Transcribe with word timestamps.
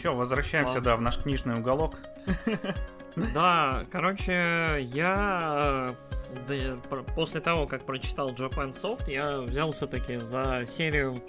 Че, 0.00 0.14
возвращаемся, 0.14 0.78
А. 0.78 0.80
да, 0.80 0.96
в 0.96 1.00
наш 1.00 1.18
книжный 1.18 1.54
уголок. 1.56 1.98
Да, 3.34 3.84
короче, 3.90 4.78
я 4.92 5.92
да, 6.46 6.54
после 7.16 7.40
того, 7.40 7.66
как 7.66 7.84
прочитал 7.84 8.30
Japan 8.32 8.72
Soft, 8.72 9.10
я 9.10 9.40
взялся 9.40 9.88
таки 9.88 10.16
за 10.16 10.64
серию 10.66 11.22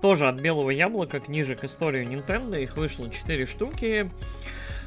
тоже 0.00 0.28
от 0.28 0.36
Белого 0.40 0.70
Яблока 0.70 1.20
книжек 1.20 1.64
историю 1.64 2.06
Nintendo. 2.08 2.58
Их 2.60 2.76
вышло 2.76 3.10
4 3.10 3.46
штуки. 3.46 4.10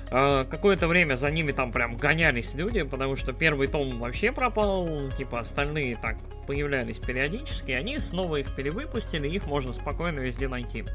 Э, 0.09 0.45
Какое-то 0.49 0.87
время 0.87 1.15
за 1.15 1.29
ними 1.29 1.51
там 1.51 1.71
прям 1.71 1.97
гонялись 1.97 2.55
люди, 2.55 2.83
потому 2.83 3.15
что 3.15 3.31
первый 3.33 3.67
том 3.67 3.99
вообще 3.99 4.31
пропал, 4.31 5.11
типа 5.11 5.39
остальные 5.39 5.97
так 5.97 6.15
появлялись 6.47 6.99
периодически, 6.99 7.71
они 7.71 7.99
снова 7.99 8.37
их 8.37 8.55
перевыпустили, 8.55 9.27
их 9.27 9.45
можно 9.45 9.71
спокойно 9.71 10.19
везде 10.19 10.47
найти. 10.47 10.85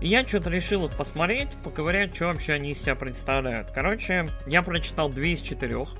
И 0.00 0.08
я 0.08 0.26
что-то 0.26 0.50
решил 0.50 0.86
их 0.86 0.96
посмотреть, 0.96 1.56
поковырять, 1.64 2.14
что 2.14 2.26
вообще 2.26 2.54
они 2.54 2.70
из 2.70 2.82
себя 2.82 2.94
представляют. 2.94 3.70
Короче, 3.70 4.30
я 4.46 4.62
прочитал 4.62 5.08
две 5.08 5.32
из 5.32 5.40
четырех. 5.40 5.94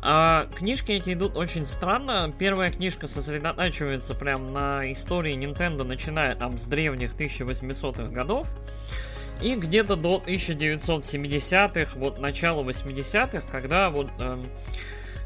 А, 0.00 0.46
книжки 0.54 0.92
эти 0.92 1.14
идут 1.14 1.36
очень 1.36 1.66
странно. 1.66 2.32
Первая 2.38 2.70
книжка 2.70 3.06
сосредотачивается 3.06 4.14
прям 4.14 4.52
на 4.52 4.90
истории 4.92 5.34
Nintendo, 5.36 5.82
начиная 5.82 6.36
там 6.36 6.58
с 6.58 6.64
древних 6.64 7.14
1800-х 7.14 8.12
годов. 8.12 8.46
И 9.40 9.54
где-то 9.54 9.96
до 9.96 10.22
1970-х, 10.26 11.98
вот 11.98 12.18
начала 12.18 12.62
80-х, 12.62 13.46
когда 13.50 13.88
вот 13.90 14.08
эм, 14.18 14.48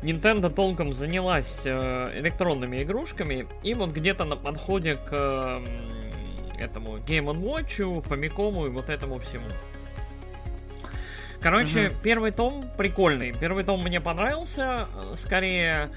Nintendo 0.02 0.50
толком 0.50 0.92
занялась 0.92 1.62
э, 1.64 2.18
электронными 2.18 2.82
игрушками, 2.82 3.46
и 3.62 3.72
вот 3.72 3.90
где-то 3.90 4.24
на 4.24 4.36
подходе 4.36 4.96
к 4.96 5.12
эм, 5.12 6.01
этому 6.62 6.98
Game 6.98 7.26
Watch, 7.42 8.02
Famicom 8.04 8.66
и 8.66 8.70
вот 8.70 8.88
этому 8.88 9.18
всему. 9.18 9.46
Короче, 11.40 11.88
Мгм. 11.88 11.96
первый 12.02 12.30
том 12.30 12.70
прикольный. 12.78 13.32
Первый 13.32 13.64
том 13.64 13.82
мне 13.82 14.00
понравился. 14.00 14.86
э, 14.94 15.14
Скорее, 15.16 15.90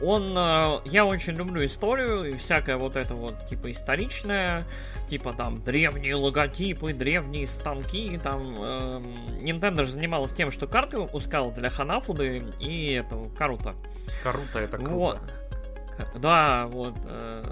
он... 0.00 0.34
э, 0.36 0.78
Я 0.86 1.04
очень 1.04 1.34
люблю 1.34 1.62
историю 1.64 2.24
и 2.32 2.36
всякое 2.38 2.78
вот 2.78 2.96
это 2.96 3.14
вот, 3.14 3.44
типа, 3.46 3.70
историчное. 3.70 4.66
Типа 5.06 5.34
там 5.34 5.58
древние 5.62 6.14
логотипы, 6.14 6.94
древние 6.94 7.46
станки. 7.46 8.18
Там 8.22 8.62
эм, 8.62 9.16
Nintendo 9.42 9.84
же 9.84 9.90
занималась 9.90 10.32
тем, 10.32 10.50
что 10.50 10.66
карты 10.66 10.98
выпускала 10.98 11.52
для 11.52 11.68
Ханафуды 11.68 12.44
и 12.58 12.92
этого 12.92 13.28
Карута. 13.30 13.74
Круто, 14.22 14.58
это 14.58 14.76
круто. 14.78 14.90
Вот. 14.90 15.18
Да, 16.16 16.66
вот. 16.70 16.94
э, 17.04 17.44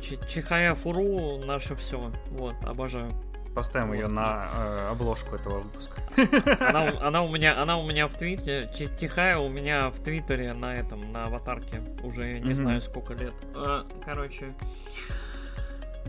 Чихая 0.00 0.74
Фуру 0.74 1.38
наше 1.44 1.74
все. 1.76 2.12
Вот, 2.30 2.54
обожаю. 2.64 3.12
Поставим 3.54 3.92
ее 3.94 4.04
Вот. 4.04 4.12
на 4.12 4.46
э, 4.54 4.88
обложку 4.92 5.34
этого 5.34 5.58
выпуска. 5.60 6.00
Она, 6.60 6.84
у- 6.84 6.98
она 7.00 7.22
у 7.22 7.28
меня, 7.28 7.60
она 7.60 7.78
у 7.78 7.86
меня 7.86 8.06
в 8.06 8.14
твите, 8.14 8.70
Тихая 8.98 9.38
у 9.38 9.48
меня 9.48 9.90
в 9.90 9.98
твиттере 10.00 10.52
на 10.52 10.76
этом, 10.76 11.10
на 11.12 11.24
аватарке 11.26 11.82
уже 12.04 12.34
не 12.38 12.44
Мгм. 12.44 12.54
знаю 12.54 12.80
сколько 12.80 13.12
лет. 13.14 13.34
А, 13.54 13.84
короче. 14.04 14.54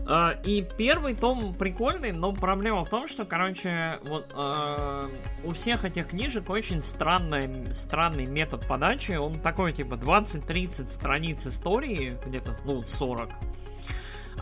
А, 0.06 0.34
и 0.44 0.62
первый 0.62 1.14
том 1.14 1.54
прикольный, 1.54 2.12
но 2.12 2.32
проблема 2.32 2.84
в 2.84 2.88
том, 2.88 3.06
что, 3.06 3.24
короче, 3.24 3.98
вот 4.04 4.32
а, 4.34 5.08
у 5.44 5.52
всех 5.52 5.84
этих 5.84 6.08
книжек 6.08 6.48
очень 6.50 6.80
странный, 6.80 7.72
странный 7.72 8.26
метод 8.26 8.66
подачи. 8.66 9.12
Он 9.12 9.38
такой, 9.40 9.72
типа, 9.72 9.94
20-30 9.94 10.88
страниц 10.88 11.46
истории, 11.46 12.16
где-то, 12.24 12.54
ну, 12.64 12.82
40. 12.84 13.30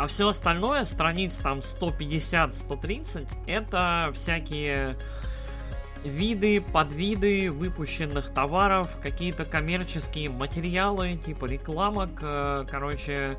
А 0.01 0.07
все 0.07 0.31
остальное, 0.31 0.85
страниц 0.85 1.37
там 1.37 1.59
150-130, 1.59 3.29
это 3.47 4.11
всякие 4.15 4.97
виды, 6.03 6.63
подвиды 6.63 7.53
выпущенных 7.53 8.33
товаров, 8.33 8.89
какие-то 9.03 9.45
коммерческие 9.45 10.31
материалы, 10.31 11.17
типа 11.17 11.45
рекламок, 11.45 12.19
э, 12.23 12.65
короче, 12.71 13.37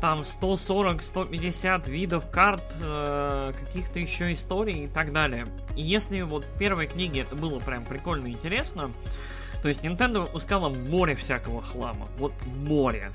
там 0.00 0.20
140-150 0.20 1.90
видов 1.90 2.30
карт, 2.30 2.62
э, 2.80 3.52
каких-то 3.58 3.98
еще 3.98 4.32
историй 4.32 4.84
и 4.84 4.86
так 4.86 5.12
далее. 5.12 5.48
И 5.74 5.82
если 5.82 6.22
вот 6.22 6.44
в 6.44 6.56
первой 6.56 6.86
книге 6.86 7.22
это 7.22 7.34
было 7.34 7.58
прям 7.58 7.84
прикольно 7.84 8.28
и 8.28 8.30
интересно, 8.30 8.92
то 9.60 9.66
есть 9.66 9.80
Nintendo 9.80 10.20
выпускала 10.20 10.68
море 10.68 11.16
всякого 11.16 11.62
хлама. 11.62 12.06
Вот 12.16 12.32
море. 12.46 13.10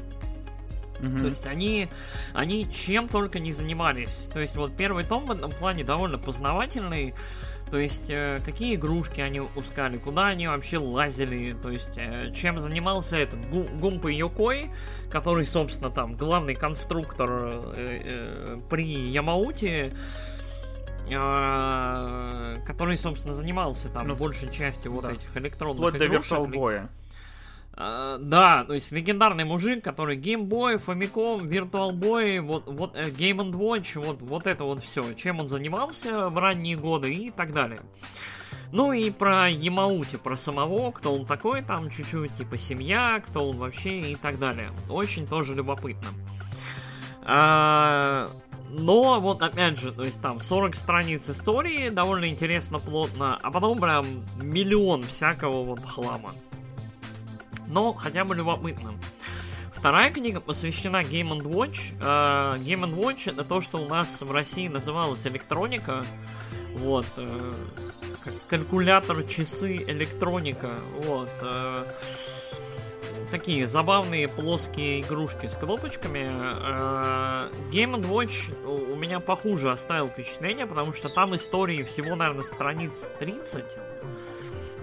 Мгм. 1.01 1.21
То 1.21 1.27
есть 1.27 1.45
они, 1.45 1.89
они 2.33 2.69
чем 2.71 3.07
только 3.07 3.39
не 3.39 3.51
занимались. 3.51 4.29
То 4.33 4.39
есть 4.39 4.55
вот 4.55 4.75
первый 4.75 5.03
том 5.03 5.25
в 5.25 5.31
этом 5.31 5.51
плане 5.51 5.83
довольно 5.83 6.17
познавательный. 6.17 7.13
То 7.69 7.77
есть 7.77 8.09
э, 8.09 8.41
какие 8.43 8.75
игрушки 8.75 9.21
они 9.21 9.39
выпускали, 9.39 9.97
куда 9.97 10.27
они 10.27 10.45
вообще 10.47 10.77
лазили, 10.77 11.53
то 11.53 11.69
есть 11.69 11.97
э, 11.97 12.29
чем 12.33 12.59
занимался 12.59 13.15
этот 13.15 13.39
Гу- 13.49 13.69
Гумпа 13.79 14.07
Йокой, 14.09 14.69
который, 15.09 15.45
собственно, 15.45 15.89
там 15.89 16.17
главный 16.17 16.53
конструктор 16.53 17.29
э, 17.31 18.01
э, 18.03 18.61
при 18.69 18.83
Ямауте, 19.09 19.93
э, 21.09 22.57
который, 22.65 22.97
собственно, 22.97 23.33
занимался 23.33 23.89
там 23.89 24.07
Ну, 24.07 24.15
большей 24.15 24.51
частью 24.51 24.91
вот 24.91 25.03
да. 25.03 25.11
этих 25.13 25.35
электронных 25.37 25.93
до 25.97 26.05
игрушек. 26.05 26.37
Boy. 26.39 26.87
А, 27.83 28.19
да, 28.19 28.63
то 28.63 28.75
есть 28.75 28.91
легендарный 28.91 29.43
мужик, 29.43 29.83
который 29.83 30.15
Game 30.15 30.47
Boy, 30.47 30.79
Famicom, 30.85 31.39
Virtual 31.39 31.89
Boy, 31.89 32.39
вот, 32.39 32.65
вот 32.67 32.95
э, 32.95 33.09
Game 33.09 33.51
Watch, 33.51 33.99
вот, 33.99 34.21
вот 34.21 34.45
это 34.45 34.65
вот 34.65 34.83
все, 34.83 35.13
чем 35.13 35.39
он 35.39 35.49
занимался 35.49 36.27
в 36.27 36.37
ранние 36.37 36.77
годы 36.77 37.11
и 37.11 37.31
так 37.31 37.53
далее. 37.53 37.79
Ну 38.71 38.93
и 38.93 39.09
про 39.09 39.49
Ямаути, 39.49 40.17
про 40.17 40.35
самого, 40.37 40.91
кто 40.91 41.11
он 41.11 41.25
такой, 41.25 41.63
там 41.63 41.89
чуть-чуть, 41.89 42.35
типа 42.35 42.55
семья, 42.55 43.19
кто 43.25 43.49
он 43.49 43.57
вообще 43.57 44.11
и 44.11 44.15
так 44.15 44.37
далее. 44.37 44.71
Очень 44.87 45.25
тоже 45.25 45.55
любопытно. 45.55 46.09
А, 47.23 48.27
но 48.69 49.19
вот 49.19 49.41
опять 49.41 49.79
же, 49.79 49.91
то 49.91 50.03
есть 50.03 50.21
там 50.21 50.39
40 50.39 50.75
страниц 50.75 51.27
истории, 51.27 51.89
довольно 51.89 52.27
интересно, 52.27 52.77
плотно, 52.77 53.39
а 53.41 53.49
потом 53.49 53.79
прям 53.79 54.05
миллион 54.39 55.01
всякого 55.01 55.63
вот 55.63 55.79
хлама 55.83 56.29
но 57.71 57.93
хотя 57.93 58.25
бы 58.25 58.35
любопытно. 58.35 58.93
Вторая 59.73 60.11
книга 60.11 60.39
посвящена 60.39 61.01
Game 61.01 61.41
Watch. 61.41 61.93
Э, 61.99 62.57
Game 62.59 62.93
Watch 62.95 63.31
это 63.31 63.43
то, 63.43 63.61
что 63.61 63.79
у 63.79 63.89
нас 63.89 64.21
в 64.21 64.31
России 64.31 64.67
называлось 64.67 65.25
электроника. 65.25 66.05
Вот. 66.75 67.07
э, 67.17 67.53
калькулятор, 68.47 69.23
часы, 69.23 69.77
электроника. 69.77 70.77
Вот. 71.05 71.31
э, 71.41 71.79
Такие 73.31 73.65
забавные 73.65 74.27
плоские 74.27 75.01
игрушки 75.01 75.47
с 75.47 75.55
кнопочками. 75.55 76.27
Э, 76.29 77.49
Game 77.71 77.99
Watch 78.07 78.53
у 78.65 78.91
у 78.91 78.95
меня 79.03 79.19
похуже 79.19 79.71
оставил 79.71 80.09
впечатление, 80.09 80.67
потому 80.67 80.93
что 80.93 81.09
там 81.09 81.33
истории 81.33 81.81
всего, 81.83 82.15
наверное, 82.15 82.43
страниц 82.43 83.09
30 83.19 83.63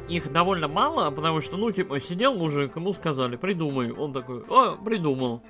их 0.08 0.32
довольно 0.32 0.68
мало, 0.68 1.10
потому 1.10 1.40
что, 1.40 1.56
ну, 1.56 1.70
типа, 1.70 2.00
сидел 2.00 2.34
мужик, 2.34 2.76
ему 2.76 2.92
сказали, 2.92 3.36
придумай. 3.36 3.92
Он 3.92 4.12
такой, 4.12 4.42
о, 4.48 4.76
придумал. 4.76 5.42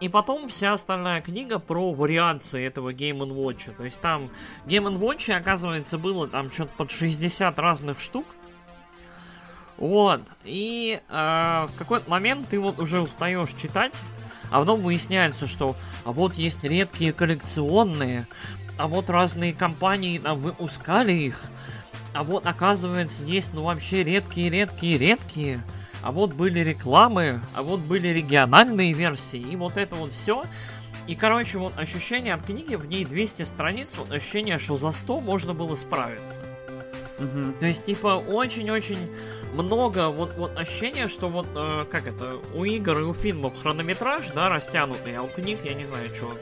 И 0.00 0.08
потом 0.08 0.48
вся 0.48 0.72
остальная 0.72 1.20
книга 1.20 1.58
про 1.60 1.92
вариации 1.92 2.64
этого 2.66 2.92
Game 2.92 3.20
Watch. 3.28 3.72
То 3.76 3.84
есть 3.84 4.00
там 4.00 4.30
Game 4.66 4.98
Watch, 4.98 5.32
оказывается, 5.32 5.96
было 5.96 6.26
там 6.26 6.50
что-то 6.50 6.72
под 6.76 6.90
60 6.90 7.58
разных 7.58 8.00
штук. 8.00 8.26
Вот. 9.76 10.22
И 10.44 11.00
э, 11.08 11.12
в 11.12 11.78
какой-то 11.78 12.10
момент 12.10 12.48
ты 12.48 12.58
вот 12.58 12.78
уже 12.78 13.00
устаешь 13.00 13.52
читать, 13.54 13.94
а 14.50 14.60
потом 14.60 14.82
выясняется, 14.82 15.46
что 15.46 15.76
а 16.04 16.12
вот 16.12 16.34
есть 16.34 16.64
редкие 16.64 17.12
коллекционные, 17.12 18.26
а 18.78 18.88
вот 18.88 19.08
разные 19.08 19.52
компании 19.52 20.18
там 20.18 20.38
выпускали 20.38 21.12
их, 21.12 21.40
а 22.14 22.24
вот 22.24 22.46
оказывается 22.46 23.24
есть 23.24 23.50
ну 23.52 23.64
вообще 23.64 24.02
редкие-редкие-редкие, 24.04 25.62
а 26.02 26.12
вот 26.12 26.34
были 26.34 26.60
рекламы, 26.60 27.40
а 27.54 27.62
вот 27.62 27.80
были 27.80 28.08
региональные 28.08 28.92
версии, 28.92 29.40
и 29.40 29.56
вот 29.56 29.76
это 29.76 29.94
вот 29.94 30.12
все. 30.12 30.44
И, 31.06 31.16
короче, 31.16 31.58
вот 31.58 31.72
ощущение 31.78 32.34
от 32.34 32.42
книги, 32.42 32.76
в 32.76 32.86
ней 32.86 33.04
200 33.04 33.42
страниц, 33.42 33.96
вот 33.96 34.12
ощущение, 34.12 34.58
что 34.58 34.76
за 34.76 34.92
100 34.92 35.20
можно 35.20 35.52
было 35.52 35.74
справиться. 35.74 36.38
Мгм. 37.18 37.54
То 37.54 37.66
есть, 37.66 37.84
типа, 37.84 38.20
очень-очень 38.28 39.10
много 39.52 40.08
вот, 40.08 40.34
вот 40.36 40.56
ощущение, 40.56 41.08
что 41.08 41.28
вот, 41.28 41.46
э, 41.54 41.86
как 41.90 42.08
это, 42.08 42.34
у 42.54 42.64
игр 42.64 42.98
и 43.00 43.02
у 43.02 43.14
фильмов 43.14 43.54
хронометраж, 43.60 44.28
да, 44.34 44.48
растянутый, 44.48 45.16
а 45.16 45.22
у 45.22 45.28
книг, 45.28 45.60
я 45.64 45.74
не 45.74 45.84
знаю, 45.84 46.06
что. 46.06 46.32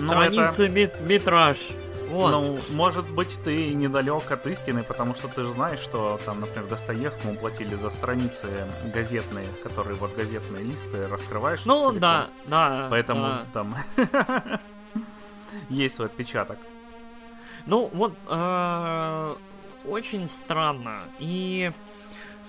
Ну, 0.00 0.12
Страницы 0.12 0.68
мет- 0.68 1.00
метраж. 1.00 1.70
Вот. 2.10 2.30
Ну, 2.30 2.58
может 2.70 3.10
быть, 3.10 3.28
ты 3.44 3.74
недалек 3.74 4.30
от 4.30 4.46
истины, 4.46 4.82
потому 4.82 5.14
что 5.14 5.28
ты 5.28 5.44
же 5.44 5.50
знаешь, 5.50 5.80
что 5.80 6.18
там, 6.24 6.40
например, 6.40 6.66
Достоевскому 6.68 7.36
платили 7.36 7.74
за 7.74 7.90
страницы 7.90 8.46
газетные, 8.92 9.46
которые 9.62 9.96
вот 9.96 10.14
газетные 10.14 10.64
листы 10.64 11.06
раскрываешь. 11.08 11.64
Ну, 11.64 11.90
целиком. 11.90 12.00
да, 12.00 12.28
да. 12.46 12.86
Поэтому 12.90 13.22
да. 13.22 13.42
там 13.52 13.76
есть 15.68 15.96
свой 15.96 16.06
отпечаток. 16.08 16.58
Ну, 17.66 17.90
вот, 17.92 18.14
э, 18.28 19.34
очень 19.84 20.26
странно. 20.28 20.96
И 21.18 21.70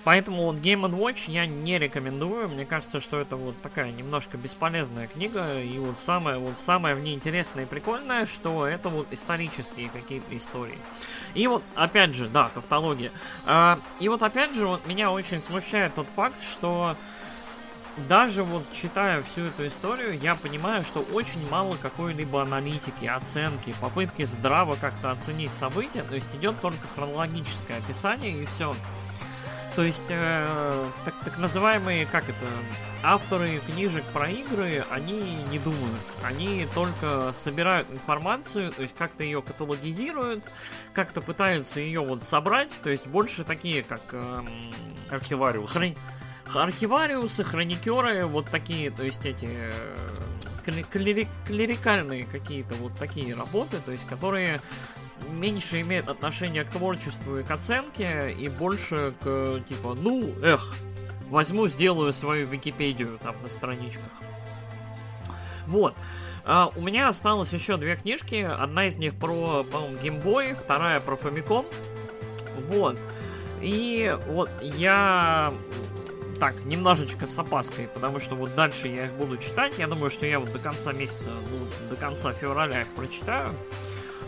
Поэтому 0.02 0.44
вот 0.46 0.56
Game 0.56 0.90
Watch 0.90 1.30
я 1.30 1.46
не 1.46 1.78
рекомендую. 1.78 2.48
Мне 2.48 2.64
кажется, 2.64 3.00
что 3.00 3.20
это 3.20 3.36
вот 3.36 3.60
такая 3.62 3.90
немножко 3.90 4.38
бесполезная 4.38 5.06
книга. 5.06 5.60
И 5.60 5.78
вот 5.78 5.98
самое, 5.98 6.38
вот 6.38 6.58
самое 6.58 6.94
в 6.94 7.02
ней 7.02 7.14
интересное 7.14 7.64
и 7.64 7.66
прикольное, 7.66 8.26
что 8.26 8.66
это 8.66 8.88
вот 8.88 9.06
исторические 9.10 9.90
какие-то 9.90 10.36
истории. 10.36 10.78
И 11.34 11.46
вот, 11.46 11.62
опять 11.74 12.14
же, 12.14 12.28
да, 12.28 12.50
тавтология. 12.54 13.12
А, 13.46 13.78
и 13.98 14.08
вот, 14.08 14.22
опять 14.22 14.54
же, 14.54 14.66
вот 14.66 14.86
меня 14.86 15.10
очень 15.10 15.42
смущает 15.42 15.94
тот 15.94 16.06
факт, 16.16 16.42
что 16.42 16.96
даже 18.08 18.42
вот 18.42 18.64
читая 18.72 19.20
всю 19.22 19.42
эту 19.42 19.66
историю, 19.66 20.18
я 20.18 20.34
понимаю, 20.34 20.82
что 20.84 21.00
очень 21.12 21.46
мало 21.50 21.76
какой-либо 21.76 22.42
аналитики, 22.42 23.04
оценки, 23.04 23.74
попытки 23.80 24.24
здраво 24.24 24.76
как-то 24.80 25.10
оценить 25.10 25.52
события. 25.52 26.02
То 26.02 26.14
есть 26.14 26.34
идет 26.34 26.58
только 26.60 26.86
хронологическое 26.94 27.78
описание 27.78 28.42
и 28.42 28.46
все. 28.46 28.74
То 29.76 29.82
есть, 29.82 30.06
э, 30.08 30.84
так, 31.04 31.14
так 31.24 31.38
называемые, 31.38 32.06
как 32.06 32.24
это, 32.28 32.46
авторы 33.02 33.60
книжек 33.66 34.04
про 34.12 34.28
игры, 34.28 34.84
они 34.90 35.36
не 35.50 35.58
думают. 35.58 36.02
Они 36.24 36.66
только 36.74 37.32
собирают 37.32 37.90
информацию, 37.90 38.72
то 38.72 38.82
есть 38.82 38.96
как-то 38.96 39.22
ее 39.22 39.42
каталогизируют, 39.42 40.44
как-то 40.92 41.20
пытаются 41.20 41.80
ее 41.80 42.00
вот 42.00 42.22
собрать, 42.24 42.72
то 42.82 42.90
есть 42.90 43.06
больше 43.06 43.44
такие, 43.44 43.82
как... 43.82 44.02
Э, 44.12 44.42
Архивариусы. 45.10 45.72
Хрон... 45.72 45.94
Архивариусы, 46.54 47.44
хроникеры, 47.44 48.26
вот 48.26 48.46
такие, 48.46 48.90
то 48.90 49.04
есть 49.04 49.24
эти... 49.24 49.48
Э, 49.48 49.94
клери... 50.90 51.28
клерикальные 51.46 52.24
какие-то 52.24 52.74
вот 52.76 52.94
такие 52.96 53.34
работы, 53.34 53.78
то 53.84 53.92
есть 53.92 54.06
которые 54.06 54.60
меньше 55.28 55.80
имеет 55.82 56.08
отношение 56.08 56.64
к 56.64 56.70
творчеству 56.70 57.38
и 57.38 57.42
к 57.42 57.50
оценке, 57.50 58.32
и 58.32 58.48
больше 58.48 59.14
к, 59.20 59.60
типа, 59.68 59.94
ну, 60.00 60.28
эх, 60.42 60.74
возьму, 61.28 61.68
сделаю 61.68 62.12
свою 62.12 62.46
Википедию 62.46 63.18
там 63.22 63.40
на 63.42 63.48
страничках. 63.48 64.10
Вот. 65.66 65.94
А, 66.44 66.72
у 66.74 66.80
меня 66.80 67.08
осталось 67.08 67.52
еще 67.52 67.76
две 67.76 67.96
книжки. 67.96 68.42
Одна 68.42 68.86
из 68.86 68.96
них 68.96 69.14
про, 69.14 69.64
по-моему, 69.64 69.96
геймбой, 70.02 70.54
вторая 70.54 71.00
про 71.00 71.16
Famicom. 71.16 71.66
Вот. 72.70 73.00
И 73.60 74.14
вот 74.26 74.50
я 74.62 75.52
так, 76.40 76.54
немножечко 76.64 77.26
с 77.26 77.38
опаской, 77.38 77.86
потому 77.88 78.18
что 78.18 78.34
вот 78.34 78.54
дальше 78.54 78.88
я 78.88 79.04
их 79.04 79.12
буду 79.12 79.36
читать. 79.36 79.74
Я 79.78 79.86
думаю, 79.86 80.10
что 80.10 80.24
я 80.26 80.40
вот 80.40 80.50
до 80.52 80.58
конца 80.58 80.92
месяца, 80.92 81.30
ну, 81.30 81.88
до 81.90 81.96
конца 81.96 82.32
февраля 82.32 82.80
их 82.80 82.88
прочитаю 82.94 83.50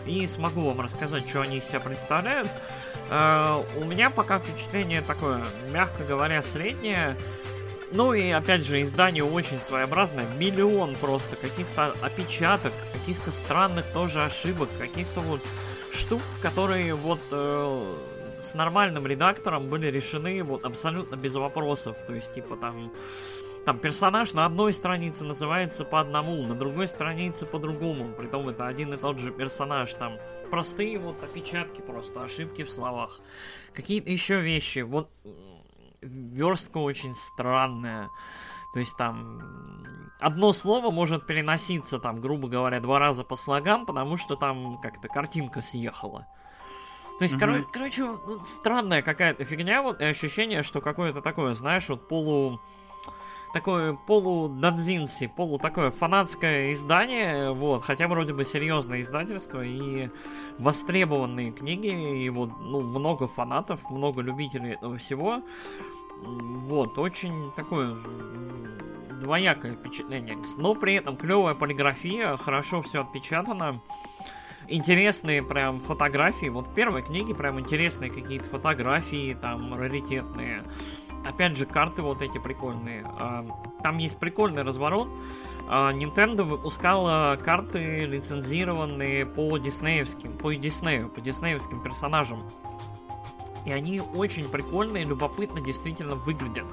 и 0.05 0.25
смогу 0.27 0.69
вам 0.69 0.81
рассказать, 0.81 1.27
что 1.27 1.41
они 1.41 1.57
из 1.57 1.65
себя 1.65 1.79
представляют. 1.79 2.49
Э, 3.09 3.63
у 3.77 3.85
меня 3.85 4.09
пока 4.09 4.39
впечатление 4.39 5.01
такое, 5.01 5.41
мягко 5.71 6.03
говоря, 6.03 6.41
среднее. 6.41 7.15
Ну 7.91 8.13
и 8.13 8.31
опять 8.31 8.65
же, 8.65 8.81
издание 8.81 9.23
очень 9.23 9.61
своеобразное. 9.61 10.25
Миллион 10.37 10.95
просто 10.95 11.35
каких-то 11.35 11.93
опечаток, 12.01 12.73
каких-то 12.91 13.31
странных 13.31 13.85
тоже 13.93 14.23
ошибок, 14.23 14.69
каких-то 14.79 15.21
вот 15.21 15.41
штук, 15.91 16.21
которые 16.41 16.95
вот 16.95 17.19
э, 17.31 17.95
с 18.39 18.55
нормальным 18.55 19.05
редактором 19.05 19.69
были 19.69 19.87
решены 19.87 20.43
вот 20.43 20.65
абсолютно 20.65 21.15
без 21.15 21.35
вопросов. 21.35 21.95
То 22.07 22.13
есть, 22.13 22.31
типа 22.33 22.57
там 22.57 22.91
там 23.65 23.79
персонаж 23.79 24.33
на 24.33 24.45
одной 24.45 24.73
странице 24.73 25.23
называется 25.23 25.85
по 25.85 25.99
одному, 25.99 26.43
на 26.43 26.53
другой 26.53 26.87
странице 26.87 27.45
по 27.45 27.59
другому. 27.59 28.13
Притом 28.13 28.49
это 28.49 28.67
один 28.67 28.93
и 28.93 28.97
тот 28.97 29.19
же 29.19 29.31
персонаж. 29.31 29.93
Там 29.93 30.17
простые 30.51 30.99
вот 30.99 31.23
опечатки 31.23 31.81
просто, 31.81 32.23
ошибки 32.23 32.63
в 32.63 32.71
словах. 32.71 33.19
Какие-то 33.73 34.11
еще 34.11 34.41
вещи. 34.41 34.79
Вот 34.79 35.09
верстка 36.01 36.79
очень 36.79 37.13
странная. 37.13 38.09
То 38.73 38.79
есть 38.79 38.97
там 38.97 39.41
одно 40.19 40.51
слово 40.51 40.91
может 40.91 41.25
переноситься 41.25 41.99
там, 41.99 42.19
грубо 42.19 42.49
говоря, 42.49 42.81
два 42.81 42.99
раза 42.99 43.23
по 43.23 43.35
слогам, 43.35 43.85
потому 43.85 44.17
что 44.17 44.35
там 44.35 44.79
как-то 44.81 45.07
картинка 45.07 45.61
съехала. 45.61 46.27
То 47.19 47.23
есть, 47.23 47.35
угу. 47.35 47.45
кор- 47.45 47.67
короче, 47.71 48.03
ну, 48.03 48.43
странная 48.43 49.01
какая-то 49.01 49.45
фигня, 49.45 49.83
вот 49.83 50.01
и 50.01 50.05
ощущение, 50.05 50.63
что 50.63 50.81
какое-то 50.81 51.21
такое, 51.21 51.53
знаешь, 51.53 51.87
вот 51.87 52.07
полу 52.07 52.59
такое 53.53 53.93
полу 53.93 54.49
дадзинси, 54.49 55.27
полу 55.27 55.59
такое 55.59 55.91
фанатское 55.91 56.71
издание, 56.71 57.51
вот, 57.51 57.83
хотя 57.83 58.07
вроде 58.07 58.33
бы 58.33 58.43
серьезное 58.43 59.01
издательство 59.01 59.63
и 59.63 60.09
востребованные 60.57 61.51
книги, 61.51 62.23
и 62.23 62.29
вот, 62.29 62.49
ну, 62.59 62.81
много 62.81 63.27
фанатов, 63.27 63.79
много 63.89 64.21
любителей 64.21 64.73
этого 64.73 64.97
всего. 64.97 65.43
Вот, 66.25 66.97
очень 66.97 67.51
такое 67.55 67.97
двоякое 69.21 69.75
впечатление. 69.75 70.37
Но 70.57 70.75
при 70.75 70.95
этом 70.95 71.15
клевая 71.15 71.53
полиграфия, 71.53 72.35
хорошо 72.37 72.81
все 72.81 73.01
отпечатано. 73.01 73.81
Интересные 74.67 75.43
прям 75.43 75.81
фотографии. 75.81 76.47
Вот 76.47 76.69
в 76.69 76.73
первой 76.73 77.01
книге 77.01 77.35
прям 77.35 77.59
интересные 77.59 78.09
какие-то 78.09 78.45
фотографии, 78.45 79.37
там, 79.39 79.73
раритетные. 79.73 80.63
Опять 81.25 81.57
же, 81.57 81.65
карты 81.65 82.01
вот 82.01 82.21
эти 82.21 82.37
прикольные. 82.37 83.05
А, 83.05 83.45
там 83.81 83.97
есть 83.97 84.17
прикольный 84.17 84.63
разворот. 84.63 85.07
А, 85.67 85.91
Nintendo 85.93 86.43
выпускала 86.43 87.37
карты, 87.41 88.05
лицензированные 88.05 89.25
по 89.25 89.57
диснеевским, 89.57 90.37
по 90.37 90.53
Диснею, 90.53 91.09
по 91.09 91.21
диснеевским 91.21 91.81
персонажам. 91.81 92.43
И 93.65 93.71
они 93.71 94.01
очень 94.01 94.49
прикольные, 94.49 95.05
любопытно 95.05 95.61
действительно 95.61 96.15
выглядят. 96.15 96.65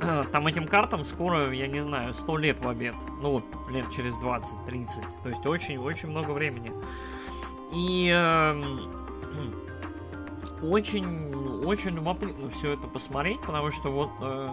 Там 0.32 0.46
этим 0.46 0.66
картам 0.66 1.04
скоро, 1.04 1.52
я 1.52 1.68
не 1.68 1.80
знаю, 1.80 2.12
100 2.12 2.36
лет 2.38 2.64
в 2.64 2.68
обед. 2.68 2.94
Ну 3.22 3.30
вот, 3.30 3.44
лет 3.70 3.90
через 3.90 4.18
20-30. 4.18 5.04
То 5.22 5.28
есть 5.28 5.46
очень-очень 5.46 6.08
много 6.08 6.32
времени. 6.32 6.72
И 7.72 8.10
э, 8.12 8.62
очень 10.62 11.26
очень 11.66 11.90
любопытно 11.90 12.48
все 12.50 12.72
это 12.72 12.86
посмотреть, 12.86 13.40
потому 13.40 13.70
что 13.70 13.90
вот, 13.90 14.10
э, 14.20 14.48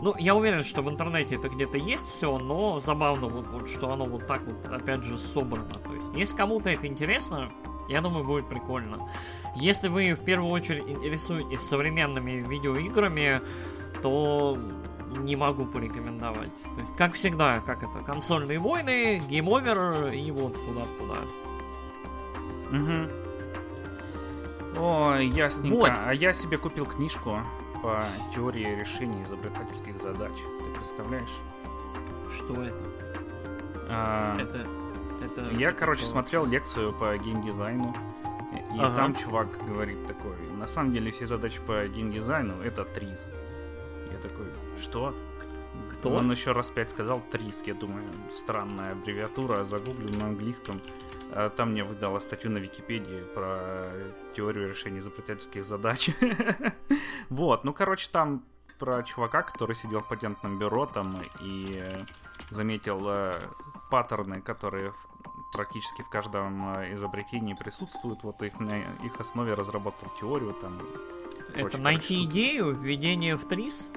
ну, 0.00 0.14
я 0.18 0.34
уверен, 0.34 0.64
что 0.64 0.82
в 0.82 0.90
интернете 0.90 1.36
это 1.36 1.48
где-то 1.48 1.78
есть 1.78 2.06
все, 2.06 2.38
но 2.38 2.80
забавно 2.80 3.28
вот, 3.28 3.46
вот, 3.48 3.68
что 3.68 3.92
оно 3.92 4.04
вот 4.04 4.26
так 4.26 4.42
вот, 4.44 4.66
опять 4.72 5.04
же, 5.04 5.16
собрано. 5.18 5.68
То 5.68 5.94
есть, 5.94 6.08
если 6.14 6.36
кому-то 6.36 6.68
это 6.68 6.86
интересно, 6.86 7.50
я 7.88 8.00
думаю, 8.00 8.24
будет 8.24 8.48
прикольно. 8.48 9.08
Если 9.56 9.88
вы 9.88 10.14
в 10.14 10.24
первую 10.24 10.50
очередь 10.50 10.88
интересуетесь 10.88 11.60
современными 11.60 12.44
видеоиграми, 12.46 13.40
то 14.02 14.58
не 15.18 15.36
могу 15.36 15.64
порекомендовать. 15.64 16.50
То 16.74 16.80
есть, 16.80 16.96
как 16.96 17.14
всегда, 17.14 17.60
как 17.60 17.82
это, 17.82 18.04
консольные 18.04 18.58
войны, 18.58 19.22
Game 19.28 19.70
Over 19.70 20.12
и 20.14 20.30
вот 20.30 20.56
куда-куда. 20.58 21.18
Угу. 22.70 23.27
О, 24.78 25.16
ясненько. 25.16 25.74
Вот. 25.74 25.92
А 25.94 26.12
я 26.12 26.32
себе 26.32 26.56
купил 26.58 26.86
книжку 26.86 27.40
по 27.82 28.02
теории 28.34 28.80
решения 28.80 29.22
изобретательских 29.24 29.98
задач. 29.98 30.32
Ты 30.32 30.78
представляешь? 30.78 31.28
Что 32.30 32.62
это? 32.62 32.82
А, 33.90 34.36
это, 34.38 34.66
это... 35.24 35.50
Я, 35.58 35.72
короче, 35.72 36.02
что? 36.02 36.10
смотрел 36.10 36.46
лекцию 36.46 36.92
по 36.92 37.16
геймдизайну. 37.16 37.94
И 38.74 38.78
ага. 38.78 38.96
там 38.96 39.14
чувак 39.14 39.48
говорит 39.66 40.06
такой, 40.06 40.36
на 40.52 40.66
самом 40.66 40.92
деле 40.92 41.10
все 41.10 41.26
задачи 41.26 41.60
по 41.66 41.86
геймдизайну 41.86 42.62
это 42.62 42.84
ТРИЗ. 42.84 43.30
Я 44.10 44.18
такой, 44.18 44.46
что? 44.80 45.14
Кто? 45.90 46.10
Он 46.10 46.30
еще 46.30 46.52
раз 46.52 46.70
пять 46.70 46.90
сказал 46.90 47.20
ТРИЗ. 47.30 47.62
Я 47.66 47.74
думаю, 47.74 48.04
странная 48.30 48.92
аббревиатура, 48.92 49.64
загуглю 49.64 50.08
на 50.18 50.26
английском. 50.26 50.80
А 51.40 51.50
там 51.50 51.70
мне 51.70 51.84
выдала 51.84 52.18
статью 52.18 52.50
на 52.50 52.58
Википедии 52.58 53.22
про 53.32 53.92
теорию 54.34 54.70
решения 54.70 54.98
изобретательских 54.98 55.64
задач. 55.64 56.10
Вот, 57.28 57.62
ну, 57.62 57.72
короче, 57.72 58.08
там 58.10 58.44
про 58.78 59.02
чувака, 59.04 59.42
который 59.42 59.76
сидел 59.76 60.00
в 60.00 60.08
патентном 60.08 60.58
бюро 60.58 60.86
там 60.86 61.12
и 61.40 61.84
заметил 62.50 63.08
э, 63.08 63.34
паттерны, 63.90 64.40
которые 64.40 64.94
практически 65.52 66.02
в 66.02 66.08
каждом 66.08 66.76
э, 66.76 66.94
изобретении 66.94 67.54
присутствуют. 67.54 68.24
Вот 68.24 68.42
их 68.42 68.58
на 68.58 68.76
их 69.04 69.20
основе 69.20 69.54
разработал 69.54 70.08
теорию 70.18 70.54
там. 70.54 70.80
Это 71.54 71.78
найти 71.78 72.24
идею, 72.24 72.74
введение 72.74 73.36
в 73.36 73.46
ТРИС? 73.46 73.90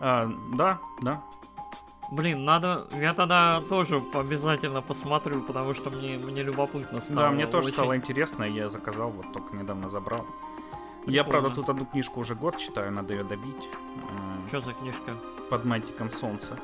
А, 0.00 0.30
да, 0.54 0.80
да. 1.00 1.22
Блин, 2.10 2.44
надо. 2.44 2.86
Я 2.92 3.14
тогда 3.14 3.60
тоже 3.68 4.02
обязательно 4.14 4.80
посмотрю, 4.80 5.42
потому 5.42 5.74
что 5.74 5.90
мне, 5.90 6.16
мне 6.18 6.42
любопытно 6.42 7.00
стало. 7.00 7.20
Да, 7.22 7.30
мне 7.30 7.46
тоже 7.46 7.66
очень... 7.68 7.74
стало 7.74 7.96
интересно, 7.96 8.44
я 8.44 8.68
заказал, 8.68 9.10
вот 9.10 9.32
только 9.32 9.56
недавно 9.56 9.88
забрал. 9.88 10.20
Прикольно. 10.20 11.16
Я, 11.16 11.24
правда, 11.24 11.50
тут 11.50 11.68
одну 11.68 11.84
книжку 11.84 12.20
уже 12.20 12.34
год 12.34 12.58
читаю, 12.58 12.92
надо 12.92 13.14
ее 13.14 13.24
добить. 13.24 13.68
Что 14.48 14.60
за 14.60 14.72
книжка? 14.72 15.12
Под 15.50 15.64
мантиком 15.64 16.10
солнца. 16.10 16.58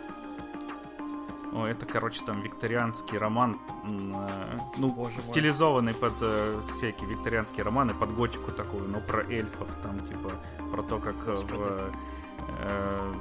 О, 1.52 1.66
это, 1.66 1.84
короче, 1.84 2.22
там 2.24 2.40
викторианский 2.40 3.18
роман, 3.18 3.58
э, 3.84 4.58
ну, 4.78 4.88
Боже 4.88 5.16
мой. 5.16 5.24
стилизованный 5.24 5.92
под 5.92 6.14
э, 6.22 6.60
всякие 6.70 7.10
викторианские 7.10 7.62
романы, 7.62 7.92
под 7.92 8.14
готику 8.14 8.52
такую, 8.52 8.88
но 8.88 9.00
про 9.00 9.22
эльфов, 9.24 9.68
там, 9.82 10.00
типа, 10.00 10.30
про 10.72 10.82
то, 10.82 10.98
как 10.98 11.14
э, 11.26 11.32
Господи. 11.32 11.52
в 11.52 11.92
э, 12.58 13.12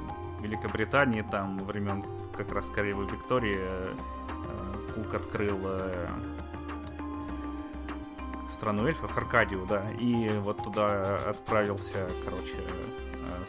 Великобритании, 0.42 1.22
там, 1.22 1.58
времен 1.58 2.04
как 2.36 2.52
раз 2.52 2.66
королевы 2.66 3.04
Виктории, 3.04 3.58
э, 3.58 3.94
э, 3.94 4.92
Кук 4.94 5.14
открыл 5.14 5.58
э, 5.64 6.08
страну 8.50 8.86
эльфов, 8.86 9.16
Аркадию, 9.16 9.66
да, 9.66 9.90
и 9.98 10.28
вот 10.38 10.62
туда 10.62 11.16
отправился, 11.30 12.08
короче, 12.24 12.56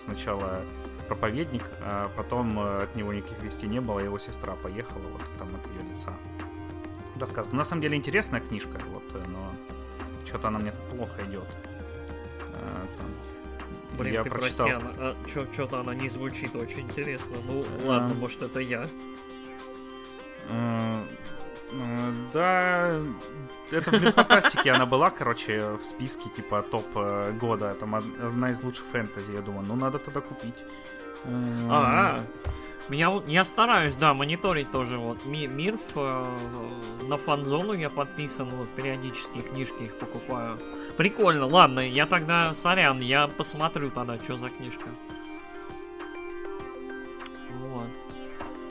сначала 0.06 0.62
проповедник, 1.08 1.64
а 1.82 2.10
потом 2.16 2.58
от 2.58 2.96
него 2.96 3.14
никаких 3.14 3.44
вестей 3.44 3.68
не 3.70 3.82
было, 3.82 4.00
его 4.00 4.18
сестра 4.18 4.54
поехала 4.56 5.04
вот 5.12 5.24
там 5.38 5.50
от 5.54 5.68
ее 5.68 5.92
лица. 5.92 6.14
Рассказывает. 7.20 7.54
На 7.54 7.64
самом 7.64 7.82
деле 7.82 7.98
интересная 7.98 8.40
книжка, 8.40 8.80
вот, 8.92 9.04
но 9.28 9.54
что-то 10.26 10.48
она 10.48 10.60
мне 10.60 10.72
плохо 10.90 11.24
идет. 11.26 11.48
Э, 12.54 12.86
там. 12.98 13.08
Блин, 13.98 14.14
Я 14.14 14.24
ты 14.24 14.30
прочитал. 14.30 14.68
прости, 14.68 14.88
она, 15.34 15.46
что-то 15.54 15.80
она 15.80 15.94
не 15.96 16.10
звучит 16.10 16.56
очень 16.56 16.82
интересно. 16.82 17.36
Ну, 17.48 17.66
ладно, 17.86 18.12
А. 18.12 18.20
может, 18.20 18.42
это 18.42 18.60
я. 18.60 18.90
Э, 20.50 21.04
э, 21.72 22.12
Да, 22.34 22.96
это 23.72 23.92
в 23.92 24.12
фантастике 24.14 24.72
она 24.72 24.86
была, 24.86 25.10
короче, 25.10 25.72
в 25.82 25.84
списке 25.86 26.30
типа 26.36 26.62
топ 26.64 26.86
года. 27.40 27.74
Там 27.76 27.94
од- 27.94 28.20
одна 28.24 28.52
из 28.52 28.62
лучших 28.64 28.86
фэнтези, 28.92 29.32
я 29.32 29.42
думаю, 29.42 29.66
ну 29.68 29.76
надо 29.76 30.00
тогда 30.00 30.22
купить. 30.22 30.56
Э, 31.26 31.68
А, 31.70 32.24
меня 32.90 33.10
вот, 33.10 33.28
я 33.28 33.44
стараюсь, 33.46 33.96
да, 33.96 34.14
мониторить 34.14 34.72
тоже 34.72 34.98
вот 34.98 35.26
ми- 35.26 35.48
мир 35.48 35.76
э, 35.96 36.38
на 37.08 37.18
фанзону 37.18 37.74
я 37.74 37.90
подписан, 37.90 38.50
вот 38.50 38.70
периодически 38.76 39.42
книжки 39.42 39.84
их 39.84 39.98
покупаю. 40.00 40.60
Прикольно, 40.98 41.48
ладно, 41.48 41.80
я 41.80 42.06
тогда, 42.06 42.54
сорян, 42.54 43.00
я 43.00 43.28
посмотрю 43.28 43.90
тогда, 43.90 44.18
что 44.24 44.38
за 44.38 44.50
книжка. 44.50 44.86
Вот. 47.50 47.88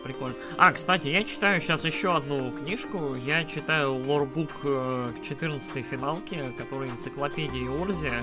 Прикольно. 0.04 0.36
А, 0.56 0.72
кстати, 0.72 1.08
я 1.08 1.24
читаю 1.24 1.60
сейчас 1.60 1.84
еще 1.84 2.14
одну 2.14 2.52
книжку. 2.52 3.16
Я 3.16 3.44
читаю 3.44 3.94
лорбук 3.94 4.50
э, 4.64 5.12
к 5.18 5.22
14 5.22 5.84
финалке, 5.84 6.52
который 6.56 6.90
энциклопедия 6.90 7.68
Орзия. 7.70 8.22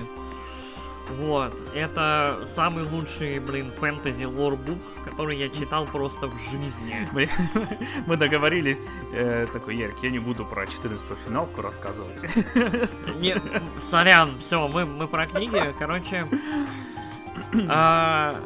Вот. 1.18 1.52
Это 1.74 2.42
самый 2.44 2.84
лучший, 2.84 3.38
блин, 3.40 3.72
фэнтези 3.78 4.24
лорбук, 4.24 4.78
который 5.04 5.36
я 5.36 5.48
читал 5.48 5.86
просто 5.86 6.28
в 6.28 6.38
жизни. 6.50 7.08
Мы, 7.12 7.28
мы 8.06 8.16
договорились, 8.16 8.80
э, 9.12 9.46
такой, 9.52 9.76
Ярик, 9.76 9.96
я 10.02 10.10
не 10.10 10.18
буду 10.18 10.44
про 10.44 10.66
14 10.66 11.06
финалку 11.26 11.62
рассказывать. 11.62 12.16
Не, 13.20 13.40
сорян, 13.78 14.38
все, 14.38 14.68
мы, 14.68 14.86
мы 14.86 15.08
про 15.08 15.26
книги. 15.26 15.74
Короче, 15.78 16.26
а, 17.68 18.36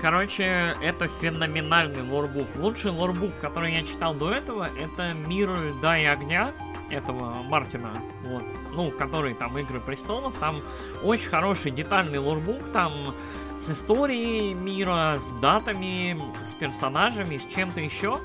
короче, 0.00 0.76
это 0.82 1.08
феноменальный 1.20 2.02
лорбук. 2.02 2.48
Лучший 2.56 2.92
лорбук, 2.92 3.32
который 3.40 3.74
я 3.74 3.82
читал 3.82 4.14
до 4.14 4.30
этого, 4.30 4.68
это 4.78 5.12
Мир 5.12 5.50
льда 5.50 5.98
и 5.98 6.04
огня 6.04 6.52
этого 6.90 7.42
Мартина, 7.42 8.02
вот, 8.24 8.42
ну, 8.78 8.92
который 8.92 9.34
там 9.34 9.58
Игры 9.58 9.80
престолов, 9.80 10.36
там 10.38 10.62
очень 11.02 11.30
хороший 11.30 11.72
детальный 11.72 12.20
лорбук, 12.20 12.70
там 12.72 13.16
с 13.58 13.70
историей 13.70 14.54
мира, 14.54 15.16
с 15.18 15.32
датами, 15.42 16.16
с 16.44 16.54
персонажами, 16.54 17.38
с 17.38 17.44
чем-то 17.44 17.80
еще. 17.80 18.20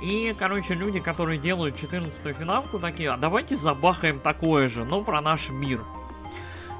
И, 0.00 0.34
короче, 0.38 0.72
люди, 0.72 1.00
которые 1.00 1.38
делают 1.38 1.76
14 1.76 2.34
финалку, 2.34 2.78
такие, 2.78 3.10
а 3.10 3.18
давайте 3.18 3.56
забахаем 3.56 4.20
такое 4.20 4.68
же, 4.68 4.84
но 4.84 5.04
про 5.04 5.20
наш 5.20 5.50
мир. 5.50 5.84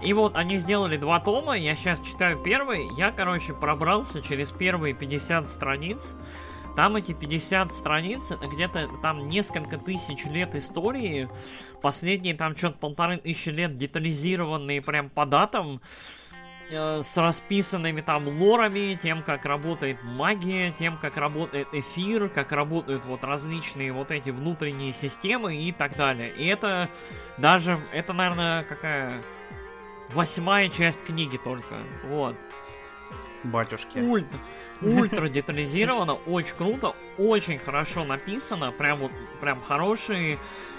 И 0.02 0.14
вот 0.14 0.35
они 0.35 0.57
сделали 0.57 0.97
два 0.97 1.21
тома, 1.21 1.59
я 1.59 1.76
сейчас 1.76 2.00
читаю 2.00 2.38
первый, 2.38 2.88
я, 2.97 3.11
короче, 3.11 3.52
пробрался 3.52 4.23
через 4.23 4.50
первые 4.50 4.95
50 4.95 5.47
страниц. 5.47 6.16
Там 6.78 6.94
эти 6.94 7.11
50 7.11 7.73
страниц, 7.73 8.30
это 8.30 8.47
где-то 8.47 8.88
там 9.02 9.26
несколько 9.26 9.78
тысяч 9.78 10.26
лет 10.26 10.54
истории. 10.54 11.28
Последние 11.82 12.35
там 12.35 12.56
что-то 12.56 12.78
полторы 12.78 13.16
тысячи 13.16 13.49
лет 13.49 13.75
детализированные 13.75 14.80
прям 14.80 15.11
по 15.11 15.26
датам 15.26 15.80
э, 16.70 17.02
с 17.02 17.16
расписанными 17.16 18.00
там 18.00 18.28
лорами, 18.28 18.94
тем, 18.94 19.25
как 19.25 19.44
работает 19.44 20.04
магия, 20.04 20.70
тем, 20.70 20.99
как 20.99 21.16
работает 21.16 21.66
эфир, 21.73 22.28
как 22.28 22.52
работают 22.52 23.04
вот 23.06 23.25
различные 23.25 23.92
вот 23.92 24.12
эти 24.12 24.30
внутренние 24.30 24.92
системы 24.92 25.56
и 25.56 25.73
так 25.73 25.97
далее. 25.97 26.32
И 26.32 26.47
это 26.47 26.88
даже, 27.38 27.80
это, 27.92 28.12
наверное, 28.12 28.62
какая 28.62 29.20
восьмая 30.11 30.68
часть 30.68 31.02
книги 31.02 31.38
только. 31.38 31.75
Вот. 32.04 32.37
Батюшки. 33.42 33.99
Ультра, 33.99 34.38
ультра 34.82 35.28
детализировано, 35.28 36.14
очень 36.14 36.56
круто, 36.56 36.94
очень 37.16 37.58
хорошо 37.58 38.04
написано, 38.04 38.73
прям 38.73 39.00
вот, 39.00 39.12
прям 39.40 39.61
хороший, 39.61 40.38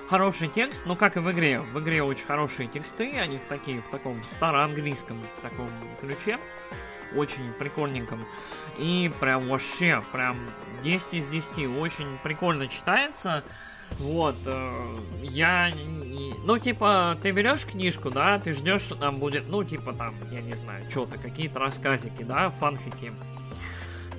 хороший 0.09 0.47
текст, 0.47 0.83
ну 0.85 0.95
как 0.95 1.17
и 1.17 1.19
в 1.19 1.31
игре, 1.31 1.59
в 1.59 1.79
игре 1.79 2.03
очень 2.03 2.25
хорошие 2.25 2.67
тексты, 2.67 3.17
они 3.19 3.37
в 3.37 3.45
такие, 3.45 3.81
в 3.81 3.89
таком 3.89 4.23
староанглийском 4.23 5.21
таком 5.41 5.69
ключе, 5.99 6.39
очень 7.15 7.51
прикольненьком, 7.53 8.25
и 8.77 9.11
прям 9.19 9.49
вообще, 9.49 10.03
прям 10.11 10.37
10 10.83 11.13
из 11.15 11.29
10, 11.29 11.67
очень 11.79 12.17
прикольно 12.23 12.67
читается, 12.67 13.43
вот, 13.97 14.35
э, 14.45 14.97
я, 15.23 15.71
ну, 16.45 16.59
типа, 16.59 17.17
ты 17.21 17.31
берешь 17.31 17.65
книжку, 17.65 18.11
да, 18.11 18.37
ты 18.39 18.53
ждешь, 18.53 18.81
что 18.81 18.95
там 18.95 19.17
будет, 19.17 19.49
ну, 19.49 19.63
типа, 19.63 19.93
там, 19.93 20.15
я 20.31 20.41
не 20.41 20.53
знаю, 20.53 20.89
что-то, 20.89 21.17
какие-то 21.17 21.59
рассказики, 21.59 22.21
да, 22.21 22.51
фанфики, 22.51 23.11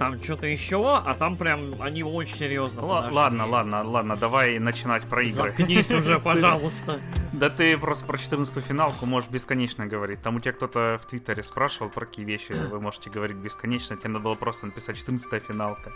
там 0.01 0.19
что-то 0.19 0.47
еще, 0.47 0.97
а 0.97 1.13
там 1.13 1.37
прям 1.37 1.83
они 1.83 2.03
очень 2.03 2.35
серьезно 2.35 2.81
подошли. 2.81 3.17
ладно, 3.17 3.47
ладно, 3.47 3.83
ладно, 3.83 4.17
давай 4.17 4.59
начинать 4.59 5.03
про 5.03 5.21
игры. 5.21 5.51
Заткнись 5.51 5.91
уже, 5.91 6.19
пожалуйста. 6.25 7.03
Да 7.35 7.51
ты 7.51 7.77
просто 7.77 8.07
про 8.07 8.17
14 8.17 8.65
финалку 8.65 9.05
можешь 9.05 9.29
бесконечно 9.29 9.87
говорить. 9.87 10.23
Там 10.23 10.37
у 10.37 10.41
тебя 10.41 10.55
кто-то 10.55 10.99
в 11.03 11.07
Твиттере 11.07 11.43
спрашивал, 11.43 11.91
про 11.91 12.07
какие 12.07 12.25
вещи 12.25 12.53
вы 12.71 12.81
можете 12.81 13.11
говорить 13.11 13.37
бесконечно. 13.37 13.95
Тебе 13.95 14.09
надо 14.09 14.25
было 14.25 14.35
просто 14.37 14.65
написать 14.65 14.97
14 14.97 15.45
финалка. 15.45 15.93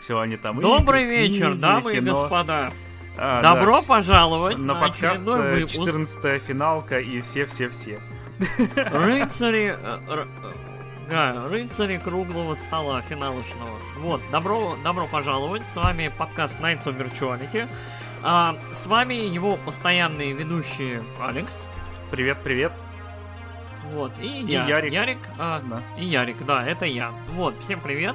Все, 0.00 0.20
они 0.20 0.36
там... 0.36 0.60
Добрый 0.60 1.04
вечер, 1.04 1.56
дамы 1.56 1.96
и 1.96 2.00
господа. 2.00 2.72
А, 3.16 3.42
Добро 3.42 3.80
да, 3.80 3.88
пожаловать 3.88 4.58
на 4.58 4.74
на, 4.74 4.74
подкаст 4.76 5.02
очередной 5.02 5.40
э, 5.40 5.54
выпуск 5.56 5.74
14 5.74 6.42
финалка 6.44 7.00
и 7.00 7.20
все-все-все. 7.20 7.98
Рыцари... 8.76 9.76
Да, 11.08 11.48
рыцари 11.48 11.96
круглого 11.96 12.54
стола 12.54 13.00
финалочного. 13.00 13.78
Вот, 13.96 14.20
добро, 14.30 14.76
добро 14.84 15.06
пожаловать. 15.06 15.66
С 15.66 15.76
вами 15.76 16.12
подкаст 16.16 16.60
Nights 16.60 16.84
of 16.84 16.98
Virtuality. 16.98 17.66
А, 18.22 18.58
с 18.72 18.84
вами 18.86 19.14
его 19.14 19.56
постоянные 19.56 20.34
ведущие 20.34 21.02
Алекс. 21.18 21.66
Привет-привет. 22.10 22.72
Вот, 23.92 24.12
и, 24.20 24.42
И 24.42 24.52
я, 24.52 24.66
Ярик. 24.66 24.92
Ярик, 24.92 25.18
а, 25.38 25.62
Да. 25.64 25.82
и 25.96 26.04
Ярик, 26.04 26.44
да, 26.44 26.66
это 26.66 26.84
я. 26.84 27.10
Вот, 27.32 27.54
всем 27.62 27.80
привет. 27.80 28.14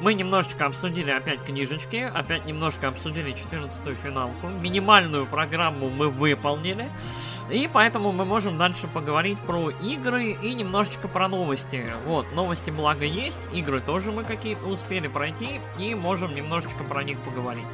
Мы 0.00 0.14
немножечко 0.14 0.66
обсудили 0.66 1.12
опять 1.12 1.44
книжечки, 1.44 2.10
опять 2.12 2.44
немножко 2.44 2.88
обсудили 2.88 3.32
14-ю 3.32 3.94
финалку. 4.02 4.48
Минимальную 4.48 5.26
программу 5.26 5.90
мы 5.90 6.10
выполнили. 6.10 6.90
И 7.50 7.68
поэтому 7.72 8.12
мы 8.12 8.24
можем 8.24 8.56
дальше 8.56 8.86
поговорить 8.88 9.38
про 9.40 9.70
игры 9.70 10.30
и 10.32 10.54
немножечко 10.54 11.08
про 11.08 11.28
новости. 11.28 11.84
Вот, 12.06 12.26
новости 12.32 12.70
благо 12.70 13.04
есть, 13.04 13.40
игры 13.52 13.80
тоже 13.80 14.12
мы 14.12 14.24
какие-то 14.24 14.66
успели 14.66 15.08
пройти, 15.08 15.60
и 15.78 15.94
можем 15.94 16.34
немножечко 16.34 16.84
про 16.84 17.02
них 17.02 17.18
поговорить. 17.18 17.66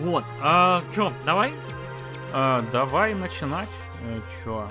Вот, 0.00 0.24
а, 0.40 0.82
чё, 0.94 1.12
давай? 1.24 1.52
А, 2.32 2.62
давай 2.72 3.14
начинать. 3.14 3.68
Э, 4.02 4.20
чё? 4.44 4.68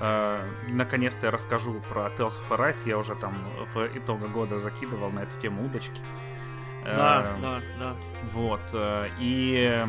А, 0.00 0.42
наконец-то 0.70 1.26
я 1.26 1.30
расскажу 1.30 1.74
про 1.88 2.06
Tales 2.16 2.34
of 2.48 2.48
Arise. 2.56 2.82
Я 2.86 2.98
уже 2.98 3.14
там 3.14 3.34
в 3.74 3.86
итоге 3.98 4.26
года 4.28 4.58
закидывал 4.58 5.10
на 5.10 5.20
эту 5.20 5.38
тему 5.40 5.64
удочки. 5.66 6.00
Да, 6.84 7.22
Э, 7.26 7.40
да, 7.42 7.60
да. 7.78 7.94
Вот. 8.32 8.60
э, 8.72 9.08
И 9.18 9.86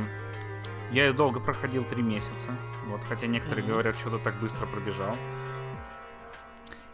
я 0.92 1.06
ее 1.06 1.14
долго 1.14 1.40
проходил 1.40 1.86
три 1.86 2.02
месяца. 2.04 2.52
Вот, 2.92 3.02
хотя 3.08 3.26
некоторые 3.28 3.64
Мгм. 3.64 3.72
говорят, 3.74 3.96
что-то 3.98 4.20
так 4.20 4.36
быстро 4.36 4.66
пробежал. 4.66 5.16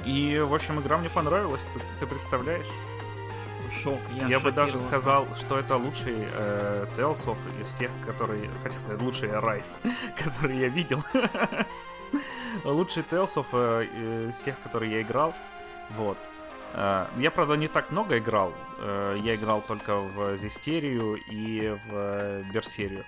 И, 0.06 0.40
в 0.40 0.54
общем, 0.54 0.80
игра 0.80 0.98
мне 0.98 1.10
понравилась, 1.10 1.66
ты, 1.74 1.82
ты 2.00 2.06
представляешь? 2.08 2.68
Шок, 3.72 4.00
я 4.14 4.28
Я, 4.28 4.40
бы 4.40 4.52
даже 4.52 4.78
сказал, 4.78 5.28
что 5.36 5.58
это 5.60 5.76
лучший 5.76 6.16
э, 6.18 6.86
Tales 6.96 7.26
of 7.26 7.38
из 7.62 7.68
всех, 7.68 7.92
которые... 8.06 8.50
Хотел 8.64 8.80
сказать, 8.80 9.02
лучший 9.02 9.30
Rise, 9.30 9.76
который 10.24 10.58
я 10.58 10.68
видел. 10.70 11.04
лучший 12.64 13.04
Tales 13.04 13.34
of 13.36 13.48
э, 13.52 14.28
из 14.30 14.36
всех, 14.36 14.56
которые 14.62 14.92
я 14.94 15.02
играл. 15.02 15.34
Вот. 15.98 16.18
Э, 16.76 17.08
Я, 17.18 17.32
правда, 17.32 17.56
не 17.58 17.68
так 17.68 17.90
много 17.92 18.20
играл. 18.20 18.54
Э, 18.80 19.18
Я 19.22 19.36
играл 19.36 19.62
только 19.62 19.98
в 19.98 20.38
Зестерию 20.38 21.16
и 21.30 21.76
в 21.90 21.94
э, 21.94 22.44
Берсерию. 22.54 23.04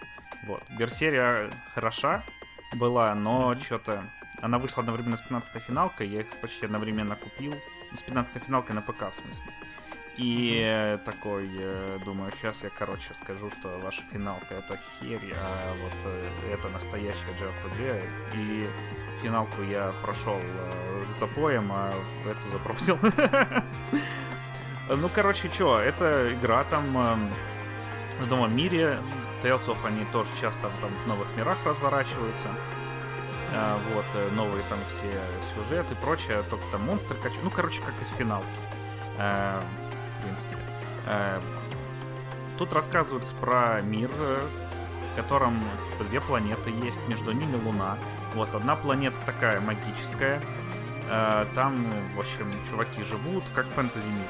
Вот. 0.48 0.62
Берсерия 0.78 1.50
хороша 1.74 2.24
была, 2.74 3.16
но 3.16 3.56
что-то... 3.56 4.04
Она 4.42 4.58
вышла 4.58 4.82
одновременно 4.82 5.18
с 5.18 5.22
15-й 5.22 5.60
финалкой, 5.60 6.08
я 6.08 6.22
их 6.22 6.28
почти 6.42 6.66
одновременно 6.66 7.16
купил. 7.16 7.54
С 7.94 8.02
15-й 8.04 8.40
финалкой 8.40 8.76
на 8.76 8.82
ПК, 8.82 9.12
в 9.12 9.16
смысле. 9.16 9.52
И 10.20 10.62
э, 10.62 10.98
такой, 11.06 11.50
э, 11.58 12.00
думаю, 12.04 12.32
сейчас 12.38 12.62
я, 12.64 12.70
короче, 12.70 13.14
скажу, 13.22 13.50
что 13.52 13.80
ваша 13.80 14.02
финалка 14.12 14.56
это 14.56 14.78
херь, 15.00 15.34
а 15.34 15.74
вот 15.82 15.94
э, 16.04 16.54
это 16.54 16.68
настоящая 16.70 17.34
JRPG. 17.40 18.04
И 18.36 18.70
финалку 19.22 19.62
я 19.62 19.94
прошел 20.02 20.38
э, 20.38 21.04
запоем, 21.18 21.72
а 21.72 21.94
эту 22.26 22.50
забросил. 22.52 22.98
Ну, 24.92 25.08
короче, 25.14 25.52
что, 25.54 25.78
это 25.78 26.34
игра 26.34 26.64
там 26.64 27.30
в 28.18 28.48
мире. 28.56 28.98
Tales 29.44 29.66
of 29.68 29.78
они 29.86 30.06
тоже 30.12 30.30
часто 30.40 30.70
там 30.82 30.92
в 31.04 31.08
новых 31.08 31.28
мирах 31.38 31.58
разворачиваются. 31.66 32.48
Э, 33.52 33.78
вот, 33.94 34.06
э, 34.14 34.30
новые 34.32 34.64
там 34.70 34.80
все 34.90 35.10
сюжеты 35.56 35.94
и 35.94 35.98
прочее, 35.98 36.44
только 36.50 36.66
там 36.72 36.86
монстры 36.86 37.16
качают. 37.16 37.44
Ну, 37.44 37.50
короче, 37.50 37.82
как 37.82 37.94
из 38.02 38.08
финалки. 38.18 38.46
Э, 39.18 39.60
в 40.20 40.24
принципе. 40.24 40.58
Э, 41.08 41.40
тут 42.58 42.74
рассказывается 42.74 43.34
про 43.36 43.82
мир, 43.82 44.10
в 44.10 45.16
котором 45.16 45.60
две 46.00 46.22
планеты 46.22 46.70
есть, 46.70 47.00
между 47.08 47.32
ними 47.32 47.56
Луна. 47.64 47.98
Вот, 48.36 48.54
одна 48.54 48.76
планета 48.76 49.18
такая 49.26 49.60
магическая, 49.60 50.42
там, 51.56 51.88
в 52.16 52.20
общем, 52.20 52.52
чуваки 52.70 53.02
живут, 53.02 53.44
как 53.56 53.66
в 53.66 53.72
фэнтези-мире. 53.72 54.30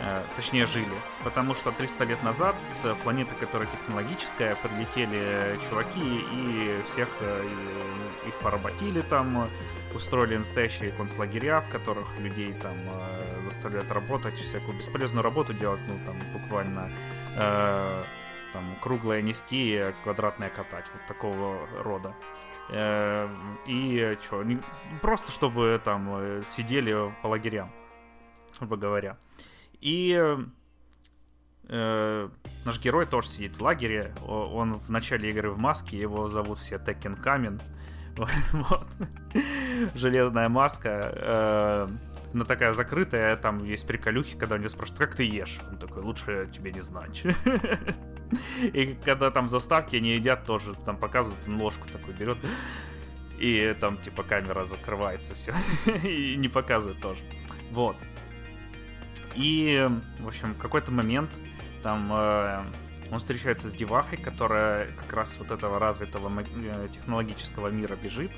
Э, 0.00 0.22
точнее, 0.36 0.66
жили. 0.66 0.86
Потому 1.24 1.54
что 1.54 1.72
300 1.72 2.04
лет 2.04 2.22
назад 2.22 2.54
с 2.66 2.94
планеты, 3.02 3.34
которая 3.40 3.68
технологическая, 3.68 4.54
прилетели 4.56 5.58
чуваки 5.68 6.24
и 6.32 6.80
всех 6.86 7.08
э, 7.20 7.44
и, 7.44 8.28
их 8.28 8.34
поработили 8.36 9.00
там, 9.00 9.48
устроили 9.94 10.36
настоящие 10.36 10.92
концлагеря, 10.92 11.60
в 11.60 11.68
которых 11.70 12.06
людей 12.20 12.52
там 12.52 12.76
э, 12.76 13.40
заставляют 13.46 13.90
работать, 13.90 14.34
всякую 14.34 14.78
бесполезную 14.78 15.24
работу 15.24 15.52
делать, 15.52 15.80
ну, 15.88 15.98
там, 16.06 16.16
буквально 16.32 16.90
э, 17.36 18.04
там, 18.52 18.76
круглое 18.80 19.20
нести, 19.20 19.82
квадратное 20.04 20.50
катать, 20.50 20.84
вот 20.92 21.06
такого 21.06 21.66
рода. 21.82 22.14
И 23.66 24.18
что, 24.22 24.44
просто 25.00 25.32
чтобы 25.32 25.80
там 25.82 26.44
сидели 26.50 27.14
по 27.22 27.28
лагерям, 27.28 27.72
грубо 28.58 28.76
говоря. 28.76 29.16
И 29.80 30.46
э, 31.68 32.28
наш 32.64 32.80
герой 32.80 33.06
тоже 33.06 33.28
сидит 33.28 33.56
в 33.56 33.62
лагере. 33.62 34.14
Он 34.26 34.78
в 34.78 34.90
начале 34.90 35.30
игры 35.30 35.50
в 35.50 35.58
маске, 35.58 35.98
его 35.98 36.28
зовут 36.28 36.58
все 36.58 36.76
Теkken 36.76 37.20
Камен. 37.20 37.60
Вот. 38.52 38.86
Железная 39.94 40.48
маска. 40.48 41.12
Э, 41.14 41.88
но 42.32 42.44
такая 42.44 42.72
закрытая, 42.72 43.36
там 43.36 43.64
есть 43.64 43.86
приколюхи, 43.86 44.36
когда 44.36 44.56
у 44.56 44.58
него 44.58 44.68
спрашивают, 44.68 45.00
как 45.00 45.14
ты 45.14 45.24
ешь? 45.24 45.58
Он 45.70 45.78
такой, 45.78 46.02
лучше 46.02 46.48
тебе 46.52 46.72
не 46.72 46.82
знать. 46.82 47.22
И 48.62 48.98
когда 49.04 49.30
там 49.30 49.48
заставки 49.48 49.96
они 49.96 50.10
едят, 50.10 50.44
тоже 50.44 50.74
там 50.84 50.98
показывают, 50.98 51.40
он 51.46 51.60
ложку 51.60 51.88
такой 51.88 52.12
берет. 52.14 52.38
И 53.38 53.74
там 53.80 53.96
типа 53.98 54.22
камера 54.24 54.64
закрывается, 54.64 55.34
все. 55.34 55.54
И 56.04 56.36
не 56.36 56.48
показывает 56.48 57.00
тоже. 57.00 57.22
Вот. 57.70 57.96
И, 59.34 59.88
в 60.20 60.26
общем, 60.26 60.54
в 60.54 60.58
какой-то 60.58 60.90
момент 60.90 61.30
там 61.82 62.10
э, 62.12 62.62
он 63.10 63.18
встречается 63.18 63.70
с 63.70 63.74
девахой, 63.74 64.18
которая 64.18 64.92
как 64.92 65.12
раз 65.12 65.36
вот 65.38 65.50
этого 65.50 65.78
развитого 65.78 66.30
э, 66.40 66.88
технологического 66.92 67.68
мира 67.68 67.96
бежит. 67.96 68.30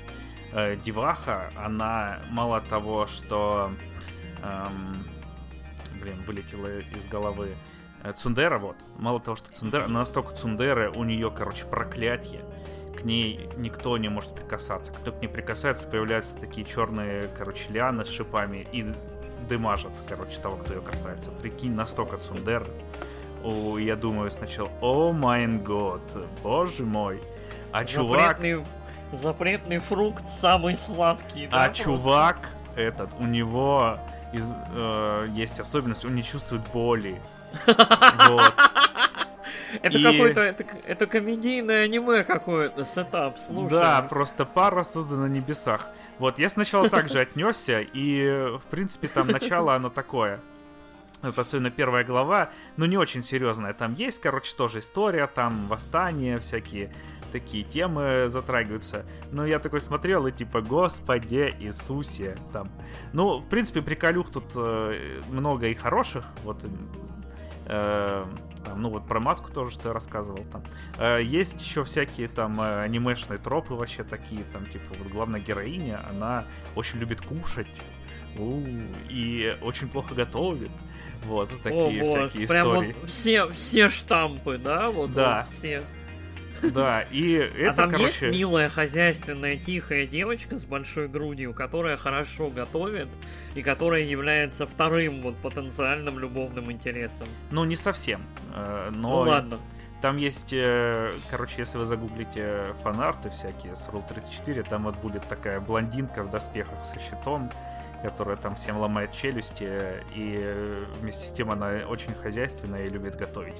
Э, 0.53 0.75
деваха, 0.75 1.51
она 1.55 2.19
мало 2.29 2.61
того, 2.61 3.07
что... 3.07 3.71
Эм, 4.43 5.03
блин, 6.01 6.23
вылетела 6.25 6.79
из 6.79 7.07
головы. 7.07 7.55
Э, 8.03 8.13
Цундера, 8.13 8.57
вот. 8.57 8.77
Мало 8.97 9.19
того, 9.19 9.35
что 9.35 9.51
Цундера, 9.51 9.85
она 9.85 9.99
настолько 9.99 10.33
Цундера, 10.33 10.91
у 10.91 11.03
нее, 11.03 11.31
короче, 11.31 11.65
проклятие. 11.65 12.43
К 12.97 13.03
ней 13.03 13.49
никто 13.57 13.97
не 13.97 14.09
может 14.09 14.35
прикасаться. 14.35 14.91
Кто 14.91 15.11
к 15.11 15.21
ней 15.21 15.27
прикасается, 15.27 15.87
появляются 15.87 16.35
такие 16.35 16.65
черные, 16.65 17.29
короче, 17.37 17.65
лианы 17.69 18.03
с 18.03 18.09
шипами. 18.09 18.67
И 18.71 18.93
дымажит, 19.51 19.91
короче, 20.07 20.39
того, 20.39 20.55
кто 20.55 20.75
ее 20.75 20.81
касается. 20.81 21.29
Прикинь, 21.29 21.75
настолько 21.75 22.15
Сундер. 22.15 22.65
О, 23.43 23.77
я 23.77 23.97
думаю 23.97 24.31
сначала, 24.31 24.69
о 24.79 25.11
май 25.11 25.45
год, 25.47 26.01
боже 26.41 26.85
мой. 26.85 27.21
А 27.73 27.83
запретный, 27.83 28.53
чувак... 28.53 28.67
Запретный 29.11 29.79
фрукт 29.79 30.25
самый 30.27 30.77
сладкий, 30.77 31.47
да, 31.47 31.63
А 31.63 31.65
просто? 31.65 31.83
чувак 31.83 32.37
этот, 32.77 33.09
у 33.19 33.25
него 33.25 33.99
из, 34.31 34.47
э, 34.73 35.25
есть 35.31 35.59
особенность, 35.59 36.05
он 36.05 36.15
не 36.15 36.23
чувствует 36.23 36.61
боли. 36.73 37.21
Вот. 38.29 38.53
Это 39.81 39.97
и... 39.97 40.03
какой-то, 40.03 40.41
это, 40.41 40.65
это 40.85 41.05
комедийное 41.07 41.85
аниме 41.85 42.23
какое-то, 42.23 42.85
сетап, 42.85 43.37
слушай. 43.39 43.69
Да, 43.69 44.01
просто 44.01 44.45
пара 44.45 44.83
создана 44.83 45.27
на 45.27 45.31
небесах. 45.31 45.89
Вот, 46.21 46.37
я 46.37 46.51
сначала 46.51 46.87
также 46.87 47.19
отнесся, 47.19 47.81
и, 47.81 48.55
в 48.59 48.63
принципе, 48.69 49.07
там 49.07 49.25
начало 49.27 49.73
оно 49.73 49.89
такое. 49.89 50.39
Это 51.23 51.41
особенно 51.41 51.71
первая 51.71 52.03
глава, 52.03 52.51
но 52.77 52.85
не 52.85 52.95
очень 52.95 53.23
серьезная. 53.23 53.73
Там 53.73 53.95
есть, 53.95 54.21
короче, 54.21 54.55
тоже 54.55 54.79
история, 54.79 55.25
там 55.25 55.65
восстание, 55.65 56.37
всякие 56.37 56.93
такие 57.31 57.63
темы 57.63 58.25
затрагиваются. 58.27 59.03
Но 59.31 59.47
я 59.47 59.57
такой 59.57 59.81
смотрел 59.81 60.27
и 60.27 60.31
типа, 60.31 60.61
Господи 60.61 61.55
Иисусе, 61.59 62.37
там. 62.53 62.69
Ну, 63.13 63.39
в 63.39 63.49
принципе, 63.49 63.81
приколюх 63.81 64.31
тут 64.31 64.45
э, 64.53 65.21
много 65.27 65.69
и 65.69 65.73
хороших, 65.73 66.25
вот 66.43 66.63
э, 67.65 68.23
там, 68.63 68.81
ну 68.81 68.89
вот 68.89 69.07
про 69.07 69.19
маску 69.19 69.51
тоже, 69.51 69.71
что 69.71 69.89
я 69.89 69.93
рассказывал 69.93 70.43
там. 70.51 70.63
Э, 70.97 71.21
есть 71.23 71.61
еще 71.61 71.83
всякие 71.83 72.27
там 72.27 72.59
э, 72.61 72.81
анимешные 72.81 73.39
тропы 73.39 73.73
вообще 73.73 74.03
такие, 74.03 74.43
там, 74.53 74.65
типа, 74.65 74.95
вот 74.97 75.07
главная 75.07 75.39
героиня, 75.39 76.01
она 76.09 76.45
очень 76.75 76.99
любит 76.99 77.21
кушать, 77.21 77.67
у, 78.37 78.63
и 79.09 79.57
очень 79.61 79.89
плохо 79.89 80.15
готовит. 80.15 80.71
Вот, 81.25 81.55
такие 81.61 82.03
О, 82.03 82.05
всякие 82.05 82.47
прям 82.47 82.73
истории. 82.73 82.95
Вот 82.99 83.09
все, 83.09 83.49
все 83.51 83.89
штампы, 83.89 84.57
да? 84.57 84.89
Вот, 84.89 85.13
да. 85.13 85.41
Вот 85.41 85.49
все. 85.49 85.83
Да, 86.61 87.01
и 87.01 87.33
это, 87.33 87.71
а 87.71 87.73
там 87.73 87.91
короче... 87.91 88.27
есть 88.27 88.39
милая, 88.39 88.69
хозяйственная, 88.69 89.57
тихая 89.57 90.05
девочка 90.05 90.57
с 90.57 90.65
большой 90.65 91.07
грудью, 91.07 91.53
которая 91.53 91.97
хорошо 91.97 92.49
готовит 92.49 93.07
и 93.55 93.61
которая 93.61 94.03
является 94.03 94.67
вторым 94.67 95.21
вот 95.21 95.35
потенциальным 95.37 96.19
любовным 96.19 96.71
интересом. 96.71 97.27
Ну, 97.49 97.65
не 97.65 97.75
совсем. 97.75 98.23
Э, 98.53 98.89
но... 98.91 99.23
Ну, 99.23 99.29
ладно. 99.29 99.59
Там 100.01 100.17
есть, 100.17 100.51
э, 100.51 101.11
короче, 101.29 101.55
если 101.59 101.77
вы 101.77 101.85
загуглите 101.85 102.73
фанарты 102.81 103.29
всякие 103.29 103.75
с 103.75 103.87
Rule 103.87 104.03
34, 104.07 104.63
там 104.63 104.83
вот 104.83 104.95
будет 104.97 105.23
такая 105.27 105.59
блондинка 105.59 106.23
в 106.23 106.31
доспехах 106.31 106.83
со 106.85 106.99
щитом, 106.99 107.51
которая 108.01 108.35
там 108.35 108.55
всем 108.55 108.79
ломает 108.79 109.13
челюсти, 109.13 109.69
и 110.15 110.43
вместе 110.99 111.27
с 111.27 111.31
тем 111.31 111.51
она 111.51 111.81
очень 111.87 112.15
хозяйственная 112.15 112.85
и 112.85 112.89
любит 112.89 113.15
готовить. 113.15 113.53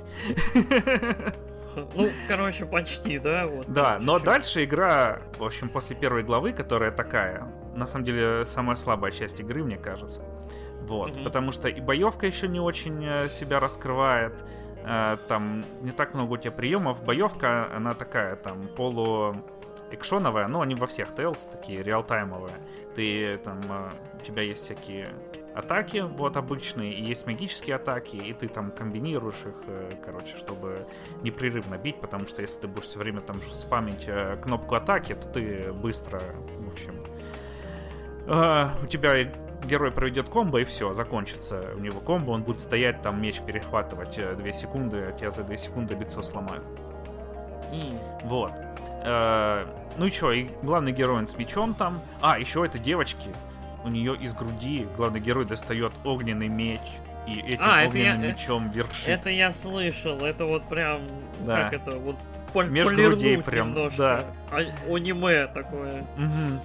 Ну, 1.95 2.09
короче, 2.27 2.65
почти, 2.65 3.19
да? 3.19 3.47
Вот, 3.47 3.71
да, 3.71 3.97
но 4.01 4.19
дальше 4.19 4.63
игра, 4.63 5.21
в 5.37 5.43
общем, 5.43 5.69
после 5.69 5.95
первой 5.95 6.23
главы, 6.23 6.53
которая 6.53 6.91
такая, 6.91 7.47
на 7.75 7.85
самом 7.85 8.05
деле, 8.05 8.45
самая 8.45 8.75
слабая 8.75 9.11
часть 9.11 9.39
игры, 9.39 9.63
мне 9.63 9.77
кажется. 9.77 10.21
Вот, 10.81 11.15
mm 11.15 11.23
потому 11.23 11.51
что 11.51 11.67
и 11.69 11.79
боевка 11.79 12.25
еще 12.25 12.47
не 12.47 12.59
очень 12.59 13.05
э, 13.05 13.29
себя 13.29 13.59
раскрывает, 13.59 14.33
э, 14.83 15.17
там 15.27 15.63
не 15.81 15.91
так 15.91 16.13
много 16.13 16.33
у 16.33 16.37
тебя 16.37 16.51
приемов. 16.51 17.03
Боевка, 17.03 17.69
она 17.73 17.93
такая, 17.93 18.35
там, 18.35 18.67
полу 18.75 19.35
экшоновая, 19.91 20.47
но 20.47 20.61
они 20.61 20.75
во 20.75 20.87
всех 20.87 21.09
Tales 21.09 21.39
такие 21.51 21.83
реалтаймовые. 21.83 22.55
Ты 22.95 23.37
там, 23.37 23.61
э, 23.69 23.89
у 24.21 24.25
тебя 24.25 24.41
есть 24.41 24.63
всякие 24.63 25.13
атаки, 25.53 25.99
вот 25.99 26.37
обычные, 26.37 26.93
и 26.93 27.03
есть 27.03 27.25
магические 27.25 27.75
атаки, 27.75 28.15
и 28.15 28.33
ты 28.33 28.47
там 28.47 28.71
комбинируешь 28.71 29.41
их, 29.45 29.55
э, 29.67 29.91
короче, 30.03 30.35
чтобы 30.37 30.85
непрерывно 31.23 31.77
бить, 31.77 31.99
потому 31.99 32.27
что 32.27 32.41
если 32.41 32.59
ты 32.59 32.67
будешь 32.67 32.87
все 32.87 32.99
время 32.99 33.21
там 33.21 33.37
спамить 33.51 34.05
э, 34.07 34.37
кнопку 34.41 34.75
атаки, 34.75 35.13
то 35.13 35.27
ты 35.27 35.73
быстро, 35.73 36.21
в 36.59 36.71
общем, 36.71 36.95
э, 38.27 38.83
у 38.83 38.87
тебя 38.87 39.31
герой 39.65 39.91
проведет 39.91 40.29
комбо 40.29 40.61
и 40.61 40.63
все, 40.63 40.93
закончится 40.93 41.71
у 41.75 41.79
него 41.79 41.99
комбо, 41.99 42.31
он 42.31 42.43
будет 42.43 42.61
стоять 42.61 43.01
там, 43.01 43.21
меч 43.21 43.41
перехватывать 43.41 44.19
2 44.37 44.51
секунды, 44.53 45.05
а 45.09 45.11
тебя 45.11 45.31
за 45.31 45.43
2 45.43 45.57
секунды 45.57 45.95
лицо 45.95 46.21
сломают. 46.21 46.63
Mm. 47.71 47.99
Вот. 48.23 48.51
Ну 49.97 50.05
и 50.05 50.11
что, 50.11 50.31
и 50.31 50.49
главный 50.61 50.91
герой 50.91 51.27
с 51.27 51.35
мечом 51.37 51.73
там. 51.73 51.99
А, 52.21 52.37
еще 52.37 52.65
это 52.65 52.77
девочки 52.77 53.29
у 53.83 53.89
нее 53.89 54.15
из 54.15 54.33
груди 54.33 54.87
главный 54.95 55.19
герой 55.19 55.45
достает 55.45 55.93
огненный 56.03 56.47
меч 56.47 56.81
и 57.27 57.39
этим 57.39 57.59
а, 57.61 57.85
огненным 57.85 58.21
я, 58.21 58.29
э, 58.29 58.33
мечом 58.33 58.71
вершит. 58.71 59.07
Это 59.07 59.29
я 59.29 59.51
слышал, 59.51 60.23
это 60.25 60.45
вот 60.45 60.63
прям, 60.67 61.01
да. 61.41 61.63
как 61.63 61.73
это, 61.73 61.91
вот 61.97 62.15
пол- 62.53 62.65
Между 62.65 62.95
грудей 62.95 63.41
прям, 63.41 63.69
немножко. 63.69 63.97
да. 63.97 64.25
А- 64.51 64.93
аниме 64.93 65.47
такое. 65.47 66.05
Мгм. 66.17 66.59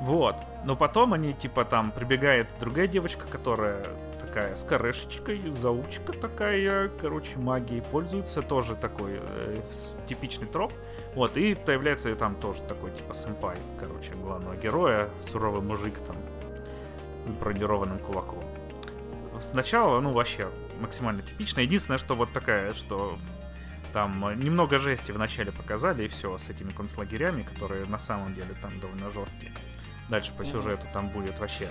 Вот. 0.00 0.36
Но 0.64 0.76
потом 0.76 1.12
они, 1.12 1.32
типа, 1.32 1.64
там 1.64 1.90
прибегает 1.90 2.48
другая 2.58 2.86
девочка, 2.86 3.26
которая 3.26 3.84
такая 4.20 4.54
с 4.54 4.62
корешечкой, 4.62 5.50
заучка 5.50 6.12
такая, 6.12 6.88
короче, 7.00 7.38
магией 7.38 7.82
пользуется, 7.82 8.42
тоже 8.42 8.76
такой 8.76 9.18
э, 9.20 9.60
типичный 10.08 10.46
троп. 10.46 10.72
Вот, 11.14 11.36
и 11.36 11.54
появляется 11.54 12.14
там 12.14 12.36
тоже 12.36 12.60
такой, 12.68 12.92
типа, 12.92 13.14
сэмпай, 13.14 13.56
короче, 13.78 14.12
главного 14.12 14.54
героя, 14.56 15.08
суровый 15.30 15.62
мужик 15.62 15.98
там, 16.06 16.16
бронированным 17.32 17.98
кулаком. 17.98 18.44
Сначала, 19.40 20.00
ну, 20.00 20.12
вообще, 20.12 20.48
максимально 20.80 21.22
типично. 21.22 21.60
Единственное, 21.60 21.98
что 21.98 22.14
вот 22.14 22.32
такая, 22.32 22.74
что 22.74 23.18
там 23.92 24.38
немного 24.38 24.78
жести 24.78 25.12
вначале 25.12 25.50
показали, 25.52 26.04
и 26.04 26.08
все, 26.08 26.36
с 26.38 26.48
этими 26.48 26.70
концлагерями, 26.70 27.42
которые 27.42 27.86
на 27.86 27.98
самом 27.98 28.34
деле 28.34 28.54
там 28.60 28.78
довольно 28.80 29.10
жесткие. 29.10 29.52
Дальше 30.08 30.32
по 30.36 30.44
сюжету 30.44 30.86
там 30.92 31.08
будет 31.08 31.38
вообще, 31.38 31.68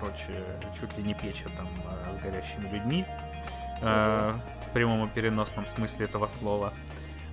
короче, 0.00 0.44
чуть 0.78 0.96
ли 0.96 1.02
не 1.02 1.14
печа 1.14 1.48
там 1.56 1.68
э, 1.86 2.14
с 2.14 2.18
горящими 2.18 2.68
людьми. 2.72 3.04
э, 3.80 4.34
в 4.66 4.72
прямом 4.72 5.06
и 5.08 5.10
переносном 5.10 5.66
смысле 5.68 6.06
этого 6.06 6.26
слова. 6.26 6.72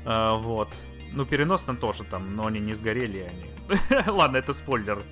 Э, 0.05 0.37
вот. 0.37 0.69
Ну, 1.15 1.25
переносном 1.25 1.77
тоже 1.77 2.03
там, 2.03 2.35
но 2.35 2.47
они 2.47 2.59
не 2.59 2.73
сгорели, 2.73 3.29
они... 3.29 3.79
Ладно, 4.07 4.37
это 4.37 4.53
спойлер. 4.53 5.03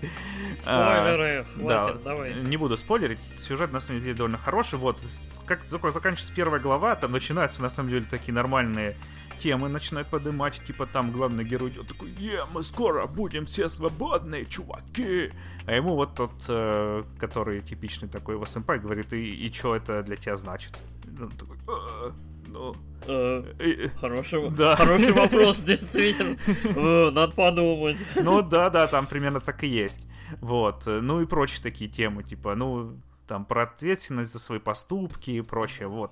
Спойлеры, 0.55 1.39
А, 1.39 1.45
хватит, 1.55 2.03
давай. 2.03 2.33
не 2.33 2.57
буду 2.57 2.75
спойлерить. 2.77 3.19
Сюжет, 3.39 3.71
на 3.71 3.79
самом 3.79 4.01
деле, 4.01 4.13
довольно 4.15 4.37
хороший. 4.37 4.77
Вот, 4.79 4.99
как 5.45 5.63
только 5.65 5.91
заканчивается 5.91 6.33
первая 6.35 6.59
глава, 6.59 6.95
там 6.95 7.11
начинаются, 7.11 7.61
на 7.61 7.69
самом 7.69 7.89
деле, 7.89 8.05
такие 8.09 8.33
нормальные 8.33 8.95
темы 9.39 9.69
начинают 9.69 10.07
поднимать. 10.09 10.61
Типа 10.65 10.85
там 10.85 11.11
главный 11.11 11.43
герой 11.43 11.69
идет 11.69 11.87
такой, 11.87 12.09
е, 12.11 12.41
мы 12.53 12.63
скоро 12.63 13.05
будем 13.07 13.45
все 13.45 13.69
свободные, 13.69 14.45
чуваки. 14.45 15.31
А 15.65 15.73
ему 15.73 15.95
вот 15.95 16.15
тот, 16.15 16.31
э, 16.47 17.03
который 17.19 17.61
типичный 17.61 18.09
такой 18.09 18.35
его 18.35 18.45
сэмпай, 18.45 18.79
говорит, 18.79 19.13
и, 19.13 19.47
и 19.47 19.51
что 19.53 19.75
это 19.75 20.03
для 20.03 20.15
тебя 20.15 20.35
значит? 20.35 20.77
И 21.05 21.21
он 21.21 21.31
такой, 21.31 21.57
«А, 21.67 22.11
ну... 22.51 22.75
Э, 23.07 23.89
Хороший, 23.99 24.49
Да. 24.51 24.75
хороший 24.75 25.11
вопрос, 25.11 25.61
действительно. 25.65 26.37
Э, 26.63 27.09
Надо 27.11 27.33
подумать. 27.33 27.97
Ну 28.15 28.41
да, 28.41 28.69
да, 28.69 28.87
там 28.87 29.07
примерно 29.07 29.39
так 29.39 29.63
и 29.63 29.67
есть. 29.67 29.99
Вот. 30.39 30.85
Ну 30.85 31.21
и 31.21 31.25
прочие 31.25 31.61
такие 31.63 31.89
темы, 31.89 32.23
типа, 32.23 32.55
ну, 32.55 32.97
там 33.27 33.45
про 33.45 33.63
ответственность 33.63 34.31
за 34.33 34.39
свои 34.39 34.59
поступки 34.59 35.31
и 35.31 35.41
прочее, 35.41 35.87
вот. 35.87 36.11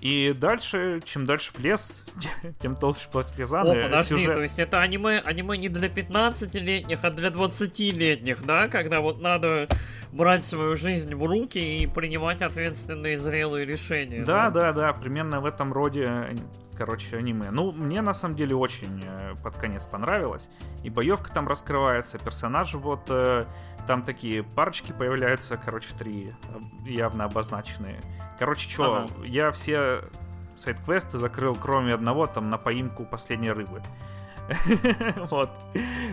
И 0.00 0.32
дальше, 0.38 1.00
чем 1.04 1.24
дальше 1.24 1.52
в 1.52 1.58
лес, 1.58 2.04
тем 2.60 2.76
толще 2.76 3.08
партизаны. 3.12 3.70
О, 3.80 3.84
подожди, 3.84 4.14
сюжет- 4.14 4.34
то 4.34 4.42
есть 4.42 4.58
это 4.58 4.80
аниме, 4.80 5.20
аниме 5.24 5.56
не 5.56 5.68
для 5.68 5.88
15-летних, 5.88 6.98
а 7.02 7.10
для 7.10 7.28
20-летних, 7.28 8.44
да? 8.44 8.68
Когда 8.68 9.00
вот 9.00 9.20
надо 9.20 9.68
брать 10.12 10.44
свою 10.44 10.76
жизнь 10.76 11.14
в 11.14 11.24
руки 11.24 11.58
и 11.58 11.86
принимать 11.86 12.42
ответственные 12.42 13.18
зрелые 13.18 13.66
решения. 13.66 14.24
Да, 14.24 14.50
да, 14.50 14.72
да, 14.72 14.92
примерно 14.92 15.40
в 15.40 15.46
этом 15.46 15.72
роде, 15.72 16.34
короче, 16.76 17.16
аниме. 17.16 17.50
Ну, 17.50 17.72
мне 17.72 18.00
на 18.00 18.14
самом 18.14 18.36
деле 18.36 18.54
очень 18.56 19.02
э, 19.04 19.34
под 19.42 19.56
конец 19.56 19.86
понравилось. 19.86 20.48
И 20.82 20.90
боевка 20.90 21.32
там 21.32 21.46
раскрывается, 21.48 22.18
персонажи 22.18 22.78
вот 22.78 23.02
э, 23.10 23.44
там 23.86 24.02
такие 24.02 24.42
парочки 24.42 24.92
появляются, 24.92 25.56
короче, 25.62 25.88
три 25.98 26.32
э, 26.84 26.90
явно 26.90 27.24
обозначенные. 27.24 28.00
Короче, 28.38 28.68
что, 28.70 28.94
Ага. 28.94 29.06
я 29.24 29.50
все 29.50 30.02
сайт-квесты 30.56 31.18
закрыл, 31.18 31.54
кроме 31.54 31.94
одного, 31.94 32.26
там, 32.26 32.50
на 32.50 32.58
поимку 32.58 33.04
последней 33.04 33.50
рыбы. 33.52 33.80
Вот. 35.30 35.50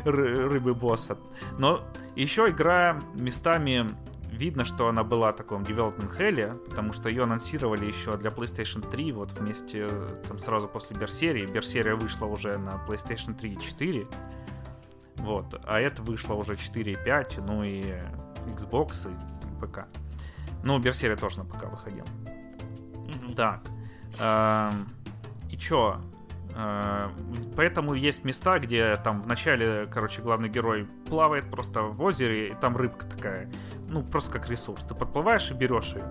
Ры- 0.04 0.48
Рыбы 0.50 0.74
босса. 0.74 1.18
Но 1.58 1.82
еще 2.16 2.50
игра 2.50 3.00
местами 3.16 3.88
видно, 4.32 4.66
что 4.66 4.90
она 4.90 5.04
была 5.04 5.32
в 5.32 5.38
таком 5.38 5.62
development 5.62 6.18
hell, 6.18 6.56
потому 6.70 6.92
что 6.92 7.08
ее 7.08 7.24
анонсировали 7.24 7.86
еще 7.86 8.18
для 8.18 8.30
PlayStation 8.32 8.82
3, 8.90 9.12
вот 9.14 9.32
вместе, 9.32 9.88
там 10.28 10.40
сразу 10.40 10.68
после 10.68 10.98
Берсерии. 10.98 11.46
Берсерия 11.46 11.96
вышла 11.96 12.26
уже 12.26 12.58
на 12.58 12.84
PlayStation 12.88 13.34
3 13.34 13.54
и 13.54 13.58
4. 13.58 14.08
Вот, 15.18 15.60
а 15.66 15.80
это 15.80 16.02
вышло 16.02 16.34
уже 16.34 16.58
4 16.58 16.92
и 16.92 16.96
5, 16.96 17.38
ну 17.38 17.64
и 17.64 17.82
Xbox 18.48 19.10
и 19.10 19.66
ПК. 19.66 19.86
Ну, 20.65 20.78
Берсерия 20.80 21.15
тоже 21.15 21.38
на 21.39 21.45
ПК 21.45 21.63
выходил. 21.71 22.04
Так. 23.38 23.62
эм, 24.19 24.88
И 25.49 25.58
чё? 25.58 26.01
Э, 26.56 27.10
Поэтому 27.56 27.93
есть 27.93 28.23
места, 28.25 28.60
где 28.60 28.95
там 28.95 29.21
в 29.21 29.28
начале, 29.28 29.88
короче, 29.88 30.21
главный 30.21 30.49
герой 30.49 30.88
плавает 31.08 31.49
просто 31.51 31.84
в 31.84 32.01
озере, 32.01 32.49
и 32.49 32.54
там 32.56 32.75
рыбка 32.78 33.06
такая. 33.06 33.49
Ну, 33.89 34.04
просто 34.04 34.32
как 34.32 34.49
ресурс. 34.49 34.82
Ты 34.84 34.95
подплываешь 34.95 35.51
и 35.51 35.54
берешь 35.54 35.93
ее. 35.93 36.04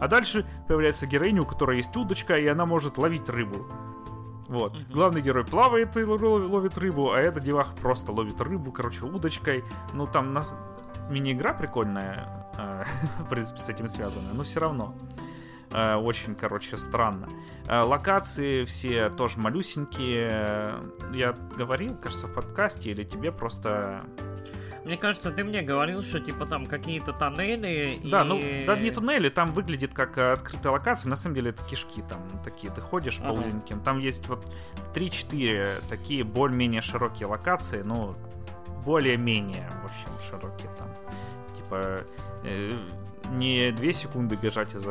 А 0.00 0.08
дальше 0.08 0.44
появляется 0.68 1.06
героиня, 1.06 1.42
у 1.42 1.46
которой 1.46 1.76
есть 1.78 1.96
удочка, 1.96 2.36
и 2.36 2.46
она 2.48 2.66
может 2.66 2.98
ловить 2.98 3.28
рыбу. 3.28 3.66
Вот. 4.48 4.74
Мгм. 4.74 4.92
Главный 4.92 5.22
герой 5.22 5.44
плавает 5.44 5.96
и 5.96 6.04
ло- 6.04 6.16
ловит 6.18 6.76
рыбу, 6.76 7.12
а 7.12 7.18
эта 7.20 7.40
деваха 7.40 7.74
просто 7.76 8.12
ловит 8.12 8.40
рыбу, 8.40 8.72
короче, 8.72 9.04
удочкой. 9.06 9.64
Ну, 9.94 10.06
там 10.06 10.34
нас... 10.34 10.54
мини-игра 11.08 11.54
прикольная, 11.54 12.41
в 13.20 13.28
принципе, 13.28 13.60
с 13.60 13.68
этим 13.68 13.88
связанная, 13.88 14.32
но 14.34 14.42
все 14.42 14.60
равно. 14.60 14.94
Э, 15.72 15.94
Очень, 15.96 16.34
короче, 16.34 16.76
странно. 16.76 17.28
Э, 17.66 17.80
Локации 17.80 18.64
все 18.64 19.08
тоже 19.10 19.38
малюсенькие. 19.38 20.28
Э, 20.30 20.82
Я 21.14 21.32
говорил, 21.56 21.96
кажется, 21.96 22.26
в 22.26 22.34
подкасте, 22.34 22.90
или 22.90 23.04
тебе 23.04 23.32
просто... 23.32 24.02
Мне 24.84 24.96
кажется, 24.96 25.30
ты 25.30 25.44
мне 25.44 25.62
говорил, 25.62 26.02
что 26.02 26.18
типа 26.18 26.44
там 26.44 26.66
какие-то 26.66 27.12
тоннели 27.12 28.00
и... 28.02 28.10
Да, 28.10 28.24
ну, 28.24 28.40
да 28.66 28.76
не 28.76 28.90
туннели, 28.90 29.28
там 29.28 29.52
выглядит 29.52 29.94
как 29.94 30.18
э, 30.18 30.32
открытая 30.32 30.72
локация, 30.72 31.08
на 31.08 31.14
самом 31.14 31.36
деле 31.36 31.50
это 31.50 31.62
кишки 31.62 32.02
там 32.02 32.18
такие, 32.42 32.72
ты 32.72 32.80
ходишь 32.80 33.18
по 33.18 33.28
Ага. 33.30 33.42
узеньким, 33.42 33.80
там 33.80 34.00
есть 34.00 34.26
вот 34.26 34.44
3-4 34.92 35.88
такие 35.88 36.24
более-менее 36.24 36.82
широкие 36.82 37.28
локации, 37.28 37.82
ну, 37.82 38.16
более-менее, 38.84 39.70
в 39.82 39.84
общем, 39.84 40.08
широкие 40.28 40.68
там, 40.76 40.88
типа, 41.56 41.74
э, 41.80 42.02
не 43.30 43.70
2 43.72 43.92
секунды 43.92 44.36
бежать 44.42 44.74
из 44.74 44.86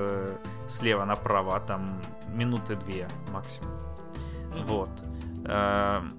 слева 0.70 1.06
направо, 1.06 1.56
а 1.56 1.60
там 1.60 2.00
минуты 2.34 2.76
2 2.76 3.08
максимум. 3.34 3.72
Вот. 4.68 4.90
Эм, 5.46 6.18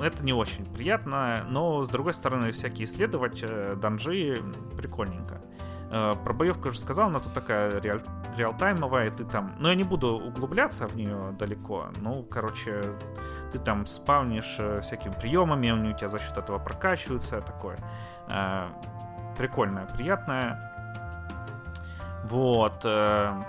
Это 0.00 0.24
не 0.24 0.32
очень 0.32 0.64
приятно, 0.64 1.44
но 1.48 1.82
с 1.82 1.88
другой 1.88 2.14
стороны, 2.14 2.50
всякие 2.52 2.84
исследовать 2.84 3.42
э, 3.42 3.76
данжи 3.76 4.36
прикольненько. 4.76 5.40
Э, 5.90 6.12
Про 6.24 6.32
боевку 6.34 6.68
уже 6.68 6.78
сказал, 6.80 7.08
она 7.08 7.18
тут 7.18 7.32
такая 7.34 7.70
реаль- 7.80 8.02
реалтаймовая, 8.36 9.10
ты 9.10 9.24
там... 9.24 9.54
Но 9.58 9.68
я 9.68 9.74
не 9.74 9.84
буду 9.84 10.08
углубляться 10.14 10.86
в 10.86 10.96
нее 10.96 11.34
далеко. 11.38 11.86
Ну, 12.00 12.22
короче, 12.24 12.80
ты 13.52 13.58
там 13.58 13.86
спавнишь 13.86 14.56
э, 14.60 14.80
всякими 14.82 15.12
приемами, 15.12 15.70
они 15.70 15.90
у 15.90 15.96
тебя 15.96 16.08
за 16.08 16.18
счет 16.18 16.36
этого 16.38 16.58
прокачиваются, 16.58 17.40
такое. 17.40 17.76
Э, 19.38 19.40
Прикольное, 19.40 19.86
приятное. 19.86 20.72
Вот. 22.24 22.80
э, 22.84 23.42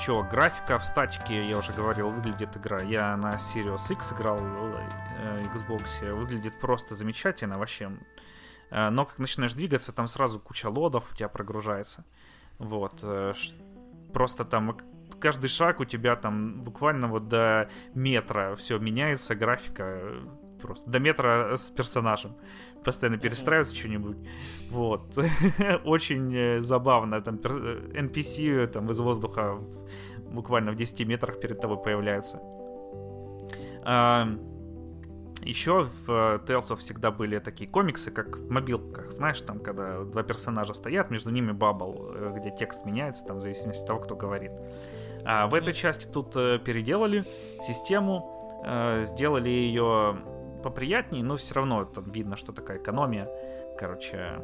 Че, 0.00 0.22
графика 0.22 0.78
в 0.78 0.84
статике, 0.84 1.42
я 1.42 1.58
уже 1.58 1.72
говорил, 1.72 2.10
выглядит 2.10 2.56
игра. 2.56 2.80
Я 2.80 3.16
на 3.16 3.34
Sirius 3.34 3.90
X 3.92 4.12
играл 4.12 4.38
э, 4.38 5.42
Xbox, 5.54 6.12
выглядит 6.14 6.58
просто 6.60 6.94
замечательно 6.94 7.58
вообще. 7.58 7.90
Э, 8.70 8.90
Но 8.90 9.04
как 9.06 9.18
начинаешь 9.18 9.54
двигаться, 9.54 9.92
там 9.92 10.06
сразу 10.06 10.40
куча 10.40 10.68
лодов 10.68 11.10
у 11.12 11.16
тебя 11.16 11.28
прогружается. 11.28 12.04
Вот. 12.58 13.00
э, 13.02 13.32
Просто 14.12 14.44
там 14.44 14.76
каждый 15.20 15.48
шаг 15.48 15.80
у 15.80 15.84
тебя 15.84 16.16
там 16.16 16.62
буквально 16.62 17.08
вот 17.08 17.28
до 17.28 17.68
метра 17.94 18.56
все 18.56 18.78
меняется, 18.78 19.34
графика 19.34 19.82
э, 19.86 20.20
просто 20.60 20.90
до 20.90 20.98
метра 20.98 21.56
с 21.56 21.70
персонажем. 21.70 22.32
Постоянно 22.84 23.18
перестраивается 23.18 23.76
что-нибудь. 23.76 24.16
Вот. 24.70 25.18
Очень 25.84 26.34
э, 26.34 26.60
забавно. 26.60 27.20
Там 27.20 27.36
пер- 27.36 27.92
э, 27.94 28.02
NPC 28.02 28.66
там 28.68 28.90
из 28.90 28.98
воздуха 28.98 29.58
буквально 30.30 30.72
в 30.72 30.76
10 30.76 31.06
метрах 31.06 31.40
перед 31.40 31.60
тобой 31.60 31.78
появляются. 31.82 32.40
Еще 35.42 35.84
в 35.84 36.10
э, 36.10 36.38
Tales 36.46 36.68
of 36.68 36.76
всегда 36.76 37.10
были 37.10 37.38
такие 37.38 37.68
комиксы, 37.68 38.10
как 38.10 38.36
в 38.36 38.50
мобилках, 38.50 39.10
знаешь, 39.10 39.40
там, 39.40 39.58
когда 39.58 40.04
два 40.04 40.22
персонажа 40.22 40.74
стоят, 40.74 41.10
между 41.10 41.30
ними 41.30 41.52
бабл, 41.52 42.12
э, 42.14 42.34
где 42.36 42.50
текст 42.50 42.84
меняется, 42.84 43.24
там, 43.24 43.38
в 43.38 43.40
зависимости 43.40 43.80
от 43.80 43.86
того, 43.86 44.00
кто 44.00 44.16
говорит. 44.16 44.52
А 45.24 45.46
в 45.46 45.54
этой 45.54 45.72
части 45.72 46.06
тут 46.06 46.36
э, 46.36 46.58
переделали 46.58 47.24
систему, 47.66 48.62
э, 48.66 49.04
сделали 49.06 49.48
ее 49.48 50.18
поприятнее, 50.62 51.22
но 51.22 51.36
все 51.36 51.54
равно 51.54 51.84
там 51.84 52.10
видно, 52.10 52.36
что 52.36 52.52
такая 52.52 52.78
экономия, 52.78 53.28
короче, 53.78 54.40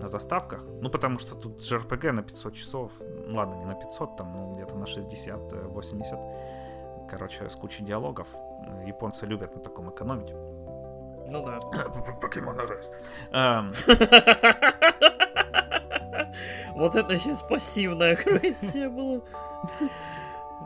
на 0.00 0.08
заставках. 0.08 0.64
Ну, 0.80 0.90
потому 0.90 1.18
что 1.18 1.34
тут 1.34 1.60
JRPG 1.60 2.12
на 2.12 2.22
500 2.22 2.54
часов, 2.54 2.92
ну, 3.00 3.36
ладно, 3.36 3.54
не 3.54 3.64
на 3.64 3.74
500, 3.74 4.16
там, 4.16 4.32
ну, 4.32 4.54
где-то 4.54 4.76
на 4.76 4.84
60-80. 4.84 7.08
короче, 7.10 7.48
с 7.48 7.56
кучей 7.56 7.84
диалогов. 7.84 8.28
Японцы 8.86 9.26
любят 9.26 9.54
на 9.54 9.60
таком 9.60 9.90
экономить. 9.90 10.32
Ну 11.30 11.44
да. 11.44 11.60
Покемон 12.20 12.58
Райс. 12.58 12.90
Эм, 13.32 13.72
Вот 16.74 16.94
это 16.94 17.18
сейчас 17.18 17.42
пассивная 17.42 18.12
агрессия 18.12 18.88
была. 18.88 19.20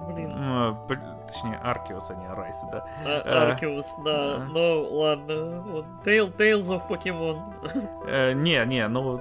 Блин. 0.08 0.32
бл- 0.86 1.26
Точнее, 1.26 1.58
Аркиус, 1.62 2.10
а 2.10 2.14
не 2.14 2.28
Райс, 2.28 2.56
да. 2.70 2.84
А- 3.06 3.22
Э, 3.24 3.50
Аркеус, 3.50 3.96
да. 4.04 4.36
э. 4.36 4.38
Ну, 4.50 4.88
ладно. 4.90 5.60
Вот 5.66 5.84
Tail, 6.04 6.34
Tales 6.36 6.68
of 6.68 6.86
Pokemon. 6.88 8.34
Не, 8.34 8.64
не, 8.66 8.86
ну... 8.88 9.20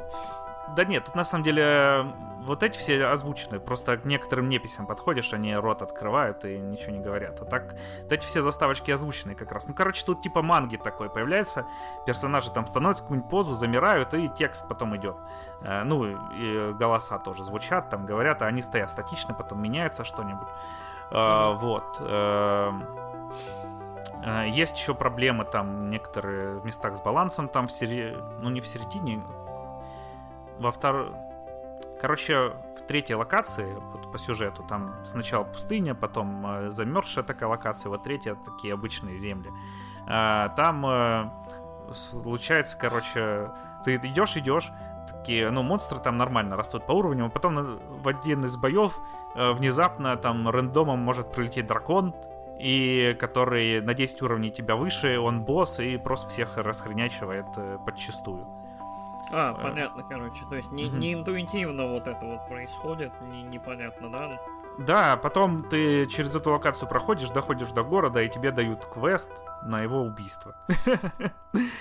Да 0.76 0.86
нет, 0.86 1.06
тут 1.06 1.16
на 1.16 1.24
самом 1.26 1.44
деле 1.44 2.06
вот 2.42 2.64
эти 2.64 2.78
все 2.78 3.06
озвучены. 3.06 3.60
Просто 3.60 3.98
к 3.98 4.06
некоторым 4.06 4.50
неписям 4.50 4.88
подходишь, 4.88 5.34
они 5.34 5.56
рот 5.56 5.82
открывают 5.82 6.44
и 6.46 6.58
ничего 6.58 6.92
не 6.92 7.00
говорят. 7.00 7.42
А 7.42 7.46
так, 7.46 7.76
вот 8.04 8.12
эти 8.12 8.26
все 8.26 8.42
заставочки 8.42 8.92
озвученные 8.92 9.36
как 9.36 9.52
раз. 9.52 9.68
Ну, 9.68 9.74
короче, 9.74 10.04
тут 10.06 10.22
типа 10.22 10.42
манги 10.42 10.78
такой 10.78 11.10
появляется. 11.10 11.66
Персонажи 12.06 12.52
там 12.52 12.68
становятся 12.68 13.04
какую-нибудь 13.04 13.30
позу, 13.30 13.54
замирают, 13.56 14.14
и 14.14 14.30
текст 14.30 14.68
потом 14.68 14.96
идет. 14.96 15.16
Э, 15.62 15.84
Ну, 15.84 16.06
и 16.06 16.74
голоса 16.74 17.20
тоже 17.20 17.44
звучат, 17.44 17.90
там 17.90 18.06
говорят, 18.06 18.42
а 18.42 18.48
они 18.48 18.62
стоят 18.62 18.90
статично, 18.90 19.34
потом 19.34 19.62
меняется 19.62 20.04
что-нибудь. 20.04 20.48
Э, 21.12 21.54
Вот. 21.56 21.98
эм, 22.00 22.84
Э, 24.24 24.48
Есть 24.50 24.78
еще 24.78 24.94
проблемы 24.94 25.46
там 25.46 25.90
некоторые 25.90 26.60
в 26.60 26.66
местах 26.66 26.96
с 26.96 27.02
балансом, 27.02 27.48
там 27.48 27.68
в 27.68 27.72
середине, 27.72 28.18
ну 28.40 28.50
не 28.50 28.62
в 28.62 28.68
середине, 28.68 29.22
во 30.60 30.70
второй, 30.72 31.12
короче, 32.02 32.54
в 32.78 32.82
третьей 32.88 33.16
локации, 33.16 33.74
вот 33.94 34.12
по 34.12 34.18
сюжету, 34.18 34.64
там 34.68 34.96
сначала 35.06 35.44
пустыня, 35.44 35.94
потом 35.96 36.46
э, 36.46 36.72
замерзшая 36.72 37.24
такая 37.24 37.48
локация, 37.50 37.90
вот 37.90 38.04
третья 38.04 38.36
такие 38.36 38.74
обычные 38.74 39.18
земли. 39.20 39.52
А, 40.08 40.50
Там 40.50 40.86
э, 40.86 41.30
случается, 41.94 42.78
короче, 42.78 43.52
ты 43.86 43.96
идешь, 43.96 44.36
идешь, 44.36 44.72
такие, 45.10 45.50
ну, 45.52 45.62
монстры 45.62 46.00
там 46.00 46.18
нормально 46.18 46.56
растут 46.58 46.86
по 46.88 46.94
уровню, 46.94 47.26
а 47.26 47.30
потом 47.30 47.54
на- 47.54 47.80
в 48.02 48.08
один 48.08 48.46
из 48.46 48.58
боев 48.58 48.98
э, 49.36 49.52
внезапно 49.54 50.18
там 50.18 50.50
рандомом 50.50 51.00
может 51.00 51.32
прилететь 51.32 51.68
дракон, 51.68 52.14
и 52.60 53.16
который 53.20 53.82
на 53.82 53.94
10 53.94 54.22
уровней 54.22 54.52
тебя 54.52 54.76
выше, 54.76 55.20
он 55.20 55.42
босс 55.44 55.80
и 55.80 55.98
просто 55.98 56.28
всех 56.30 56.58
расхренячивает 56.58 57.46
э, 57.58 57.78
подчистую. 57.86 58.48
А, 59.32 59.54
Э. 59.58 59.62
понятно, 59.62 60.04
короче. 60.10 60.44
То 60.50 60.56
есть 60.56 60.72
не, 60.72 60.90
не 60.90 61.14
интуитивно 61.14 61.88
вот 61.88 62.08
это 62.08 62.26
вот 62.26 62.48
происходит, 62.48 63.12
не, 63.32 63.44
непонятно, 63.44 64.10
да? 64.12 64.40
Да, 64.80 65.18
потом 65.18 65.64
ты 65.64 66.06
через 66.08 66.34
эту 66.36 66.52
локацию 66.52 66.88
проходишь, 66.88 67.30
доходишь 67.30 67.70
до 67.70 67.84
города, 67.84 68.22
и 68.22 68.30
тебе 68.30 68.52
дают 68.52 68.86
квест 68.86 69.30
на 69.64 69.82
его 69.82 70.02
убийство. 70.02 70.56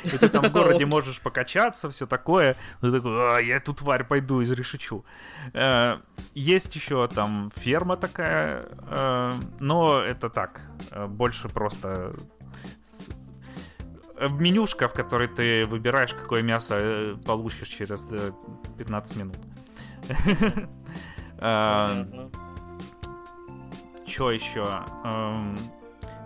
И 0.02 0.18
ты 0.18 0.28
там 0.28 0.44
в 0.44 0.52
городе 0.52 0.84
можешь 0.86 1.20
покачаться, 1.20 1.88
все 1.88 2.06
такое. 2.06 2.56
Ты 2.80 2.90
такой, 2.90 3.12
«А, 3.36 3.38
я 3.38 3.56
эту 3.56 3.74
тварь 3.74 4.04
пойду 4.04 4.42
изрешечу. 4.42 5.04
Э, 5.54 5.98
Есть 6.34 6.74
еще 6.74 7.06
там 7.08 7.50
ферма 7.56 7.96
такая, 7.96 8.66
э, 8.90 9.32
но 9.60 10.00
это 10.00 10.28
так, 10.28 10.60
э, 10.90 11.06
больше 11.06 11.48
просто 11.48 12.12
менюшка, 14.28 14.88
в 14.88 14.92
которой 14.92 15.28
ты 15.28 15.64
выбираешь, 15.64 16.12
какое 16.14 16.42
мясо 16.42 16.76
э, 16.78 17.16
получишь 17.24 17.68
через 17.68 18.06
э, 18.10 18.32
15 18.78 19.16
минут. 19.16 19.36
Э, 21.42 21.88
Понятно. 21.88 22.30
Че 24.04 24.30
еще? 24.32 24.66
Эм, 25.04 25.56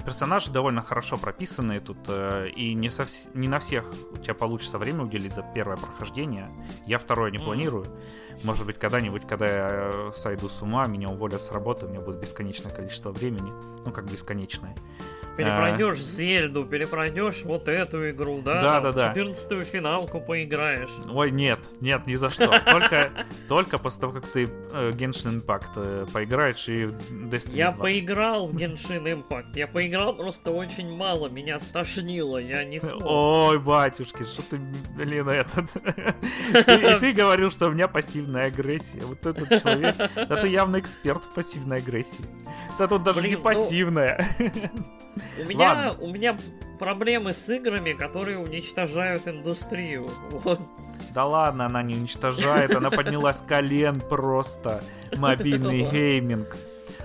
персонажи 0.05 0.51
довольно 0.51 0.83
хорошо 0.83 1.17
прописанные 1.17 1.79
тут, 1.79 1.99
э, 2.09 2.49
и 2.49 2.75
не, 2.75 2.89
совс- 2.89 3.29
не 3.35 3.47
на 3.47 3.61
всех 3.61 3.85
у 4.13 4.17
тебя 4.17 4.35
получится 4.35 4.77
время 4.79 5.05
уделить 5.05 5.33
за 5.33 5.43
первое 5.55 5.77
прохождение. 5.77 6.51
Я 6.87 6.99
второе 6.99 7.31
не 7.31 7.39
планирую. 7.39 7.87
Может 8.43 8.67
быть, 8.67 8.79
когда-нибудь, 8.79 9.27
когда 9.29 9.47
я 9.47 9.69
э, 9.71 10.13
сойду 10.17 10.49
с 10.49 10.63
ума, 10.63 10.87
меня 10.87 11.09
уволят 11.09 11.41
с 11.43 11.53
работы, 11.53 11.87
у 11.87 11.89
меня 11.89 12.01
будет 12.01 12.21
бесконечное 12.21 12.73
количество 12.73 13.13
времени. 13.13 13.53
Ну, 13.85 13.93
как 13.93 14.11
бесконечное. 14.11 14.75
Перепройдешь 15.37 15.99
Зельду, 15.99 16.65
перепройдешь 16.65 17.43
вот 17.45 17.69
эту 17.69 18.11
игру, 18.11 18.41
да? 18.43 18.63
Да, 18.63 18.81
да, 18.81 18.93
да. 18.93 19.09
14 19.09 19.67
финалку 19.67 20.21
поиграешь. 20.21 20.91
Ой, 21.09 21.31
нет, 21.31 21.59
нет, 21.81 22.07
ни 22.07 22.15
за 22.15 22.31
что. 22.31 22.47
Только, 22.65 23.11
только 23.49 23.79
после 23.79 24.01
того, 24.01 24.13
как 24.15 24.27
ты 24.27 24.45
э, 24.45 24.91
Genshin 24.91 25.43
Impact 25.45 25.73
э, 25.77 26.07
поиграешь 26.13 26.69
и 26.69 26.85
Destiny 26.85 27.57
Я 27.57 27.73
2. 27.73 27.83
поиграл 27.83 28.49
в 28.49 28.55
Genshin 28.55 29.05
Impact. 29.05 29.57
Я 29.57 29.67
поиграл 29.67 30.15
просто 30.15 30.51
очень 30.51 30.95
мало, 30.95 31.29
меня 31.29 31.59
стошнило, 31.59 32.39
я 32.39 32.65
не 32.65 32.81
смог. 32.81 33.03
Ой, 33.05 33.59
батюшки, 33.59 34.23
что 34.25 34.43
ты, 34.43 34.59
блин, 34.97 35.29
этот... 35.29 35.71
И 36.51 37.01
ты 37.01 37.13
говорил, 37.17 37.51
что 37.51 37.69
у 37.69 37.71
меня 37.71 37.89
пассивная 37.89 38.47
агрессия. 38.47 39.03
Вот 39.03 39.25
этот 39.27 39.49
человек, 39.63 39.97
это 40.15 40.47
явно 40.47 40.79
эксперт 40.79 41.25
в 41.25 41.35
пассивной 41.35 41.79
агрессии. 41.79 42.25
Да 42.79 42.87
тут 42.87 43.03
даже 43.03 43.27
не 43.27 43.37
ну- 43.37 43.43
пассивная. 43.43 44.27
У 45.41 45.49
меня, 45.49 45.75
Ладно. 45.75 46.05
у 46.05 46.13
меня 46.13 46.39
проблемы 46.79 47.33
с 47.33 47.49
играми, 47.49 47.93
которые 47.93 48.39
уничтожают 48.39 49.27
индустрию. 49.29 50.11
Вот. 50.31 50.61
Да 51.13 51.27
ладно, 51.27 51.67
она 51.67 51.83
не 51.83 51.95
уничтожает, 51.95 52.75
она 52.75 52.91
поднялась 52.91 53.43
колен 53.47 54.01
просто. 54.01 54.83
Мобильный 55.17 55.83
гейминг. 55.91 56.57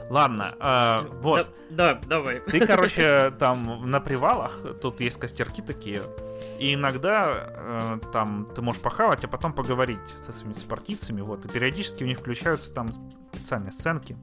Ладно, 0.09 0.55
а, 0.59 1.05
вот. 1.21 1.47
Да, 1.69 1.93
да, 1.93 2.01
давай. 2.07 2.39
Ты, 2.39 2.65
короче, 2.65 3.31
там 3.39 3.89
на 3.89 3.99
привалах, 3.99 4.59
тут 4.81 4.99
есть 5.01 5.19
костерки 5.19 5.61
такие, 5.61 6.01
и 6.59 6.73
иногда 6.73 7.31
э, 7.31 7.99
там 8.11 8.47
ты 8.55 8.63
можешь 8.63 8.81
похавать, 8.81 9.23
а 9.23 9.27
потом 9.27 9.53
поговорить 9.53 9.99
со 10.25 10.33
своими 10.33 10.53
сопартийцами, 10.53 11.21
вот, 11.21 11.45
и 11.45 11.47
периодически 11.47 12.03
у 12.03 12.07
них 12.07 12.17
включаются 12.19 12.73
там 12.73 12.89
специальные 13.33 13.71
сценки. 13.71 14.17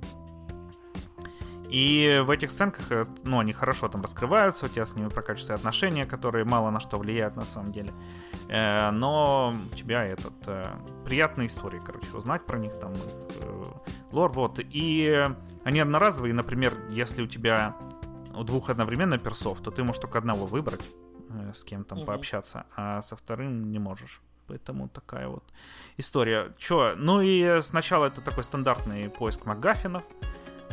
И 1.69 2.23
в 2.25 2.31
этих 2.31 2.51
сценках, 2.51 2.91
э, 2.91 3.07
ну, 3.25 3.39
они 3.39 3.53
хорошо 3.53 3.89
там 3.89 4.03
раскрываются, 4.03 4.67
у 4.67 4.69
тебя 4.69 4.87
с 4.87 4.95
ними 4.95 5.09
прокачиваются 5.09 5.55
отношения, 5.55 6.05
которые 6.05 6.45
мало 6.45 6.71
на 6.71 6.81
что 6.81 6.99
влияют 6.99 7.37
на 7.37 7.45
самом 7.45 7.73
деле. 7.73 7.93
Э, 8.49 8.91
но 8.91 9.55
у 9.73 9.75
тебя 9.75 10.05
этот 10.05 10.35
э, 10.47 10.65
приятные 11.05 11.49
истории, 11.49 11.81
короче, 11.85 12.07
узнать 12.15 12.47
про 12.47 12.59
них 12.59 12.79
там 12.79 12.93
лор, 14.13 14.31
вот. 14.33 14.61
И 14.63 15.29
они 15.65 15.81
одноразовые, 15.81 16.35
например, 16.35 16.73
если 16.91 17.23
у 17.23 17.27
тебя 17.27 17.75
у 18.35 18.45
двух 18.45 18.71
одновременно 18.71 19.19
персов, 19.19 19.61
то 19.63 19.71
ты 19.71 19.83
можешь 19.83 20.01
только 20.01 20.19
одного 20.19 20.47
выбрать, 20.47 20.83
с 21.55 21.65
кем 21.65 21.85
там 21.85 21.99
Мгм. 21.99 22.07
пообщаться, 22.07 22.67
а 22.77 23.03
со 23.03 23.17
вторым 23.17 23.71
не 23.73 23.79
можешь. 23.79 24.21
Поэтому 24.47 24.89
такая 24.89 25.27
вот 25.27 25.43
история. 25.97 26.53
Чё? 26.59 26.95
Ну 26.97 27.21
и 27.21 27.61
сначала 27.63 28.07
это 28.07 28.21
такой 28.21 28.45
стандартный 28.45 29.09
поиск 29.09 29.45
МакГаффинов. 29.45 30.05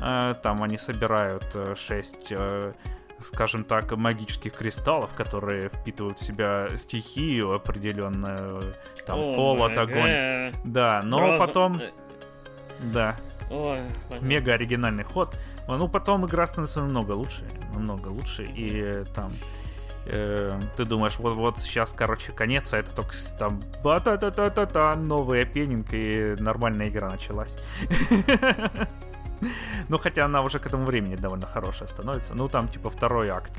Э, 0.03 0.35
Там 0.43 0.61
они 0.63 0.77
собирают 0.77 1.45
э, 1.53 1.75
шесть, 1.77 2.31
э, 2.31 2.73
скажем 3.23 3.63
так, 3.63 3.91
магических 3.95 4.53
кристаллов, 4.53 5.13
которые 5.13 5.69
впитывают 5.69 6.17
в 6.17 6.23
себя 6.23 6.67
стихию 6.75 7.53
определенную. 7.53 8.75
Там 9.07 9.17
О, 9.19 9.35
холод, 9.35 9.77
огонь. 9.77 10.53
Да, 10.65 11.01
но 11.03 11.17
Просто- 11.19 11.39
потом... 11.47 11.77
э, 11.77 11.89
Да, 12.93 13.15
Ой, 13.49 13.79
мега 14.21 14.53
оригинальный 14.53 15.03
ход. 15.03 15.35
Ну, 15.67 15.87
потом 15.87 16.25
игра 16.25 16.45
становится 16.47 16.81
намного 16.81 17.11
лучше, 17.13 17.43
намного 17.73 18.09
лучше, 18.09 18.43
и 18.43 18.81
э, 18.83 19.05
там 19.15 19.31
э, 20.07 20.59
ты 20.75 20.83
думаешь, 20.85 21.17
вот 21.19 21.35
вот 21.35 21.59
сейчас, 21.59 21.93
короче, 21.93 22.33
конец, 22.33 22.73
а 22.73 22.77
это 22.79 22.93
только 22.93 23.13
там 23.39 23.63
ба 23.83 23.99
та 24.01 24.17
та 24.17 24.31
та 24.31 24.49
та 24.49 24.65
та 24.65 24.95
новый 24.95 25.43
опенинг, 25.43 25.87
и 25.93 26.35
нормальная 26.39 26.89
игра 26.89 27.09
началась. 27.09 27.57
Ну, 29.89 29.97
хотя 29.97 30.25
она 30.25 30.41
уже 30.41 30.59
к 30.59 30.65
этому 30.65 30.85
времени 30.85 31.15
довольно 31.15 31.47
хорошая 31.47 31.87
становится. 31.87 32.33
Ну, 32.35 32.47
там, 32.49 32.67
типа, 32.67 32.89
второй 32.89 33.29
акт. 33.29 33.51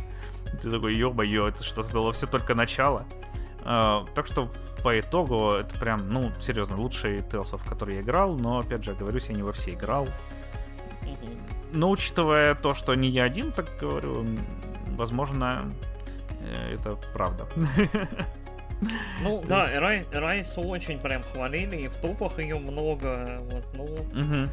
Ты 0.63 0.71
такой, 0.71 0.95
ё-моё, 0.95 1.49
это 1.49 1.63
что 1.63 1.83
было 1.83 2.13
все 2.13 2.27
только 2.27 2.55
начало. 2.55 3.05
А, 3.65 4.05
так 4.15 4.27
что, 4.27 4.51
по 4.83 4.99
итогу, 4.99 5.53
это 5.53 5.79
прям, 5.79 6.09
ну, 6.11 6.33
серьезно, 6.41 6.77
лучший 6.77 7.21
Tales, 7.21 7.57
в 7.57 7.69
который 7.69 7.97
я 7.97 8.01
играл, 8.03 8.37
но, 8.37 8.59
опять 8.59 8.85
же, 8.85 8.95
говорюсь, 8.95 9.27
я 9.29 9.35
не 9.35 9.43
во 9.43 9.53
все 9.53 9.73
играл. 9.73 10.09
Но 11.73 11.91
учитывая 11.91 12.55
то, 12.55 12.75
что 12.75 12.95
не 12.95 13.09
я 13.09 13.25
один, 13.25 13.53
так 13.53 13.67
говорю, 13.81 14.27
возможно, 14.97 15.73
э, 16.41 16.75
это 16.75 16.97
правда. 17.13 17.47
Ну 19.23 19.43
да, 19.47 19.69
Рай, 19.81 20.05
Райсу 20.13 20.61
очень 20.61 20.99
прям 20.99 21.23
хвалили, 21.23 21.77
и 21.77 21.89
в 21.89 21.97
топах 21.97 22.39
ее 22.39 22.59
много. 22.59 23.39
Вот, 23.51 23.65
ну, 23.73 23.89
Мгм. 24.13 24.51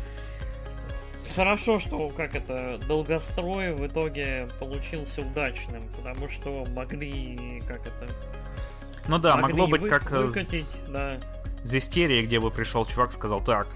Хорошо, 1.32 1.80
что 1.80 2.10
как 2.10 2.36
это 2.36 2.80
долгострой 2.88 3.74
в 3.74 3.86
итоге 3.88 4.50
получился 4.60 5.22
удачным, 5.22 5.88
потому 5.96 6.28
что 6.30 6.66
могли 6.74 7.62
как 7.68 7.82
это 7.82 8.08
Ну 9.08 9.18
да, 9.18 9.38
могло 9.38 9.68
быть 9.68 9.82
вы- 9.82 9.90
как 9.90 10.12
э, 10.12 10.20
выкатить, 10.22 10.78
да. 10.88 11.20
с 11.64 11.70
Зестерии, 11.70 12.26
где 12.26 12.40
бы 12.40 12.52
пришел 12.52 12.86
чувак, 12.86 13.12
сказал, 13.14 13.44
так, 13.44 13.68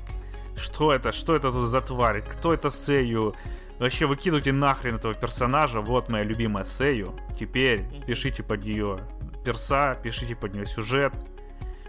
что 0.58 0.94
это, 0.94 1.12
что 1.12 1.36
это 1.36 1.52
тут 1.52 1.68
за 1.68 1.82
тварь, 1.82 2.22
кто 2.22 2.54
это 2.54 2.72
Сею 2.72 3.36
Вообще 3.80 4.06
выкидывайте 4.06 4.54
нахрен 4.54 4.96
этого 4.96 5.14
персонажа. 5.14 5.82
Вот 5.82 6.08
моя 6.08 6.24
любимая 6.24 6.64
Сею. 6.64 7.14
Теперь 7.38 7.84
пишите 8.08 8.42
под 8.42 8.64
нее 8.64 9.00
перса, 9.44 10.00
пишите 10.02 10.36
под 10.36 10.54
нее 10.54 10.66
сюжет. 10.66 11.14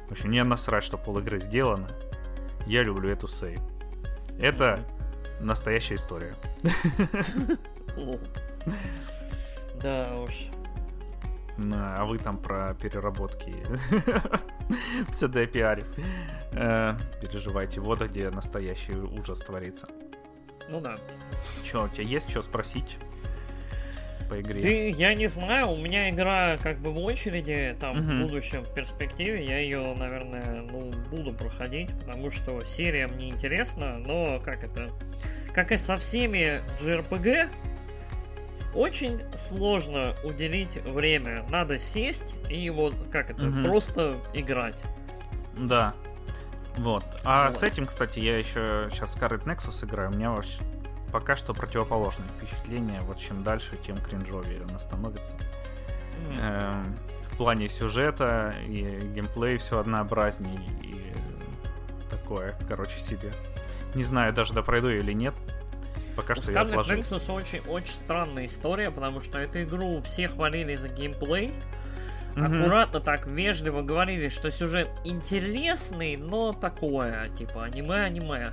В 0.08 0.12
общем, 0.12 0.28
мне 0.28 0.42
насрать, 0.42 0.82
что 0.82 0.98
пол 0.98 1.18
игры 1.18 1.38
сделано. 1.38 1.90
Я 2.66 2.82
люблю 2.82 3.08
эту 3.08 3.28
Сею. 3.28 3.60
Это 4.40 4.80
настоящая 5.40 5.96
история. 5.96 6.36
Да 9.82 10.16
уж. 10.20 10.48
А 11.72 12.04
вы 12.04 12.18
там 12.18 12.38
про 12.38 12.74
переработки 12.74 13.50
в 15.08 15.10
CDPR. 15.10 15.84
Э, 16.52 16.96
Переживайте. 17.20 17.80
Вот 17.80 18.02
где 18.02 18.30
настоящий 18.30 18.94
ужас 18.94 19.40
творится. 19.40 19.88
Ну 20.68 20.80
да. 20.80 20.98
Че, 21.64 21.84
у 21.84 21.88
тебя 21.88 22.04
есть 22.04 22.28
что 22.28 22.42
спросить 22.42 22.98
по 24.28 24.40
игре? 24.40 24.60
Ты, 24.62 24.90
я 24.90 25.14
не 25.14 25.26
знаю, 25.28 25.68
у 25.70 25.76
меня 25.76 26.10
игра 26.10 26.56
как 26.62 26.78
бы 26.78 26.90
в 26.90 26.98
очереди, 26.98 27.76
там, 27.80 27.98
Мгм. 27.98 28.18
в 28.18 28.26
будущем, 28.26 28.62
в 28.64 28.74
перспективе, 28.74 29.44
я 29.44 29.58
ее, 29.58 29.94
наверное, 29.94 30.62
ну, 30.62 30.90
буду 31.10 31.32
проходить, 31.32 31.90
потому 32.00 32.30
что 32.30 32.62
серия 32.64 33.06
мне 33.06 33.28
интересна, 33.30 33.98
но 33.98 34.40
как 34.44 34.64
это, 34.64 34.90
как 35.54 35.72
и 35.72 35.76
со 35.78 35.96
всеми 35.98 36.60
JRPG, 36.80 37.48
очень 38.74 39.22
сложно 39.36 40.14
уделить 40.22 40.76
время. 40.76 41.44
Надо 41.48 41.78
сесть 41.78 42.34
и 42.50 42.68
вот, 42.70 42.94
как 43.10 43.30
это, 43.30 43.44
Мгм. 43.46 43.64
просто 43.64 44.18
играть. 44.34 44.82
Да. 45.56 45.94
Вот. 46.76 47.02
А 47.24 47.46
Вот. 47.46 47.58
с 47.58 47.62
этим, 47.62 47.86
кстати, 47.86 48.18
я 48.18 48.36
еще 48.36 48.88
сейчас 48.92 49.16
Scarlet 49.16 49.44
Nexus 49.44 49.82
играю. 49.86 50.10
У 50.10 50.14
меня 50.14 50.30
вообще 50.30 50.58
пока 51.18 51.34
что 51.34 51.54
противоположное 51.54 52.28
впечатление. 52.28 53.00
Вот 53.00 53.18
чем 53.18 53.42
дальше, 53.42 53.78
тем 53.86 53.96
кринжовее 53.96 54.60
она 54.68 54.78
становится. 54.78 55.32
М. 56.28 56.38
Эм, 56.38 56.98
в 57.32 57.36
плане 57.38 57.70
сюжета 57.70 58.54
и 58.66 59.00
геймплей 59.14 59.56
все 59.56 59.78
однообразней 59.78 60.60
и 60.82 61.14
такое, 62.10 62.54
короче, 62.68 63.00
себе. 63.00 63.32
Не 63.94 64.04
знаю, 64.04 64.34
даже 64.34 64.52
допройду 64.52 64.90
или 64.90 65.12
нет. 65.12 65.32
Пока 66.16 66.34
У 66.34 66.36
что 66.36 66.52
я 66.52 66.60
Scarlet 66.60 66.70
отложил. 66.72 66.96
Nexus 66.98 67.32
очень, 67.32 67.60
очень 67.60 67.94
странная 67.94 68.44
история, 68.44 68.90
потому 68.90 69.22
что 69.22 69.38
эту 69.38 69.62
игру 69.62 70.02
все 70.02 70.28
хвалили 70.28 70.76
за 70.76 70.90
геймплей, 70.90 71.54
Мгм. 72.34 72.60
аккуратно 72.60 73.00
так 73.00 73.26
вежливо 73.26 73.80
говорили, 73.80 74.28
что 74.28 74.50
сюжет 74.50 74.90
интересный, 75.04 76.18
но 76.18 76.52
такое, 76.52 77.30
типа 77.30 77.64
аниме-аниме. 77.64 78.52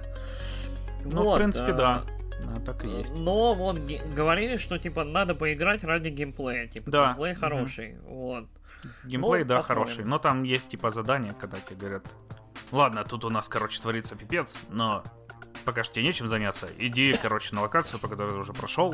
Ну, 1.06 1.24
Вот, 1.24 1.34
в 1.36 1.38
принципе, 1.38 1.72
а, 1.72 1.74
да. 1.74 2.04
Да, 2.44 2.60
так 2.60 2.84
и 2.86 2.90
есть. 2.90 3.14
Но 3.14 3.54
вот 3.54 3.80
говорили, 3.80 4.58
что 4.58 4.78
типа 4.78 5.04
надо 5.04 5.36
поиграть 5.36 5.84
ради 5.84 6.10
геймплея, 6.10 6.68
типа 6.68 6.92
Да, 6.92 7.08
геймплей 7.08 7.34
хороший, 7.34 7.98
вот. 8.02 8.48
Геймплей, 9.06 9.44
ну, 9.44 9.48
да, 9.48 9.58
посмотрим. 9.58 9.86
хороший. 9.86 10.06
Но 10.06 10.20
там 10.20 10.44
есть 10.44 10.70
типа 10.70 10.92
задания, 10.92 11.32
когда 11.32 11.58
тебе 11.58 11.80
говорят, 11.80 12.14
ладно, 12.72 13.04
тут 13.04 13.24
у 13.26 13.30
нас, 13.30 13.48
короче, 13.48 13.80
творится 13.80 14.16
пипец, 14.16 14.58
но 14.70 15.04
пока 15.66 15.84
что 15.84 15.96
тебе 15.96 16.06
нечем 16.06 16.28
заняться. 16.28 16.68
Иди, 16.78 17.14
короче, 17.22 17.56
на 17.56 17.62
локацию, 17.62 18.00
по 18.00 18.08
которой 18.08 18.32
ты 18.32 18.38
уже 18.38 18.54
прошел, 18.54 18.94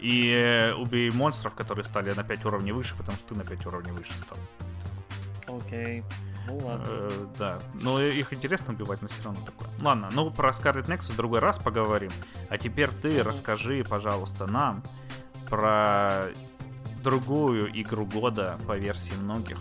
и 0.00 0.32
э, 0.32 0.74
убей 0.74 1.10
монстров, 1.10 1.54
которые 1.54 1.84
стали 1.84 2.12
на 2.12 2.24
5 2.24 2.44
уровней 2.46 2.72
выше, 2.72 2.96
потому 2.96 3.16
что 3.18 3.34
ты 3.34 3.40
на 3.40 3.46
5 3.46 3.66
уровней 3.66 3.92
выше 3.92 4.12
стал. 4.12 4.38
Окей. 5.58 6.02
Ну 6.48 6.58
ладно. 6.66 6.84
Э, 6.88 7.26
да, 7.38 7.58
но 7.74 8.00
их 8.00 8.32
интересно 8.32 8.72
убивать, 8.74 9.02
но 9.02 9.08
все 9.08 9.22
равно 9.24 9.40
такое. 9.44 9.68
Ладно, 9.82 10.08
ну 10.12 10.30
про 10.30 10.50
Scarlet 10.50 10.86
Nexus 10.86 11.12
в 11.12 11.16
другой 11.16 11.40
раз 11.40 11.58
поговорим. 11.58 12.10
А 12.48 12.58
теперь 12.58 12.88
ты 12.90 13.22
расскажи, 13.22 13.84
пожалуйста, 13.88 14.46
нам 14.46 14.82
про 15.48 16.24
другую 17.02 17.68
игру 17.80 18.06
года 18.06 18.58
по 18.66 18.76
версии 18.76 19.12
многих. 19.20 19.58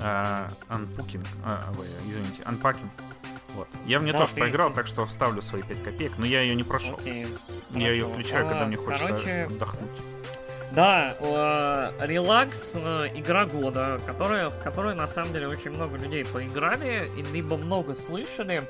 А, 0.00 0.48
Unpacking. 0.68 1.26
А, 1.44 1.62
ой, 1.78 1.86
извините, 2.06 2.42
Unpacking. 2.42 2.88
Вот. 3.54 3.68
Я 3.86 3.98
в 3.98 4.02
нее 4.02 4.12
Да, 4.14 4.20
тоже 4.20 4.34
ты- 4.34 4.40
поиграл, 4.40 4.70
ты- 4.70 4.76
так 4.76 4.86
что 4.86 5.06
вставлю 5.06 5.42
свои 5.42 5.62
5 5.62 5.82
копеек, 5.82 6.12
но 6.18 6.24
я 6.26 6.40
ее 6.42 6.54
не 6.56 6.62
прошел. 6.64 6.94
Окей. 6.94 7.26
Я 7.70 7.90
ее 7.92 8.06
включаю, 8.08 8.48
когда 8.48 8.64
А, 8.64 8.66
мне 8.66 8.76
хочется 8.76 9.06
короче, 9.08 9.44
отдохнуть. 9.44 9.90
Да, 10.74 11.14
релакс, 12.00 12.76
э, 12.76 13.08
игра 13.14 13.44
года, 13.44 13.98
которая, 14.06 14.48
в 14.48 14.62
которую 14.62 14.96
на 14.96 15.06
самом 15.06 15.34
деле 15.34 15.48
очень 15.48 15.70
много 15.72 15.98
людей 15.98 16.24
поиграли, 16.24 17.02
либо 17.30 17.58
много 17.58 17.94
слышали. 17.94 18.62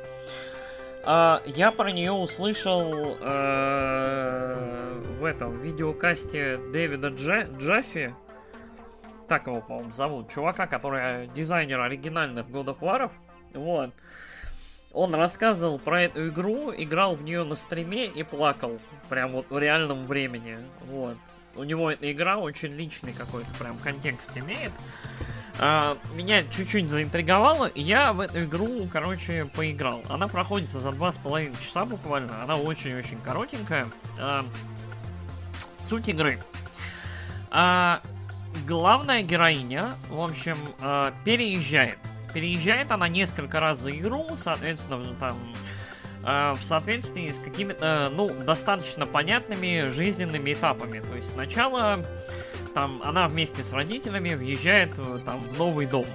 А, 1.06 1.40
я 1.46 1.70
про 1.70 1.92
нее 1.92 2.10
услышал 2.10 3.16
э, 3.20 5.02
в 5.20 5.24
этом 5.24 5.60
видеокасте 5.60 6.58
Дэвида 6.72 7.10
Дже, 7.10 7.48
Джаффи. 7.58 8.14
Так 9.28 9.46
его, 9.46 9.60
по-моему, 9.60 9.92
зовут. 9.92 10.28
Чувака, 10.28 10.66
который 10.66 11.28
дизайнер 11.28 11.80
оригинальных 11.80 12.46
God 12.48 12.66
of 12.66 12.80
War. 12.80 13.10
Вот. 13.54 13.90
Он 14.92 15.14
рассказывал 15.14 15.78
про 15.78 16.02
эту 16.02 16.28
игру, 16.28 16.72
играл 16.76 17.14
в 17.14 17.22
нее 17.22 17.44
на 17.44 17.54
стриме 17.54 18.06
и 18.06 18.24
плакал. 18.24 18.80
Прям 19.08 19.32
вот 19.32 19.46
в 19.50 19.58
реальном 19.58 20.06
времени. 20.06 20.58
Вот. 20.90 21.16
У 21.54 21.64
него 21.64 21.90
эта 21.90 22.10
игра 22.10 22.38
очень 22.38 22.72
личный 22.72 23.12
какой-то 23.12 23.50
прям 23.58 23.78
контекст 23.78 24.36
имеет. 24.36 24.72
А, 25.58 25.96
меня 26.14 26.42
чуть-чуть 26.44 26.90
заинтриговало, 26.90 27.66
и 27.66 27.82
я 27.82 28.12
в 28.12 28.20
эту 28.20 28.42
игру, 28.42 28.80
короче, 28.90 29.44
поиграл. 29.54 30.02
Она 30.08 30.28
проходится 30.28 30.80
за 30.80 30.92
два 30.92 31.12
с 31.12 31.18
половиной 31.18 31.56
часа 31.56 31.84
буквально. 31.84 32.42
Она 32.42 32.56
очень-очень 32.56 33.20
коротенькая. 33.20 33.86
А, 34.18 34.46
суть 35.78 36.08
игры. 36.08 36.38
А, 37.50 38.00
главная 38.66 39.22
героиня, 39.22 39.92
в 40.08 40.20
общем, 40.20 40.56
переезжает. 41.24 41.98
Переезжает 42.32 42.90
она 42.90 43.08
несколько 43.08 43.60
раз 43.60 43.80
за 43.80 43.90
игру, 43.90 44.26
соответственно, 44.36 45.14
там 45.20 45.36
в 46.22 46.61
соответствии 46.62 47.30
с 47.30 47.38
какими-то, 47.38 48.11
ну, 48.12 48.30
достаточно 48.30 49.06
понятными 49.06 49.90
жизненными 49.90 50.52
этапами. 50.54 51.00
То 51.00 51.16
есть 51.16 51.32
сначала 51.32 51.98
там 52.74 53.02
она 53.04 53.28
вместе 53.28 53.62
с 53.62 53.72
родителями 53.72 54.35
въезжает 54.35 54.90
э, 54.98 55.18
там 55.24 55.40
в 55.40 55.58
новый 55.58 55.87
дом. 55.87 56.06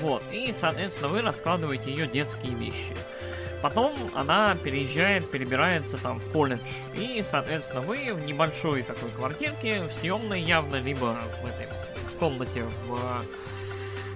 Вот. 0.00 0.22
И, 0.32 0.52
соответственно, 0.52 1.08
вы 1.08 1.20
раскладываете 1.20 1.90
ее 1.90 2.06
детские 2.06 2.54
вещи. 2.54 2.94
Потом 3.62 3.94
она 4.14 4.56
переезжает, 4.56 5.30
перебирается 5.30 5.96
там 5.96 6.20
в 6.20 6.32
колледж. 6.32 6.68
И, 6.94 7.22
соответственно, 7.24 7.80
вы 7.80 8.12
в 8.12 8.26
небольшой 8.26 8.82
такой 8.82 9.08
квартирке, 9.10 9.82
в 9.82 9.94
съемной 9.94 10.40
явно, 10.40 10.76
либо 10.76 11.18
в 11.42 11.46
этой 11.46 11.68
в 12.08 12.18
комнате 12.18 12.64
в 12.86 13.24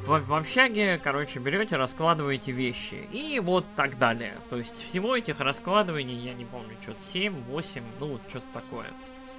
в, 0.08 0.18
в 0.26 0.34
общаге, 0.34 0.98
короче, 1.02 1.38
берете, 1.38 1.76
раскладываете 1.76 2.52
вещи. 2.52 3.06
И 3.12 3.40
вот 3.40 3.64
так 3.76 3.98
далее. 3.98 4.34
То 4.50 4.56
есть 4.56 4.84
всего 4.88 5.16
этих 5.16 5.40
раскладываний, 5.40 6.14
я 6.16 6.32
не 6.34 6.44
помню, 6.44 6.76
что-то 6.82 7.02
7, 7.02 7.34
8, 7.48 7.82
ну 8.00 8.06
вот 8.08 8.20
что-то 8.28 8.46
такое. 8.54 8.86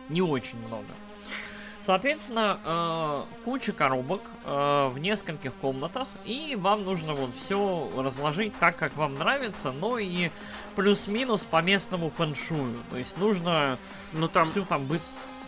Не 0.09 0.21
очень 0.21 0.57
много. 0.67 0.85
Соответственно, 1.81 2.59
э, 2.65 3.17
куча 3.45 3.71
коробок 3.71 4.21
э, 4.43 4.89
в 4.91 4.97
нескольких 4.99 5.53
комнатах, 5.55 6.07
и 6.25 6.57
вам 6.59 6.83
нужно 6.83 7.13
вот 7.13 7.29
все 7.37 7.89
разложить 7.95 8.53
так, 8.59 8.75
как 8.75 8.97
вам 8.97 9.15
нравится, 9.15 9.71
но 9.71 9.97
и 9.97 10.29
плюс-минус 10.75 11.45
по 11.45 11.61
местному 11.61 12.09
фэншую. 12.09 12.73
То 12.91 12.97
есть 12.97 13.17
нужно 13.17 13.77
Ну 14.11 14.27
там, 14.27 14.45
всю 14.45 14.65
там 14.65 14.83
быт- 14.83 14.99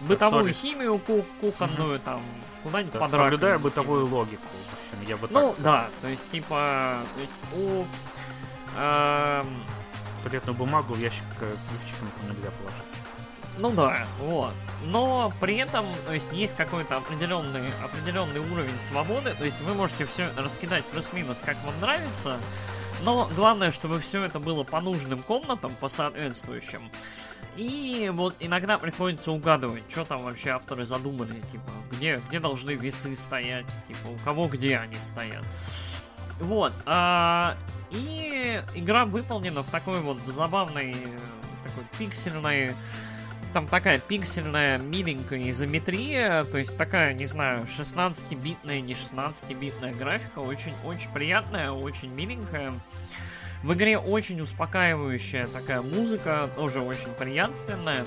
бытовую 0.02 0.46
сори. 0.46 0.54
химию 0.54 1.00
ку- 1.00 1.26
кухонную 1.42 2.00
там 2.00 2.22
куда-нибудь 2.64 2.94
да, 2.94 3.00
под 3.00 3.12
соблюдая 3.12 3.60
бытовую 3.60 4.08
логику. 4.08 4.48
Я 5.08 5.18
бы 5.18 5.28
так 5.28 5.32
ну, 5.32 5.54
сказал. 5.54 5.74
да, 5.74 5.90
то 6.02 6.08
есть, 6.08 6.30
типа, 6.32 7.00
то 7.16 7.22
есть 7.22 7.34
у... 7.54 7.86
эм, 8.78 9.64
Туалетную 10.24 10.56
бумагу 10.56 10.94
в 10.94 11.00
ящик 11.00 11.24
э, 11.42 11.56
ключиком 11.70 12.10
нельзя 12.30 12.52
положить. 12.52 12.88
ну 13.58 13.72
да, 13.72 14.06
вот. 14.20 14.54
Но 14.84 15.32
при 15.40 15.58
этом, 15.58 15.86
то 16.06 16.14
есть, 16.14 16.32
есть 16.32 16.56
какой-то 16.56 16.98
определенный, 16.98 17.62
определенный 17.84 18.40
уровень 18.40 18.80
свободы, 18.80 19.34
то 19.34 19.46
есть 19.46 19.60
вы 19.62 19.74
можете 19.74 20.06
все 20.06 20.30
раскидать 20.38 20.86
плюс-минус, 20.86 21.38
как 21.44 21.58
вам 21.66 21.80
нравится, 21.82 22.38
но 23.04 23.30
главное, 23.36 23.72
чтобы 23.72 24.00
все 24.00 24.24
это 24.24 24.40
было 24.40 24.64
по 24.64 24.82
нужным 24.82 25.20
комнатам, 25.20 25.72
по 25.80 25.90
соответствующим. 25.90 26.92
И 27.58 28.10
вот 28.14 28.36
иногда 28.40 28.78
приходится 28.78 29.32
угадывать, 29.32 29.84
что 29.90 30.06
там 30.06 30.24
вообще 30.24 30.52
авторы 30.52 30.86
задумали, 30.86 31.34
типа, 31.52 31.72
где, 31.92 32.20
где 32.30 32.40
должны 32.40 32.72
весы 32.72 33.16
стоять, 33.16 33.66
типа, 33.88 34.08
у 34.10 34.18
кого 34.24 34.48
где 34.48 34.78
они 34.78 34.96
стоят. 34.98 35.44
Вот, 36.40 36.74
а, 36.86 37.58
и 37.92 38.62
игра 38.74 39.06
выполнена 39.06 39.64
в 39.64 39.70
такой 39.70 40.00
вот 40.00 40.18
забавной, 40.26 40.92
э, 40.92 41.68
такой 41.68 41.84
пиксельной, 42.00 42.74
там 43.54 43.68
такая 43.68 44.00
пиксельная, 44.00 44.78
миленькая 44.78 45.50
изометрия, 45.50 46.44
то 46.46 46.58
есть 46.58 46.78
такая, 46.78 47.14
не 47.14 47.26
знаю, 47.26 47.66
16-битная, 47.66 48.82
не 48.82 48.94
16-битная 48.94 49.94
графика, 49.94 50.40
очень-очень 50.40 51.12
приятная, 51.12 51.72
очень 51.72 52.10
миленькая. 52.10 52.74
В 53.64 53.74
игре 53.74 53.98
очень 53.98 54.42
успокаивающая 54.42 55.46
такая 55.48 55.82
музыка, 55.82 56.50
тоже 56.56 56.82
очень 56.82 57.14
приятственная. 57.18 58.06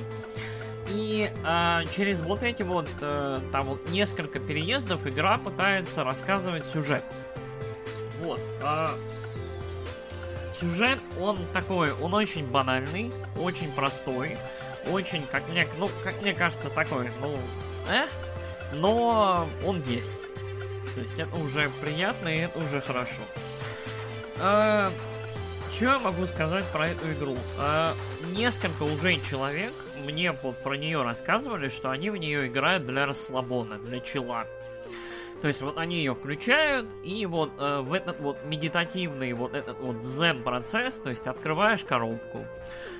и 0.88 1.30
э, 1.44 1.84
через 1.94 2.20
вот 2.20 2.42
эти 2.42 2.62
вот, 2.62 2.88
э, 3.00 3.38
там 3.52 3.64
вот 3.64 3.88
несколько 3.90 4.38
переездов 4.38 5.06
игра 5.06 5.38
пытается 5.38 6.04
рассказывать 6.04 6.64
сюжет. 6.64 7.04
Вот. 8.22 8.40
Э, 8.62 8.88
сюжет, 10.58 10.98
он 11.20 11.38
такой, 11.52 11.92
он 11.92 12.14
очень 12.14 12.46
банальный, 12.46 13.12
очень 13.38 13.70
простой, 13.72 14.36
очень, 14.90 15.26
как 15.26 15.48
мне, 15.48 15.66
ну, 15.78 15.90
как 16.02 16.20
мне 16.22 16.32
кажется, 16.32 16.70
такой, 16.70 17.10
ну, 17.20 17.38
э, 17.90 18.06
но 18.74 19.48
он 19.64 19.82
есть. 19.82 20.14
То 20.94 21.00
есть 21.00 21.18
это 21.18 21.34
уже 21.36 21.70
приятно 21.80 22.28
и 22.28 22.40
это 22.40 22.58
уже 22.58 22.80
хорошо. 22.80 23.22
А, 24.40 24.90
что 25.72 25.84
я 25.86 25.98
могу 25.98 26.26
сказать 26.26 26.64
про 26.66 26.88
эту 26.88 27.10
игру? 27.10 27.36
А, 27.58 27.94
несколько 28.36 28.84
уже 28.84 29.20
человек 29.20 29.72
мне 30.04 30.32
вот 30.32 30.56
про 30.58 30.76
нее 30.76 31.02
рассказывали, 31.02 31.68
что 31.68 31.90
они 31.90 32.10
в 32.10 32.16
нее 32.16 32.46
играют 32.46 32.86
для 32.86 33.06
расслабона, 33.06 33.78
для 33.78 34.00
чила. 34.00 34.46
То 35.44 35.48
есть 35.48 35.60
вот 35.60 35.76
они 35.76 35.96
ее 35.96 36.14
включают, 36.14 36.88
и 37.04 37.26
вот 37.26 37.52
э, 37.58 37.82
в 37.82 37.92
этот 37.92 38.18
вот 38.18 38.42
медитативный 38.46 39.34
вот 39.34 39.52
этот 39.52 39.78
вот 39.78 40.02
зен 40.02 40.42
процесс, 40.42 40.98
то 40.98 41.10
есть 41.10 41.26
открываешь 41.26 41.84
коробку, 41.84 42.46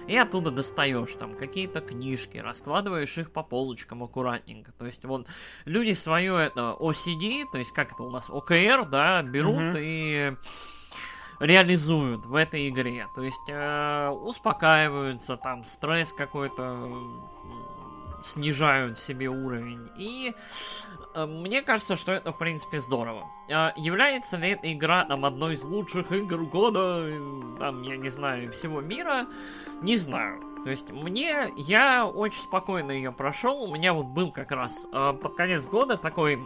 и 0.07 0.15
оттуда 0.15 0.51
достаешь 0.51 1.15
там 1.15 1.37
какие-то 1.37 1.81
книжки, 1.81 2.37
раскладываешь 2.37 3.17
их 3.17 3.33
по 3.33 3.43
полочкам 3.43 4.03
аккуратненько. 4.03 4.73
То 4.73 4.85
есть 4.85 5.07
вот 5.07 5.27
люди 5.65 5.95
свое 5.95 6.39
это 6.39 6.77
OCD, 6.79 7.45
то 7.51 7.57
есть 7.57 7.73
как 7.73 7.93
это 7.93 8.03
у 8.03 8.11
нас 8.11 8.29
OKR, 8.29 8.91
да, 8.91 9.23
берут 9.23 9.75
mm-hmm. 9.75 9.81
и 9.81 10.37
реализуют 11.41 12.27
в 12.27 12.35
этой 12.35 12.69
игре. 12.69 13.07
То 13.15 13.23
есть 13.23 13.49
э, 13.49 14.09
успокаиваются, 14.11 15.39
там 15.39 15.65
стресс 15.65 16.13
какой-то 16.13 16.93
снижают 18.25 18.99
себе 18.99 19.29
уровень. 19.29 19.91
И 19.97 20.35
мне 21.15 21.63
кажется, 21.63 21.97
что 21.97 22.13
это, 22.13 22.33
в 22.33 22.39
принципе, 22.39 22.81
здорово. 22.81 23.31
Э, 23.49 23.71
является 23.77 24.37
ли 24.37 24.51
эта 24.51 24.73
игра 24.73 25.05
там 25.05 25.25
одной 25.25 25.55
из 25.55 25.65
лучших 25.65 26.13
игр 26.13 26.45
года, 26.47 27.09
там, 27.59 27.83
я 27.83 27.97
не 27.97 28.09
знаю, 28.09 28.53
всего 28.53 28.81
мира? 28.81 29.27
Не 29.83 29.97
знаю. 29.97 30.41
То 30.65 30.71
есть 30.71 30.91
мне, 30.91 31.51
я 31.57 32.07
очень 32.07 32.41
спокойно 32.41 32.93
ее 32.93 33.13
прошел. 33.13 33.63
У 33.63 33.75
меня 33.75 33.93
вот 33.93 34.07
был 34.07 34.33
как 34.33 34.51
раз 34.51 34.87
э, 34.93 35.13
под 35.13 35.35
конец 35.37 35.67
года 35.67 35.97
такой 35.97 36.39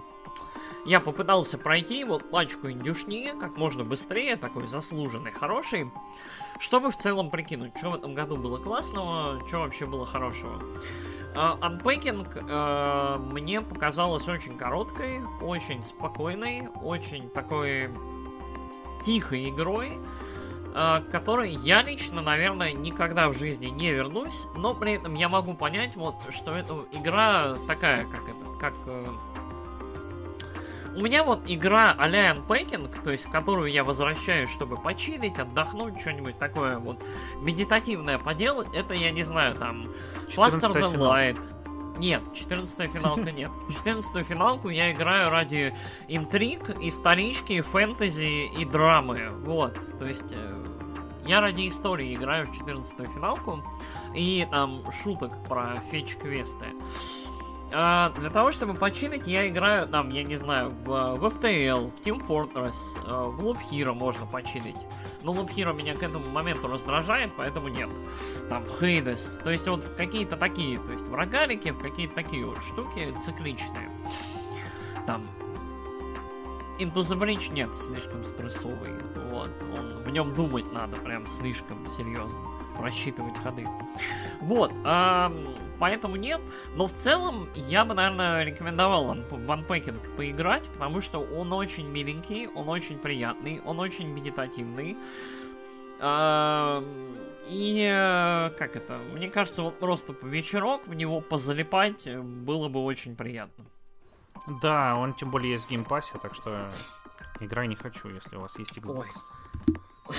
я 0.85 1.01
попытался 1.01 1.59
пройти 1.59 2.05
вот 2.05 2.31
пачку 2.31 2.71
индюшни 2.71 3.33
как 3.39 3.57
можно 3.57 3.85
быстрее, 3.85 4.37
такой 4.37 4.67
заслуженный, 4.67 5.33
хороший, 5.33 5.91
чтобы 6.59 6.91
в 6.91 6.97
целом 6.97 7.31
прикинуть, 7.31 7.77
что 7.77 7.91
в 7.91 7.95
этом 7.95 8.15
году 8.15 8.37
было 8.37 8.59
классного, 8.59 9.47
что 9.47 9.59
вообще 9.59 9.87
было 9.87 10.07
хорошего. 10.07 10.61
Uh, 11.35 11.59
Unpacking 11.61 12.27
uh, 12.49 13.19
мне 13.19 13.61
показалось 13.61 14.27
очень 14.27 14.57
короткой, 14.57 15.21
очень 15.41 15.83
спокойной, 15.85 16.69
очень 16.83 17.29
такой 17.31 17.91
тихой 19.05 19.51
игрой, 19.51 19.99
uh, 20.75 21.09
которой 21.11 21.51
я 21.51 21.83
лично, 21.83 22.23
наверное, 22.23 22.73
никогда 22.73 23.29
в 23.29 23.35
жизни 23.35 23.67
не 23.67 23.93
вернусь, 23.93 24.47
но 24.57 24.75
при 24.75 24.95
этом 24.95 25.15
я 25.15 25.29
могу 25.29 25.55
понять, 25.55 25.95
вот, 25.97 26.17
что 26.31 26.53
эта 26.57 26.87
игра 26.93 27.55
такая, 27.69 28.05
как 28.07 28.23
это, 28.23 28.59
как 28.59 28.75
у 30.99 31.01
меня 31.01 31.23
вот 31.23 31.43
игра 31.47 31.95
а-ля 31.97 32.35
Unpacking, 32.35 33.03
то 33.05 33.11
есть 33.11 33.25
которую 33.31 33.71
я 33.71 33.85
возвращаюсь, 33.85 34.51
чтобы 34.51 34.77
почилить, 34.77 35.39
отдохнуть, 35.39 36.01
что-нибудь 36.01 36.39
такое 36.39 36.79
вот 36.79 37.05
медитативное 37.41 38.19
поделать, 38.19 38.69
это, 38.75 38.95
я 38.95 39.13
не 39.13 39.23
знаю, 39.23 39.55
там, 39.55 39.89
Faster 40.35 40.75
Than 40.75 40.97
Light. 40.97 41.39
Нет, 41.99 42.23
14 42.35 42.93
финалка 42.93 43.31
нет. 43.31 43.51
14 43.71 44.27
финалку 44.27 44.71
я 44.71 44.91
играю 44.91 45.31
ради 45.31 45.73
интриг, 46.09 46.71
исторички, 46.81 47.61
фэнтези 47.61 48.47
и 48.59 48.65
драмы. 48.65 49.31
Вот, 49.45 49.79
то 50.01 50.05
есть 50.05 50.33
э, 50.33 50.65
я 51.27 51.41
ради 51.41 51.69
истории 51.69 52.13
играю 52.13 52.49
в 52.49 52.57
14 52.57 52.97
финалку 53.15 53.63
и 54.17 54.49
там 54.51 54.83
шуток 54.91 55.33
про 55.47 55.81
фетч-квесты. 55.93 56.67
А, 57.71 58.11
для 58.19 58.31
того, 58.31 58.51
чтобы 58.51 58.75
починить, 58.75 59.27
я 59.27 59.47
играю, 59.47 59.87
там, 59.87 60.09
я 60.09 60.23
не 60.23 60.37
знаю, 60.37 60.71
в, 60.71 61.17
в 61.17 61.25
FTL, 61.25 61.91
в 61.91 62.01
Team 62.01 62.27
Fortress, 62.27 62.75
э, 62.97 63.31
в 63.31 63.41
Loop 63.41 63.59
Hero 63.71 63.93
можно 63.93 64.25
починить. 64.27 64.77
Но 65.23 65.35
Loop 65.35 65.51
Hero 65.55 65.75
меня 65.75 65.95
к 65.95 66.03
этому 66.03 66.27
моменту 66.31 66.69
раздражает, 66.69 67.31
поэтому 67.37 67.69
нет. 67.69 67.91
Там, 68.49 68.65
в 68.65 68.83
Hades. 68.83 69.43
То 69.43 69.51
есть 69.51 69.69
вот 69.69 69.85
какие-то 69.97 70.37
такие, 70.37 70.79
то 70.79 70.93
есть 70.93 71.07
в 71.07 71.15
рогалике, 71.15 71.75
какие-то 71.75 72.15
такие 72.15 72.47
вот 72.47 72.63
штуки 72.63 73.15
цикличные. 73.21 73.91
Там, 75.07 75.27
Into 76.79 77.01
the 77.01 77.19
Bridge 77.19 77.53
нет, 77.53 77.75
слишком 77.75 78.25
стрессовый. 78.25 78.93
Вот, 79.31 79.51
он, 79.77 80.03
в 80.05 80.11
нем 80.11 80.35
думать 80.35 80.73
надо, 80.73 80.97
прям 80.97 81.27
слишком 81.27 81.87
серьезно. 81.91 82.41
Просчитывать 82.79 83.37
ходы. 83.43 83.67
Вот, 84.41 84.73
а, 84.85 85.33
поэтому 85.79 86.17
нет. 86.17 86.41
Но 86.75 86.87
в 86.87 86.93
целом 86.93 87.49
я 87.55 87.85
бы, 87.85 87.95
наверное, 87.95 88.45
рекомендовал 88.45 89.15
Unpacking 89.15 90.17
поиграть, 90.17 90.69
потому 90.69 91.01
что 91.01 91.21
он 91.21 91.53
очень 91.53 91.89
миленький, 91.89 92.49
он 92.49 92.69
очень 92.69 92.99
приятный, 92.99 93.61
он 93.65 93.81
очень 93.81 94.09
медитативный. 94.09 94.97
А, 96.01 96.85
и 97.49 97.89
э, 97.91 98.51
как 98.57 98.77
это? 98.77 98.99
Мне 99.13 99.29
кажется, 99.29 99.63
вот 99.63 99.79
просто 99.79 100.13
по 100.13 100.27
вечерок 100.27 100.87
в 100.87 100.95
него 100.95 101.21
позалипать 101.21 102.09
было 102.17 102.69
бы 102.69 102.85
очень 102.85 103.17
приятно. 103.17 103.65
Да, 104.63 104.97
он 104.97 105.15
тем 105.15 105.31
более 105.31 105.53
есть 105.53 105.67
в 105.67 105.71
геймпассе, 105.71 106.15
так 106.23 106.35
что 106.35 106.71
играй 107.41 107.67
не 107.67 107.75
хочу, 107.75 108.09
если 108.09 108.37
у 108.37 108.41
вас 108.41 108.59
есть 108.59 108.77
Xbox. 108.77 109.07
Ой. 110.07 110.17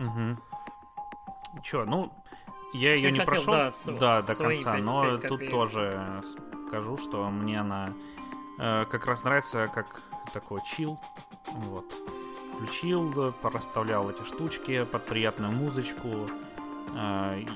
Угу. 0.00 1.62
Чё, 1.62 1.84
ну, 1.84 2.12
я 2.72 2.94
ее 2.94 3.08
Ты 3.08 3.12
не 3.12 3.18
хотел, 3.20 3.44
прошел 3.44 3.52
да, 3.52 3.70
с... 3.70 3.86
да, 3.86 4.22
до 4.22 4.34
конца, 4.36 4.72
5, 4.72 4.82
но 4.82 5.18
5 5.18 5.28
тут 5.28 5.50
тоже 5.50 6.22
скажу, 6.68 6.96
что 6.98 7.28
мне 7.28 7.60
она 7.60 7.92
э, 8.58 8.84
как 8.90 9.06
раз 9.06 9.24
нравится 9.24 9.68
как 9.72 10.02
такой 10.32 10.60
чил. 10.64 10.98
Вот. 11.46 11.86
Включил, 12.54 13.32
порасставлял 13.40 14.10
эти 14.10 14.22
штучки 14.24 14.84
под 14.84 15.06
приятную 15.06 15.52
музычку. 15.52 16.28
А, 16.94 17.36
и, 17.36 17.46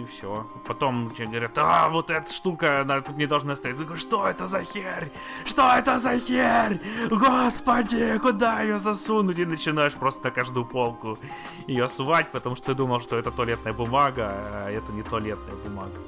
и 0.00 0.04
все. 0.04 0.46
Потом 0.66 1.10
тебе 1.10 1.26
говорят, 1.26 1.52
а, 1.56 1.88
вот 1.88 2.10
эта 2.10 2.32
штука, 2.32 2.80
она 2.80 3.00
тут 3.00 3.16
не 3.16 3.26
должна 3.26 3.56
стоять. 3.56 3.78
Я 3.78 3.84
говорю, 3.84 4.00
что 4.00 4.26
это 4.26 4.46
за 4.46 4.64
херь? 4.64 5.10
Что 5.44 5.70
это 5.72 5.98
за 5.98 6.18
херь? 6.18 6.80
Господи, 7.10 8.18
куда 8.18 8.62
ее 8.62 8.78
засунуть? 8.78 9.38
И 9.38 9.44
начинаешь 9.44 9.94
просто 9.94 10.24
на 10.24 10.30
каждую 10.30 10.64
полку 10.66 11.18
ее 11.66 11.88
сувать, 11.88 12.30
потому 12.32 12.56
что 12.56 12.66
ты 12.66 12.74
думал, 12.74 13.00
что 13.00 13.18
это 13.18 13.30
туалетная 13.30 13.72
бумага, 13.72 14.30
а 14.30 14.70
это 14.70 14.92
не 14.92 15.02
туалетная 15.02 15.56
бумага. 15.56 15.98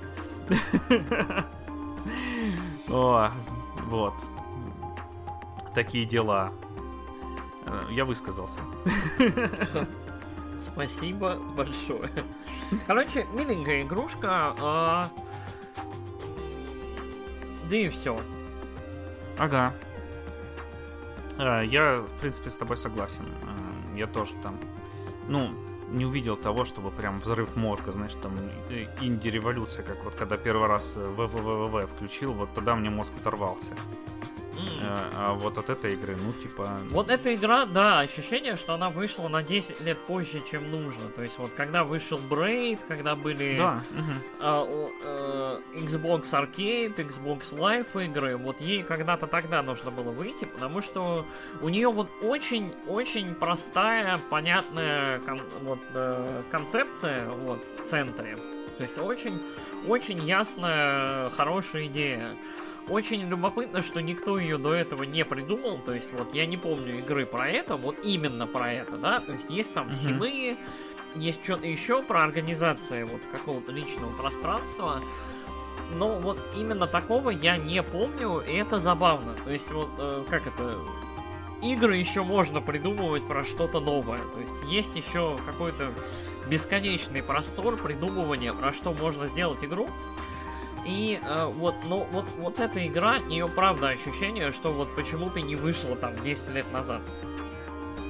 О, 2.88 3.30
вот. 3.86 4.14
Такие 5.74 6.04
дела. 6.04 6.50
Э, 7.66 7.84
я 7.90 8.04
высказался. 8.04 8.60
Спасибо 10.60 11.36
большое. 11.56 12.10
Короче, 12.86 13.26
миленькая 13.32 13.82
игрушка. 13.82 14.54
А... 14.60 15.10
Да 17.68 17.76
и 17.76 17.88
все. 17.88 18.20
Ага. 19.38 19.72
А, 21.38 21.62
я, 21.62 22.00
в 22.00 22.20
принципе, 22.20 22.50
с 22.50 22.56
тобой 22.56 22.76
согласен. 22.76 23.24
А, 23.44 23.96
я 23.96 24.06
тоже 24.06 24.34
там, 24.42 24.58
ну, 25.28 25.54
не 25.88 26.04
увидел 26.04 26.36
того, 26.36 26.64
чтобы 26.64 26.90
прям 26.90 27.20
взрыв 27.20 27.56
мозга, 27.56 27.92
знаешь, 27.92 28.14
там 28.22 28.36
инди-революция, 29.00 29.82
как 29.82 30.04
вот 30.04 30.14
когда 30.14 30.36
первый 30.36 30.68
раз 30.68 30.94
ВВВВ 30.94 31.90
включил, 31.90 32.32
вот 32.32 32.52
тогда 32.54 32.76
мне 32.76 32.90
мозг 32.90 33.12
взорвался. 33.18 33.72
А, 34.82 35.10
а 35.14 35.34
вот 35.34 35.58
от 35.58 35.70
этой 35.70 35.92
игры, 35.92 36.16
ну, 36.16 36.32
типа... 36.32 36.80
Вот 36.90 37.10
эта 37.10 37.34
игра, 37.34 37.66
да, 37.66 38.00
ощущение, 38.00 38.56
что 38.56 38.74
она 38.74 38.90
вышла 38.90 39.28
на 39.28 39.42
10 39.42 39.80
лет 39.80 39.98
позже, 40.06 40.42
чем 40.48 40.70
нужно. 40.70 41.08
То 41.08 41.22
есть 41.22 41.38
вот 41.38 41.52
когда 41.54 41.84
вышел 41.84 42.18
Braid, 42.18 42.80
когда 42.88 43.14
были 43.16 43.58
да. 43.58 43.82
uh, 44.40 44.90
uh, 45.04 45.62
Xbox 45.74 46.22
Arcade, 46.32 46.96
Xbox 46.96 47.56
Live 47.56 48.04
игры, 48.04 48.36
вот 48.36 48.60
ей 48.60 48.82
когда-то 48.82 49.26
тогда 49.26 49.62
нужно 49.62 49.90
было 49.90 50.10
выйти, 50.10 50.44
потому 50.44 50.80
что 50.80 51.26
у 51.60 51.68
нее 51.68 51.90
вот 51.90 52.08
очень-очень 52.22 53.34
простая, 53.34 54.18
понятная 54.30 55.20
кон- 55.20 55.42
вот, 55.62 55.80
uh, 55.94 56.44
концепция 56.50 57.28
вот, 57.28 57.60
в 57.78 57.86
центре. 57.86 58.36
То 58.80 58.84
есть 58.84 58.98
очень, 58.98 59.38
очень 59.86 60.22
ясная, 60.22 61.28
хорошая 61.30 61.86
идея. 61.86 62.34
Очень 62.90 63.28
любопытно, 63.28 63.82
что 63.82 64.02
никто 64.02 64.36
ее 64.36 64.58
до 64.58 64.74
этого 64.74 65.04
не 65.04 65.24
придумал. 65.24 65.78
То 65.78 65.94
есть, 65.94 66.12
вот 66.12 66.34
я 66.34 66.44
не 66.44 66.56
помню 66.56 66.98
игры 66.98 67.24
про 67.24 67.48
это, 67.48 67.76
вот 67.76 68.04
именно 68.04 68.48
про 68.48 68.72
это, 68.72 68.96
да. 68.96 69.20
То 69.20 69.32
есть 69.32 69.48
есть 69.48 69.72
там 69.72 69.92
симы, 69.92 70.58
есть 71.14 71.42
что-то 71.44 71.66
еще 71.68 72.02
про 72.02 72.24
организацию 72.24 73.06
вот 73.06 73.20
какого-то 73.30 73.70
личного 73.72 74.12
пространства. 74.16 75.00
но 75.92 76.18
вот 76.20 76.38
именно 76.56 76.86
такого 76.86 77.30
я 77.30 77.56
не 77.56 77.82
помню, 77.82 78.40
и 78.40 78.52
это 78.54 78.78
забавно. 78.78 79.34
То 79.44 79.50
есть 79.50 79.70
вот, 79.70 79.90
э, 79.98 80.24
как 80.28 80.46
это, 80.46 80.78
игры 81.62 81.96
еще 81.96 82.22
можно 82.22 82.60
придумывать 82.60 83.26
про 83.26 83.44
что-то 83.44 83.80
новое. 83.80 84.18
То 84.18 84.40
есть 84.40 84.54
есть 84.68 84.96
еще 84.96 85.38
какой-то 85.46 85.92
бесконечный 86.48 87.22
простор 87.22 87.76
придумывания, 87.76 88.52
про 88.52 88.72
что 88.72 88.92
можно 88.92 89.26
сделать 89.26 89.62
игру. 89.64 89.88
И 90.86 91.20
э, 91.22 91.44
вот, 91.46 91.74
ну, 91.84 92.06
вот, 92.12 92.24
вот 92.38 92.58
эта 92.60 92.86
игра, 92.86 93.16
ее 93.28 93.48
правда 93.48 93.88
ощущение, 93.88 94.50
что 94.52 94.72
вот 94.72 94.94
почему-то 94.96 95.40
не 95.40 95.56
вышла 95.56 95.94
там 95.96 96.16
10 96.22 96.48
лет 96.50 96.72
назад. 96.72 97.00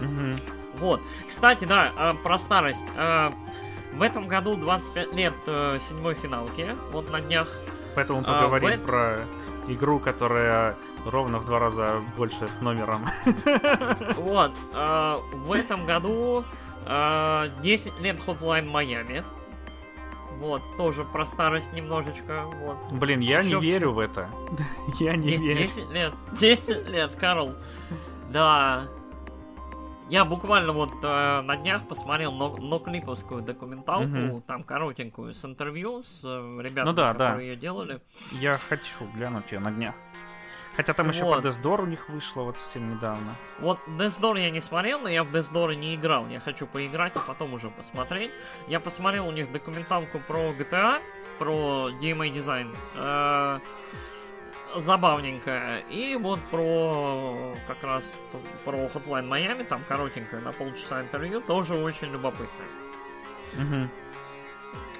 Мгм. 0.00 0.36
Вот. 0.78 1.00
Кстати, 1.28 1.64
да, 1.64 1.92
э, 1.96 2.14
про 2.22 2.38
старость. 2.38 2.84
Э, 2.96 3.30
в 3.92 4.02
этом 4.02 4.28
году 4.28 4.56
25 4.56 5.12
лет 5.14 5.34
э, 5.46 5.78
седьмой 5.80 6.14
финалки, 6.14 6.74
вот 6.92 7.10
на 7.10 7.20
днях. 7.20 7.48
Поэтому 7.96 8.22
А, 8.24 8.42
поговорим 8.42 8.70
в 8.70 8.72
эт- 8.72 8.86
про 8.86 9.16
игру, 9.68 9.98
которая 9.98 10.76
ровно 11.04 11.38
в 11.38 11.44
два 11.46 11.58
раза 11.58 12.02
больше 12.16 12.48
с 12.48 12.60
номером. 12.60 13.06
Вот. 14.16 14.52
э, 14.74 15.18
в 15.34 15.52
этом 15.52 15.86
году 15.86 16.44
э, 16.86 17.48
10 17.62 18.00
лет 18.00 18.16
Hotline 18.26 18.70
Miami. 18.70 19.24
Вот, 20.40 20.62
тоже 20.78 21.04
про 21.04 21.26
старость 21.26 21.72
немножечко. 21.74 22.44
Вот. 22.62 22.78
Блин, 22.92 23.20
я 23.20 23.42
не 23.42 23.48
Ещё 23.48 23.60
в 23.60 23.62
верю 23.62 23.92
в 23.92 23.98
это. 23.98 24.28
Я 24.98 25.14
не 25.14 25.36
верю. 25.36 25.58
10 25.58 25.90
лет. 25.90 26.14
10 26.40 26.88
лет, 26.88 27.14
Карл. 27.16 27.54
Да. 28.32 28.88
Я 30.08 30.24
буквально 30.24 30.72
вот 30.72 30.90
э, 31.04 31.40
на 31.42 31.56
днях 31.56 31.86
посмотрел 31.86 32.32
но, 32.32 32.56
ноклиповскую 32.56 33.42
документалку, 33.42 34.08
Мгм. 34.08 34.40
там 34.42 34.64
коротенькую, 34.64 35.32
с 35.34 35.44
интервью 35.44 36.02
с 36.02 36.22
э, 36.24 36.58
ребятами, 36.62 36.86
Ну 36.86 36.92
да, 36.94 37.12
да. 37.12 37.28
которые 37.28 37.50
ее 37.50 37.56
делали. 37.56 38.00
Я 38.32 38.58
хочу 38.58 39.06
глянуть 39.14 39.52
ее 39.52 39.60
на 39.60 39.70
днях. 39.70 39.94
Хотя 40.80 40.94
там 40.94 41.10
еще 41.10 41.24
Вот. 41.24 41.42
по 41.42 41.46
Death 41.46 41.82
у 41.82 41.84
них 41.84 42.08
вышло 42.08 42.40
вот 42.40 42.58
совсем 42.58 42.90
недавно. 42.90 43.36
Вот 43.58 43.78
Death 43.86 44.18
Door 44.18 44.40
я 44.40 44.48
не 44.48 44.62
смотрел, 44.62 44.98
но 45.00 45.10
я 45.10 45.24
в 45.24 45.26
Death 45.26 45.52
Door 45.52 45.74
не 45.74 45.94
играл. 45.94 46.26
Я 46.28 46.40
хочу 46.40 46.66
поиграть, 46.66 47.14
а 47.16 47.20
потом 47.20 47.52
уже 47.52 47.68
посмотреть. 47.68 48.30
Я 48.66 48.80
посмотрел 48.80 49.28
у 49.28 49.30
них 49.30 49.52
документалку 49.52 50.20
про 50.20 50.54
GTA, 50.54 51.02
про 51.38 51.90
DMA 52.00 52.30
дизайн. 52.30 52.74
Э, 52.94 53.60
забавненькая. 54.74 55.80
И 55.90 56.16
вот 56.16 56.40
про 56.50 57.54
как 57.66 57.84
раз 57.84 58.18
про 58.64 58.86
Hotline 58.86 59.28
Miami, 59.28 59.64
там 59.64 59.84
коротенькое, 59.86 60.40
на 60.40 60.52
полчаса 60.52 61.02
интервью, 61.02 61.42
тоже 61.42 61.74
очень 61.74 62.10
любопытное. 62.10 62.68
Мгм. 63.54 63.90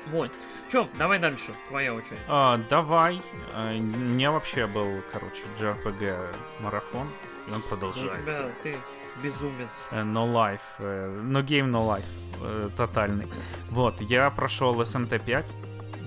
Вот. 0.09 0.31
Че, 0.71 0.89
давай 0.99 1.19
дальше, 1.19 1.53
твоя 1.69 1.93
очередь. 1.95 2.19
А, 2.29 2.59
давай. 2.69 3.21
А, 3.53 3.75
У 3.75 3.81
меня 3.81 4.31
вообще 4.31 4.67
был, 4.67 5.03
короче, 5.13 5.43
JRPG 5.59 6.37
марафон, 6.61 7.09
и 7.49 7.53
он 7.53 7.61
продолжается. 7.63 8.21
тебя, 8.23 8.51
ты 8.63 8.77
безумец. 9.23 9.83
Э, 9.91 10.03
No 10.03 10.33
Life, 10.33 10.61
э, 10.79 11.21
No 11.25 11.43
Game, 11.45 11.71
No 11.71 11.85
Life, 11.89 12.05
э, 12.41 12.71
тотальный. 12.77 13.27
Вот, 13.71 14.01
я 14.01 14.31
прошел 14.31 14.81
SMT5, 14.81 15.45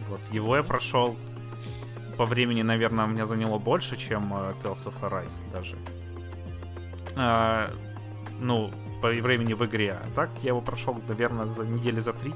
вот, 0.08 0.22
его 0.32 0.56
я 0.56 0.64
прошел 0.64 1.18
по 2.18 2.26
времени, 2.26 2.62
наверное, 2.62 3.06
у 3.06 3.10
меня 3.10 3.26
заняло 3.26 3.58
больше, 3.58 3.98
чем 3.98 4.34
Tales 4.34 4.86
of 4.86 4.94
Arise 5.02 5.52
даже. 5.52 5.76
А, 7.16 7.70
ну, 8.40 8.72
по 9.02 9.10
времени 9.10 9.54
в 9.54 9.66
игре. 9.66 10.00
А 10.02 10.08
так 10.16 10.30
я 10.42 10.50
его 10.50 10.62
прошел, 10.62 10.98
наверное, 11.08 11.48
за 11.48 11.66
недели 11.66 12.00
за 12.00 12.14
три. 12.14 12.34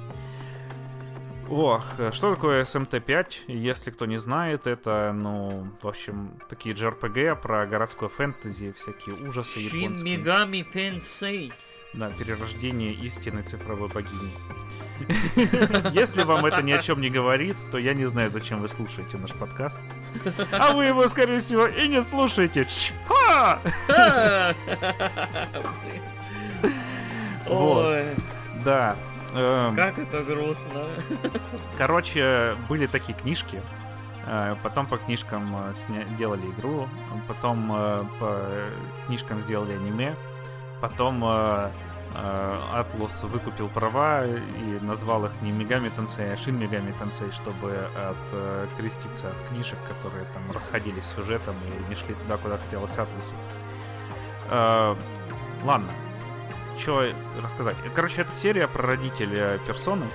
Ох, 1.50 1.84
что 2.12 2.36
такое 2.36 2.64
SMT5? 2.64 3.28
Если 3.48 3.92
кто 3.92 4.06
не 4.06 4.18
знает, 4.18 4.68
это, 4.68 5.14
ну, 5.14 5.68
в 5.82 5.88
общем, 5.88 6.32
такие 6.50 6.76
JRPG 6.76 7.42
про 7.42 7.66
городское 7.66 8.10
фэнтези, 8.10 8.74
всякие 8.74 9.16
ужасы 9.16 9.60
Shin 9.60 9.84
японские. 9.84 10.18
Megami 10.18 10.66
Tensei. 10.74 11.54
Да, 11.94 12.10
перерождение 12.12 12.94
истинной 12.94 13.44
цифровой 13.44 13.88
богини. 13.88 14.32
Если 15.94 16.24
вам 16.24 16.46
это 16.46 16.62
ни 16.62 16.72
о 16.72 16.82
чем 16.82 17.00
не 17.02 17.10
говорит, 17.10 17.56
то 17.72 17.78
я 17.78 17.94
не 17.94 18.06
знаю, 18.06 18.30
зачем 18.30 18.60
вы 18.62 18.68
слушаете 18.68 19.18
наш 19.18 19.32
подкаст. 19.34 19.80
А 20.52 20.74
вы 20.74 20.86
его, 20.86 21.08
скорее 21.08 21.40
всего, 21.40 21.68
и 21.68 21.88
не 21.88 22.02
слушаете. 22.02 22.68
Вот. 27.50 28.04
Да. 28.66 28.98
Эм, 29.34 29.76
как 29.76 29.98
это 30.00 30.24
грустно. 30.24 30.84
Короче, 31.78 32.56
были 32.70 32.86
такие 32.88 33.18
книжки. 33.18 33.62
э, 34.26 34.56
Потом 34.64 34.86
по 34.88 34.98
книжкам 34.98 35.56
э, 35.90 36.04
делали 36.18 36.46
игру. 36.52 36.88
Потом 37.28 37.72
э, 37.74 38.04
по 38.20 38.42
книжкам 39.08 39.42
сделали 39.42 39.74
аниме. 39.74 40.16
Потом 40.82 41.24
Atlus 42.14 43.26
выкупил 43.28 43.68
права 43.68 44.26
и 44.26 44.80
назвал 44.82 45.26
их 45.26 45.32
не 45.42 45.52
Мегами 45.52 45.90
Тенсей, 45.90 46.34
а 46.34 46.38
Шин 46.38 46.58
Мегами 46.58 46.94
Тенсей, 47.00 47.32
чтобы 47.32 47.76
откреститься 48.64 49.28
от 49.28 49.50
книжек, 49.50 49.78
которые 49.88 50.26
там 50.26 50.44
расходились 50.56 51.04
сюжетом 51.16 51.56
и 51.66 51.90
не 51.90 51.96
шли 51.96 52.14
туда, 52.14 52.38
куда 52.38 52.58
хотелось 52.60 52.92
Атлусу. 52.92 53.34
Ладно. 55.64 55.90
Что 56.80 57.10
рассказать? 57.42 57.76
Короче, 57.96 58.22
это 58.22 58.32
серия 58.34 58.68
про 58.68 58.86
родителя 58.86 59.60
персоны. 59.66 60.06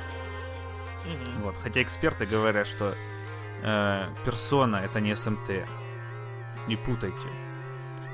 Мгм. 1.04 1.42
Вот. 1.42 1.56
Хотя 1.62 1.82
эксперты 1.82 2.26
говорят, 2.26 2.66
что 2.66 2.94
э, 3.62 4.08
персона 4.24 4.76
это 4.76 5.00
не 5.00 5.16
СМТ. 5.16 5.66
Не 6.68 6.76
путайте. 6.76 7.28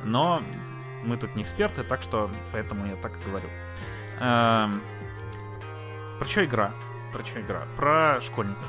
Но 0.05 0.43
мы 1.05 1.17
тут 1.17 1.35
не 1.37 1.43
эксперты, 1.43 1.83
так 1.83 2.03
что 2.03 2.31
поэтому 2.53 2.87
я 2.87 2.97
так 2.97 3.13
и 3.17 3.29
говорю. 3.29 3.49
Эм, 4.21 4.83
про 6.19 6.27
что 6.27 6.45
игра? 6.45 6.73
Про 7.13 7.25
что 7.25 7.41
игра? 7.41 7.67
Про 7.77 8.21
школьников. 8.21 8.67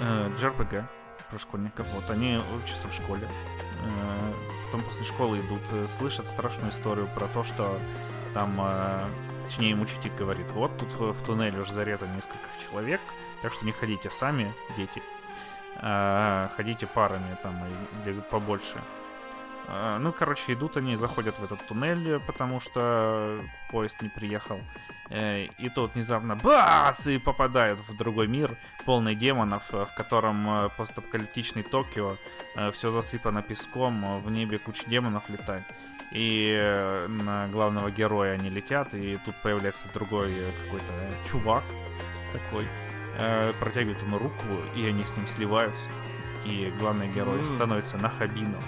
Э, 0.00 0.30
JRPG. 0.38 0.84
Про 1.30 1.38
школьников. 1.38 1.86
Вот 1.94 2.08
они 2.10 2.40
учатся 2.62 2.88
в 2.88 2.94
школе. 2.94 3.28
Э, 3.82 4.32
потом 4.66 4.82
после 4.82 5.04
школы 5.04 5.40
идут, 5.40 5.62
э, 5.70 5.86
слышат 5.98 6.26
страшную 6.26 6.70
историю 6.70 7.08
про 7.14 7.26
то, 7.28 7.44
что 7.44 7.78
там, 8.36 8.54
э, 8.60 8.98
точнее, 9.46 9.70
им 9.70 9.80
учитель 9.80 10.12
говорит, 10.18 10.50
вот 10.52 10.76
тут 10.76 10.92
в, 10.92 11.24
туннеле 11.24 11.58
уже 11.58 11.72
зарезано 11.72 12.14
несколько 12.14 12.46
человек, 12.68 13.00
так 13.40 13.54
что 13.54 13.64
не 13.64 13.72
ходите 13.72 14.10
сами, 14.10 14.52
дети, 14.76 15.02
а 15.76 16.50
ходите 16.54 16.86
парами 16.86 17.34
там 17.42 17.54
или 18.04 18.20
побольше. 18.20 18.82
А, 19.68 19.98
Ну, 19.98 20.12
короче, 20.12 20.52
идут 20.52 20.76
они, 20.76 20.96
заходят 20.96 21.38
в 21.38 21.44
этот 21.44 21.66
туннель, 21.66 22.20
потому 22.26 22.60
что 22.60 23.40
поезд 23.70 24.02
не 24.02 24.10
приехал. 24.10 24.60
Э, 25.08 25.46
И 25.56 25.70
тут 25.70 25.94
внезапно 25.94 26.36
бац! 26.36 27.06
И 27.06 27.16
попадают 27.16 27.80
в 27.88 27.96
другой 27.96 28.26
мир, 28.26 28.54
полный 28.84 29.14
демонов, 29.14 29.62
э, 29.72 29.86
в 29.86 29.94
котором 29.94 30.70
постапокалиптичный 30.76 31.62
Токио, 31.62 32.18
все 32.72 32.90
засыпано 32.90 33.40
песком, 33.40 34.20
в 34.20 34.30
небе 34.30 34.58
куча 34.58 34.84
демонов 34.86 35.30
летает. 35.30 35.64
И 36.12 36.56
э, 36.56 37.06
на 37.08 37.48
главного 37.48 37.90
героя 37.90 38.34
они 38.34 38.48
летят, 38.48 38.94
и 38.94 39.18
тут 39.24 39.34
появляется 39.42 39.88
другой 39.92 40.32
э, 40.32 40.50
какой-то 40.64 40.92
чувак 41.30 41.64
такой, 42.32 42.66
э, 43.18 43.52
протягивает 43.58 44.00
ему 44.02 44.18
руку, 44.18 44.44
и 44.74 44.86
они 44.86 45.04
с 45.04 45.16
ним 45.16 45.26
сливаются. 45.26 45.88
И 46.44 46.72
главный 46.78 47.08
герой 47.08 47.40
М. 47.40 47.46
становится 47.46 47.96
на 47.98 48.08
Хабину. 48.08 48.58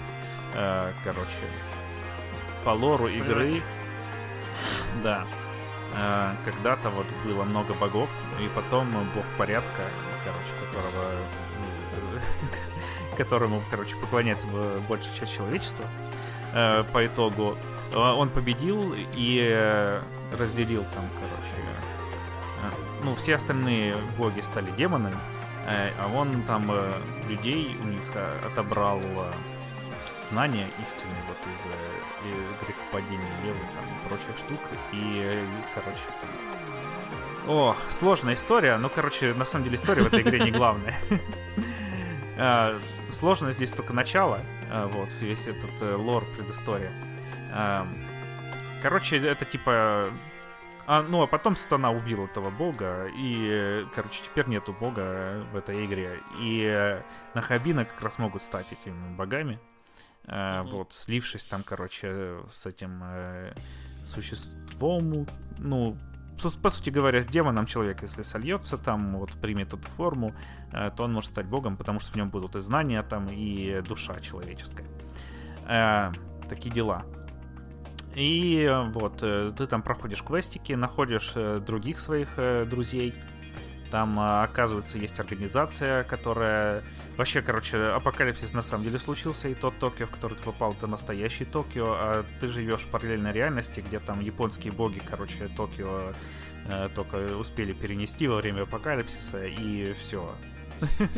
Э, 0.53 0.91
короче, 1.03 1.29
по 2.65 2.71
лору 2.71 3.07
игры, 3.07 3.45
Блядь. 3.47 3.63
да, 5.03 5.25
когда-то 6.45 6.89
вот 6.89 7.07
было 7.23 7.43
много 7.43 7.73
богов, 7.73 8.09
и 8.39 8.47
потом 8.53 8.91
бог 9.15 9.25
порядка, 9.37 9.83
короче, 10.23 10.67
которого 10.67 11.05
которому, 13.17 13.63
короче, 13.71 13.95
поклоняется 13.95 14.47
большая 14.87 15.13
часть 15.15 15.33
человечества, 15.35 15.85
э, 16.53 16.83
по 16.91 17.05
итогу 17.05 17.57
э, 17.91 17.97
он 17.97 18.29
победил 18.29 18.95
и 19.13 19.41
э, 19.43 20.01
разделил 20.37 20.85
там, 20.93 21.05
короче, 21.15 21.59
э, 22.63 23.03
ну, 23.03 23.15
все 23.15 23.35
остальные 23.35 23.95
боги 24.17 24.41
стали 24.41 24.71
демонами, 24.71 25.15
э, 25.67 25.91
а 25.99 26.07
он 26.13 26.43
там 26.43 26.71
э, 26.71 26.93
людей 27.27 27.77
у 27.81 27.87
них 27.87 28.01
э, 28.15 28.47
отобрал 28.47 28.99
э, 28.99 29.31
знания 30.29 30.67
истинные 30.81 31.23
вот 31.27 31.37
из 31.45 32.33
э, 32.33 32.65
грехопадения 32.65 33.33
Евы 33.45 33.59
там 33.75 33.85
и 33.85 34.07
прочих 34.07 34.37
штук, 34.37 34.59
и, 34.93 35.21
э, 35.25 35.45
короче, 35.73 35.99
там... 36.21 36.29
О, 37.47 37.75
сложная 37.89 38.35
история, 38.35 38.77
ну, 38.77 38.89
короче, 38.89 39.33
на 39.33 39.45
самом 39.45 39.65
деле 39.65 39.77
история 39.77 40.03
в 40.03 40.07
этой 40.07 40.21
игре 40.21 40.39
не 40.39 40.51
главная. 40.51 40.95
Сложно 43.11 43.51
здесь 43.51 43.71
только 43.71 43.93
начало, 43.93 44.41
а, 44.71 44.87
вот, 44.87 45.09
весь 45.19 45.47
этот 45.47 45.71
э, 45.81 45.95
лор, 45.95 46.23
предыстория. 46.37 46.91
А, 47.51 47.87
Короче, 48.81 49.17
это 49.17 49.45
типа 49.45 50.11
А, 50.87 51.03
ну, 51.03 51.21
а 51.21 51.27
потом 51.27 51.55
Сатана 51.55 51.91
убил 51.91 52.25
этого 52.25 52.49
бога, 52.49 53.07
и, 53.15 53.85
короче, 53.93 54.23
теперь 54.23 54.47
нету 54.47 54.73
бога 54.73 55.45
в 55.51 55.55
этой 55.55 55.85
игре. 55.85 56.19
И 56.39 56.99
Нахабина 57.35 57.85
как 57.85 58.01
раз 58.01 58.17
могут 58.17 58.41
стать 58.41 58.71
этими 58.71 59.15
богами. 59.15 59.59
Mm-hmm. 60.23 60.63
Вот, 60.71 60.93
слившись 60.93 61.43
там, 61.43 61.63
короче, 61.63 62.39
с 62.49 62.65
этим 62.65 63.01
э, 63.03 63.53
существом, 64.05 65.27
ну, 65.57 65.97
по 66.61 66.69
сути 66.69 66.89
говоря, 66.89 67.21
с 67.21 67.27
демоном 67.27 67.65
человек, 67.65 68.01
если 68.01 68.21
сольется 68.21 68.77
там, 68.77 69.17
вот 69.17 69.31
примет 69.33 69.73
эту 69.73 69.87
форму, 69.97 70.33
э, 70.71 70.91
то 70.95 71.03
он 71.03 71.13
может 71.13 71.31
стать 71.31 71.45
богом, 71.45 71.77
потому 71.77 71.99
что 71.99 72.11
в 72.11 72.15
нем 72.15 72.29
будут 72.29 72.55
и 72.55 72.61
знания 72.61 73.03
там, 73.03 73.27
и 73.29 73.81
душа 73.81 74.19
человеческая. 74.19 74.87
Э, 75.67 76.11
такие 76.49 76.73
дела. 76.73 77.05
И 78.15 78.69
вот, 78.93 79.19
э, 79.21 79.53
ты 79.57 79.67
там 79.67 79.81
проходишь 79.81 80.23
квестики, 80.23 80.73
находишь 80.73 81.33
других 81.65 81.99
своих 81.99 82.29
друзей. 82.67 83.13
Там, 83.91 84.19
оказывается, 84.19 84.97
есть 84.97 85.19
организация, 85.19 86.03
которая... 86.03 86.83
Вообще, 87.17 87.41
короче, 87.41 87.77
апокалипсис 87.77 88.53
на 88.53 88.61
самом 88.61 88.83
деле 88.83 88.99
случился, 88.99 89.49
и 89.49 89.55
тот 89.55 89.79
Токио, 89.79 90.05
в 90.05 90.11
который 90.11 90.35
ты 90.35 90.43
попал, 90.43 90.73
это 90.73 90.87
настоящий 90.87 91.45
Токио, 91.45 91.93
а 91.93 92.25
ты 92.39 92.47
живешь 92.47 92.81
в 92.81 92.87
параллельной 92.87 93.31
реальности, 93.31 93.79
где 93.79 93.99
там 93.99 94.19
японские 94.19 94.73
боги, 94.73 95.01
короче, 95.03 95.47
Токио 95.47 96.13
только 96.93 97.15
успели 97.37 97.73
перенести 97.73 98.27
во 98.27 98.35
время 98.37 98.63
апокалипсиса, 98.63 99.43
и 99.45 99.93
все. 99.93 100.35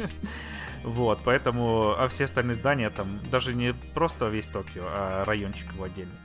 Вот, 0.84 1.20
поэтому, 1.24 1.94
а 1.96 2.08
все 2.08 2.24
остальные 2.26 2.56
здания 2.56 2.90
там, 2.90 3.20
даже 3.30 3.54
не 3.54 3.74
просто 3.74 4.28
весь 4.30 4.48
Токио, 4.48 4.84
а 4.86 5.24
райончик 5.26 5.72
его 5.74 5.84
отдельный. 5.84 6.18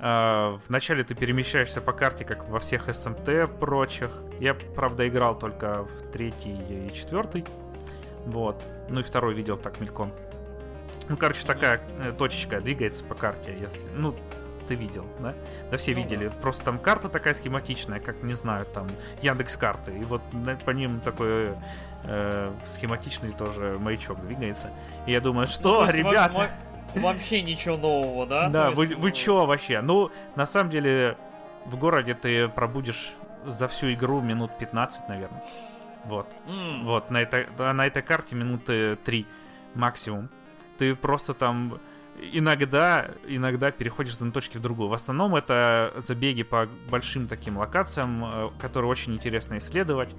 Uh, 0.00 0.60
вначале 0.68 1.02
ты 1.02 1.16
перемещаешься 1.16 1.80
по 1.80 1.92
карте, 1.92 2.24
как 2.24 2.48
во 2.48 2.60
всех 2.60 2.92
СМТ 2.94 3.58
прочих. 3.58 4.10
Я, 4.38 4.54
правда, 4.54 5.08
играл 5.08 5.36
только 5.36 5.82
в 5.82 6.12
третий 6.12 6.54
и 6.68 6.92
четвертый. 6.94 7.44
Вот. 8.24 8.62
Ну 8.88 9.00
и 9.00 9.02
второй 9.02 9.34
видел 9.34 9.56
так 9.56 9.80
мельком. 9.80 10.12
Ну, 11.08 11.16
короче, 11.16 11.44
такая 11.44 11.80
э, 12.00 12.12
точечка 12.16 12.60
двигается 12.60 13.04
по 13.04 13.14
карте. 13.14 13.56
Если, 13.58 13.80
ну, 13.96 14.14
ты 14.68 14.74
видел, 14.74 15.06
да? 15.18 15.34
Да 15.70 15.76
все 15.78 15.92
ну, 15.94 16.02
видели. 16.02 16.30
Просто 16.42 16.64
там 16.64 16.78
карта 16.78 17.08
такая 17.08 17.34
схематичная, 17.34 17.98
как, 17.98 18.22
не 18.22 18.34
знаю, 18.34 18.66
там, 18.66 18.86
Яндекс 19.22 19.56
карты. 19.56 19.98
И 19.98 20.04
вот 20.04 20.22
по 20.64 20.70
ним 20.70 21.00
такой 21.00 21.54
э, 22.04 22.52
схематичный 22.66 23.32
тоже 23.32 23.78
маячок 23.80 24.24
двигается. 24.24 24.70
И 25.06 25.12
я 25.12 25.20
думаю, 25.20 25.46
что, 25.46 25.88
ребята... 25.90 26.50
Вообще 26.94 27.42
ничего 27.42 27.76
нового, 27.76 28.26
да? 28.26 28.48
Да, 28.48 28.70
вы, 28.70 28.86
вы 28.86 29.12
чё 29.12 29.46
вообще? 29.46 29.80
Ну, 29.80 30.10
на 30.36 30.46
самом 30.46 30.70
деле, 30.70 31.16
в 31.66 31.76
городе 31.76 32.14
ты 32.14 32.48
пробудешь 32.48 33.12
за 33.46 33.68
всю 33.68 33.92
игру 33.92 34.20
минут 34.20 34.50
15, 34.58 35.08
наверное. 35.08 35.42
Вот. 36.04 36.26
Mm. 36.46 36.84
Вот, 36.84 37.10
на 37.10 37.18
этой, 37.18 37.46
на 37.58 37.86
этой 37.86 38.02
карте 38.02 38.34
минуты 38.34 38.96
3 39.04 39.26
максимум. 39.74 40.30
Ты 40.78 40.94
просто 40.94 41.34
там 41.34 41.80
иногда, 42.20 43.10
иногда 43.26 43.70
переходишь 43.70 44.14
с 44.14 44.16
одной 44.18 44.32
точки 44.32 44.56
в 44.58 44.62
другую. 44.62 44.88
В 44.88 44.94
основном 44.94 45.36
это 45.36 45.92
забеги 46.06 46.42
по 46.42 46.68
большим 46.90 47.28
таким 47.28 47.58
локациям, 47.58 48.24
э, 48.24 48.50
которые 48.60 48.90
очень 48.90 49.14
интересно 49.14 49.58
исследовать. 49.58 50.10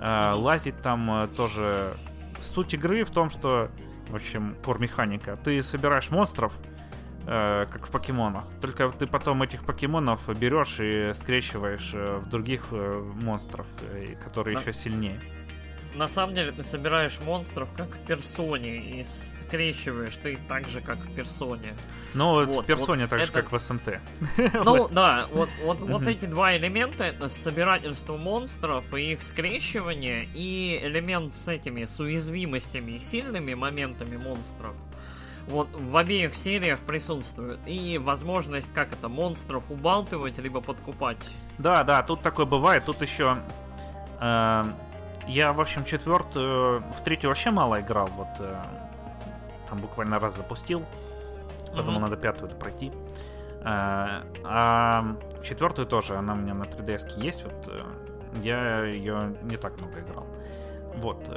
Mm-hmm. 0.00 0.34
Лазить 0.34 0.80
там 0.82 1.10
э, 1.24 1.28
тоже... 1.28 1.94
Суть 2.40 2.74
игры 2.74 3.04
в 3.04 3.10
том, 3.10 3.30
что 3.30 3.70
в 4.08 4.14
общем, 4.14 4.56
кор 4.64 4.78
механика. 4.78 5.36
Ты 5.42 5.62
собираешь 5.62 6.10
монстров, 6.10 6.52
э, 7.26 7.66
как 7.70 7.86
в 7.86 7.90
покемонах. 7.90 8.44
Только 8.60 8.88
ты 8.90 9.06
потом 9.06 9.42
этих 9.42 9.64
покемонов 9.64 10.28
берешь 10.38 10.76
и 10.80 11.12
скрещиваешь 11.14 11.92
э, 11.94 12.18
в 12.18 12.28
других 12.28 12.66
э, 12.70 13.12
монстров, 13.14 13.66
э, 13.82 14.14
которые 14.22 14.54
да. 14.54 14.60
еще 14.60 14.72
сильнее. 14.72 15.20
На 15.96 16.08
самом 16.08 16.34
деле 16.34 16.52
ты 16.52 16.62
собираешь 16.62 17.18
монстров 17.20 17.70
как 17.74 17.88
в 17.88 17.98
персоне 18.06 18.76
и 18.76 19.04
скрещиваешь 19.04 20.14
ты 20.16 20.38
так 20.46 20.68
же, 20.68 20.82
как 20.82 20.98
в 20.98 21.14
персоне. 21.14 21.74
Ну, 22.12 22.44
вот, 22.44 22.64
в 22.64 22.66
персоне 22.66 23.02
вот 23.02 23.10
так 23.10 23.20
это... 23.20 23.26
же, 23.26 23.32
как 23.32 23.50
в 23.50 23.58
СМТ. 23.58 24.00
Ну, 24.64 24.88
да, 24.88 25.26
вот, 25.32 25.48
вот, 25.64 25.80
вот 25.80 26.02
эти 26.02 26.26
два 26.26 26.54
элемента, 26.54 27.04
это 27.04 27.28
собирательство 27.28 28.18
монстров 28.18 28.92
и 28.92 29.12
их 29.12 29.22
скрещивание, 29.22 30.28
и 30.34 30.78
элемент 30.82 31.32
с 31.32 31.48
этими, 31.48 31.86
с 31.86 31.98
уязвимостями 31.98 32.92
и 32.92 32.98
сильными 32.98 33.54
моментами 33.54 34.18
монстров, 34.18 34.74
вот 35.48 35.68
в 35.72 35.96
обеих 35.96 36.34
сериях 36.34 36.80
присутствует. 36.80 37.58
И 37.66 37.96
возможность, 37.96 38.72
как 38.74 38.92
это, 38.92 39.08
монстров 39.08 39.62
убалтывать, 39.70 40.36
либо 40.38 40.60
подкупать. 40.60 41.24
Да, 41.56 41.84
да, 41.84 42.02
тут 42.02 42.20
такое 42.20 42.44
бывает. 42.44 42.84
Тут 42.84 43.00
еще 43.00 43.38
э, 44.20 44.64
я, 45.26 45.52
в 45.52 45.60
общем, 45.60 45.84
четвертую, 45.84 46.80
в 46.80 47.00
третью 47.04 47.30
вообще 47.30 47.50
мало 47.50 47.80
играл, 47.80 48.08
вот 48.16 48.28
э, 48.38 48.62
там 49.68 49.80
буквально 49.80 50.18
раз 50.18 50.36
запустил, 50.36 50.84
потому 51.74 51.98
mm-hmm. 51.98 52.02
надо 52.02 52.16
пятую 52.16 52.50
пройти. 52.52 52.92
Э, 53.62 54.22
а 54.44 55.04
четвертую 55.42 55.86
тоже, 55.86 56.16
она 56.16 56.34
у 56.34 56.36
меня 56.36 56.54
на 56.54 56.64
3DS 56.64 57.20
есть, 57.20 57.44
вот 57.44 57.68
э, 57.68 57.82
я 58.42 58.84
ее 58.84 59.36
не 59.42 59.56
так 59.56 59.76
много 59.78 60.00
играл. 60.00 60.26
Вот. 60.94 61.28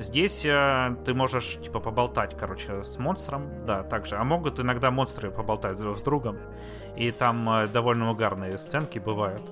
Здесь 0.00 0.40
ты 0.40 1.14
можешь, 1.14 1.56
типа, 1.62 1.78
поболтать, 1.78 2.36
короче, 2.36 2.82
с 2.82 2.98
монстром, 2.98 3.64
да, 3.64 3.84
также. 3.84 4.16
А 4.16 4.24
могут 4.24 4.58
иногда 4.58 4.90
монстры 4.90 5.30
поболтать 5.30 5.76
друг 5.76 5.98
с 5.98 6.02
другом. 6.02 6.36
И 6.96 7.12
там 7.12 7.68
довольно 7.72 8.10
угарные 8.10 8.58
сценки 8.58 8.98
бывают. 8.98 9.42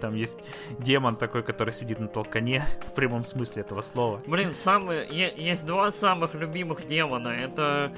Там 0.00 0.14
есть 0.14 0.38
демон 0.78 1.16
такой, 1.16 1.42
который 1.42 1.72
сидит 1.72 1.98
на 2.00 2.08
толкане 2.08 2.64
в 2.86 2.94
прямом 2.94 3.26
смысле 3.26 3.62
этого 3.62 3.82
слова. 3.82 4.22
Блин, 4.26 4.54
самые 4.54 5.06
есть 5.36 5.66
два 5.66 5.90
самых 5.90 6.34
любимых 6.34 6.86
демона. 6.86 7.28
Это 7.28 7.92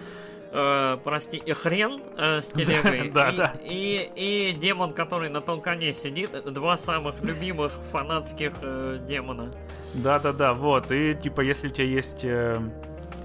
э, 0.52 0.98
прости, 1.02 1.36
и 1.36 1.52
хрен 1.52 2.02
э, 2.16 2.40
с 2.40 2.48
телегой, 2.52 3.10
да, 3.10 3.30
и, 3.30 3.36
да. 3.36 3.52
И, 3.62 4.10
и 4.14 4.52
демон, 4.52 4.92
который 4.92 5.28
на 5.28 5.40
толкане 5.40 5.92
сидит, 5.94 6.30
два 6.52 6.76
самых 6.76 7.22
любимых 7.22 7.72
фанатских 7.92 8.52
э, 8.62 8.98
демона. 9.06 9.52
Да-да-да, 9.94 10.54
вот, 10.54 10.90
и 10.92 11.14
типа 11.14 11.40
если 11.40 11.68
у 11.68 11.70
тебя 11.70 11.86
есть 11.86 12.24
э, 12.24 12.60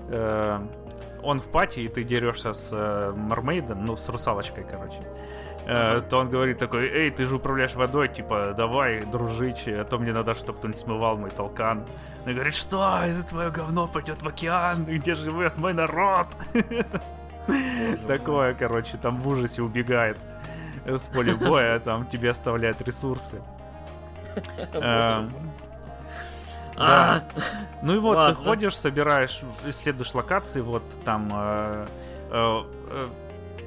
э, 0.10 0.60
он 1.22 1.40
в 1.40 1.48
пати, 1.52 1.80
и 1.80 1.88
ты 1.88 2.04
дерешься 2.04 2.54
с 2.54 2.70
э, 2.72 3.14
Мармейдом, 3.16 3.86
ну, 3.86 3.98
с 3.98 4.08
русалочкой, 4.10 4.66
короче, 4.70 5.00
Э, 5.00 5.25
то 5.66 6.18
он 6.20 6.30
говорит 6.30 6.60
такой, 6.60 6.88
эй, 6.88 7.12
ты 7.12 7.26
же 7.26 7.36
управляешь 7.36 7.74
водой, 7.74 8.08
типа, 8.08 8.54
давай, 8.56 9.02
дружить, 9.06 9.64
а 9.68 9.84
то 9.84 9.98
мне 9.98 10.14
надо, 10.14 10.36
чтобы 10.36 10.60
кто-нибудь 10.60 10.80
смывал 10.80 11.18
мой 11.18 11.32
толкан. 11.32 11.86
Он 12.26 12.34
говорит, 12.34 12.56
что, 12.56 13.02
это 13.04 13.24
твое 13.24 13.50
говно 13.50 13.88
пойдет 13.88 14.22
в 14.22 14.28
океан, 14.28 14.86
где 14.86 15.16
живет 15.16 15.58
мой 15.58 15.74
народ. 15.74 16.28
Такое, 18.08 18.54
короче, 18.54 18.98
там 18.98 19.18
в 19.18 19.28
ужасе 19.28 19.62
убегает 19.62 20.18
с 20.86 21.08
поля 21.08 21.36
боя, 21.36 21.80
там 21.80 22.06
тебе 22.06 22.30
оставляет 22.30 22.82
ресурсы. 22.82 23.42
Эм, 24.74 25.34
а. 26.76 27.24
Ну 27.82 27.96
и 27.96 28.00
вот 28.00 28.28
ты 28.28 28.36
ходишь, 28.36 28.78
собираешь, 28.78 29.42
исследуешь 29.66 30.14
локации, 30.14 30.62
вот 30.62 30.84
там 31.04 31.30
э, 31.34 31.88
э, 32.32 32.64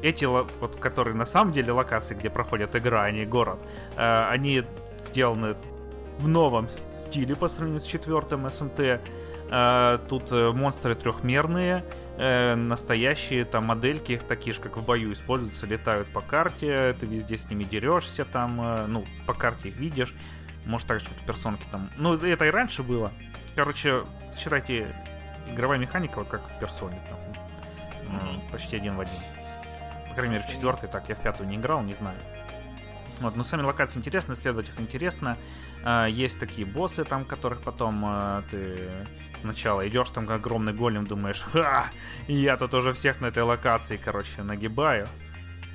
эти, 0.03 0.25
вот, 0.25 0.77
которые 0.77 1.15
на 1.15 1.27
самом 1.27 1.53
деле 1.53 1.73
локации, 1.73 2.15
где 2.15 2.31
проходит 2.31 2.75
игра, 2.77 3.03
а 3.03 3.11
не 3.11 3.25
город, 3.25 3.59
э, 3.97 4.21
они 4.31 4.65
сделаны 5.01 5.57
в 6.19 6.29
новом 6.29 6.69
стиле 6.97 7.37
по 7.37 7.49
сравнению 7.49 7.81
с 7.81 7.87
четвертым 7.87 8.51
СМТ. 8.51 9.01
Э, 9.51 9.99
тут 10.09 10.31
э, 10.31 10.53
монстры 10.53 10.95
трехмерные, 10.95 11.85
э, 12.17 12.55
настоящие 12.55 13.45
там 13.45 13.65
модельки, 13.65 14.13
их 14.13 14.25
такие 14.25 14.55
же, 14.55 14.61
как 14.61 14.77
в 14.77 14.85
бою, 14.85 15.13
используются, 15.13 15.67
летают 15.67 16.09
по 16.09 16.21
карте, 16.21 16.95
ты 16.99 17.07
везде 17.07 17.37
с 17.37 17.49
ними 17.49 17.65
дерешься, 17.65 18.25
там, 18.25 18.61
э, 18.61 18.87
ну, 18.87 19.05
по 19.27 19.35
карте 19.35 19.69
их 19.69 19.77
видишь. 19.77 20.15
Может, 20.67 20.87
так 20.87 21.01
же, 21.01 21.07
как 21.07 21.17
персонки 21.27 21.65
там. 21.71 21.89
Ну, 21.97 22.15
это 22.15 22.45
и 22.45 22.51
раньше 22.51 22.83
было. 22.83 23.11
Короче, 23.55 24.03
считайте, 24.37 24.95
игровая 25.51 25.79
механика, 25.79 26.19
вот 26.19 26.29
как 26.29 26.43
в 26.43 26.61
персоне 26.61 27.01
там. 27.09 27.19
Mm-hmm. 28.15 28.51
Почти 28.53 28.77
один 28.77 28.97
в 28.97 29.01
один 29.01 29.15
крайней 30.19 30.35
мере, 30.35 30.45
в 30.49 30.51
четвертой, 30.51 30.89
так, 30.89 31.09
я 31.09 31.15
в 31.15 31.21
пятую 31.21 31.49
не 31.49 31.57
играл, 31.57 31.81
не 31.83 31.95
знаю. 31.95 32.19
Вот, 33.21 33.37
но 33.37 33.45
сами 33.45 33.63
локации 33.63 33.99
интересны, 33.99 34.33
исследовать 34.33 34.69
их 34.69 34.81
интересно. 34.81 35.37
А, 35.85 36.07
есть 36.07 36.41
такие 36.41 36.67
боссы, 36.67 37.05
там, 37.05 37.25
которых 37.25 37.63
потом 37.63 38.05
а, 38.05 38.43
ты 38.51 38.91
сначала 39.41 39.87
идешь 39.87 40.11
там 40.11 40.29
огромный 40.29 40.73
голем, 40.73 41.07
думаешь, 41.07 41.41
ха, 41.53 41.87
я 42.27 42.57
тут 42.57 42.75
уже 42.75 42.93
всех 42.93 43.21
на 43.21 43.27
этой 43.27 43.45
локации, 43.45 43.97
короче, 43.97 44.43
нагибаю. 44.43 45.07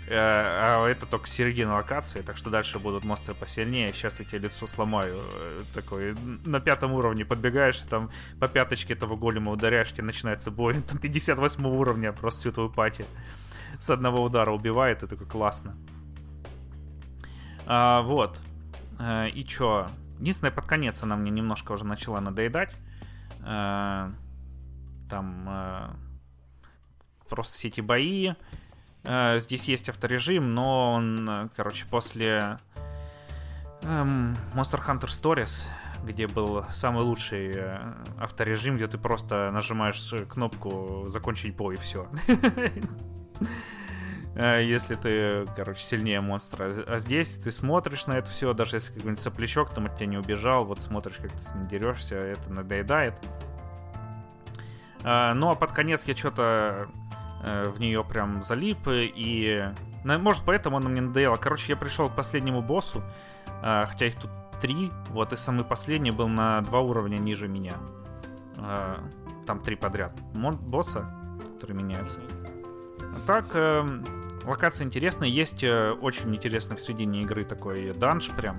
Э, 0.08 0.16
а 0.16 0.88
это 0.88 1.06
только 1.06 1.28
середина 1.28 1.76
локации, 1.76 2.22
так 2.22 2.36
что 2.36 2.50
дальше 2.50 2.80
будут 2.80 3.06
монстры 3.06 3.34
посильнее. 3.34 3.94
Сейчас 3.94 4.20
я 4.20 4.26
тебе 4.26 4.40
лицо 4.40 4.68
сломаю. 4.68 5.16
Э, 5.16 5.62
такой 5.74 6.16
на 6.44 6.60
пятом 6.60 6.92
уровне 6.92 7.24
подбегаешь, 7.24 7.80
там 7.90 8.12
по 8.40 8.50
пяточке 8.50 8.94
этого 8.94 9.16
голема 9.16 9.52
ударяешь, 9.52 9.92
тебе 9.92 10.04
начинается 10.04 10.52
бой. 10.52 10.76
Там 10.90 10.98
58 10.98 11.66
уровня 11.66 12.12
просто 12.12 12.42
всю 12.42 12.52
твою 12.52 12.70
пати 12.70 13.06
с 13.80 13.90
одного 13.90 14.24
удара 14.24 14.52
убивает, 14.52 15.00
это 15.00 15.08
такой 15.08 15.28
классно. 15.28 15.76
А, 17.66 18.02
вот. 18.02 18.40
Э, 19.00 19.30
и 19.30 19.46
чё? 19.46 19.88
Единственное, 20.20 20.52
под 20.52 20.66
конец 20.66 21.04
она 21.04 21.16
мне 21.16 21.32
немножко 21.32 21.72
уже 21.74 21.86
начала 21.86 22.20
надоедать. 22.20 22.74
Э, 23.46 24.10
там 25.10 25.46
э, 25.48 25.90
просто 27.30 27.56
все 27.56 27.68
эти 27.68 27.82
бои. 27.82 28.34
Э, 29.04 29.40
здесь 29.40 29.66
есть 29.66 29.90
авторежим, 29.90 30.54
но 30.54 30.94
он, 30.94 31.50
короче, 31.56 31.86
после 31.90 32.58
эм, 33.82 34.34
Monster 34.54 34.82
Hunter 34.86 35.08
Stories, 35.08 35.64
где 36.06 36.28
был 36.28 36.66
самый 36.74 37.04
лучший 37.04 37.54
авторежим, 38.20 38.76
где 38.76 38.88
ты 38.88 38.98
просто 38.98 39.52
нажимаешь 39.52 40.14
кнопку 40.30 41.06
«Закончить 41.08 41.56
бой» 41.56 41.76
и 41.76 41.78
все. 41.78 42.08
Если 44.36 44.96
ты, 44.96 45.46
короче, 45.56 45.82
сильнее 45.82 46.22
монстра. 46.22 46.74
А 46.88 46.98
здесь 46.98 47.36
ты 47.36 47.52
смотришь 47.52 48.08
на 48.08 48.14
это 48.14 48.32
все, 48.32 48.54
даже 48.54 48.78
если 48.78 48.92
какой-нибудь 48.94 49.22
соплячок 49.22 49.70
там 49.70 49.86
от 49.86 49.96
тебя 49.96 50.08
не 50.08 50.18
убежал, 50.18 50.66
вот 50.66 50.82
смотришь, 50.82 51.18
как 51.22 51.32
ты 51.32 51.42
с 51.42 51.54
ним 51.54 51.68
дерешься, 51.68 52.16
это 52.16 52.52
надоедает. 52.52 53.14
Ну 55.04 55.50
а 55.50 55.54
под 55.54 55.72
конец 55.74 56.04
я 56.06 56.16
что-то 56.16 56.88
в 57.46 57.80
нее 57.80 58.04
прям 58.04 58.42
залип, 58.44 58.88
и... 58.88 59.72
Может, 60.04 60.44
поэтому 60.46 60.78
она 60.78 60.90
мне 60.90 61.02
надоела. 61.02 61.36
Короче, 61.36 61.72
я 61.74 61.78
пришел 61.78 62.10
к 62.10 62.16
последнему 62.16 62.62
боссу, 62.62 63.04
хотя 63.62 64.08
их 64.08 64.16
тут 64.16 64.32
три, 64.62 64.92
вот, 65.10 65.32
и 65.32 65.38
самый 65.38 65.64
последний 65.64 66.12
был 66.12 66.28
на 66.28 66.60
два 66.62 66.80
уровня 66.80 67.18
ниже 67.18 67.48
меня. 67.48 67.74
Там 69.46 69.60
три 69.60 69.76
подряд. 69.76 70.14
Босса, 70.34 71.08
которые 71.54 71.78
меняются. 71.78 72.20
А 72.20 72.43
так, 73.26 73.46
э, 73.54 73.86
локация 74.46 74.86
интересная. 74.86 75.28
Есть 75.28 75.64
э, 75.64 75.92
очень 75.92 76.36
интересный 76.36 76.78
в 76.78 76.82
середине 76.82 77.22
игры 77.22 77.46
такой 77.46 77.94
данж, 77.94 78.30
прям 78.32 78.58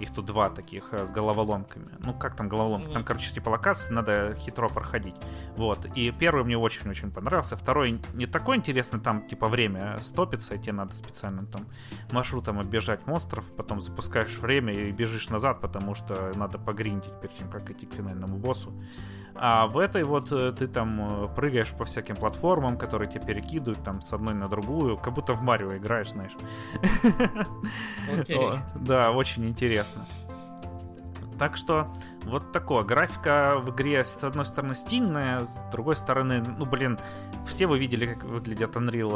их 0.00 0.12
тут 0.14 0.24
два 0.24 0.48
таких 0.48 0.92
э, 0.92 1.06
с 1.06 1.10
головоломками. 1.10 1.90
Ну, 1.98 2.14
как 2.14 2.34
там 2.34 2.48
головоломка? 2.48 2.90
Там, 2.90 3.04
короче, 3.04 3.32
типа 3.32 3.50
локации, 3.50 3.92
надо 3.92 4.34
хитро 4.34 4.68
проходить. 4.68 5.14
Вот. 5.56 5.84
И 5.94 6.10
первый 6.10 6.44
мне 6.44 6.56
очень-очень 6.56 7.10
понравился. 7.10 7.56
Второй 7.56 8.00
не 8.14 8.26
такой 8.26 8.56
интересный, 8.56 9.00
там, 9.00 9.28
типа, 9.28 9.48
время 9.48 9.98
стопится, 10.00 10.54
и 10.54 10.58
тебе 10.58 10.72
надо 10.72 10.94
специальным 10.96 11.46
там 11.46 11.66
маршрутом 12.12 12.58
оббежать 12.58 13.06
монстров, 13.06 13.44
потом 13.56 13.80
запускаешь 13.82 14.38
время 14.38 14.72
и 14.72 14.90
бежишь 14.90 15.28
назад, 15.28 15.60
потому 15.60 15.94
что 15.94 16.32
надо 16.34 16.58
погриндить 16.58 17.20
перед 17.20 17.36
тем, 17.36 17.50
как 17.50 17.70
идти 17.70 17.86
к 17.86 17.92
финальному 17.92 18.38
боссу. 18.38 18.72
А 19.42 19.66
в 19.66 19.78
этой 19.78 20.02
вот 20.02 20.30
э, 20.32 20.52
ты 20.52 20.68
там 20.68 21.24
э, 21.24 21.28
прыгаешь 21.34 21.70
по 21.70 21.86
всяким 21.86 22.14
платформам, 22.14 22.76
которые 22.76 23.10
тебя 23.10 23.22
перекидывают 23.22 23.82
там 23.82 24.02
с 24.02 24.12
одной 24.12 24.34
на 24.34 24.50
другую, 24.50 24.98
как 24.98 25.14
будто 25.14 25.32
в 25.32 25.40
Марио 25.40 25.78
играешь, 25.78 26.10
знаешь. 26.10 26.36
Окей. 28.18 28.50
Да, 28.74 29.12
очень 29.12 29.48
интересно. 29.48 30.04
Так 31.38 31.56
что 31.56 31.90
вот 32.24 32.52
такое. 32.52 32.84
Графика 32.84 33.56
в 33.58 33.70
игре 33.70 34.04
с 34.04 34.22
одной 34.22 34.44
стороны 34.44 34.74
стильная, 34.74 35.46
с 35.46 35.72
другой 35.72 35.96
стороны, 35.96 36.44
ну 36.58 36.66
блин, 36.66 36.98
все 37.46 37.66
вы 37.66 37.78
видели, 37.78 38.06
как 38.06 38.24
выглядят 38.24 38.76
Unreal 38.76 39.10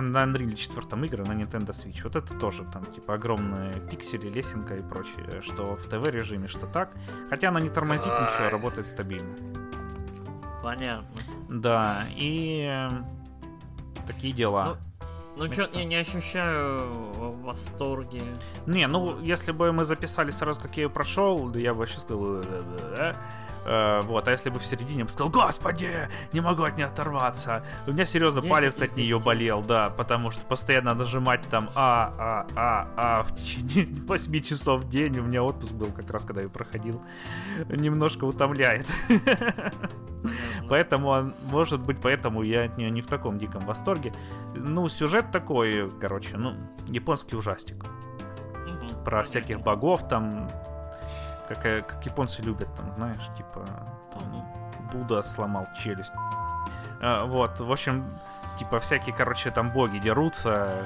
на 0.00 0.24
Unreal 0.24 0.54
4 0.54 1.06
игры 1.06 1.24
на 1.24 1.32
Nintendo 1.32 1.70
Switch. 1.70 2.02
Вот 2.02 2.16
это 2.16 2.34
тоже 2.38 2.64
там 2.72 2.84
типа 2.84 3.14
огромные 3.14 3.72
пиксели, 3.90 4.28
лесенка 4.28 4.76
и 4.76 4.82
прочее, 4.82 5.42
что 5.42 5.74
в 5.74 5.86
ТВ 5.86 6.08
режиме, 6.08 6.48
что 6.48 6.66
так. 6.66 6.92
Хотя 7.30 7.48
она 7.48 7.60
не 7.60 7.70
тормозит 7.70 8.06
ничего, 8.06 8.50
работает 8.50 8.86
стабильно. 8.86 9.34
Понятно. 10.62 11.20
Да, 11.48 12.04
и 12.16 12.66
э, 12.66 12.88
такие 14.06 14.32
дела. 14.32 14.78
Ну, 15.36 15.50
что 15.50 15.68
я 15.72 15.84
не 15.84 15.96
ощущаю 15.96 16.90
восторги. 17.42 18.22
Не, 18.66 18.86
ну, 18.86 19.20
если 19.20 19.52
бы 19.52 19.72
мы 19.72 19.84
записали 19.84 20.30
сразу, 20.30 20.60
как 20.60 20.76
я 20.76 20.84
ее 20.84 20.90
прошел, 20.90 21.52
я 21.54 21.74
бы 21.74 21.86
сейчас 21.86 22.02
сказал... 22.02 22.40
Э, 23.66 24.00
вот, 24.02 24.28
а 24.28 24.30
если 24.30 24.50
бы 24.50 24.58
в 24.58 24.66
середине 24.66 24.98
я 25.00 25.04
бы 25.04 25.10
сказал, 25.10 25.30
господи, 25.30 26.08
не 26.32 26.40
могу 26.40 26.62
от 26.62 26.76
нее 26.76 26.86
оторваться. 26.86 27.64
У 27.86 27.92
меня 27.92 28.04
серьезно 28.06 28.40
10 28.40 28.52
палец 28.52 28.82
от 28.82 28.96
нее 28.96 29.18
болел, 29.18 29.62
да, 29.62 29.90
потому 29.90 30.30
что 30.30 30.42
постоянно 30.42 30.94
нажимать 30.94 31.42
там 31.50 31.70
А, 31.74 32.14
А, 32.18 32.46
А, 32.56 32.88
А 32.96 33.22
в 33.22 33.34
течение 33.36 33.86
8 34.06 34.40
часов 34.42 34.82
в 34.82 34.88
день. 34.88 35.18
У 35.18 35.22
меня 35.22 35.42
отпуск 35.42 35.72
был 35.72 35.90
как 35.92 36.10
раз, 36.10 36.24
когда 36.24 36.42
я 36.42 36.48
проходил. 36.48 37.02
Немножко 37.68 38.24
утомляет. 38.24 38.86
Поэтому, 40.68 41.32
может 41.50 41.80
быть, 41.80 41.98
поэтому 42.00 42.42
я 42.42 42.64
от 42.64 42.78
нее 42.78 42.90
не 42.90 43.02
в 43.02 43.06
таком 43.06 43.38
диком 43.38 43.60
восторге. 43.62 44.12
Ну, 44.54 44.88
сюжет 44.88 45.30
такой, 45.30 45.90
короче, 46.00 46.36
ну, 46.36 46.54
японский 46.88 47.36
ужастик. 47.36 47.84
Про 49.04 49.22
всяких 49.24 49.60
богов 49.60 50.08
там, 50.08 50.48
как, 51.48 51.86
как 51.86 52.06
японцы 52.06 52.42
любят, 52.42 52.68
там, 52.76 52.92
знаешь, 52.92 53.26
типа, 53.36 53.64
там, 54.12 54.88
Будда 54.92 55.22
сломал 55.22 55.66
челюсть. 55.82 56.12
А, 57.00 57.24
вот, 57.26 57.60
в 57.60 57.70
общем, 57.70 58.04
типа, 58.58 58.78
всякие, 58.80 59.14
короче, 59.14 59.50
там 59.50 59.72
боги 59.72 59.98
дерутся. 59.98 60.84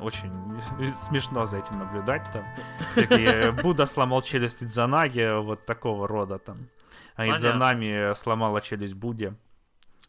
Очень 0.00 0.32
смешно 1.02 1.46
за 1.46 1.58
этим 1.58 1.78
наблюдать 1.78 2.24
там. 2.32 2.44
Всякие 2.92 3.52
Будда 3.62 3.86
сломал 3.86 4.22
челюсть 4.22 4.62
Идзанаги, 4.62 5.40
вот 5.40 5.64
такого 5.66 6.06
рода 6.06 6.38
там. 6.38 6.68
А 7.16 7.26
Идзанами 7.26 8.14
сломала 8.14 8.60
челюсть 8.60 8.94
Будде. 8.94 9.34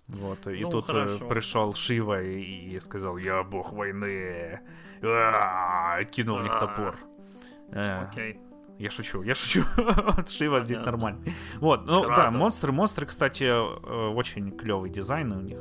Вот, 0.08 0.46
и 0.48 0.62
ну, 0.62 0.70
тут 0.70 0.90
э, 0.90 0.94
хорошо. 0.94 1.28
пришел 1.28 1.74
Шива 1.74 2.22
и, 2.22 2.76
и 2.76 2.80
сказал, 2.80 3.18
я 3.18 3.42
бог 3.44 3.74
войны. 3.74 4.60
А-а-а, 5.02 6.04
кинул 6.06 6.38
в 6.38 6.44
них 6.44 6.60
топор. 6.60 6.96
Э, 7.72 8.04
Окей. 8.04 8.40
Я 8.78 8.89
шучу, 8.89 9.21
я 9.23 9.36
шучу. 9.36 9.63
Шива 10.28 10.61
здесь 10.61 10.80
нормально. 10.80 11.21
Вот, 11.59 11.86
ну 11.86 12.05
да, 12.07 12.30
монстры, 12.32 12.71
монстры, 12.71 13.05
кстати, 13.05 13.43
э, 13.43 14.07
очень 14.09 14.51
клевый 14.51 14.89
дизайн 14.89 15.32
у 15.32 15.41
них. 15.41 15.59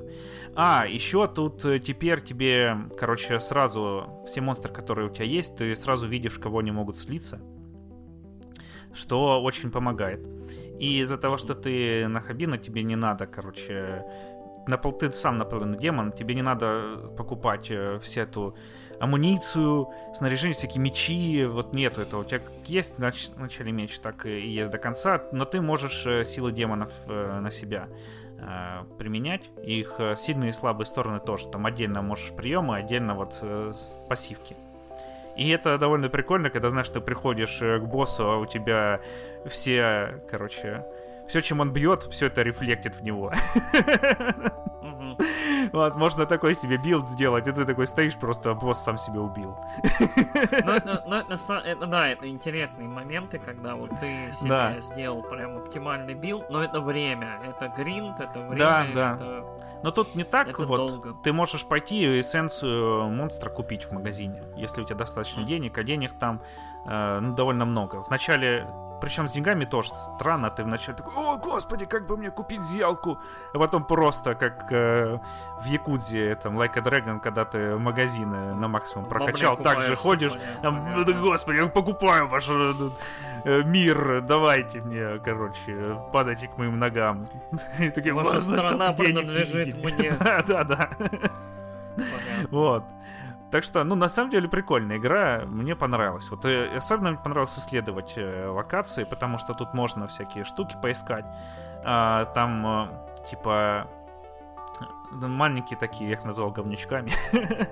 А, 0.56 0.84
еще 0.86 1.28
тут 1.28 1.64
э, 1.64 1.78
теперь 1.78 2.20
тебе, 2.22 2.76
короче, 2.98 3.38
сразу 3.38 4.24
все 4.26 4.40
монстры, 4.40 4.72
которые 4.72 5.08
у 5.08 5.10
тебя 5.10 5.26
есть, 5.26 5.56
ты 5.56 5.76
сразу 5.76 6.08
видишь, 6.08 6.38
кого 6.38 6.58
они 6.58 6.72
могут 6.72 6.98
слиться. 6.98 7.40
Что 8.92 9.42
очень 9.42 9.70
помогает. 9.70 10.26
И 10.80 11.00
из-за 11.00 11.16
того, 11.16 11.36
что 11.36 11.54
ты 11.54 12.08
на 12.08 12.20
Хабина, 12.20 12.58
тебе 12.58 12.82
не 12.82 12.96
надо, 12.96 13.26
короче, 13.26 14.04
напол... 14.66 14.92
ты 14.92 15.12
сам 15.12 15.38
наполовину 15.38 15.76
демон, 15.76 16.12
тебе 16.12 16.34
не 16.34 16.42
надо 16.42 17.12
покупать 17.16 17.70
э, 17.70 17.98
всю 18.00 18.22
эту 18.22 18.56
амуницию, 19.04 19.90
снаряжение, 20.14 20.54
всякие 20.54 20.80
мечи, 20.80 21.44
вот 21.44 21.72
нету 21.72 22.00
этого. 22.00 22.22
У 22.22 22.24
тебя 22.24 22.40
есть 22.66 22.98
в 22.98 23.38
начале 23.38 23.72
меч, 23.72 23.98
так 23.98 24.26
и 24.26 24.40
есть 24.40 24.70
до 24.70 24.78
конца, 24.78 25.22
но 25.32 25.44
ты 25.44 25.60
можешь 25.60 26.04
э, 26.06 26.24
силы 26.24 26.52
демонов 26.52 26.90
э, 27.06 27.40
на 27.40 27.50
себя 27.50 27.88
э, 28.38 28.84
применять. 28.98 29.42
Их 29.62 30.00
сильные 30.16 30.50
и 30.50 30.52
слабые 30.52 30.86
стороны 30.86 31.20
тоже. 31.20 31.48
Там 31.48 31.66
отдельно 31.66 32.02
можешь 32.02 32.32
приемы, 32.32 32.76
отдельно 32.76 33.14
вот 33.14 33.34
пассивки. 34.08 34.56
И 35.36 35.48
это 35.48 35.78
довольно 35.78 36.08
прикольно, 36.08 36.50
когда, 36.50 36.70
знаешь, 36.70 36.88
ты 36.88 37.00
приходишь 37.00 37.58
к 37.58 37.80
боссу, 37.80 38.30
а 38.30 38.38
у 38.38 38.46
тебя 38.46 39.00
все, 39.46 40.22
короче, 40.30 40.84
все, 41.28 41.40
чем 41.40 41.60
он 41.60 41.72
бьет, 41.72 42.04
все 42.04 42.26
это 42.26 42.42
рефлектит 42.42 42.96
в 42.96 43.02
него. 43.02 43.32
Вот, 45.72 45.96
можно 45.96 46.26
такой 46.26 46.54
себе 46.54 46.76
билд 46.76 47.08
сделать, 47.08 47.46
и 47.46 47.52
ты 47.52 47.64
такой 47.64 47.86
стоишь, 47.86 48.16
просто 48.16 48.54
босс 48.54 48.82
сам 48.82 48.96
себя 48.96 49.20
убил. 49.20 49.56
Ну, 50.64 50.72
это, 50.72 51.02
ну, 51.06 51.16
это, 51.16 51.86
да, 51.86 52.08
это 52.08 52.28
интересные 52.28 52.88
моменты, 52.88 53.38
когда 53.38 53.74
вот 53.74 53.90
ты 54.00 54.32
себе 54.32 54.48
да. 54.48 54.78
сделал 54.80 55.22
прям 55.22 55.56
оптимальный 55.58 56.14
билд, 56.14 56.48
но 56.50 56.62
это 56.62 56.80
время, 56.80 57.40
это 57.44 57.72
гринд, 57.76 58.20
это 58.20 58.40
время, 58.40 58.56
да, 58.56 58.86
да. 58.94 59.14
это... 59.14 59.44
Но 59.82 59.90
тут 59.90 60.14
не 60.14 60.24
так 60.24 60.48
это 60.48 60.62
вот. 60.62 60.76
Долго. 60.76 61.14
Ты 61.22 61.32
можешь 61.32 61.64
пойти 61.64 62.20
эссенцию 62.20 63.10
монстра 63.10 63.50
купить 63.50 63.84
в 63.84 63.92
магазине, 63.92 64.42
если 64.56 64.80
у 64.80 64.84
тебя 64.84 64.96
достаточно 64.96 65.44
денег, 65.44 65.76
а 65.76 65.82
денег 65.82 66.12
там 66.18 66.40
э, 66.86 67.18
ну, 67.20 67.34
довольно 67.34 67.64
много. 67.64 68.02
Вначале 68.06 68.66
причем 69.04 69.28
с 69.28 69.32
деньгами 69.32 69.66
тоже 69.66 69.90
странно. 70.14 70.50
Ты 70.50 70.64
вначале 70.64 70.96
такой, 70.96 71.12
о, 71.14 71.36
господи, 71.36 71.84
как 71.84 72.06
бы 72.06 72.16
мне 72.16 72.30
купить 72.30 72.62
зелку? 72.62 73.18
А 73.52 73.58
потом 73.58 73.84
просто, 73.84 74.34
как 74.34 74.72
э, 74.72 75.18
в 75.60 75.66
Якудзе, 75.66 76.36
там, 76.36 76.58
Like 76.58 76.78
a 76.78 76.80
Dragon, 76.80 77.20
когда 77.20 77.44
ты 77.44 77.76
магазины 77.76 78.54
на 78.54 78.66
максимум 78.66 79.06
прокачал, 79.06 79.58
так 79.58 79.82
же 79.82 79.94
ходишь, 79.94 80.32
там, 80.62 80.90
ну, 80.96 81.20
господи, 81.20 81.58
я 81.58 81.66
покупаю 81.66 82.28
ваш 82.28 82.48
э, 82.48 82.72
э, 83.44 83.62
мир, 83.64 84.22
давайте 84.22 84.80
мне, 84.80 85.18
короче, 85.22 85.98
падайте 86.10 86.48
к 86.48 86.56
моим 86.56 86.78
ногам. 86.78 87.26
И 87.78 87.90
такие, 87.90 88.14
Ваша 88.14 88.40
страна 88.40 88.94
принадлежит 88.94 89.74
мне. 89.84 90.12
Да, 90.18 90.42
да, 90.42 90.64
да. 90.64 90.90
Вот. 92.50 92.84
Так 93.54 93.62
что, 93.62 93.84
ну, 93.84 93.94
на 93.94 94.08
самом 94.08 94.30
деле, 94.30 94.48
прикольная 94.48 94.96
игра, 94.96 95.44
мне 95.46 95.76
понравилась. 95.76 96.28
Вот 96.28 96.44
э, 96.44 96.76
особенно 96.76 97.10
мне 97.10 97.20
понравилось 97.20 97.56
исследовать 97.56 98.14
э, 98.16 98.48
локации, 98.48 99.04
потому 99.04 99.38
что 99.38 99.54
тут 99.54 99.74
можно 99.74 100.08
всякие 100.08 100.42
штуки 100.42 100.76
поискать. 100.82 101.24
А, 101.84 102.24
там, 102.34 102.66
э, 102.66 102.88
типа, 103.30 103.86
маленькие 105.12 105.78
такие, 105.78 106.10
я 106.10 106.16
их 106.16 106.24
назвал 106.24 106.50
говнючками. 106.50 107.12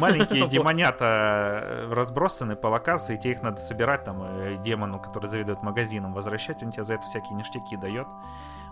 Маленькие 0.00 0.48
демонята 0.48 1.86
разбросаны 1.90 2.56
по 2.56 2.68
локации, 2.68 3.16
тебе 3.16 3.32
их 3.32 3.42
надо 3.42 3.60
собирать, 3.60 4.04
там, 4.04 4.24
демону, 4.62 4.98
который 4.98 5.26
заведует 5.26 5.62
магазином, 5.62 6.14
возвращать, 6.14 6.62
он 6.62 6.72
тебе 6.72 6.84
за 6.84 6.94
это 6.94 7.02
всякие 7.02 7.34
ништяки 7.34 7.76
дает. 7.76 8.06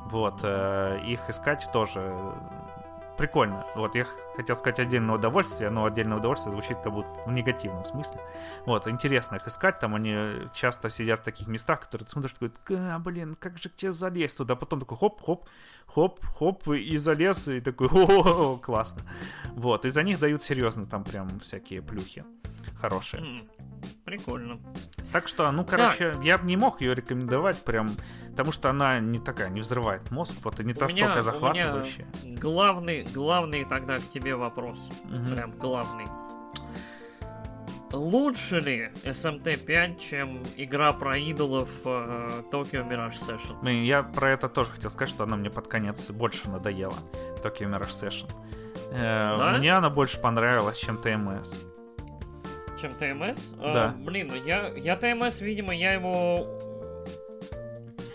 Вот, 0.07 0.43
их 0.43 1.29
искать 1.29 1.69
тоже 1.75 2.11
прикольно. 3.19 3.67
Вот 3.75 3.95
я 3.95 4.07
хотел 4.39 4.55
сказать 4.55 4.79
отдельное 4.79 5.17
удовольствие, 5.17 5.69
но 5.69 5.85
отдельное 5.85 6.19
удовольствие 6.19 6.53
звучит 6.53 6.79
как 6.79 6.93
будто 6.93 7.11
в 7.27 7.33
негативном 7.33 7.85
смысле. 7.85 8.21
Вот, 8.67 8.87
интересно 8.87 9.35
их 9.35 9.47
искать, 9.49 9.81
там 9.81 9.97
они 9.97 10.49
часто 10.55 10.91
сидят 10.91 11.21
в 11.21 11.25
таких 11.25 11.49
местах, 11.49 11.81
которые 11.81 12.07
ты 12.07 12.13
смотришь, 12.13 12.33
такой, 12.33 12.53
а, 12.71 13.01
блин, 13.01 13.37
как 13.39 13.59
же 13.59 13.69
к 13.69 13.75
тебе 13.75 13.91
залезть 13.91 14.37
туда, 14.37 14.55
потом 14.55 14.79
такой 14.79 14.97
хоп-хоп, 14.97 15.49
хоп-хоп, 15.87 16.69
и 16.69 16.97
залез, 16.99 17.49
и 17.49 17.61
такой, 17.61 17.89
о, 17.89 18.57
классно. 18.59 19.03
Вот, 19.55 19.85
и 19.85 19.91
за 19.91 20.05
них 20.05 20.21
дают 20.21 20.45
серьезно 20.45 20.87
там 20.87 21.03
прям 21.03 21.41
всякие 21.41 21.83
плюхи 21.83 22.25
хорошие. 22.81 23.41
Прикольно. 24.05 24.59
Так 25.13 25.29
что, 25.29 25.51
ну, 25.53 25.65
короче, 25.65 26.13
так. 26.13 26.25
я 26.25 26.39
бы 26.39 26.47
не 26.47 26.57
мог 26.57 26.81
ее 26.81 26.95
рекомендовать 26.95 27.63
прям, 27.63 27.89
потому 28.31 28.53
что 28.53 28.71
она 28.71 28.99
не 28.99 29.19
такая, 29.19 29.51
не 29.51 29.61
взрывает 29.61 30.11
мозг, 30.11 30.35
вот 30.43 30.59
и 30.61 30.65
не 30.65 30.75
настолько 30.75 31.23
захватывающая. 31.23 32.07
У 32.23 32.27
меня 32.27 32.41
главный, 32.41 33.05
главный 33.05 33.65
тогда 33.65 33.99
к 33.99 34.09
тебе 34.09 34.28
вопрос. 34.37 34.91
Угу. 35.05 35.35
Прям 35.35 35.53
главный. 35.53 36.07
Лучше 37.91 38.61
ли 38.61 38.91
SMT5, 39.05 39.99
чем 39.99 40.43
игра 40.57 40.93
про 40.93 41.17
идолов 41.17 41.71
uh, 41.85 42.45
Tokyo 42.51 42.87
Mirage 42.87 43.15
Session? 43.15 43.59
Блин, 43.63 43.83
я 43.85 44.03
про 44.03 44.33
это 44.33 44.51
тоже 44.51 44.73
хотел 44.73 44.91
сказать, 44.91 45.09
что 45.09 45.25
она 45.25 45.37
мне 45.37 45.49
под 45.49 45.69
конец 45.69 46.11
больше 46.11 46.51
надоела, 46.51 46.99
Tokyo 47.43 47.67
Mirage 47.67 47.93
Session. 47.93 48.31
Э, 48.91 49.37
да? 49.39 49.57
Мне 49.59 49.73
она 49.75 49.89
больше 49.89 50.21
понравилась, 50.21 50.77
чем 50.77 50.99
ТМС 50.99 51.65
чем 52.79 52.93
ТМС. 52.93 53.53
А, 53.61 53.73
да. 53.73 53.85
А, 53.87 53.95
блин, 53.99 54.31
ну 54.33 54.43
я, 54.45 54.73
я 54.77 54.97
ТМС, 54.97 55.41
видимо, 55.41 55.75
я 55.75 55.93
его 55.93 56.47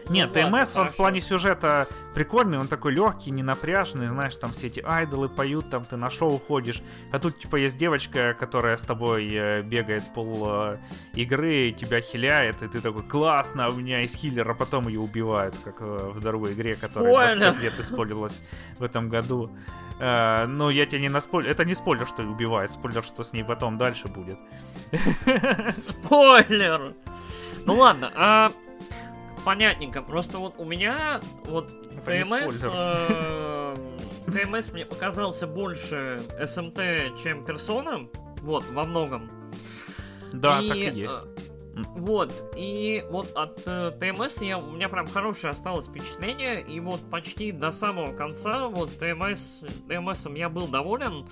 нет, 0.10 0.32
ну, 0.34 0.50
ТМС, 0.50 0.76
он 0.76 0.90
в 0.90 0.98
плане 0.98 1.22
сюжета 1.22 1.88
прикольный, 2.14 2.60
он 2.60 2.68
такой 2.68 2.94
легкий, 2.94 3.32
ненапряжный, 3.32 4.08
знаешь, 4.08 4.36
там 4.36 4.52
все 4.52 4.68
эти 4.68 4.80
айдолы 4.80 5.30
поют, 5.30 5.70
там 5.70 5.84
ты 5.84 5.98
на 5.98 6.10
шоу 6.10 6.40
ходишь, 6.40 6.82
а 7.12 7.20
тут 7.20 7.40
типа 7.40 7.56
есть 7.58 7.78
девочка, 7.78 8.34
которая 8.34 8.78
с 8.78 8.82
тобой 8.82 9.28
э, 9.32 9.62
бегает 9.62 10.04
пол 10.14 10.46
э, 10.48 10.78
игры, 11.16 11.72
тебя 11.72 12.02
хиляет, 12.02 12.62
и 12.62 12.68
ты 12.68 12.82
такой, 12.82 13.04
классно, 13.04 13.70
у 13.70 13.74
меня 13.74 14.00
есть 14.00 14.16
хиллер, 14.18 14.50
а 14.50 14.54
потом 14.54 14.88
ее 14.88 15.00
убивают, 15.00 15.56
как 15.64 15.82
э, 15.82 16.12
в 16.14 16.20
другой 16.20 16.54
игре, 16.54 16.76
которая 16.76 17.36
20 17.36 17.64
лет 17.64 17.80
использовалась 17.80 18.42
в 18.78 18.84
этом 18.84 19.10
году. 19.10 19.52
Но 20.00 20.72
я 20.72 20.86
тебе 20.88 21.02
не 21.02 21.08
наспойлер. 21.08 21.52
Это 21.52 21.64
не 21.64 21.76
спойлер, 21.76 22.08
что 22.08 22.24
убивает. 22.24 22.72
Спойлер, 22.72 23.04
что 23.04 23.24
с 23.24 23.32
ней 23.32 23.44
потом 23.44 23.78
дальше 23.78 24.08
будет. 24.08 24.38
Спойлер! 25.78 26.96
Ну 27.66 27.76
ладно, 27.76 28.12
а 28.16 28.52
понятненько. 29.44 30.02
Просто 30.02 30.38
вот 30.38 30.56
у 30.58 30.66
меня 30.66 31.22
вот 31.46 31.70
ТМС... 32.06 32.64
Э, 32.72 33.76
ТМС 34.26 34.72
мне 34.72 34.86
показался 34.86 35.48
больше 35.48 36.22
СМТ, 36.46 37.18
чем 37.22 37.46
Персона. 37.46 38.08
Вот, 38.42 38.66
во 38.72 38.84
многом. 38.84 39.30
Да, 40.32 40.60
и, 40.60 40.68
так 40.68 40.78
и 40.78 41.00
есть. 41.00 41.14
Вот, 41.96 42.32
и 42.56 43.04
вот 43.10 43.32
от 43.36 43.64
э, 43.66 43.92
ТМС 44.00 44.42
я, 44.42 44.60
у 44.60 44.72
меня 44.72 44.90
прям 44.90 45.08
хорошее 45.08 45.52
осталось 45.52 45.88
впечатление, 45.88 46.62
и 46.62 46.80
вот 46.80 47.00
почти 47.10 47.52
до 47.52 47.72
самого 47.72 48.16
конца, 48.16 48.68
вот 48.68 48.92
ТМС, 49.00 49.62
ТМСом 49.88 50.36
я 50.36 50.50
был 50.50 50.68
доволен. 50.68 51.26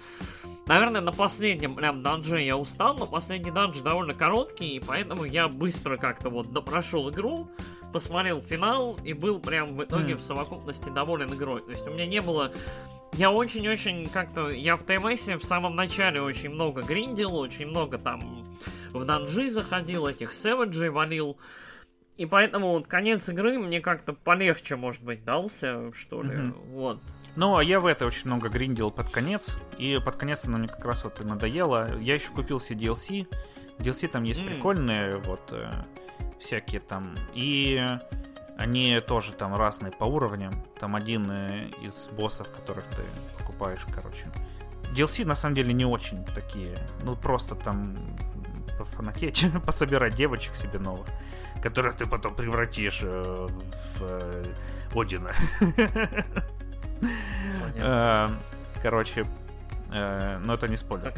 Наверное, 0.65 1.01
на 1.01 1.11
последнем 1.11 1.75
прям 1.75 2.01
данже 2.01 2.41
я 2.41 2.57
устал, 2.57 2.95
но 2.97 3.05
последний 3.05 3.51
данж 3.51 3.79
довольно 3.81 4.15
короткий, 4.15 4.77
и 4.77 4.79
поэтому 4.79 5.25
я 5.25 5.47
быстро 5.47 5.97
как-то 5.97 6.29
вот 6.29 6.47
прошел 6.65 7.11
игру, 7.11 7.47
посмотрел 7.93 8.41
финал 8.41 8.97
и 9.03 9.13
был 9.13 9.39
прям 9.39 9.75
в 9.75 9.83
итоге 9.83 10.13
mm. 10.13 10.17
в 10.17 10.23
совокупности 10.23 10.89
доволен 10.89 11.31
игрой. 11.33 11.61
То 11.61 11.71
есть 11.71 11.87
у 11.87 11.91
меня 11.91 12.07
не 12.07 12.21
было... 12.21 12.51
Я 13.13 13.29
очень-очень 13.29 14.07
как-то... 14.07 14.49
Я 14.49 14.75
в 14.75 14.83
ТМС 14.83 15.27
в 15.27 15.43
самом 15.43 15.75
начале 15.75 16.21
очень 16.21 16.49
много 16.49 16.81
гриндил, 16.81 17.35
очень 17.35 17.67
много 17.67 17.97
там 17.97 18.45
в 18.93 19.05
данжи 19.05 19.49
заходил, 19.49 20.07
этих 20.07 20.33
сэвиджей 20.33 20.89
валил. 20.89 21.37
И 22.17 22.25
поэтому 22.25 22.73
вот 22.73 22.87
конец 22.87 23.27
игры 23.29 23.57
мне 23.57 23.81
как-то 23.81 24.13
полегче, 24.13 24.75
может 24.75 25.01
быть, 25.03 25.23
дался, 25.23 25.91
что 25.93 26.21
ли. 26.21 26.35
Mm-hmm. 26.35 26.69
Вот. 26.71 27.01
Ну, 27.35 27.55
а 27.55 27.63
я 27.63 27.79
в 27.79 27.85
это 27.85 28.05
очень 28.05 28.25
много 28.25 28.49
гриндил 28.49 28.91
под 28.91 29.09
конец. 29.09 29.57
И 29.77 29.99
под 30.03 30.17
конец 30.17 30.45
оно 30.45 30.57
мне 30.57 30.67
как 30.67 30.83
раз 30.85 31.03
вот 31.03 31.21
и 31.21 31.23
надоело. 31.23 31.97
Я 31.99 32.15
еще 32.15 32.29
купил 32.31 32.59
себе 32.59 32.87
DLC. 32.87 33.27
DLC 33.79 34.07
там 34.07 34.23
есть 34.23 34.41
mm. 34.41 34.47
прикольные, 34.47 35.17
вот. 35.17 35.41
Э, 35.51 35.71
всякие 36.39 36.81
там. 36.81 37.15
И 37.33 37.81
они 38.57 38.99
тоже 38.99 39.31
там 39.33 39.55
разные 39.55 39.91
по 39.91 40.03
уровням. 40.03 40.63
Там 40.79 40.95
один 40.95 41.29
э, 41.31 41.69
из 41.81 42.09
боссов, 42.09 42.49
которых 42.49 42.85
ты 42.87 43.03
покупаешь, 43.37 43.85
короче. 43.93 44.29
DLC 44.93 45.25
на 45.25 45.35
самом 45.35 45.55
деле 45.55 45.73
не 45.73 45.85
очень 45.85 46.25
такие. 46.25 46.77
Ну, 47.03 47.15
просто 47.15 47.55
там 47.55 47.95
фанакеть, 48.85 49.45
пособирать 49.65 50.15
девочек 50.15 50.55
себе 50.55 50.79
новых, 50.79 51.07
которых 51.61 51.95
ты 51.95 52.05
потом 52.05 52.35
превратишь 52.35 52.99
э, 53.01 53.47
в 53.97 54.01
э, 54.01 54.45
Одина. 54.93 55.31
Короче, 58.81 59.25
но 59.89 60.53
это 60.53 60.67
не 60.67 60.77
спойлер. 60.77 61.13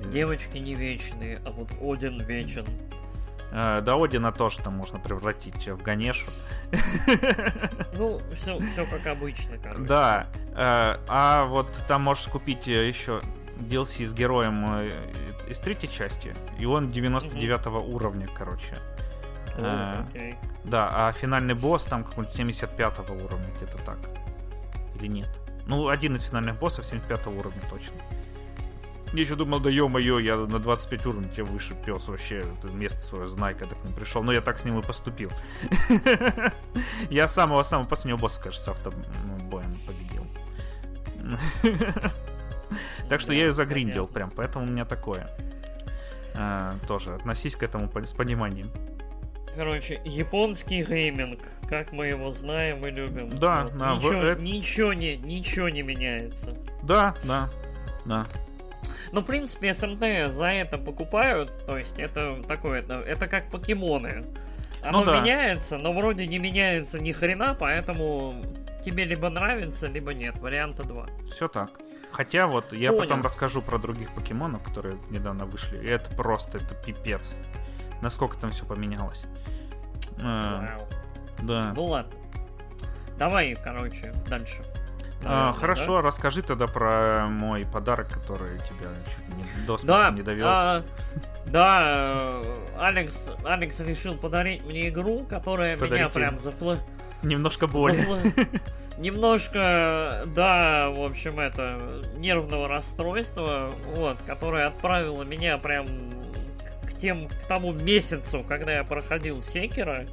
Девочки 0.00 0.58
не 0.58 0.74
вечные, 0.74 1.40
а 1.44 1.50
вот 1.50 1.68
Один 1.80 2.22
вечен. 2.22 2.66
Э, 3.52 3.80
до 3.80 4.02
Одина 4.02 4.32
тоже 4.32 4.58
там 4.58 4.74
можно 4.74 4.98
превратить 4.98 5.68
в 5.68 5.82
Ганешу. 5.82 6.26
Ну, 7.94 8.20
все, 8.34 8.58
все 8.58 8.84
как 8.84 9.06
обычно, 9.06 9.56
короче. 9.56 9.84
Да. 9.84 10.26
Э, 10.54 10.98
а 11.08 11.46
вот 11.46 11.68
там 11.88 12.02
можешь 12.02 12.26
купить 12.26 12.66
еще 12.66 13.22
DLC 13.58 14.04
с 14.04 14.12
героем 14.12 14.64
э, 14.80 14.90
из 15.48 15.58
третьей 15.58 15.90
части, 15.90 16.34
и 16.58 16.66
он 16.66 16.90
99 16.90 17.66
угу. 17.66 17.78
уровня, 17.78 18.28
короче. 18.34 18.78
О, 19.56 20.04
окей. 20.08 20.34
Да, 20.64 20.88
а 20.92 21.12
финальный 21.12 21.54
босс 21.54 21.84
там 21.84 22.04
какой-нибудь 22.04 22.36
75 22.36 23.10
уровня, 23.10 23.48
где-то 23.56 23.78
так. 23.78 23.98
Или 24.96 25.06
нет? 25.06 25.28
Ну, 25.66 25.88
один 25.88 26.16
из 26.16 26.24
финальных 26.24 26.58
боссов 26.58 26.86
75 26.86 27.26
уровня 27.28 27.60
точно. 27.70 27.94
Я 29.12 29.20
еще 29.20 29.36
думал, 29.36 29.60
да 29.60 29.70
ё-моё, 29.70 30.18
я 30.18 30.36
на 30.36 30.58
25 30.58 31.06
уровней 31.06 31.30
тебе 31.30 31.44
выше 31.44 31.74
пес 31.74 32.08
вообще. 32.08 32.44
Ты 32.60 32.68
место 32.68 32.98
свое 32.98 33.26
знай, 33.28 33.54
когда 33.54 33.76
к 33.76 33.84
ним 33.84 33.94
пришел. 33.94 34.22
Но 34.22 34.32
я 34.32 34.40
так 34.40 34.58
с 34.58 34.64
ним 34.64 34.78
и 34.80 34.82
поступил. 34.82 35.30
Я 37.10 37.28
самого-самого 37.28 37.86
последнего 37.86 38.18
босса, 38.18 38.42
кажется, 38.42 38.72
автобоем 38.72 39.74
победил. 39.86 40.26
Так 43.08 43.20
что 43.20 43.32
я 43.32 43.46
ее 43.46 43.52
загриндил 43.52 44.06
прям, 44.06 44.30
поэтому 44.30 44.64
у 44.64 44.68
меня 44.68 44.84
такое. 44.84 45.28
А, 46.34 46.76
тоже 46.86 47.14
относись 47.14 47.56
к 47.56 47.62
этому 47.62 47.90
с 48.04 48.12
пониманием. 48.12 48.70
Короче, 49.54 50.00
японский 50.04 50.82
гейминг, 50.82 51.40
как 51.66 51.92
мы 51.92 52.08
его 52.08 52.30
знаем 52.30 52.84
и 52.84 52.90
любим. 52.90 53.36
Да, 53.38 53.64
вот. 53.64 53.78
да. 53.78 53.94
Ничего, 53.94 54.34
в... 54.34 54.40
ничего, 54.40 54.92
не, 54.92 55.16
ничего 55.16 55.68
не 55.70 55.82
меняется. 55.82 56.50
Да, 56.82 57.14
да, 57.24 57.48
да. 58.04 58.26
Ну, 59.12 59.22
в 59.22 59.24
принципе, 59.24 59.72
СМТ 59.72 60.30
за 60.30 60.46
это 60.46 60.76
покупают, 60.76 61.50
то 61.64 61.78
есть 61.78 61.98
это 61.98 62.42
такое, 62.46 62.80
это, 62.80 63.00
это 63.00 63.28
как 63.28 63.50
покемоны. 63.50 64.24
Оно 64.82 65.00
ну, 65.00 65.06
да. 65.06 65.20
меняется, 65.20 65.78
но 65.78 65.92
вроде 65.92 66.26
не 66.26 66.38
меняется 66.38 67.00
ни 67.00 67.12
хрена, 67.12 67.56
поэтому 67.58 68.44
тебе 68.86 69.04
либо 69.04 69.28
нравится, 69.28 69.88
либо 69.88 70.14
нет. 70.14 70.38
Варианта 70.38 70.84
два. 70.84 71.06
Все 71.30 71.48
так. 71.48 71.70
Хотя 72.12 72.46
вот 72.46 72.72
я 72.72 72.90
Понял. 72.90 73.02
потом 73.02 73.22
расскажу 73.22 73.60
про 73.60 73.78
других 73.78 74.14
покемонов, 74.14 74.62
которые 74.62 74.96
недавно 75.10 75.44
вышли. 75.44 75.76
И 75.78 75.86
это 75.86 76.08
просто, 76.14 76.58
это 76.58 76.74
пипец. 76.74 77.36
Насколько 78.00 78.38
там 78.38 78.52
все 78.52 78.64
поменялось. 78.64 79.24
Вау. 80.18 80.88
Да. 81.42 81.72
Ну 81.74 81.84
ладно. 81.84 82.12
Давай, 83.18 83.56
короче, 83.62 84.12
дальше. 84.28 84.64
А, 85.24 85.52
хорошо, 85.52 85.96
да? 85.96 86.02
расскажи 86.02 86.42
тогда 86.42 86.66
про 86.66 87.26
мой 87.28 87.66
подарок, 87.66 88.08
который 88.12 88.58
тебя 88.58 88.90
чуть 89.06 89.36
не 89.36 89.66
до 89.66 89.78
да, 89.82 90.10
не 90.10 90.22
довел. 90.22 90.46
А, 90.46 90.84
да, 91.46 92.40
э, 92.44 92.66
Алекс, 92.78 93.30
Алекс 93.44 93.80
решил 93.80 94.16
подарить 94.16 94.64
мне 94.64 94.88
игру, 94.88 95.24
которая 95.24 95.76
Подарите. 95.76 95.96
меня 95.96 96.08
прям 96.10 96.38
запло... 96.38 96.78
Немножко 97.22 97.66
боли. 97.66 98.04
Немножко, 98.98 100.22
да, 100.34 100.88
в 100.88 101.04
общем, 101.04 101.38
это 101.38 102.02
нервного 102.16 102.66
расстройства, 102.66 103.74
вот, 103.94 104.16
которое 104.26 104.66
отправило 104.66 105.22
меня 105.22 105.58
прям 105.58 105.86
к 106.86 106.96
тем, 106.96 107.28
к 107.28 107.46
тому 107.46 107.72
месяцу, 107.72 108.42
когда 108.48 108.72
я 108.72 108.84
проходил 108.84 109.42
Секера. 109.42 110.06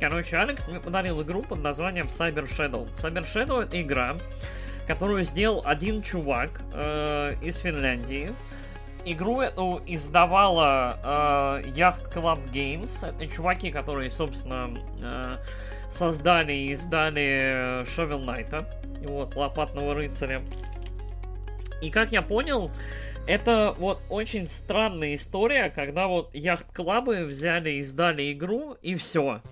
Короче, 0.00 0.38
Алекс 0.38 0.66
мне 0.68 0.80
подарил 0.80 1.22
игру 1.22 1.42
под 1.42 1.62
названием 1.62 2.06
Cyber 2.06 2.48
Shadow. 2.48 2.92
Cyber 2.94 3.24
Shadow 3.24 3.62
это 3.62 3.80
игра, 3.80 4.16
которую 4.86 5.22
сделал 5.22 5.62
один 5.64 6.02
чувак 6.02 6.62
э, 6.72 7.34
из 7.42 7.58
Финляндии. 7.58 8.34
Игру 9.04 9.40
эту 9.40 9.82
издавала 9.86 11.60
э, 11.62 11.68
Yacht 11.68 12.12
Club 12.12 12.50
Games. 12.50 13.06
Это 13.06 13.26
чуваки, 13.26 13.70
которые, 13.70 14.10
собственно, 14.10 14.76
э, 15.00 15.36
создали 15.92 16.52
и 16.52 16.72
издали 16.72 17.82
Shovel 17.82 18.24
Knight. 18.24 18.66
Вот, 19.06 19.36
Лопатного 19.36 19.94
рыцаря. 19.94 20.42
И 21.80 21.90
как 21.90 22.12
я 22.12 22.22
понял, 22.22 22.70
это 23.26 23.74
вот 23.78 24.00
очень 24.08 24.46
странная 24.46 25.14
история, 25.14 25.70
когда 25.70 26.06
вот 26.06 26.34
яхт-клабы 26.34 27.24
взяли 27.26 27.70
и 27.70 27.78
издали 27.78 28.32
игру, 28.32 28.76
и 28.82 28.96
все. 28.96 29.42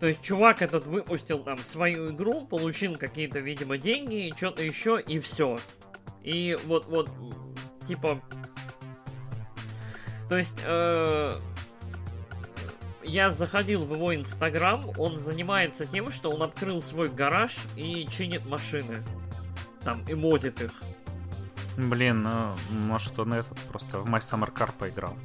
То 0.00 0.06
есть 0.06 0.22
чувак 0.22 0.60
этот 0.60 0.86
выпустил 0.86 1.38
там 1.38 1.58
свою 1.58 2.10
игру, 2.10 2.46
получил 2.46 2.96
какие-то, 2.96 3.40
видимо, 3.40 3.78
деньги, 3.78 4.32
что-то 4.36 4.62
еще, 4.62 5.00
и 5.00 5.18
все. 5.18 5.58
И 6.22 6.58
вот, 6.66 6.86
вот, 6.86 7.10
типа... 7.86 8.20
То 10.28 10.38
есть, 10.38 10.56
э, 10.64 11.32
я 13.04 13.30
заходил 13.30 13.82
в 13.82 13.94
его 13.94 14.14
инстаграм, 14.14 14.82
он 14.98 15.18
занимается 15.18 15.86
тем, 15.86 16.12
что 16.12 16.30
он 16.30 16.42
открыл 16.42 16.82
свой 16.82 17.08
гараж 17.08 17.56
и 17.76 18.06
чинит 18.06 18.44
машины. 18.46 18.98
Там, 19.82 19.98
и 20.08 20.14
модит 20.14 20.60
их. 20.62 20.72
Блин, 21.76 22.22
ну, 22.22 22.54
может 22.70 23.18
он 23.18 23.34
этот 23.34 23.58
просто 23.60 23.98
в 23.98 24.06
My 24.06 24.20
Summer 24.20 24.52
Car 24.52 24.70
поиграл. 24.78 25.16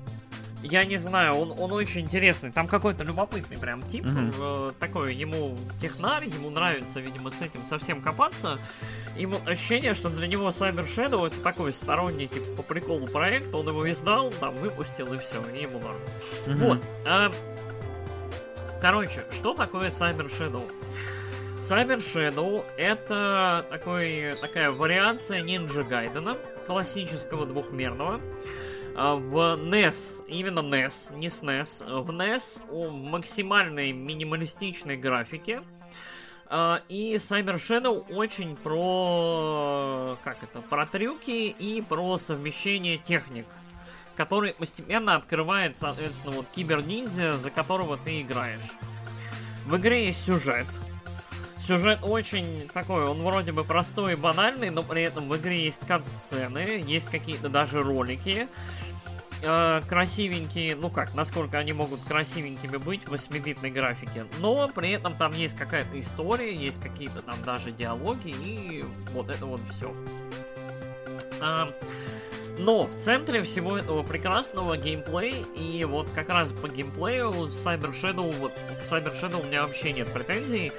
Я 0.62 0.84
не 0.84 0.98
знаю, 0.98 1.36
он, 1.36 1.54
он 1.58 1.72
очень 1.72 2.02
интересный. 2.02 2.52
Там 2.52 2.68
какой-то 2.68 3.04
любопытный 3.04 3.58
прям 3.58 3.82
тип. 3.82 4.04
Mm-hmm. 4.04 4.70
Э, 4.70 4.72
такой 4.78 5.16
ему 5.16 5.56
технарь, 5.80 6.26
ему 6.26 6.50
нравится, 6.50 7.00
видимо, 7.00 7.32
с 7.32 7.42
этим 7.42 7.64
совсем 7.64 8.02
копаться. 8.02 8.58
Ему 9.16 9.38
ощущение, 9.46 9.94
что 9.94 10.10
для 10.10 10.28
него 10.28 10.50
Cyber 10.50 10.86
Shadow 10.86 11.28
это 11.28 11.40
такой 11.42 11.72
сторонний, 11.72 12.28
типа, 12.28 12.58
по 12.58 12.64
приколу 12.64 13.08
проект. 13.08 13.54
Он 13.54 13.68
его 13.68 13.90
издал, 13.90 14.32
там, 14.32 14.54
выпустил 14.56 15.14
и 15.14 15.18
все, 15.18 15.42
и 15.56 15.62
ему 15.62 15.80
норм. 15.80 16.02
Mm-hmm. 16.46 16.56
Вот. 16.58 16.86
А, 17.08 17.32
короче, 18.82 19.26
что 19.32 19.54
такое 19.54 19.90
Cyber 19.90 20.30
Shadow? 20.30 20.64
Cyber 21.56 21.98
Shadow 21.98 22.66
это 22.78 23.66
такой, 23.70 24.34
такая 24.42 24.72
вариация 24.72 25.44
Ninja 25.44 25.84
Гайдена, 25.84 26.38
классического 26.66 27.46
двухмерного. 27.46 28.22
А, 28.96 29.16
в 29.16 29.58
NES, 29.58 30.26
именно 30.28 30.60
NES, 30.60 31.16
не 31.16 31.28
SNES, 31.28 32.02
в 32.02 32.10
NES 32.10 32.62
в 32.70 32.92
максимальной 32.92 33.92
минималистичной 33.92 34.98
графике. 34.98 35.62
А, 36.48 36.82
и 36.90 37.16
Cyber 37.16 37.56
Shadow 37.56 38.12
очень 38.14 38.56
про, 38.56 40.18
как 40.24 40.38
это, 40.42 40.62
про 40.62 40.86
трюки 40.86 41.50
и 41.50 41.82
про 41.82 42.18
совмещение 42.18 42.98
техник, 42.98 43.46
который 44.20 44.54
постепенно 44.54 45.16
открывает, 45.16 45.78
соответственно, 45.78 46.36
вот 46.36 46.46
киберниндзя, 46.54 47.38
за 47.38 47.50
которого 47.52 47.98
ты 47.98 48.20
играешь. 48.20 48.74
В 49.66 49.78
игре 49.78 50.08
есть 50.08 50.26
сюжет, 50.26 50.68
Сюжет 51.66 52.00
очень 52.02 52.68
такой, 52.74 53.06
он 53.06 53.24
вроде 53.24 53.54
бы 53.54 53.64
простой 53.64 54.14
и 54.14 54.16
банальный, 54.16 54.72
но 54.72 54.84
при 54.84 55.04
этом 55.04 55.30
в 55.30 55.38
игре 55.38 55.64
есть 55.64 55.80
кат-сцены, 55.88 56.84
есть 56.86 57.10
какие-то 57.10 57.48
даже 57.48 57.82
ролики. 57.82 58.50
Э, 59.42 59.82
красивенькие, 59.88 60.76
ну 60.76 60.90
как, 60.90 61.14
насколько 61.14 61.58
они 61.58 61.72
могут 61.72 62.02
красивенькими 62.02 62.76
быть 62.76 63.08
в 63.08 63.14
8-битной 63.14 63.70
графике. 63.70 64.26
Но 64.40 64.68
при 64.68 64.90
этом 64.90 65.14
там 65.14 65.32
есть 65.32 65.56
какая-то 65.56 65.98
история, 65.98 66.54
есть 66.54 66.82
какие-то 66.82 67.22
там 67.22 67.42
даже 67.44 67.72
диалоги 67.72 68.32
и 68.32 68.84
вот 69.14 69.30
это 69.30 69.46
вот 69.46 69.62
все. 69.70 69.96
А, 71.40 71.70
но 72.60 72.84
в 72.84 72.96
центре 73.00 73.42
всего 73.44 73.78
этого 73.78 74.04
прекрасного 74.04 74.78
геймплей, 74.78 75.46
и 75.56 75.86
вот 75.86 76.10
как 76.14 76.30
раз 76.30 76.52
по 76.52 76.68
геймплею 76.68 77.32
Cyber 77.48 77.92
Shadow, 77.92 78.32
вот 78.40 78.54
к 78.54 78.84
Cyber 78.84 79.14
Shadow 79.20 79.42
у 79.42 79.48
меня 79.48 79.64
вообще 79.66 79.94
нет 79.94 80.12
претензий. 80.12 80.72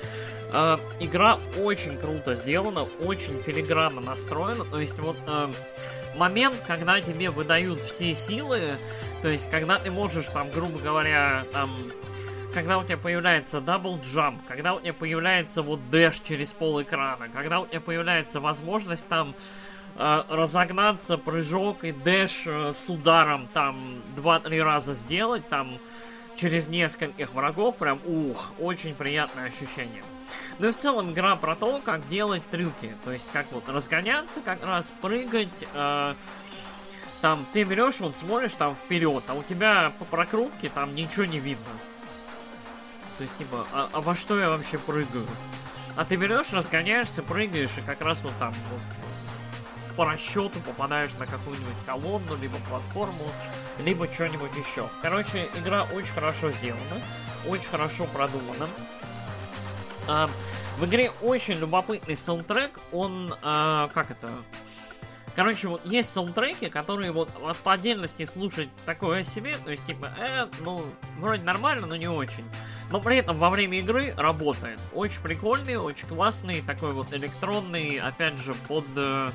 Э, 0.53 0.77
игра 1.01 1.39
очень 1.59 1.97
круто 1.97 2.35
сделана, 2.35 2.87
очень 3.05 3.41
филигранно 3.43 4.01
настроена. 4.01 4.65
То 4.65 4.79
есть 4.79 4.99
вот 4.99 5.17
э, 5.27 5.53
момент, 6.17 6.57
когда 6.67 7.01
тебе 7.01 7.31
выдают 7.31 7.81
все 7.81 8.15
силы, 8.15 8.77
то 9.23 9.29
есть 9.29 9.49
когда 9.51 9.79
ты 9.79 9.91
можешь 9.91 10.27
там, 10.27 10.51
грубо 10.51 10.79
говоря, 10.79 11.45
там 11.53 11.75
когда 12.53 12.79
у 12.79 12.85
тебя 12.85 12.97
появляется 12.97 13.61
double 13.61 14.01
jump, 14.03 14.43
когда 14.49 14.75
у 14.75 14.81
тебя 14.81 14.93
появляется 14.93 15.63
вот 15.63 15.89
dash 15.89 16.21
через 16.21 16.51
пол 16.51 16.83
экрана, 16.83 17.29
когда 17.33 17.61
у 17.61 17.67
тебя 17.67 17.81
появляется 17.81 18.41
возможность 18.41 19.07
там 19.09 19.35
разогнаться, 19.97 21.19
прыжок 21.19 21.85
и 21.85 21.93
dash 21.93 22.45
э, 22.47 22.73
с 22.73 22.89
ударом 22.89 23.49
там 23.53 23.79
2-3 24.17 24.63
раза 24.63 24.95
сделать, 24.95 25.47
там 25.49 25.79
через 26.37 26.69
нескольких 26.69 27.35
врагов, 27.35 27.77
прям 27.77 28.01
ух, 28.07 28.53
очень 28.59 28.95
приятное 28.95 29.47
ощущение. 29.49 30.03
Ну 30.59 30.69
и 30.69 30.73
в 30.73 30.77
целом 30.77 31.13
игра 31.13 31.37
про 31.37 31.57
то, 31.57 31.81
как 31.85 32.07
делать 32.09 32.43
трюки. 32.51 32.95
То 33.05 33.13
есть 33.13 33.27
как 33.33 33.47
вот 33.51 33.69
разгоняться, 33.69 34.41
как 34.41 34.65
раз 34.65 34.93
прыгать. 35.01 35.67
Э, 35.75 36.15
там 37.21 37.45
ты 37.53 37.65
берешь, 37.65 38.01
вот 38.01 38.17
смотришь 38.17 38.53
там 38.55 38.75
вперед, 38.75 39.23
а 39.29 39.35
у 39.35 39.43
тебя 39.43 39.93
по 39.99 40.05
прокрутке 40.07 40.71
там 40.71 40.95
ничего 40.95 41.27
не 41.27 41.39
видно. 41.39 41.65
То 43.19 43.25
есть 43.25 43.37
типа, 43.37 43.67
а, 43.75 43.89
а 43.93 44.01
во 44.01 44.15
что 44.15 44.41
я 44.41 44.49
вообще 44.49 44.79
прыгаю? 44.79 45.27
А 45.97 46.05
ты 46.07 46.17
берешь, 46.17 46.53
разгоняешься, 46.53 47.23
прыгаешь 47.23 47.77
и 47.77 47.83
как 47.83 48.01
раз 48.01 48.23
вот 48.23 48.33
там 48.39 48.55
вот, 48.71 48.81
по 50.01 50.07
расчету 50.07 50.61
попадаешь 50.61 51.13
на 51.19 51.27
какую-нибудь 51.27 51.85
колонну, 51.85 52.35
либо 52.41 52.57
платформу, 52.71 53.31
либо 53.81 54.11
что-нибудь 54.11 54.57
еще. 54.57 54.89
Короче, 55.03 55.47
игра 55.57 55.83
очень 55.93 56.15
хорошо 56.15 56.51
сделана, 56.53 57.03
очень 57.47 57.69
хорошо 57.69 58.07
продумана. 58.07 58.67
В 60.79 60.87
игре 60.87 61.13
очень 61.21 61.59
любопытный 61.59 62.17
саундтрек, 62.17 62.81
он, 62.93 63.35
а, 63.43 63.91
как 63.93 64.11
это... 64.11 64.31
Короче, 65.37 65.69
вот 65.69 65.85
есть 65.87 66.13
саундтреки, 66.13 66.69
которые 66.69 67.13
вот 67.13 67.31
по 67.63 67.73
отдельности 67.73 68.25
слушать 68.25 68.69
такое 68.85 69.23
себе, 69.23 69.57
то 69.65 69.71
есть 69.71 69.87
типа, 69.87 70.13
э, 70.19 70.47
ну, 70.65 70.83
вроде 71.19 71.43
нормально, 71.43 71.87
но 71.87 71.97
не 71.97 72.09
очень. 72.09 72.45
Но 72.91 73.01
при 73.01 73.19
этом 73.19 73.39
во 73.39 73.51
время 73.51 73.79
игры 73.79 74.13
работает. 74.17 74.81
Очень 74.93 75.23
прикольный, 75.23 75.77
очень 75.77 76.09
классный, 76.09 76.61
такой 76.63 76.93
вот 76.93 77.13
электронный, 77.13 78.01
опять 78.01 78.37
же, 78.39 78.55
под, 78.67 78.85
э, 78.97 79.31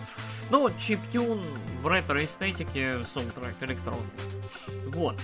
ну, 0.50 0.60
вот 0.60 0.78
чиптюн 0.78 1.44
в 1.82 1.88
ретро-эстетике 1.88 3.06
саундтрек 3.06 3.56
электронный. 3.62 4.12
Вот. 4.88 5.20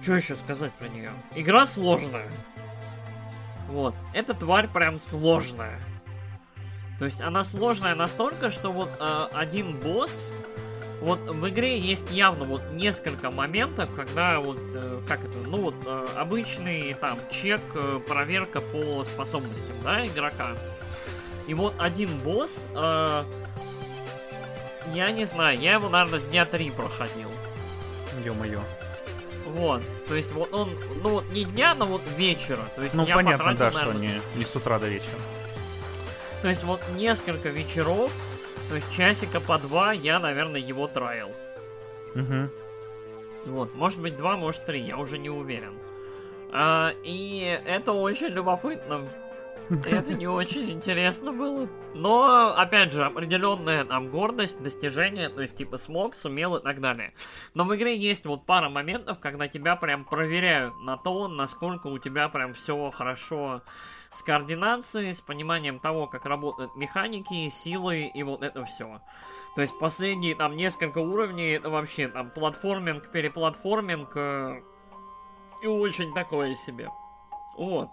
Что 0.00 0.14
еще 0.16 0.34
сказать 0.36 0.72
про 0.72 0.88
нее? 0.88 1.12
Игра 1.34 1.66
сложная. 1.66 2.30
Вот. 3.68 3.94
Эта 4.12 4.34
тварь 4.34 4.68
прям 4.68 4.98
сложная. 4.98 5.80
То 6.98 7.04
есть 7.04 7.20
она 7.20 7.44
сложная 7.44 7.94
настолько, 7.94 8.50
что 8.50 8.70
вот 8.72 8.90
э, 9.00 9.28
один 9.32 9.76
босс... 9.76 10.32
Вот 11.00 11.18
в 11.18 11.48
игре 11.50 11.78
есть 11.78 12.10
явно 12.10 12.44
вот 12.44 12.62
несколько 12.72 13.30
моментов, 13.30 13.90
когда 13.94 14.40
вот, 14.40 14.58
э, 14.74 15.00
как 15.06 15.22
это, 15.24 15.36
ну 15.48 15.58
вот, 15.58 15.74
э, 15.84 16.06
обычный 16.16 16.94
там 16.94 17.18
чек, 17.30 17.60
э, 17.74 18.00
проверка 18.08 18.60
по 18.62 19.04
способностям, 19.04 19.76
да, 19.82 20.06
игрока. 20.06 20.52
И 21.46 21.52
вот 21.52 21.74
один 21.78 22.16
босс, 22.20 22.68
э, 22.74 23.24
я 24.94 25.10
не 25.10 25.26
знаю, 25.26 25.58
я 25.58 25.74
его, 25.74 25.90
наверное, 25.90 26.20
дня 26.20 26.46
три 26.46 26.70
проходил. 26.70 27.30
Ё-моё. 28.24 28.60
Вот. 29.46 29.82
То 30.08 30.14
есть 30.14 30.32
вот 30.32 30.54
он, 30.54 30.70
ну 31.02 31.10
вот 31.10 31.24
не 31.34 31.44
дня, 31.44 31.74
но 31.74 31.84
вот 31.84 32.02
вечера. 32.16 32.62
То 32.76 32.82
есть 32.82 32.94
ну 32.94 33.04
я 33.04 33.14
понятно, 33.16 33.44
потратил, 33.44 33.58
да, 33.58 33.70
наверное, 33.84 34.20
что 34.20 34.36
не, 34.36 34.38
не 34.38 34.44
с 34.46 34.56
утра 34.56 34.78
до 34.78 34.88
вечера. 34.88 35.18
То 36.44 36.50
есть 36.50 36.62
вот 36.62 36.82
несколько 36.94 37.48
вечеров, 37.48 38.12
то 38.68 38.74
есть 38.74 38.94
часика 38.94 39.40
по 39.40 39.56
два 39.56 39.94
я, 39.94 40.18
наверное, 40.18 40.60
его 40.60 40.86
траил. 40.86 41.30
Угу. 42.14 42.50
Вот, 43.46 43.74
может 43.74 43.98
быть 43.98 44.18
два, 44.18 44.36
может 44.36 44.66
три, 44.66 44.82
я 44.82 44.98
уже 44.98 45.16
не 45.16 45.30
уверен. 45.30 45.72
А, 46.52 46.92
и 47.02 47.58
это 47.64 47.92
очень 47.94 48.26
любопытно. 48.26 49.08
Это 49.86 50.12
не 50.12 50.26
очень 50.28 50.70
интересно 50.70 51.32
было. 51.32 51.66
Но, 51.94 52.54
опять 52.54 52.92
же, 52.92 53.06
определенная 53.06 53.86
там 53.86 54.10
гордость, 54.10 54.62
достижение, 54.62 55.30
то 55.30 55.40
есть 55.40 55.56
типа 55.56 55.78
смог, 55.78 56.14
сумел 56.14 56.56
и 56.56 56.62
так 56.62 56.82
далее. 56.82 57.14
Но 57.54 57.64
в 57.64 57.74
игре 57.74 57.96
есть 57.96 58.26
вот 58.26 58.44
пара 58.44 58.68
моментов, 58.68 59.18
когда 59.18 59.48
тебя 59.48 59.76
прям 59.76 60.04
проверяют 60.04 60.74
на 60.82 60.98
то, 60.98 61.26
насколько 61.26 61.86
у 61.86 61.98
тебя 61.98 62.28
прям 62.28 62.52
все 62.52 62.90
хорошо 62.90 63.62
с 64.14 64.22
координацией, 64.22 65.12
с 65.12 65.20
пониманием 65.20 65.80
того, 65.80 66.06
как 66.06 66.24
работают 66.24 66.76
механики, 66.76 67.48
силы 67.48 68.06
и 68.06 68.22
вот 68.22 68.42
это 68.42 68.64
все. 68.64 69.00
То 69.56 69.60
есть 69.60 69.76
последние 69.78 70.36
там 70.36 70.54
несколько 70.54 70.98
уровней, 70.98 71.50
это 71.52 71.68
вообще 71.68 72.08
там 72.08 72.30
платформинг, 72.30 73.10
переплатформинг 73.10 74.16
и 75.62 75.66
очень 75.66 76.14
такое 76.14 76.54
себе. 76.54 76.90
Вот. 77.56 77.90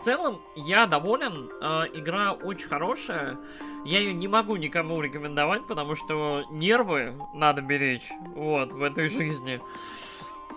В 0.00 0.04
целом 0.04 0.40
я 0.56 0.86
доволен, 0.86 1.48
э, 1.60 1.84
игра 1.94 2.32
очень 2.32 2.68
хорошая. 2.68 3.38
Я 3.84 4.00
ее 4.00 4.12
не 4.12 4.26
могу 4.26 4.56
никому 4.56 5.00
рекомендовать, 5.00 5.68
потому 5.68 5.94
что 5.94 6.42
нервы 6.50 7.16
надо 7.34 7.62
беречь, 7.62 8.10
вот, 8.34 8.72
в 8.72 8.82
этой 8.82 9.08
жизни. 9.08 9.60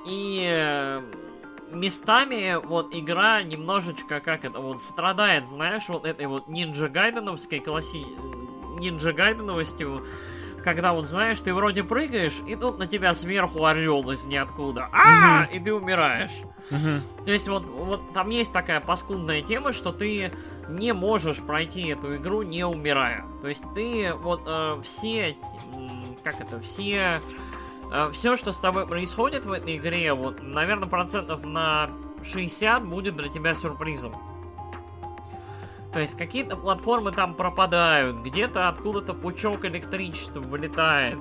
И 0.07 0.47
э, 0.49 1.01
местами 1.75 2.55
вот 2.65 2.93
игра 2.93 3.41
немножечко, 3.43 4.19
как 4.19 4.45
это, 4.45 4.59
вот 4.59 4.81
страдает, 4.81 5.47
знаешь, 5.47 5.87
вот 5.89 6.05
этой 6.05 6.27
вот 6.27 6.47
нинджа 6.47 6.87
гайденовской 6.87 7.59
класси... 7.59 8.05
нинджа 8.79 9.11
гайденовостью, 9.11 10.05
когда 10.63 10.93
вот 10.93 11.07
знаешь, 11.07 11.39
ты 11.39 11.53
вроде 11.53 11.83
прыгаешь, 11.83 12.41
и 12.47 12.55
тут 12.55 12.79
на 12.79 12.87
тебя 12.87 13.13
сверху 13.13 13.65
орел 13.65 14.09
из 14.09 14.25
ниоткуда. 14.25 14.89
А, 14.91 15.47
и 15.51 15.59
ты 15.59 15.73
умираешь. 15.73 16.41
То 16.69 17.31
есть 17.31 17.47
вот, 17.47 17.65
вот 17.65 18.13
там 18.13 18.29
есть 18.29 18.51
такая 18.51 18.79
паскудная 18.79 19.41
тема, 19.41 19.71
что 19.71 19.91
ты 19.91 20.31
не 20.67 20.93
можешь 20.93 21.37
пройти 21.37 21.89
эту 21.89 22.15
игру 22.15 22.41
не 22.41 22.65
умирая. 22.65 23.25
То 23.41 23.47
есть 23.47 23.63
ты 23.75 24.13
вот 24.15 24.41
э, 24.47 24.81
все, 24.83 25.37
как 26.23 26.41
это, 26.41 26.59
все 26.59 27.21
все, 28.11 28.35
что 28.35 28.51
с 28.51 28.59
тобой 28.59 28.87
происходит 28.87 29.45
в 29.45 29.51
этой 29.51 29.77
игре, 29.77 30.13
вот, 30.13 30.41
наверное, 30.41 30.87
процентов 30.87 31.43
на 31.45 31.89
60 32.23 32.85
будет 32.85 33.15
для 33.15 33.29
тебя 33.29 33.53
сюрпризом. 33.53 34.13
То 35.95 36.01
есть 36.01 36.17
какие-то 36.17 36.57
платформы 36.57 37.13
там 37.13 37.35
пропадают, 37.35 38.19
где-то 38.19 38.67
откуда-то 38.67 39.13
пучок 39.13 39.63
электричества 39.63 40.41
вылетает, 40.41 41.17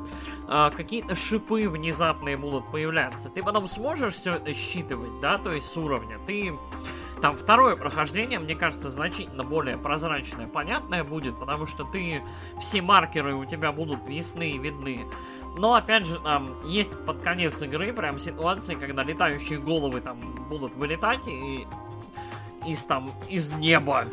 э, 0.48 0.70
какие-то 0.74 1.14
шипы 1.14 1.68
внезапные 1.68 2.36
будут 2.36 2.68
появляться. 2.72 3.30
Ты 3.30 3.44
потом 3.44 3.68
сможешь 3.68 4.14
все 4.14 4.34
это 4.34 4.52
считывать, 4.52 5.20
да, 5.20 5.38
то 5.38 5.52
есть 5.52 5.70
с 5.70 5.76
уровня. 5.76 6.18
Ты 6.26 6.58
там 7.22 7.36
второе 7.36 7.76
прохождение, 7.76 8.40
мне 8.40 8.56
кажется, 8.56 8.90
значительно 8.90 9.44
более 9.44 9.78
прозрачное, 9.78 10.48
понятное 10.48 11.04
будет, 11.04 11.38
потому 11.38 11.66
что 11.66 11.84
ты 11.84 12.24
все 12.60 12.82
маркеры 12.82 13.36
у 13.36 13.44
тебя 13.44 13.70
будут 13.70 14.08
ясны 14.08 14.50
и 14.50 14.58
видны. 14.58 15.06
Но 15.56 15.74
опять 15.74 16.06
же, 16.06 16.18
там 16.18 16.56
есть 16.64 16.92
под 17.06 17.22
конец 17.22 17.62
игры 17.62 17.92
прям 17.92 18.18
ситуации, 18.18 18.74
когда 18.74 19.04
летающие 19.04 19.58
головы 19.58 20.00
там 20.00 20.18
будут 20.48 20.74
вылетать 20.74 21.26
и 21.28 21.66
из 22.66 22.82
там 22.84 23.12
из 23.28 23.52
неба. 23.52 24.06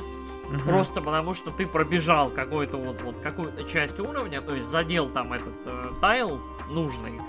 Угу. 0.50 0.70
Просто 0.70 1.02
потому 1.02 1.34
что 1.34 1.50
ты 1.52 1.66
пробежал 1.66 2.30
какой-то 2.30 2.78
вот, 2.78 3.02
вот 3.02 3.16
какую-то 3.22 3.64
часть 3.64 4.00
уровня, 4.00 4.42
то 4.42 4.54
есть 4.54 4.68
задел 4.68 5.10
там 5.10 5.34
этот 5.34 5.56
э, 5.66 5.92
тайл 6.02 6.42
нужный, 6.70 7.22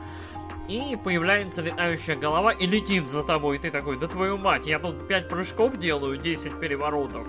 и 0.69 0.97
появляется 1.03 1.63
летающая 1.63 2.17
голова 2.17 2.53
и 2.53 2.67
летит 2.67 3.09
за 3.09 3.23
тобой. 3.23 3.57
И 3.57 3.59
ты 3.61 3.71
такой, 3.71 3.99
да 3.99 4.09
твою 4.09 4.39
мать, 4.39 4.67
я 4.67 4.79
тут 4.79 5.07
5 5.07 5.29
прыжков 5.29 5.79
делаю, 5.79 6.17
10 6.17 6.59
переворотов. 6.59 7.27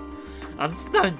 Отстань! 0.58 1.16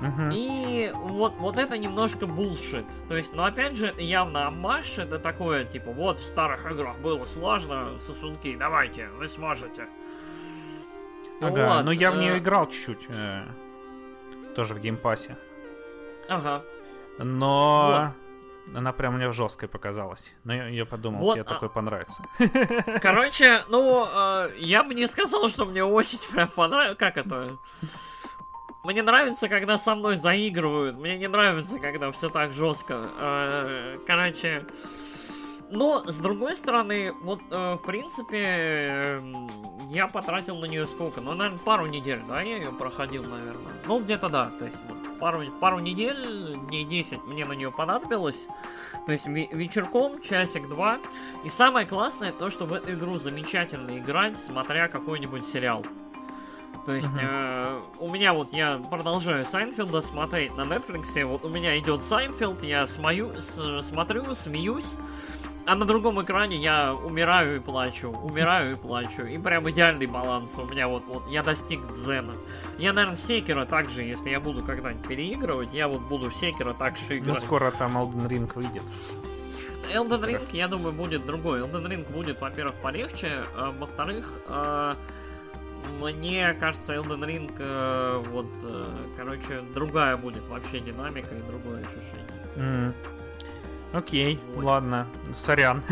Uh-huh. 0.00 0.30
И 0.32 0.90
вот, 0.94 1.34
вот 1.38 1.56
это 1.56 1.78
немножко 1.78 2.26
булшит. 2.26 2.84
То 3.08 3.16
есть, 3.16 3.34
ну 3.34 3.44
опять 3.44 3.76
же, 3.76 3.94
явно 3.98 4.46
Амаш 4.46 4.98
это 4.98 5.18
такое, 5.18 5.64
типа, 5.64 5.90
вот 5.90 6.20
в 6.20 6.24
старых 6.24 6.70
играх 6.70 6.98
было 6.98 7.24
сложно, 7.24 7.98
сосунки, 7.98 8.56
давайте, 8.56 9.08
вы 9.08 9.26
сможете. 9.26 9.86
Ага, 11.40 11.76
вот, 11.76 11.84
ну 11.84 11.90
я 11.90 12.10
в 12.12 12.16
нее 12.16 12.34
э... 12.34 12.38
играл 12.38 12.66
чуть-чуть. 12.66 13.16
Э, 13.16 13.44
тоже 14.54 14.74
в 14.74 14.80
Game 14.80 15.02
Pass 15.02 15.25
е. 15.25 15.36
Ага. 16.28 16.62
Но... 17.18 18.12
Вот. 18.14 18.26
Она 18.74 18.92
прям 18.92 19.14
мне 19.14 19.30
жесткой 19.30 19.68
показалась. 19.68 20.32
Но 20.42 20.52
я, 20.52 20.66
я 20.66 20.84
подумал, 20.84 21.20
вот, 21.20 21.34
тебе 21.34 21.42
а... 21.42 21.44
такой 21.44 21.70
понравится. 21.70 22.24
Короче, 23.00 23.62
ну, 23.68 24.06
э, 24.12 24.50
я 24.58 24.82
бы 24.82 24.92
не 24.94 25.06
сказал, 25.06 25.48
что 25.48 25.66
мне 25.66 25.84
очень 25.84 26.18
прям 26.32 26.48
понравилось. 26.48 26.98
Как 26.98 27.16
это? 27.16 27.56
Мне 28.86 29.02
нравится, 29.02 29.48
когда 29.48 29.78
со 29.78 29.96
мной 29.96 30.16
заигрывают. 30.16 30.96
Мне 30.96 31.18
не 31.18 31.26
нравится, 31.26 31.80
когда 31.80 32.12
все 32.12 32.30
так 32.30 32.52
жестко. 32.52 33.10
Э, 33.18 33.98
короче, 34.06 34.64
но, 35.70 35.98
с 35.98 36.18
другой 36.18 36.54
стороны, 36.54 37.12
вот, 37.22 37.40
э, 37.50 37.74
в 37.74 37.84
принципе, 37.84 38.38
э, 38.38 39.20
я 39.90 40.06
потратил 40.06 40.58
на 40.58 40.66
нее 40.66 40.86
сколько? 40.86 41.20
Ну, 41.20 41.34
наверное, 41.34 41.58
пару 41.58 41.86
недель, 41.86 42.20
да, 42.28 42.40
я 42.42 42.58
ее 42.58 42.70
проходил, 42.70 43.24
наверное. 43.24 43.72
Ну, 43.86 43.98
где-то 43.98 44.28
да, 44.28 44.52
то 44.56 44.64
есть, 44.64 44.78
вот, 44.88 45.18
пару, 45.18 45.42
пару 45.60 45.80
недель, 45.80 46.56
дней 46.68 46.84
10 46.84 47.24
мне 47.24 47.44
на 47.44 47.54
нее 47.54 47.72
понадобилось. 47.72 48.46
То 49.06 49.10
есть, 49.10 49.26
вечерком, 49.26 50.20
часик-два. 50.20 51.00
И 51.44 51.48
самое 51.48 51.86
классное, 51.88 52.30
то, 52.30 52.50
что 52.50 52.66
в 52.66 52.72
эту 52.72 52.92
игру 52.92 53.18
замечательно 53.18 53.98
играть, 53.98 54.38
смотря 54.38 54.86
какой-нибудь 54.86 55.44
сериал. 55.44 55.84
То 56.86 56.94
есть 56.94 57.12
э, 57.20 57.80
у 57.98 58.08
меня 58.08 58.32
вот 58.32 58.52
я 58.52 58.78
продолжаю 58.78 59.44
Seinfeld 59.44 59.94
а 59.94 60.00
смотреть 60.00 60.56
на 60.56 60.62
Netflix, 60.62 61.24
вот 61.24 61.44
у 61.44 61.48
меня 61.48 61.76
идет 61.78 62.04
Seinfeld, 62.04 62.62
я 62.62 62.86
смою, 62.86 63.32
с, 63.40 63.82
смотрю, 63.82 64.32
смеюсь, 64.36 64.96
а 65.66 65.74
на 65.74 65.84
другом 65.84 66.22
экране 66.22 66.56
я 66.56 66.94
умираю 66.94 67.56
и 67.56 67.58
плачу, 67.58 68.10
умираю 68.10 68.74
и 68.74 68.76
плачу. 68.76 69.24
И 69.24 69.36
прям 69.36 69.68
идеальный 69.68 70.06
баланс 70.06 70.56
у 70.58 70.64
меня 70.64 70.86
вот, 70.86 71.02
вот 71.06 71.28
я 71.28 71.42
достиг 71.42 71.80
дзена. 71.92 72.34
Я, 72.78 72.92
наверное, 72.92 73.16
Секера 73.16 73.66
также, 73.66 74.04
если 74.04 74.30
я 74.30 74.38
буду 74.38 74.62
когда-нибудь 74.62 75.08
переигрывать, 75.08 75.74
я 75.74 75.88
вот 75.88 76.02
буду 76.02 76.30
Секера 76.30 76.72
так 76.72 76.96
же 76.96 77.04
ну, 77.08 77.16
играть. 77.16 77.40
Ну, 77.40 77.46
скоро 77.46 77.72
там 77.72 77.98
Elden 77.98 78.28
Ring 78.28 78.52
выйдет. 78.54 78.82
Elden 79.92 80.24
Ring, 80.24 80.46
я 80.52 80.68
думаю, 80.68 80.92
будет 80.92 81.26
другой. 81.26 81.62
Elden 81.62 81.88
Ring 81.88 82.12
будет, 82.12 82.40
во-первых, 82.40 82.76
полегче, 82.76 83.42
а 83.56 83.72
во-вторых, 83.72 84.38
э, 84.46 84.94
мне 86.00 86.54
кажется, 86.54 86.94
Elden 86.94 87.24
Ring, 87.26 87.54
э, 87.58 88.22
вот, 88.30 88.46
э, 88.62 88.86
короче, 89.16 89.62
другая 89.74 90.16
будет 90.16 90.46
вообще 90.48 90.80
динамика 90.80 91.34
и 91.34 91.42
другое 91.42 91.82
ощущение. 91.82 92.26
Mm. 92.56 92.94
Окей, 93.92 94.40
вот. 94.54 94.64
ладно, 94.64 95.06
сорян. 95.34 95.82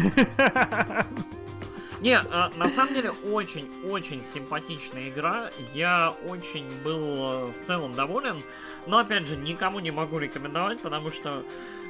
Не, 2.01 2.18
а, 2.18 2.51
на 2.57 2.68
самом 2.68 2.92
деле 2.92 3.12
очень-очень 3.32 4.24
симпатичная 4.24 5.09
игра. 5.09 5.51
Я 5.72 6.14
очень 6.26 6.66
был 6.82 7.01
э, 7.01 7.53
в 7.53 7.64
целом 7.64 7.95
доволен. 7.95 8.42
Но 8.86 8.99
опять 8.99 9.26
же, 9.26 9.36
никому 9.36 9.80
не 9.80 9.90
могу 9.90 10.18
рекомендовать, 10.18 10.80
потому 10.80 11.11
что, 11.11 11.45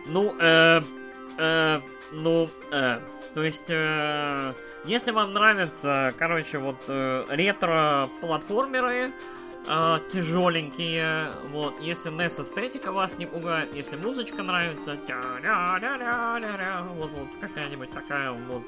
ну, 0.07 0.37
э, 0.39 0.83
э, 1.37 1.81
ну, 2.13 2.49
э, 2.71 3.01
то 3.35 3.43
есть, 3.43 3.65
э, 3.69 4.55
если 4.85 5.11
вам 5.13 5.33
нравятся, 5.33 6.15
короче, 6.19 6.59
вот 6.59 6.77
э, 6.89 7.25
ретро-платформеры, 7.31 9.13
э, 9.67 9.99
тяжеленькие. 10.13 11.31
Вот, 11.51 11.81
если 11.81 12.13
NES 12.13 12.43
эстетика 12.43 12.93
вас 12.93 13.17
не 13.19 13.27
пугает, 13.27 13.75
если 13.75 13.97
музычка 13.97 14.43
нравится, 14.43 14.97
вот, 16.97 17.11
вот 17.11 17.29
какая-нибудь 17.41 17.91
такая 17.93 18.33
вот 18.33 18.65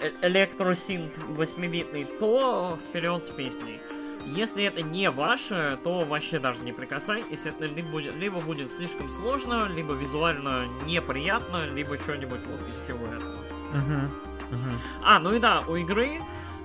э, 0.00 0.10
электросинт 0.22 1.12
8-битный, 1.28 2.04
то 2.18 2.78
вперед 2.88 3.24
с 3.24 3.30
песней. 3.30 3.80
Если 4.26 4.64
это 4.64 4.82
не 4.82 5.10
ваше, 5.10 5.78
то 5.82 6.00
вообще 6.00 6.38
даже 6.38 6.62
не 6.62 6.72
прикасайтесь. 6.72 7.46
Это 7.46 7.66
либо 7.66 7.88
будет, 7.88 8.14
либо 8.16 8.40
будет 8.40 8.72
слишком 8.72 9.08
сложно, 9.10 9.68
либо 9.74 9.94
визуально 9.94 10.66
неприятно, 10.86 11.66
либо 11.66 11.98
что-нибудь 11.98 12.40
вот 12.46 12.68
из 12.68 12.76
всего 12.76 13.06
этого. 13.06 13.38
Uh-huh. 13.72 14.31
Uh-huh. 14.52 14.72
А, 15.02 15.18
ну 15.18 15.32
и 15.34 15.38
да, 15.38 15.64
у 15.66 15.76
игры 15.76 16.20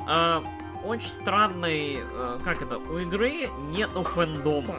э, 0.08 0.42
очень 0.84 1.08
странный, 1.08 2.00
э, 2.02 2.40
как 2.44 2.62
это, 2.62 2.78
у 2.78 2.98
игры 3.00 3.50
нету 3.70 4.04
фэндома. 4.04 4.76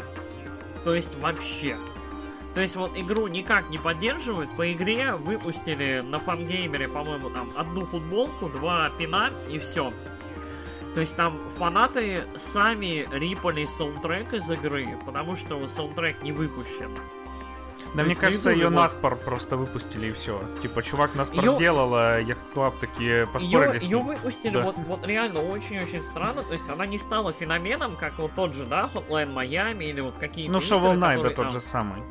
То 0.84 0.94
есть 0.94 1.18
вообще. 1.18 1.76
То 2.54 2.60
есть 2.60 2.76
вот 2.76 2.92
игру 2.96 3.26
никак 3.28 3.70
не 3.70 3.78
поддерживают. 3.78 4.50
По 4.56 4.72
игре 4.72 5.14
выпустили 5.14 6.00
на 6.04 6.18
фангеймере, 6.18 6.88
по-моему, 6.88 7.30
там 7.30 7.50
одну 7.56 7.86
футболку, 7.86 8.48
два 8.48 8.90
пина 8.90 9.30
и 9.48 9.58
все. 9.58 9.92
То 10.94 11.00
есть 11.00 11.16
там 11.16 11.38
фанаты 11.58 12.24
сами 12.36 13.08
рипали 13.12 13.66
саундтрек 13.66 14.32
из 14.34 14.50
игры, 14.50 14.98
потому 15.06 15.36
что 15.36 15.66
саундтрек 15.68 16.22
не 16.22 16.32
выпущен. 16.32 16.90
Да, 17.94 18.02
мне 18.02 18.14
кажется, 18.14 18.50
ее 18.50 18.68
наспор 18.68 19.16
просто 19.16 19.56
выпустили 19.56 20.08
и 20.08 20.12
все. 20.12 20.40
Типа, 20.62 20.82
чувак 20.82 21.14
наспор 21.14 21.44
ее... 21.44 21.56
сделал, 21.56 21.94
а 21.94 22.18
Яхт 22.18 22.40
такие 22.80 23.26
поспорили. 23.26 23.82
Ее, 23.82 23.90
ее 23.90 23.98
выпустили 23.98 24.54
да. 24.54 24.62
вот, 24.62 24.76
вот 24.76 25.06
реально 25.06 25.40
очень-очень 25.40 26.02
странно. 26.02 26.42
То 26.42 26.52
есть 26.52 26.68
она 26.68 26.86
не 26.86 26.98
стала 26.98 27.32
феноменом, 27.32 27.96
как 27.96 28.18
вот 28.18 28.32
тот 28.34 28.54
же, 28.54 28.64
да, 28.66 28.88
Hotline 28.92 29.32
Miami 29.32 29.84
или 29.84 30.00
вот 30.00 30.14
какие-то 30.18 30.52
Ну, 30.52 30.58
Shovel 30.58 30.96
Knight, 30.96 31.16
которые, 31.16 31.34
тот 31.34 31.52
же 31.52 31.60
самый. 31.60 32.02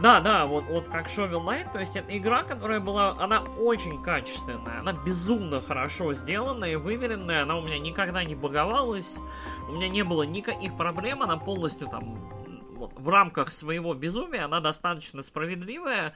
Да, 0.00 0.20
да, 0.20 0.46
вот, 0.46 0.64
вот 0.68 0.88
как 0.88 1.08
Shovel 1.08 1.44
Knight, 1.44 1.72
то 1.72 1.80
есть 1.80 1.96
это 1.96 2.16
игра, 2.16 2.44
которая 2.44 2.78
была, 2.78 3.16
она 3.18 3.40
очень 3.58 4.00
качественная, 4.00 4.78
она 4.78 4.92
безумно 4.92 5.60
хорошо 5.60 6.14
сделанная 6.14 6.72
и 6.72 6.76
выверенная, 6.76 7.42
она 7.42 7.56
у 7.56 7.62
меня 7.62 7.80
никогда 7.80 8.22
не 8.22 8.36
баговалась, 8.36 9.16
у 9.68 9.72
меня 9.72 9.88
не 9.88 10.04
было 10.04 10.22
никаких 10.22 10.76
проблем, 10.76 11.22
она 11.22 11.36
полностью 11.36 11.88
там 11.88 12.16
в 12.86 13.08
рамках 13.08 13.50
своего 13.50 13.94
безумия 13.94 14.44
она 14.44 14.60
достаточно 14.60 15.22
справедливая. 15.22 16.14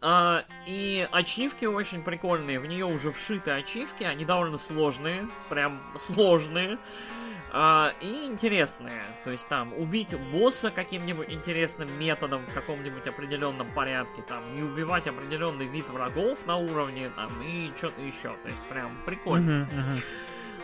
Uh, 0.00 0.44
и 0.66 1.08
ачивки 1.12 1.64
очень 1.64 2.02
прикольные. 2.02 2.60
В 2.60 2.66
нее 2.66 2.84
уже 2.84 3.10
вшиты 3.10 3.52
ачивки, 3.52 4.04
они 4.04 4.26
довольно 4.26 4.58
сложные, 4.58 5.28
прям 5.48 5.80
сложные. 5.96 6.78
А, 7.56 7.94
и 8.00 8.26
интересные. 8.26 9.00
То 9.22 9.30
есть 9.30 9.46
там 9.46 9.72
убить 9.74 10.12
босса 10.32 10.72
каким-нибудь 10.72 11.30
интересным 11.30 11.88
методом 12.00 12.44
в 12.46 12.52
каком-нибудь 12.52 13.06
определенном 13.06 13.72
порядке, 13.72 14.22
там 14.22 14.56
не 14.56 14.62
убивать 14.64 15.06
определенный 15.06 15.66
вид 15.66 15.88
врагов 15.88 16.44
на 16.46 16.56
уровне, 16.56 17.10
там 17.14 17.40
и 17.42 17.72
что-то 17.76 18.02
еще. 18.02 18.36
То 18.42 18.48
есть 18.48 18.62
прям 18.68 19.00
прикольно. 19.06 19.68
Мгм, 19.70 19.78
мгм. 19.78 20.00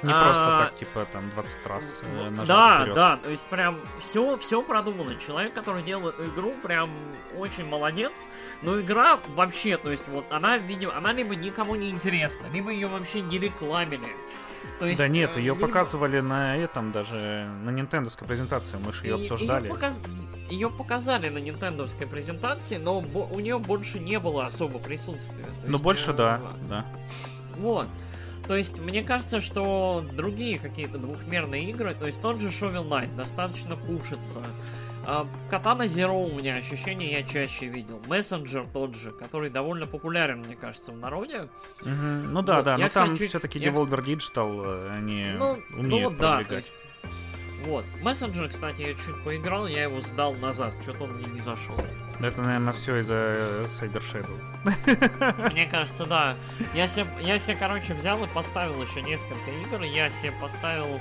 Не 0.02 0.12
А, 0.12 0.22
просто 0.24 0.70
так, 0.70 0.78
типа, 0.78 1.06
там, 1.12 1.30
20 1.30 1.66
раз 1.66 1.84
э, 2.02 2.30
нажать 2.30 2.46
Да, 2.48 2.78
вперед. 2.80 2.94
да, 2.94 3.16
то 3.18 3.28
есть 3.30 3.44
прям 3.46 3.78
все, 4.00 4.36
все 4.38 4.62
продумано. 4.62 5.16
Человек, 5.16 5.52
который 5.52 5.82
делал 5.82 6.08
эту 6.08 6.26
игру, 6.28 6.54
прям 6.62 6.90
очень 7.36 7.66
молодец. 7.66 8.26
Но 8.62 8.80
игра 8.80 9.18
вообще, 9.36 9.76
то 9.76 9.90
есть 9.90 10.08
вот 10.08 10.24
она, 10.30 10.56
видимо, 10.56 10.96
она 10.96 11.12
либо 11.12 11.34
никому 11.36 11.74
не 11.74 11.90
интересна, 11.90 12.46
либо 12.52 12.70
ее 12.70 12.88
вообще 12.88 13.20
не 13.20 13.38
рекламили. 13.38 14.16
То 14.78 14.86
есть, 14.86 14.98
Да 14.98 15.08
нет, 15.08 15.36
э, 15.36 15.40
ее 15.40 15.54
либо- 15.54 15.66
показывали 15.66 16.20
на 16.20 16.56
этом 16.56 16.92
даже, 16.92 17.46
на 17.62 17.70
нинтендовской 17.70 18.26
презентации, 18.26 18.78
мы 18.82 18.92
же 18.94 19.04
ее 19.04 19.18
И- 19.18 19.22
обсуждали. 19.22 19.64
Ее, 19.64 19.70
показ- 19.74 20.02
показали 20.78 21.28
на 21.28 21.38
нинтендовской 21.38 22.06
презентации, 22.06 22.78
но 22.78 22.98
у 23.00 23.40
нее 23.40 23.58
больше 23.58 23.98
не 23.98 24.18
было 24.18 24.46
особо 24.46 24.78
присутствия. 24.78 25.44
Ну 25.64 25.78
больше 25.78 26.10
э, 26.10 26.14
да, 26.14 26.40
да. 26.68 26.86
Вот. 27.58 27.86
То 28.50 28.56
есть, 28.56 28.80
мне 28.80 29.04
кажется, 29.04 29.40
что 29.40 30.04
другие 30.12 30.58
какие-то 30.58 30.98
двухмерные 30.98 31.70
игры, 31.70 31.94
то 31.94 32.06
есть 32.06 32.20
тот 32.20 32.40
же 32.40 32.48
Shovel 32.48 32.84
Knight 32.88 33.14
достаточно 33.14 33.76
пушится. 33.76 34.42
А, 35.06 35.28
Катана 35.48 35.84
Zero 35.84 36.28
у 36.28 36.36
меня 36.36 36.56
ощущение 36.56 37.12
я 37.12 37.22
чаще 37.22 37.66
видел. 37.66 38.02
Мессенджер 38.08 38.66
тот 38.72 38.96
же, 38.96 39.12
который 39.12 39.50
довольно 39.50 39.86
популярен, 39.86 40.40
мне 40.40 40.56
кажется, 40.56 40.90
в 40.90 40.96
народе. 40.96 41.48
Мгм. 41.84 42.32
Ну 42.32 42.42
да, 42.42 42.56
Вот, 42.56 42.64
да, 42.64 42.72
я, 42.72 42.78
но 42.78 42.88
там 42.88 43.04
кстати, 43.04 43.18
чуть- 43.20 43.28
все-таки 43.28 43.60
я, 43.60 43.70
Devolver 43.70 44.04
Digital, 44.04 44.62
э, 44.66 44.90
они 44.98 45.26
Ну, 45.38 45.62
ну 45.70 45.78
умеют 45.78 46.08
вот 46.14 46.18
да, 46.18 46.30
то 46.30 46.36
продвигать. 46.38 46.64
есть. 46.66 46.72
Вот. 47.66 47.84
Мессенджер, 48.02 48.48
кстати, 48.48 48.82
я 48.82 48.94
чуть 48.94 49.22
поиграл, 49.22 49.68
я 49.68 49.84
его 49.84 50.00
сдал 50.00 50.34
назад, 50.34 50.74
что-то 50.82 51.04
он 51.04 51.12
мне 51.12 51.26
не 51.26 51.40
зашел. 51.40 51.76
Это, 52.22 52.42
наверное, 52.42 52.72
все 52.74 52.96
из-за 52.98 53.14
э, 53.14 53.66
Cyber 53.68 54.02
Shadow. 54.02 55.50
Мне 55.52 55.66
кажется, 55.66 56.04
да. 56.04 56.36
Я 56.74 56.86
себе, 56.86 57.08
я 57.20 57.38
себе, 57.38 57.56
короче, 57.56 57.94
взял 57.94 58.22
и 58.22 58.26
поставил 58.26 58.82
еще 58.82 59.00
несколько 59.00 59.50
игр. 59.50 59.82
Я 59.82 60.10
себе 60.10 60.32
поставил 60.32 61.00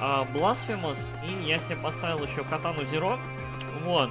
а, 0.00 0.26
Blasphemous, 0.32 1.14
и 1.26 1.44
я 1.44 1.58
себе 1.58 1.76
поставил 1.76 2.24
еще 2.24 2.44
Катану 2.44 2.82
Zero. 2.82 3.18
Вот. 3.84 4.10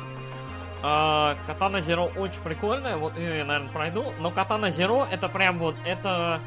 А, 0.81 1.37
Катана 1.47 1.77
Zero 1.77 2.11
очень 2.17 2.41
прикольная, 2.41 2.97
вот 2.97 3.17
ее 3.17 3.37
я, 3.37 3.45
наверное, 3.45 3.71
пройду. 3.71 4.13
Но 4.19 4.31
Катана 4.31 4.65
Zero 4.65 5.07
это 5.09 5.29
прям 5.29 5.59
вот, 5.59 5.75
это 5.85 6.41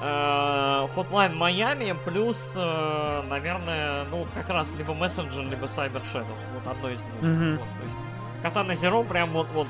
э, 0.00 0.04
Hotline 0.04 1.36
Miami 1.36 1.96
плюс, 2.04 2.54
э, 2.56 3.22
наверное, 3.28 4.04
ну, 4.04 4.26
как 4.34 4.50
раз 4.50 4.74
либо 4.76 4.92
Messenger, 4.92 5.50
либо 5.50 5.66
Cyber 5.66 6.02
Shadow. 6.02 6.36
Вот 6.54 6.70
одно 6.70 6.90
из 6.90 7.00
двух. 7.02 7.22
Мгм. 7.22 7.56
Вот, 7.56 7.66
то 7.66 7.84
есть 7.84 8.11
Катана 8.42 8.72
Zero 8.72 9.06
прям 9.06 9.30
вот, 9.30 9.48
вот 9.52 9.66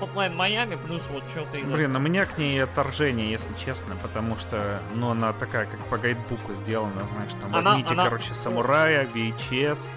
Hotline 0.00 0.36
Miami 0.36 0.76
плюс 0.86 1.08
вот 1.10 1.22
что-то 1.30 1.56
из 1.56 1.70
Блин, 1.72 1.96
у 1.96 1.98
меня 1.98 2.26
к 2.26 2.36
ней 2.38 2.62
отторжение, 2.62 3.30
если 3.30 3.52
честно, 3.64 3.96
потому 4.02 4.36
что, 4.36 4.80
ну, 4.94 5.10
она 5.10 5.32
такая, 5.32 5.66
как 5.66 5.80
по 5.86 5.96
гайдбуку 5.96 6.52
сделана, 6.54 7.02
знаешь, 7.14 7.32
там, 7.40 7.54
Она- 7.54 7.70
возьмите, 7.70 7.90
она- 7.92 8.04
короче, 8.04 8.34
самурая, 8.34 9.06
VHS, 9.06 9.88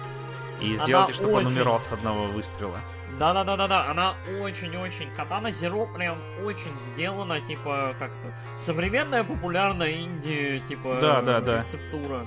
и 0.60 0.74
Она 0.74 0.84
сделайте, 0.84 1.12
чтобы 1.12 1.32
он 1.34 1.46
очень- 1.46 1.56
умирал 1.56 1.80
с 1.80 1.92
одного 1.92 2.24
выстрела. 2.24 2.80
Да-да-да-да-да, 3.18 3.90
она 3.90 4.14
очень-очень... 4.40 5.10
Катана 5.14 5.48
Zero 5.48 5.92
прям 5.92 6.16
очень 6.42 6.78
сделана, 6.78 7.40
типа, 7.40 7.94
как-то... 7.98 8.32
Современная 8.56 9.24
популярная 9.24 9.92
инди, 9.92 10.62
типа, 10.66 10.98
Да, 11.02 11.20
да, 11.20 11.40
да. 11.40 11.60
рецептура. 11.60 12.24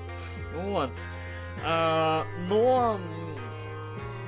Вот. 0.55 0.91
А, 1.63 2.25
но... 2.47 2.99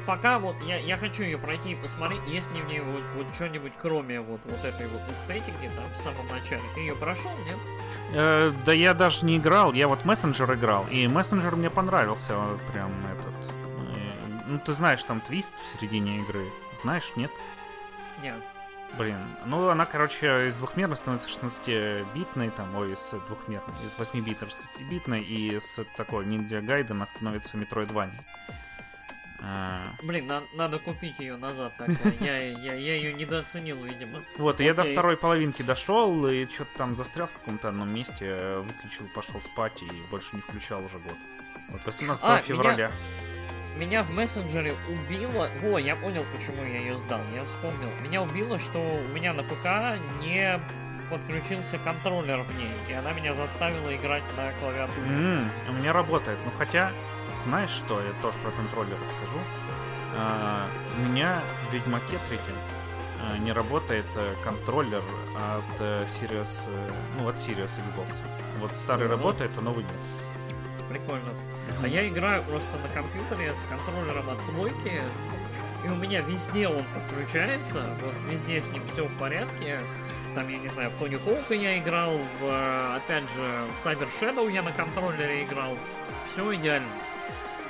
Пока 0.05 0.37
вот 0.39 0.55
я, 0.61 0.77
я 0.77 0.97
хочу 0.97 1.23
ее 1.23 1.37
пройти 1.37 1.71
и 1.71 1.75
посмотреть, 1.75 2.21
есть 2.27 2.51
ли 2.53 2.61
в 2.61 2.67
ней 2.67 2.79
вот, 2.79 3.03
вот 3.15 3.33
что-нибудь 3.33 3.73
кроме 3.81 4.21
вот, 4.21 4.39
вот 4.45 4.63
этой 4.63 4.87
вот 4.87 5.01
эстетики 5.09 5.69
там 5.75 5.91
в 5.93 5.97
самом 5.97 6.27
начале. 6.27 6.61
Ты 6.75 6.81
ее 6.81 6.95
прошел, 6.95 7.31
нет? 7.45 7.57
Э, 8.13 8.53
да 8.65 8.73
я 8.73 8.93
даже 8.93 9.25
не 9.25 9.37
играл, 9.37 9.73
я 9.73 9.87
вот 9.87 10.05
мессенджер 10.05 10.53
играл, 10.53 10.85
и 10.91 11.07
мессенджер 11.07 11.55
мне 11.55 11.69
понравился, 11.69 12.33
э, 12.33 12.57
прям 12.71 12.91
этот. 13.07 13.51
э, 13.97 14.41
Ну, 14.47 14.59
ты 14.59 14.73
знаешь, 14.73 15.03
там 15.03 15.21
твист 15.21 15.51
в 15.63 15.67
середине 15.79 16.19
игры, 16.19 16.45
знаешь, 16.83 17.11
нет? 17.15 17.31
Нет. 18.21 18.35
Блин, 18.97 19.17
ну 19.45 19.67
она, 19.69 19.85
короче, 19.85 20.47
из 20.47 20.55
двухмерной 20.55 20.95
становится 20.95 21.27
16-битной, 21.27 22.51
там, 22.51 22.73
ой, 22.75 22.93
из 22.93 23.09
двухмерной, 23.27 23.73
из 23.83 23.99
8-битной 23.99 24.47
16-битной, 24.47 25.21
и 25.21 25.59
с 25.59 25.83
такой 25.97 26.25
ниндзя 26.25 26.61
гайден 26.61 26.97
она 26.97 27.05
становится 27.07 27.57
метроидваней. 27.57 28.13
А, 29.47 29.93
Блин, 30.01 30.25
на- 30.25 30.43
надо 30.53 30.79
купить 30.79 31.19
ее 31.19 31.37
назад 31.37 31.73
тогда. 31.77 32.09
Я, 32.19 32.37
я, 32.49 32.73
я 32.73 32.95
ее 32.95 33.13
недооценил, 33.13 33.83
видимо. 33.83 34.21
Вот, 34.37 34.59
я 34.59 34.73
до 34.73 34.81
Окей. 34.81 34.93
второй 34.93 35.17
половинки 35.17 35.61
дошел, 35.61 36.25
и 36.27 36.45
что-то 36.47 36.71
там 36.77 36.95
застрял 36.95 37.27
в 37.27 37.31
каком-то 37.33 37.69
одном 37.69 37.89
месте, 37.93 38.57
выключил, 38.59 39.05
пошел 39.13 39.39
спать 39.41 39.83
и 39.83 39.87
больше 40.09 40.29
не 40.33 40.41
включал 40.41 40.83
уже 40.83 40.97
год. 40.97 41.13
Вот 41.69 41.85
18 41.85 42.23
А, 42.23 42.33
меня- 42.33 42.41
февраля. 42.41 42.91
Меня 43.77 44.03
в 44.03 44.11
мессенджере 44.11 44.73
убило... 44.89 45.49
Во, 45.61 45.77
я 45.77 45.95
понял, 45.97 46.25
почему 46.33 46.63
я 46.63 46.79
ее 46.79 46.97
сдал. 46.97 47.19
Я 47.33 47.43
вспомнил. 47.43 47.89
Меня 48.01 48.21
убило, 48.23 48.57
что 48.57 48.79
у 48.79 49.07
меня 49.09 49.33
на 49.33 49.43
ПК 49.43 49.99
не 50.21 50.59
подключился 51.09 51.77
контроллер 51.77 52.39
в 52.41 52.55
ней. 52.57 52.69
И 52.89 52.93
она 52.93 53.11
меня 53.11 53.33
заставила 53.33 53.93
играть 53.93 54.23
на 54.37 54.53
клавиатуре. 54.53 55.05
М, 55.07 55.51
у 55.69 55.73
меня 55.73 55.91
работает. 55.91 56.39
Ну 56.45 56.51
хотя, 56.57 56.93
знаешь 57.45 57.69
что, 57.69 58.01
я 58.01 58.11
тоже 58.21 58.37
про 58.39 58.51
контроллер 58.51 58.97
расскажу. 59.01 59.39
А, 60.17 60.67
у 60.97 61.01
меня 61.01 61.41
в 61.69 61.73
Ведьмаке 61.73 62.19
третьем 62.27 62.55
а, 63.21 63.37
не 63.37 63.51
работает 63.51 64.05
э, 64.15 64.33
контроллер 64.43 65.03
от 65.35 65.79
э, 65.81 66.05
Sirius, 66.07 66.67
э, 66.67 66.89
ну 67.17 67.27
от 67.27 67.35
Sirius 67.35 67.69
Xbox. 67.69 68.23
Вот 68.59 68.75
старый 68.75 69.07
Ага. 69.07 69.15
работает, 69.15 69.51
а 69.57 69.61
новый 69.61 69.83
нет. 69.83 69.93
Прикольно. 70.89 71.33
А 71.83 71.87
я 71.87 72.07
играю 72.07 72.43
просто 72.43 72.69
на 72.77 72.87
компьютере 72.89 73.53
с 73.53 73.63
контроллером 73.63 74.29
от 74.29 74.39
плойки. 74.53 75.01
И 75.83 75.87
у 75.87 75.95
меня 75.95 76.21
везде 76.21 76.67
он 76.67 76.83
подключается. 76.93 77.85
Вот 78.01 78.13
везде 78.29 78.61
с 78.61 78.69
ним 78.69 78.87
все 78.87 79.05
в 79.05 79.17
порядке. 79.17 79.79
Там, 80.33 80.47
я 80.49 80.57
не 80.57 80.67
знаю, 80.67 80.89
в 80.89 80.95
Тони 80.95 81.17
Хоука 81.17 81.53
я 81.53 81.77
играл, 81.77 82.17
в, 82.41 82.95
опять 82.95 83.23
же, 83.23 83.65
в 83.75 83.85
Cyber 83.85 84.09
Shadow 84.09 84.51
я 84.51 84.63
на 84.63 84.71
контроллере 84.71 85.43
играл. 85.43 85.77
Все 86.25 86.53
идеально. 86.55 86.87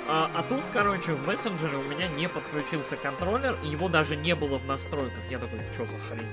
А, 0.07 0.29
а 0.35 0.43
тут, 0.43 0.63
короче, 0.71 1.13
в 1.13 1.27
мессенджере 1.27 1.77
у 1.77 1.83
меня 1.83 2.07
не 2.07 2.29
подключился 2.29 2.95
контроллер, 2.95 3.57
и 3.63 3.67
его 3.67 3.89
даже 3.89 4.15
не 4.15 4.35
было 4.35 4.59
в 4.59 4.65
настройках. 4.65 5.19
Я 5.29 5.39
такой, 5.39 5.59
что 5.71 5.85
за 5.85 5.97
хрень? 5.97 6.27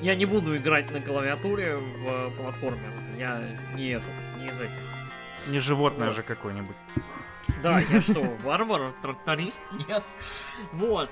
Я 0.00 0.14
не 0.16 0.26
буду 0.26 0.56
играть 0.56 0.90
на 0.90 1.00
клавиатуре 1.00 1.76
в 1.76 2.06
э, 2.08 2.30
платформе. 2.36 2.90
Я 3.16 3.40
не 3.74 3.90
этот, 3.90 4.10
не 4.38 4.48
из 4.48 4.60
этих. 4.60 4.76
Не 5.46 5.60
животное 5.60 6.08
Вот. 6.08 6.16
же 6.16 6.22
какое-нибудь. 6.22 6.76
Да, 7.62 7.78
я 7.78 8.00
что, 8.00 8.20
варвар, 8.42 8.92
тракторист? 9.00 9.62
Нет. 9.88 10.02
Вот. 10.72 11.08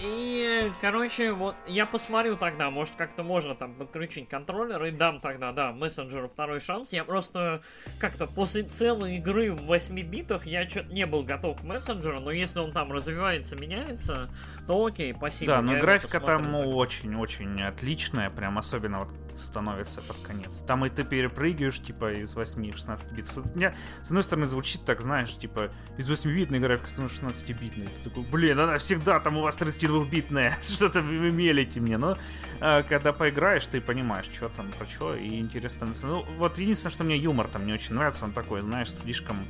И, 0.00 0.70
короче, 0.80 1.32
вот 1.32 1.56
я 1.66 1.86
посмотрю 1.86 2.36
тогда, 2.36 2.70
может 2.70 2.94
как-то 2.94 3.22
можно 3.22 3.54
там 3.54 3.74
подключить 3.74 4.28
контроллер 4.28 4.82
и 4.84 4.90
дам 4.90 5.20
тогда, 5.20 5.52
да, 5.52 5.72
мессенджеру 5.72 6.28
второй 6.28 6.60
шанс. 6.60 6.92
Я 6.92 7.04
просто 7.04 7.62
как-то 7.98 8.26
после 8.26 8.62
целой 8.62 9.16
игры 9.16 9.52
в 9.52 9.64
8 9.64 10.00
битах 10.02 10.46
я 10.46 10.68
что-то 10.68 10.92
не 10.92 11.06
был 11.06 11.24
готов 11.24 11.60
к 11.60 11.62
мессенджеру, 11.64 12.20
но 12.20 12.30
если 12.30 12.60
он 12.60 12.72
там 12.72 12.92
развивается, 12.92 13.56
меняется, 13.56 14.30
то 14.66 14.86
окей, 14.86 15.14
спасибо. 15.16 15.54
Да, 15.54 15.62
но 15.62 15.78
графика 15.80 16.20
там 16.20 16.54
очень-очень 16.54 17.62
отличная, 17.62 18.30
прям 18.30 18.58
особенно 18.58 19.00
вот 19.00 19.12
становится 19.40 20.00
под 20.02 20.16
конец. 20.18 20.58
Там 20.66 20.84
и 20.84 20.90
ты 20.90 21.04
перепрыгиваешь, 21.04 21.80
типа, 21.80 22.12
из 22.12 22.34
8-16 22.34 23.12
бит. 23.12 23.28
С- 23.28 23.54
меня, 23.54 23.74
с 24.02 24.08
одной 24.08 24.22
стороны, 24.22 24.46
звучит 24.46 24.84
так, 24.84 25.00
знаешь, 25.00 25.34
типа, 25.36 25.70
из 25.96 26.08
8-битной 26.08 26.58
графика 26.60 26.88
становится 26.88 27.20
16-битной. 27.20 27.88
Ты 27.88 28.10
такой, 28.10 28.24
блин, 28.24 28.58
она 28.58 28.78
всегда 28.78 29.20
там 29.20 29.36
у 29.36 29.42
вас 29.42 29.56
32-битная, 29.56 30.54
что-то 30.62 31.00
вы 31.00 31.30
мелите 31.30 31.80
мне. 31.80 31.98
Но 31.98 32.18
а, 32.60 32.82
когда 32.82 33.12
поиграешь, 33.12 33.66
ты 33.66 33.80
понимаешь, 33.80 34.26
что 34.32 34.48
там, 34.48 34.70
про 34.72 34.86
что, 34.86 35.14
и 35.14 35.38
интересно. 35.38 35.88
Ну, 36.02 36.24
вот 36.36 36.58
единственное, 36.58 36.92
что 36.92 37.04
мне 37.04 37.16
юмор 37.16 37.48
там 37.48 37.66
не 37.66 37.72
очень 37.72 37.94
нравится, 37.94 38.24
он 38.24 38.32
такой, 38.32 38.60
знаешь, 38.62 38.90
слишком 38.90 39.46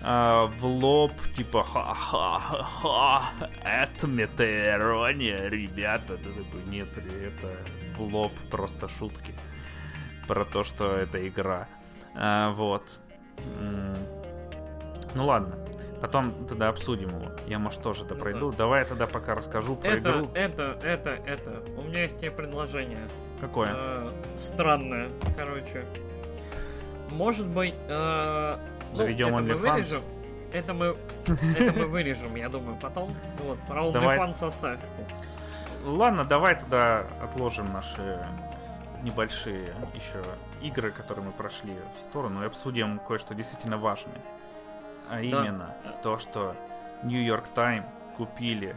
в 0.00 0.64
лоб, 0.64 1.12
типа, 1.36 1.64
ха-ха-ха, 1.64 3.30
это 3.64 4.06
метаирония, 4.06 5.48
ребята. 5.48 6.16
Ты 6.16 6.24
такой, 6.32 6.62
нет, 6.66 6.88
это 6.96 7.56
в 7.96 8.14
лоб 8.14 8.32
просто 8.50 8.88
шутки 8.88 9.34
про 10.28 10.44
то, 10.44 10.62
что 10.62 10.96
это 10.96 11.26
игра. 11.26 11.66
А, 12.14 12.52
вот. 12.52 12.84
Ну 15.14 15.26
ладно. 15.26 15.56
Потом 16.00 16.46
тогда 16.46 16.68
обсудим 16.68 17.08
его. 17.08 17.32
Я, 17.48 17.58
может, 17.58 17.82
тоже 17.82 18.04
допройду. 18.04 18.52
Давай 18.52 18.80
я 18.80 18.84
тогда 18.86 19.08
пока 19.08 19.34
расскажу 19.34 19.74
про 19.74 19.88
Это, 19.88 20.10
игру. 20.10 20.30
это, 20.34 20.78
это, 20.84 21.10
это. 21.10 21.62
У 21.76 21.82
меня 21.82 22.02
есть 22.02 22.18
тебе 22.18 22.30
предложение. 22.30 23.08
Какое? 23.40 23.72
Э, 23.74 24.10
странное, 24.36 25.08
короче. 25.36 25.84
Может 27.10 27.46
быть, 27.46 27.74
э, 27.88 28.56
Заведем 28.94 29.30
ну, 29.30 29.38
это 29.38 29.46
мы 29.46 29.52
OnlyFans. 29.52 29.72
вырежем. 29.72 30.02
Это 30.52 30.74
мы, 30.74 30.96
это 31.56 31.78
мы 31.78 31.86
вырежем, 31.86 32.34
я 32.36 32.48
думаю, 32.48 32.76
потом. 32.80 33.14
Вот, 33.44 33.58
про. 33.68 33.84
OnlyFans 33.84 34.46
оставь. 34.46 34.80
Ладно, 35.84 36.24
давай 36.24 36.58
тогда 36.58 37.06
отложим 37.20 37.72
наши 37.72 38.26
небольшие 39.02 39.72
еще 39.94 40.24
игры, 40.60 40.90
которые 40.90 41.26
мы 41.26 41.32
прошли 41.32 41.72
в 41.98 42.02
сторону, 42.02 42.42
и 42.42 42.46
обсудим 42.46 42.98
кое-что 43.06 43.34
действительно 43.34 43.78
важное. 43.78 44.20
А 45.08 45.20
именно 45.20 45.74
то, 46.02 46.18
что 46.18 46.54
New 47.02 47.22
York 47.22 47.44
Times 47.54 47.86
купили 48.16 48.74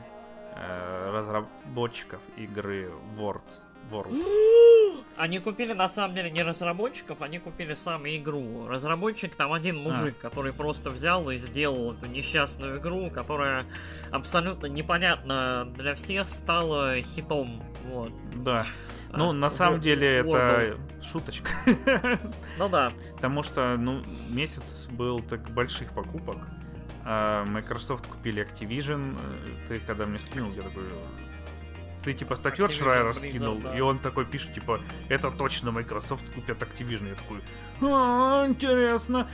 э, 0.55 1.11
разработчиков 1.11 2.21
игры 2.37 2.91
Words. 3.17 3.63
World. 3.91 5.03
Они 5.17 5.39
купили 5.39 5.73
на 5.73 5.87
самом 5.87 6.15
деле 6.15 6.31
не 6.31 6.41
разработчиков, 6.41 7.21
они 7.21 7.37
купили 7.37 7.75
сами 7.75 8.17
игру. 8.17 8.67
Разработчик 8.67 9.35
там 9.35 9.53
один 9.53 9.77
мужик, 9.77 10.17
который 10.17 10.51
просто 10.53 10.89
взял 10.89 11.29
и 11.29 11.37
сделал 11.37 11.93
эту 11.93 12.07
несчастную 12.07 12.79
игру, 12.79 13.09
которая 13.11 13.65
абсолютно 14.11 14.65
непонятно 14.67 15.67
для 15.77 15.93
всех 15.95 16.27
стала 16.29 16.95
хитом. 17.01 17.61
Вот. 17.85 18.11
Да. 18.43 18.65
Ну, 19.13 19.29
А, 19.29 19.33
на 19.33 19.49
самом 19.51 19.79
Wo- 19.79 19.83
деле 19.83 20.07
это 20.19 20.29
Wordle. 20.29 20.79
шуточка. 21.11 21.51
Ну 22.57 22.69
да. 22.69 22.93
Потому 23.15 23.43
что, 23.43 23.75
ну, 23.77 24.01
месяц 24.29 24.87
был 24.89 25.19
так 25.21 25.41
больших 25.51 25.91
покупок. 25.91 26.37
А 27.03 27.43
Microsoft 27.45 28.07
купили 28.07 28.43
Activision. 28.47 29.17
Э, 29.19 29.67
Ты 29.67 29.79
когда 29.81 30.05
мне 30.05 30.17
скинул, 30.19 30.49
я 30.51 30.61
такой... 30.61 30.83
Ты 32.03 32.13
типа 32.13 32.35
статью 32.35 32.65
от 32.65 32.73
Шрайера 32.73 33.13
скинул, 33.13 33.59
да. 33.59 33.75
и 33.75 33.81
он 33.81 33.99
такой 33.99 34.25
пишет, 34.25 34.53
типа, 34.53 34.79
это 35.07 35.29
точно 35.29 35.71
Microsoft 35.71 36.23
купят 36.33 36.61
Activision. 36.61 37.09
Я 37.09 37.15
такой, 37.15 37.41
«А, 37.81 38.47
интересно. 38.47 39.27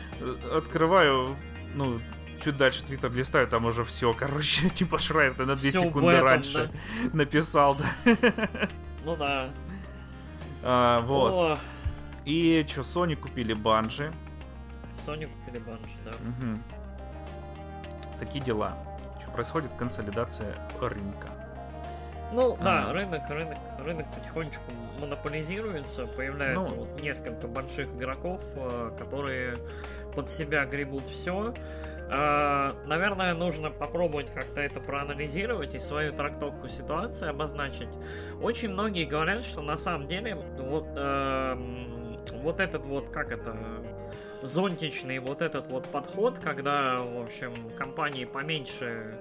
Открываю, 0.53 1.38
ну, 1.76 2.02
чуть 2.44 2.57
дальше 2.57 2.84
Твиттер 2.84 3.11
листаю, 3.14 3.48
там 3.48 3.65
уже 3.65 3.85
все, 3.85 4.14
короче, 4.14 4.69
типа 4.76 4.98
Шрайер 4.99 5.34
ты 5.35 5.45
на 5.45 5.56
2 5.56 5.57
Всё 5.57 5.81
в 5.81 5.84
секунды 5.85 6.11
этом, 6.11 6.26
раньше 6.26 6.72
написал, 7.14 7.76
да. 8.06 8.18
Ну 9.06 9.15
да. 9.15 9.49
А, 10.64 11.02
вот. 11.02 11.31
О, 11.31 11.60
И 12.26 12.65
что, 12.69 12.81
Sony 12.81 13.15
купили 13.15 13.53
банжи. 13.53 14.11
Sony 14.94 15.27
купили 15.27 15.60
банши, 15.60 15.95
да. 16.03 16.11
Мгм. 16.19 16.61
Такие 18.19 18.44
дела. 18.44 18.77
Что 19.22 19.31
происходит 19.31 19.72
консолидация 19.77 20.57
рынка. 20.81 21.30
Ну 22.32 22.58
да, 22.58 22.84
Ага. 22.84 22.94
рынок, 22.94 23.22
рынок, 23.30 23.58
рынок 23.80 24.06
потихонечку 24.14 24.72
монополизируется, 24.99 26.08
появляется 26.08 26.72
Ну. 26.72 26.78
вот 26.86 27.02
несколько 27.02 27.48
больших 27.48 27.88
игроков, 27.95 28.41
э, 28.56 28.91
которые 28.98 29.58
под 30.16 30.30
себя 30.30 30.66
гребут 30.66 31.04
все. 31.08 31.54
Наверное, 32.10 33.34
нужно 33.34 33.70
попробовать 33.70 34.32
как-то 34.34 34.62
это 34.62 34.80
проанализировать 34.80 35.76
и 35.76 35.80
свою 35.80 36.14
трактовку 36.14 36.70
ситуации 36.70 37.28
обозначить. 37.28 37.90
Очень 38.41 38.70
многие 38.70 39.04
говорят, 39.04 39.44
что 39.44 39.62
на 39.62 39.76
самом 39.76 40.08
деле 40.08 40.36
вот, 40.58 40.86
эм, 40.95 42.18
вот 42.41 42.62
этот 42.62 42.86
вот, 42.86 43.10
как 43.10 43.34
это, 43.34 43.58
зонтичный 44.41 45.20
вот 45.20 45.41
этот 45.41 45.68
вот 45.68 45.86
подход, 45.90 46.40
когда, 46.40 46.98
в 46.99 47.24
общем, 47.24 47.72
компании 47.78 48.24
поменьше 48.24 49.18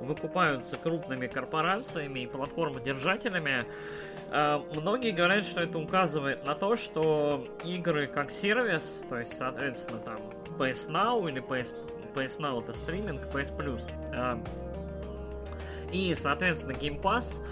выкупаются 0.00 0.76
крупными 0.76 1.26
корпорациями 1.26 2.20
и 2.20 2.26
платформодержателями, 2.26 3.66
э, 4.30 4.60
многие 4.74 5.12
говорят, 5.12 5.44
что 5.44 5.60
это 5.60 5.78
указывает 5.78 6.44
на 6.44 6.54
то, 6.54 6.76
что 6.76 7.46
игры 7.64 8.06
как 8.06 8.30
сервис, 8.30 9.04
то 9.08 9.18
есть, 9.18 9.36
соответственно, 9.36 10.00
там 10.00 10.18
PS 10.58 10.88
Now 10.88 11.28
или 11.28 11.42
PS, 11.42 11.74
PS 12.14 12.40
Now 12.40 12.62
это 12.62 12.72
стриминг, 12.72 13.22
PS 13.32 13.56
Plus, 13.56 13.90
э, 14.12 14.36
и, 15.92 16.14
соответственно, 16.14 16.72
Game 16.72 17.00
Pass 17.00 17.42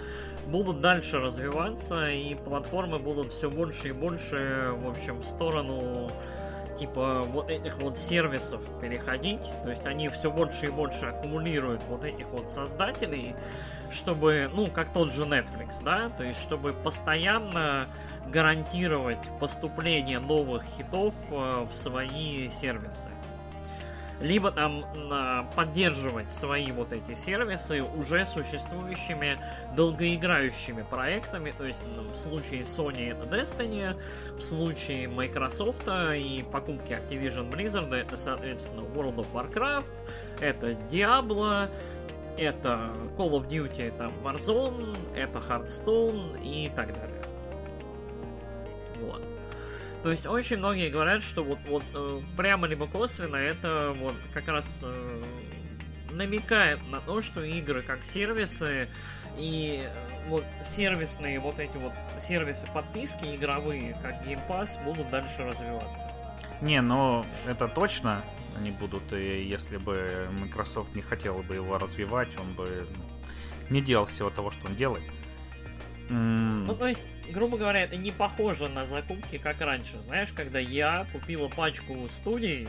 будут 0.47 0.81
дальше 0.81 1.19
развиваться, 1.19 2.09
и 2.09 2.35
платформы 2.35 2.99
будут 2.99 3.31
все 3.31 3.49
больше 3.49 3.89
и 3.89 3.91
больше, 3.91 4.71
в 4.73 4.87
общем, 4.87 5.19
в 5.19 5.25
сторону 5.25 6.11
типа 6.79 7.23
вот 7.23 7.49
этих 7.49 7.77
вот 7.77 7.97
сервисов 7.97 8.61
переходить, 8.81 9.49
то 9.63 9.69
есть 9.69 9.85
они 9.85 10.09
все 10.09 10.31
больше 10.31 10.67
и 10.67 10.69
больше 10.69 11.07
аккумулируют 11.07 11.81
вот 11.89 12.03
этих 12.03 12.27
вот 12.27 12.49
создателей, 12.49 13.35
чтобы, 13.91 14.49
ну, 14.53 14.67
как 14.67 14.93
тот 14.93 15.13
же 15.13 15.25
Netflix, 15.25 15.83
да, 15.83 16.09
то 16.09 16.23
есть 16.23 16.41
чтобы 16.41 16.73
постоянно 16.73 17.87
гарантировать 18.27 19.19
поступление 19.39 20.19
новых 20.19 20.63
хитов 20.77 21.13
э, 21.31 21.67
в 21.69 21.73
свои 21.73 22.49
сервисы. 22.49 23.07
Либо 24.19 24.51
там 24.51 24.85
на- 24.93 25.43
поддерживать 25.55 26.31
свои 26.31 26.71
вот 26.71 26.91
эти 26.91 27.13
сервисы 27.13 27.81
уже 27.81 28.25
существующими 28.25 29.39
долгоиграющими 29.75 30.83
проектами, 30.89 31.53
то 31.57 31.63
есть 31.65 31.81
в 32.13 32.17
случае 32.17 32.61
Sony 32.61 33.11
это 33.11 33.25
Destiny, 33.25 33.97
в 34.37 34.41
случае 34.41 35.07
Microsoft 35.07 35.87
и 35.87 36.45
покупки 36.51 36.91
Activision 36.91 37.49
Blizzard 37.49 37.95
это, 37.95 38.17
соответственно, 38.17 38.81
World 38.81 39.15
of 39.15 39.27
Warcraft, 39.33 39.91
это 40.41 40.71
Diablo, 40.89 41.69
это 42.37 42.91
Call 43.17 43.31
of 43.31 43.47
Duty, 43.47 43.91
там 43.97 44.13
Warzone, 44.23 44.97
это 45.15 45.39
Hearthstone 45.39 46.41
и 46.43 46.69
так 46.69 46.87
далее. 46.87 47.08
То 50.03 50.11
есть 50.11 50.25
очень 50.25 50.57
многие 50.57 50.89
говорят, 50.89 51.21
что 51.23 51.43
вот, 51.43 51.59
вот 51.67 51.83
э, 51.93 52.21
прямо 52.37 52.67
либо 52.67 52.87
косвенно 52.87 53.35
это 53.35 53.93
вот 53.99 54.15
как 54.33 54.47
раз 54.47 54.79
э, 54.83 55.23
намекает 56.11 56.79
на 56.89 57.01
то, 57.01 57.21
что 57.21 57.43
игры 57.43 57.81
как 57.81 58.03
сервисы 58.03 58.87
и 59.37 59.83
э, 59.83 60.29
вот 60.29 60.45
сервисные 60.61 61.39
вот 61.41 61.59
эти 61.59 61.75
вот 61.75 61.91
сервисы 62.17 62.65
подписки 62.73 63.35
игровые, 63.35 63.97
как 64.01 64.25
Game 64.25 64.41
Pass, 64.47 64.81
будут 64.85 65.09
дальше 65.09 65.43
развиваться. 65.43 66.09
Не, 66.61 66.81
ну 66.81 67.25
это 67.45 67.67
точно 67.67 68.23
они 68.57 68.71
будут, 68.71 69.11
и 69.11 69.43
если 69.43 69.77
бы 69.77 70.27
Microsoft 70.31 70.95
не 70.95 71.01
хотел 71.01 71.39
бы 71.43 71.55
его 71.55 71.77
развивать, 71.77 72.29
он 72.37 72.53
бы 72.53 72.87
не 73.69 73.81
делал 73.81 74.05
всего 74.05 74.29
того, 74.29 74.51
что 74.51 74.67
он 74.67 74.75
делает. 74.75 75.03
М, 76.09 76.65
Ну, 76.65 76.75
то 76.75 76.87
есть, 76.87 77.03
грубо 77.31 77.57
говоря, 77.57 77.81
это 77.81 77.95
не 77.95 78.11
похоже 78.11 78.67
на 78.69 78.85
закупки, 78.85 79.37
как 79.37 79.61
раньше. 79.61 80.01
Знаешь, 80.01 80.31
когда 80.33 80.59
я 80.59 81.05
купила 81.11 81.47
пачку 81.47 82.07
студий, 82.09 82.67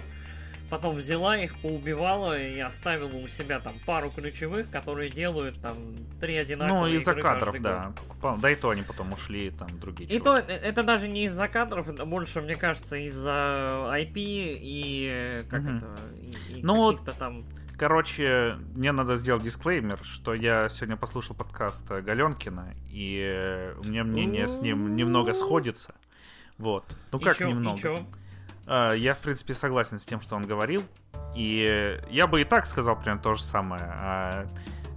потом 0.68 0.94
взяла 0.96 1.36
их, 1.36 1.58
поубивала 1.58 2.38
и 2.38 2.58
оставила 2.60 3.16
у 3.16 3.26
себя 3.26 3.58
там 3.58 3.74
пару 3.86 4.08
ключевых, 4.10 4.70
которые 4.70 5.10
делают 5.10 5.60
там 5.60 5.76
три 6.20 6.36
одинаковые 6.36 6.94
ну, 6.94 7.00
из-за 7.00 7.14
кадров, 7.14 7.60
да. 7.60 7.92
покупал. 7.96 8.38
Да 8.38 8.50
и 8.50 8.54
то 8.54 8.70
они 8.70 8.82
потом 8.82 9.12
ушли, 9.12 9.50
там 9.50 9.80
другие 9.80 10.08
И 10.08 10.18
чуваки. 10.18 10.46
то, 10.46 10.52
э, 10.52 10.56
это 10.56 10.82
даже 10.84 11.08
не 11.08 11.24
из-за 11.24 11.48
кадров, 11.48 11.88
это 11.88 12.04
больше, 12.04 12.40
мне 12.40 12.54
кажется, 12.56 12.96
из-за 12.96 13.90
IP 13.98 14.12
и 14.16 15.08
э, 15.10 15.44
как 15.50 15.62
Мгм. 15.62 15.76
это, 15.78 15.86
и, 16.22 16.58
и 16.58 16.62
Ну 16.62 16.92
каких-то 16.92 17.12
там... 17.18 17.44
Короче, 17.80 18.58
мне 18.74 18.92
надо 18.92 19.16
сделать 19.16 19.42
дисклеймер, 19.42 20.00
что 20.04 20.34
я 20.34 20.68
сегодня 20.68 20.98
послушал 20.98 21.34
подкаст 21.34 21.90
э, 21.90 22.02
Галенкина, 22.02 22.74
и 22.90 23.18
э, 23.26 23.74
у 23.82 23.88
меня 23.88 24.04
мнение 24.04 24.48
с 24.48 24.60
ним 24.60 24.96
немного 24.96 25.32
сходится. 25.32 25.94
Вот. 26.58 26.84
Ну 27.10 27.18
как 27.18 27.38
чё, 27.38 27.48
немного? 27.48 28.04
А, 28.66 28.92
Я, 28.92 29.14
в 29.14 29.20
принципе, 29.20 29.54
согласен 29.54 29.98
с 29.98 30.04
тем, 30.04 30.20
что 30.20 30.36
он 30.36 30.42
говорил. 30.42 30.82
И 31.34 31.98
я 32.10 32.26
бы 32.26 32.42
и 32.42 32.44
так 32.44 32.66
сказал 32.66 32.96
примерно 32.96 33.22
то 33.22 33.34
же 33.34 33.42
самое. 33.42 33.82
А 33.82 34.46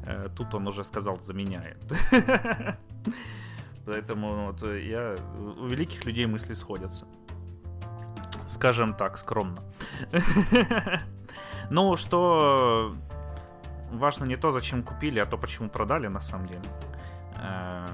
э, 0.05 0.27
тут 0.35 0.53
он 0.53 0.68
уже 0.68 0.84
сказал 0.84 1.22
за 1.22 1.34
меня. 1.34 1.64
Поэтому 3.85 4.47
вот, 4.47 4.61
я... 4.61 5.15
у 5.38 5.68
великих 5.68 6.03
людей 6.03 6.26
мысли 6.26 6.51
сходятся. 6.51 7.07
Скажем 8.49 8.93
так, 8.93 9.18
скромно. 9.18 9.64
Ну, 11.69 11.95
что 11.95 12.93
важно 13.91 14.26
не 14.26 14.35
то, 14.35 14.51
зачем 14.51 14.84
купили, 14.84 15.19
а 15.19 15.26
то, 15.26 15.38
почему 15.38 15.69
продали, 15.69 16.07
на 16.07 16.22
самом 16.22 16.47
деле. 16.47 16.61
Э, 17.38 17.85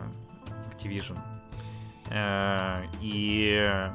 Activision. 0.71 1.17
Э, 2.09 2.83
И... 3.01 3.91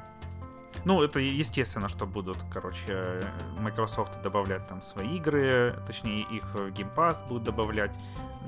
Ну, 0.84 1.02
это 1.02 1.18
естественно, 1.18 1.88
что 1.88 2.06
будут, 2.06 2.36
короче, 2.52 3.20
Microsoft 3.58 4.20
добавлять 4.22 4.66
там 4.66 4.82
свои 4.82 5.16
игры, 5.16 5.74
точнее, 5.86 6.22
их 6.22 6.44
в 6.52 6.68
Game 6.72 6.94
Pass 6.94 7.26
будут 7.26 7.44
добавлять. 7.44 7.92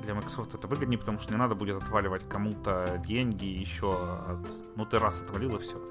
Для 0.03 0.13
Microsoft 0.13 0.53
это 0.53 0.67
выгоднее, 0.67 0.99
потому 0.99 1.19
что 1.19 1.33
не 1.33 1.39
надо 1.39 1.55
будет 1.55 1.81
отваливать 1.81 2.29
кому-то 2.29 3.01
деньги 3.07 3.45
еще 3.45 3.91
от... 3.91 4.47
Ну, 4.75 4.85
ты 4.85 4.99
раз 4.99 5.19
отвалил 5.21 5.55
и 5.55 5.59
все. 5.59 5.81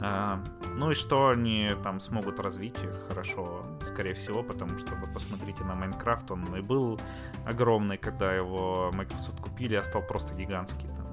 Ну 0.00 0.90
и 0.90 0.94
что 0.94 1.28
они 1.28 1.70
там 1.82 2.00
смогут 2.00 2.40
развить 2.40 2.78
хорошо, 3.08 3.66
скорее 3.86 4.14
всего, 4.14 4.42
потому 4.42 4.78
что 4.78 4.94
вот 4.94 5.12
посмотрите 5.12 5.62
на 5.64 5.74
Майнкрафт, 5.74 6.30
он 6.30 6.44
и 6.56 6.60
был 6.62 6.98
огромный, 7.44 7.98
когда 7.98 8.32
его 8.32 8.90
Microsoft 8.94 9.40
купили, 9.40 9.74
а 9.74 9.84
стал 9.84 10.02
просто 10.02 10.34
гигантский. 10.34 10.88
Там. 10.88 11.06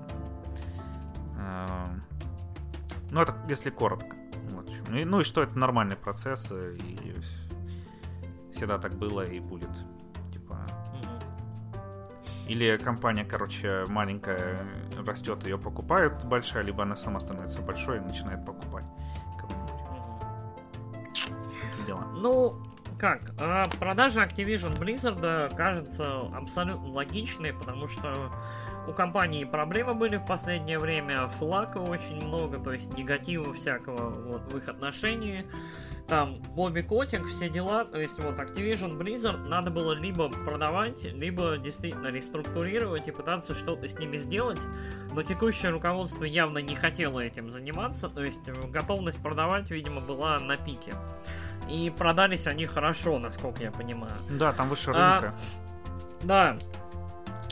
А, 1.37 1.89
Ну, 3.11 3.21
это 3.21 3.35
если 3.49 3.69
коротко. 3.69 4.15
Вот 4.51 4.69
ну 4.87 5.19
и 5.19 5.23
что 5.23 5.43
это 5.43 5.57
нормальный 5.59 5.97
процесс, 5.97 6.51
и 6.51 7.13
всегда 8.53 8.77
так 8.77 8.93
было 8.93 9.21
и 9.21 9.39
будет. 9.39 9.69
Или 12.47 12.77
компания, 12.77 13.25
короче, 13.25 13.83
маленькая 13.87 14.65
растет, 15.05 15.45
ее 15.45 15.57
покупают 15.57 16.23
большая, 16.23 16.63
либо 16.63 16.83
она 16.83 16.95
сама 16.95 17.19
становится 17.19 17.61
большой 17.61 17.97
и 17.97 17.99
начинает 17.99 18.45
покупать 18.45 18.85
дела. 21.87 22.03
Ну, 22.13 22.61
как, 22.99 23.31
а, 23.39 23.67
продажи 23.79 24.19
Activision 24.19 24.77
Blizzard 24.77 25.55
кажется 25.55 26.19
абсолютно 26.35 26.89
логичной, 26.89 27.53
потому 27.53 27.87
что 27.87 28.31
у 28.87 28.93
компании 28.93 29.43
проблемы 29.43 29.93
были 29.93 30.17
в 30.17 30.25
последнее 30.25 30.79
время, 30.79 31.27
флага 31.39 31.79
очень 31.79 32.23
много, 32.23 32.57
то 32.57 32.71
есть 32.71 32.93
негатива 32.97 33.53
всякого 33.53 34.09
вот, 34.09 34.51
в 34.51 34.57
их 34.57 34.67
отношении. 34.67 35.45
Там 36.07 36.35
Бобби 36.55 36.81
Котик, 36.81 37.27
все 37.27 37.49
дела, 37.49 37.83
то 37.83 37.99
есть 37.99 38.17
вот 38.23 38.35
Activision 38.39 38.97
Blizzard 38.97 39.45
надо 39.49 39.71
было 39.71 39.91
либо 39.91 40.29
продавать, 40.29 41.03
либо 41.03 41.57
действительно 41.57 42.07
реструктурировать 42.07 43.09
и 43.09 43.11
пытаться 43.11 43.53
что-то 43.53 43.89
с 43.89 43.99
ними 43.99 44.17
сделать, 44.17 44.59
но 45.11 45.21
текущее 45.21 45.71
руководство 45.71 46.23
явно 46.23 46.59
не 46.59 46.75
хотело 46.75 47.19
этим 47.19 47.49
заниматься, 47.49 48.07
то 48.07 48.23
есть 48.23 48.47
э, 48.47 48.53
готовность 48.69 49.21
продавать, 49.21 49.69
видимо, 49.69 49.99
была 49.99 50.39
на 50.39 50.55
пике. 50.55 50.93
И 51.69 51.89
продались 51.89 52.47
они 52.47 52.65
хорошо, 52.65 53.19
насколько 53.19 53.61
я 53.61 53.71
понимаю. 53.71 54.13
Да, 54.29 54.53
там 54.53 54.69
выше 54.69 54.91
А, 54.95 55.13
рынка. 55.19 55.35
Да. 56.23 56.57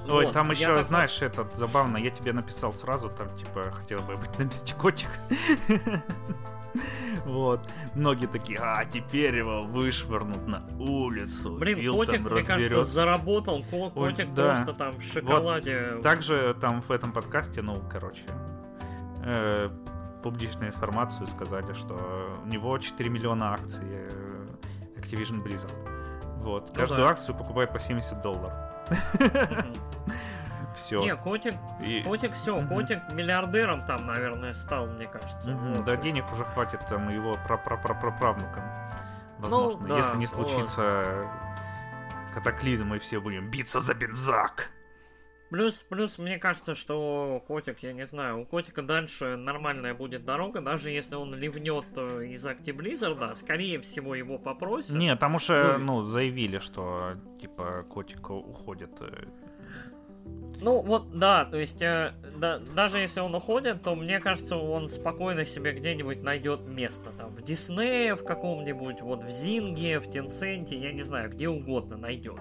Ой, 0.08 0.26
Вот, 0.26 0.34
там 0.34 0.52
еще, 0.52 0.68
такой- 0.68 0.84
знаешь, 0.84 1.22
этот 1.22 1.54
забавно, 1.58 1.98
я 1.98 2.10
тебе 2.10 2.32
написал 2.32 2.74
сразу, 2.74 3.10
там, 3.10 3.28
типа, 3.38 3.72
хотел 3.72 4.00
бы 4.00 4.16
быть 4.16 4.38
на 4.40 4.44
месте 4.44 4.74
котик. 4.76 5.10
Вот. 7.26 7.62
Многие 7.96 8.28
такие, 8.28 8.60
а 8.60 8.84
теперь 8.86 9.36
его 9.38 9.64
вышвырнут 9.64 10.48
на 10.48 10.64
улицу. 10.78 11.58
Блин, 11.58 11.80
Фил 11.80 11.94
котик, 11.96 12.20
мне 12.20 12.44
кажется, 12.44 12.54
разберется». 12.54 12.84
заработал. 12.86 13.64
Ко- 13.64 13.76
Ой, 13.76 13.92
Котик 13.92 14.34
да. 14.34 14.50
просто 14.56 14.74
там 14.74 14.98
в 14.98 15.04
шоколаде. 15.04 16.00
Также 16.04 16.56
там 16.60 16.82
в 16.82 16.92
этом 16.92 17.12
подкасте, 17.12 17.62
ну, 17.62 17.76
короче, 17.90 18.24
э, 19.24 19.70
публичную 20.24 20.70
информацию 20.70 21.28
сказали, 21.28 21.74
что 21.74 22.40
у 22.44 22.48
него 22.48 22.78
4 22.78 23.10
миллиона 23.10 23.54
акций 23.54 23.86
э, 23.86 24.10
Activision 24.98 25.44
Blizzard. 25.44 25.74
Вот. 26.44 26.70
Ну 26.70 26.76
Каждую 26.76 27.06
да. 27.06 27.12
акцию 27.12 27.36
покупает 27.36 27.72
по 27.72 27.80
70 27.80 28.22
долларов. 28.22 28.54
Мгм. 29.20 29.74
Все. 30.76 31.00
Не, 31.00 31.16
котик, 31.16 31.56
котик 32.04 32.34
все, 32.34 32.56
Мгм. 32.58 32.68
котик 32.68 33.00
миллиардером 33.14 33.86
там, 33.86 34.06
наверное, 34.08 34.54
стал, 34.54 34.88
мне 34.88 35.08
кажется. 35.08 35.52
Вот. 35.52 35.84
Да, 35.86 35.96
денег 35.98 36.32
уже 36.32 36.44
хватит 36.44 36.82
там 36.90 37.10
его 37.10 37.36
правнукам. 37.48 38.64
Возможно, 39.40 39.80
Ну, 39.82 39.88
да, 39.88 39.98
если 39.98 40.18
не 40.18 40.26
вот. 40.28 40.48
случится 40.50 41.28
катаклизм, 42.34 42.94
и 42.94 43.00
все 43.00 43.20
будем 43.20 43.50
биться 43.50 43.80
за 43.80 43.94
бензак. 43.94 44.70
Плюс, 45.52 45.84
плюс, 45.88 46.18
мне 46.18 46.38
кажется, 46.40 46.74
что 46.74 47.42
котик, 47.48 47.80
я 47.84 47.94
не 47.94 48.08
знаю, 48.08 48.42
у 48.42 48.46
котика 48.46 48.82
дальше 48.82 49.38
нормальная 49.38 49.94
будет 49.94 50.26
дорога, 50.26 50.60
даже 50.60 50.90
если 50.90 51.16
он 51.16 51.36
ливнет 51.36 51.86
э, 51.96 52.26
из 52.26 52.46
Actiblizzard, 52.48 53.36
скорее 53.36 53.80
всего 53.80 54.16
его 54.16 54.40
попросят. 54.40 54.94
Не, 54.96 55.16
там 55.16 55.36
уже, 55.36 55.78
Ну, 55.78 56.02
ну, 56.02 56.04
заявили, 56.04 56.58
что, 56.60 57.14
типа, 57.40 57.86
котик 57.90 58.30
уходит. 58.32 59.00
Ну 60.62 60.82
вот 60.82 61.18
да, 61.18 61.46
то 61.46 61.58
есть 61.58 61.82
э, 61.82 62.14
да, 62.38 62.60
даже 62.76 63.00
если 63.00 63.20
он 63.20 63.36
уходит, 63.36 63.82
то 63.84 63.96
мне 63.96 64.20
кажется, 64.20 64.56
он 64.58 64.90
спокойно 64.90 65.46
себе 65.46 65.74
где-нибудь 65.74 66.24
найдет 66.24 66.62
место. 66.68 67.12
Там 67.18 67.36
в 67.36 67.42
Диснее, 67.42 68.16
в 68.16 68.24
каком-нибудь, 68.24 69.02
вот 69.02 69.24
в 69.24 69.30
Зинге, 69.30 70.00
в 70.00 70.10
Тенсенте, 70.10 70.78
я 70.78 70.92
не 70.94 71.02
знаю, 71.02 71.30
где 71.30 71.50
угодно 71.50 71.98
найдет. 71.98 72.40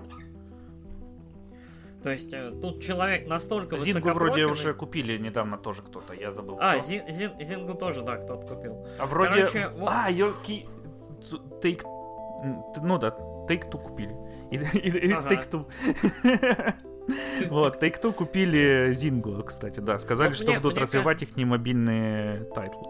То 2.03 2.11
есть 2.11 2.33
э, 2.35 2.53
тут 2.61 2.83
человек 2.83 3.27
настолько 3.27 3.79
Зингу 3.79 4.11
вроде 4.11 4.45
уже 4.45 4.75
купили 4.75 5.17
недавно 5.17 5.57
тоже 5.57 5.83
кто-то, 5.83 6.13
я 6.13 6.33
забыл. 6.33 6.59
А, 6.61 6.77
кто. 6.77 6.87
Зин- 6.87 7.09
Зин- 7.09 7.43
Зингу 7.43 7.75
тоже, 7.75 8.03
да, 8.03 8.17
кто-то 8.17 8.47
купил. 8.47 8.87
А 8.99 9.07
вроде... 9.07 9.31
короче, 9.47 9.69
вот- 9.71 9.91
А, 9.91 10.11
ее... 10.11 10.33
ки- 10.47 10.69
Take... 11.63 11.83
Ну 12.83 12.99
да, 12.99 13.09
Two 13.49 13.83
купили. 13.83 14.15
И, 14.51 14.57
и- 14.57 15.13
Ага. 15.13 15.29
Вот, 17.49 17.83
Take 17.83 18.01
Two 18.01 18.13
купили 18.13 18.93
Zynga 18.93 19.28
у, 19.28 19.43
кстати, 19.43 19.81
да. 19.81 19.99
Сказали, 19.99 20.29
Вот 20.29 20.37
что 20.37 20.47
мне- 20.47 20.61
будут 20.61 20.75
мне 20.75 20.83
развивать 20.85 21.23
их 21.23 21.37
мобильные 21.37 22.45
title 22.55 22.75
ы. 22.75 22.83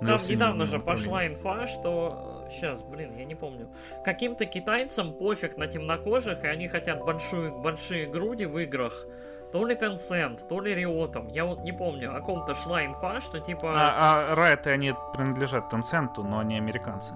Там 0.00 0.20
недавно 0.28 0.66
же 0.66 0.78
пошла 0.78 1.26
инфа, 1.26 1.66
что... 1.66 2.46
Сейчас, 2.50 2.82
блин, 2.82 3.14
я 3.16 3.24
не 3.24 3.34
помню. 3.34 3.68
Каким-то 4.04 4.44
китайцам 4.44 5.14
пофиг 5.14 5.56
на 5.56 5.66
темнокожих, 5.66 6.44
и 6.44 6.46
они 6.46 6.68
хотят 6.68 7.04
большую, 7.04 7.58
большие 7.58 8.06
груди 8.06 8.44
в 8.44 8.58
играх. 8.58 9.06
То 9.52 9.64
ли 9.64 9.76
Tencent, 9.76 10.48
то 10.48 10.60
ли 10.60 10.74
Riot. 10.74 11.30
Я 11.30 11.44
вот 11.44 11.60
не 11.60 11.72
помню, 11.72 12.14
о 12.14 12.20
ком-то 12.20 12.54
шла 12.54 12.84
инфа, 12.84 13.20
что 13.20 13.38
типа... 13.38 13.72
А, 13.72 14.32
а 14.32 14.34
Riot, 14.34 14.66
они 14.66 14.94
принадлежат 15.14 15.72
Tencent, 15.72 16.20
но 16.22 16.40
они 16.40 16.56
американцы. 16.56 17.14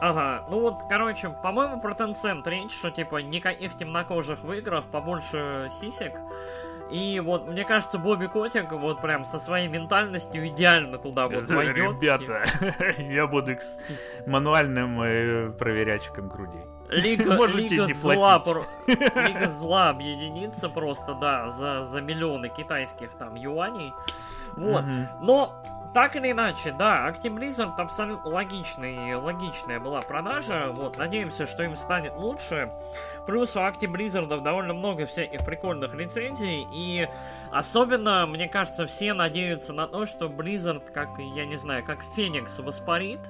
Ага, 0.00 0.44
ну 0.48 0.60
вот, 0.60 0.76
короче, 0.88 1.28
по-моему, 1.42 1.80
про 1.80 1.92
Tencent 1.92 2.42
речь, 2.46 2.72
что 2.72 2.90
типа 2.90 3.18
никаких 3.18 3.76
темнокожих 3.76 4.42
в 4.42 4.52
играх, 4.52 4.84
побольше 4.86 5.68
сисек. 5.72 6.14
И 6.90 7.20
вот, 7.20 7.46
мне 7.46 7.64
кажется, 7.64 7.98
Бобби 7.98 8.26
Котик 8.26 8.72
вот 8.72 9.00
прям 9.00 9.24
со 9.24 9.38
своей 9.38 9.68
ментальностью 9.68 10.46
идеально 10.48 10.98
туда 10.98 11.28
вот 11.28 11.48
войдет. 11.50 12.02
Ребята, 12.02 12.42
я 12.98 13.26
буду 13.26 13.56
мануальным 14.26 15.00
э, 15.02 15.50
проверячком 15.50 16.28
грудей. 16.28 16.64
Лига, 16.88 17.34
Можете 17.36 17.76
Лига 17.76 17.94
зла, 17.94 18.38
про- 18.40 18.66
Лига 18.86 19.48
зла 19.48 19.90
объединится 19.90 20.68
просто, 20.68 21.14
да, 21.14 21.50
за, 21.50 21.84
за 21.84 22.00
миллионы 22.00 22.48
китайских 22.48 23.12
там 23.12 23.36
юаней. 23.36 23.92
Вот. 24.56 24.84
Но 25.20 25.62
так 25.92 26.16
или 26.16 26.30
иначе, 26.30 26.72
да, 26.72 27.08
Activision 27.08 27.74
абсолютно 27.76 28.30
логичный, 28.30 29.14
логичная 29.16 29.80
была 29.80 30.02
продажа. 30.02 30.72
Вот, 30.74 30.96
надеемся, 30.98 31.46
что 31.46 31.62
им 31.62 31.76
станет 31.76 32.14
лучше. 32.16 32.70
Плюс 33.26 33.56
у 33.56 33.60
Activision 33.60 34.40
довольно 34.40 34.74
много 34.74 35.06
всяких 35.06 35.44
прикольных 35.44 35.94
лицензий. 35.94 36.66
И 36.72 37.08
особенно, 37.50 38.26
мне 38.26 38.48
кажется, 38.48 38.86
все 38.86 39.12
надеются 39.14 39.72
на 39.72 39.88
то, 39.88 40.06
что 40.06 40.26
Blizzard, 40.26 40.90
как, 40.92 41.18
я 41.18 41.44
не 41.44 41.56
знаю, 41.56 41.84
как 41.84 42.02
Феникс 42.14 42.58
воспарит. 42.60 43.20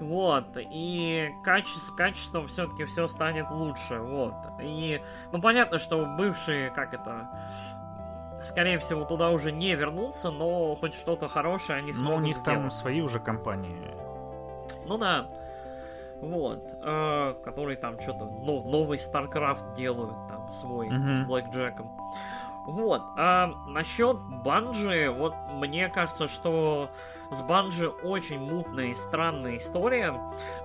Вот, 0.00 0.46
и 0.56 1.28
каче- 1.44 1.80
с 1.80 1.90
качеством 1.90 2.46
все-таки 2.46 2.84
все 2.84 3.08
станет 3.08 3.50
лучше, 3.50 3.98
вот. 3.98 4.32
И, 4.60 5.02
ну, 5.32 5.40
понятно, 5.40 5.78
что 5.78 6.06
бывшие, 6.06 6.70
как 6.70 6.94
это, 6.94 7.28
скорее 8.42 8.78
всего, 8.78 9.04
туда 9.04 9.30
уже 9.30 9.52
не 9.52 9.74
вернутся, 9.74 10.30
но 10.30 10.74
хоть 10.76 10.94
что-то 10.94 11.28
хорошее 11.28 11.78
они 11.78 11.92
Ну, 11.92 11.98
смогут 11.98 12.18
у 12.18 12.22
них 12.22 12.36
сделать. 12.38 12.60
там 12.60 12.70
свои 12.70 13.00
уже 13.00 13.20
компании. 13.20 13.94
Ну 14.86 14.98
да. 14.98 15.28
Вот. 16.20 16.64
э, 16.82 17.34
который 17.44 17.76
там 17.76 17.98
что-то 18.00 18.24
новый 18.24 18.98
StarCraft 18.98 19.74
делают, 19.76 20.16
там 20.28 20.50
свой 20.50 20.88
Мгм. 20.90 21.14
с 21.14 21.20
Блэк 21.20 21.50
Джеком. 21.52 21.90
Вот. 22.66 23.02
А 23.16 23.46
насчет 23.68 24.18
Банжи, 24.42 25.10
вот 25.10 25.32
мне 25.52 25.88
кажется, 25.88 26.26
что 26.28 26.90
с 27.30 27.40
Банжи 27.42 27.88
очень 27.88 28.40
мутная 28.40 28.86
и 28.86 28.94
странная 28.94 29.56
история, 29.58 30.14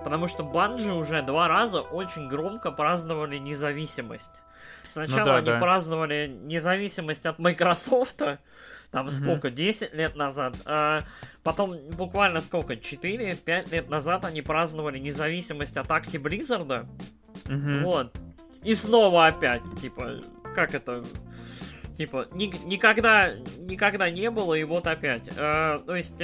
потому 0.02 0.26
что 0.26 0.42
Банжи 0.42 0.92
уже 0.92 1.22
два 1.22 1.46
раза 1.48 1.80
очень 1.82 2.28
громко 2.28 2.70
праздновали 2.72 3.38
независимость. 3.38 4.42
Сначала 4.88 5.18
Ну 5.20 5.24
да, 5.26 5.36
они 5.36 5.46
да. 5.46 5.58
праздновали 5.58 6.26
независимость 6.42 7.26
от 7.26 7.38
Microsoft, 7.38 8.16
там 8.90 9.06
Мгм. 9.06 9.10
сколько, 9.10 9.50
10 9.50 9.94
лет 9.94 10.14
назад, 10.16 10.56
а 10.66 11.00
потом 11.42 11.76
буквально 11.90 12.40
сколько, 12.40 12.76
4-5 12.76 13.72
лет 13.72 13.88
назад 13.88 14.24
они 14.24 14.42
праздновали 14.42 14.98
независимость 14.98 15.76
от 15.76 15.90
Акти 15.90 16.16
Близзарда, 16.18 16.86
Мгм. 17.46 17.84
вот. 17.84 18.14
И 18.62 18.74
снова 18.74 19.26
опять, 19.26 19.62
типа, 19.80 20.20
как 20.54 20.74
это... 20.74 21.04
Типа, 21.96 22.26
ни- 22.32 22.52
никогда, 22.66 23.34
никогда 23.58 24.10
не 24.10 24.28
было, 24.30 24.54
и 24.54 24.64
вот 24.64 24.88
опять. 24.88 25.28
Э, 25.36 25.78
то 25.86 25.94
есть, 25.94 26.16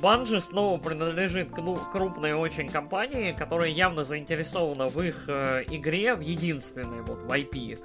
Банжи 0.00 0.40
снова 0.40 0.78
принадлежит 0.78 1.50
крупной 1.52 2.32
очень 2.32 2.68
компании, 2.68 3.32
которая 3.32 3.68
явно 3.68 4.04
заинтересована 4.04 4.88
в 4.88 5.00
их 5.02 5.24
э, 5.28 5.64
игре, 5.68 6.14
в 6.14 6.20
единственной, 6.20 7.02
вот, 7.02 7.22
в 7.22 7.30
IP. 7.30 7.78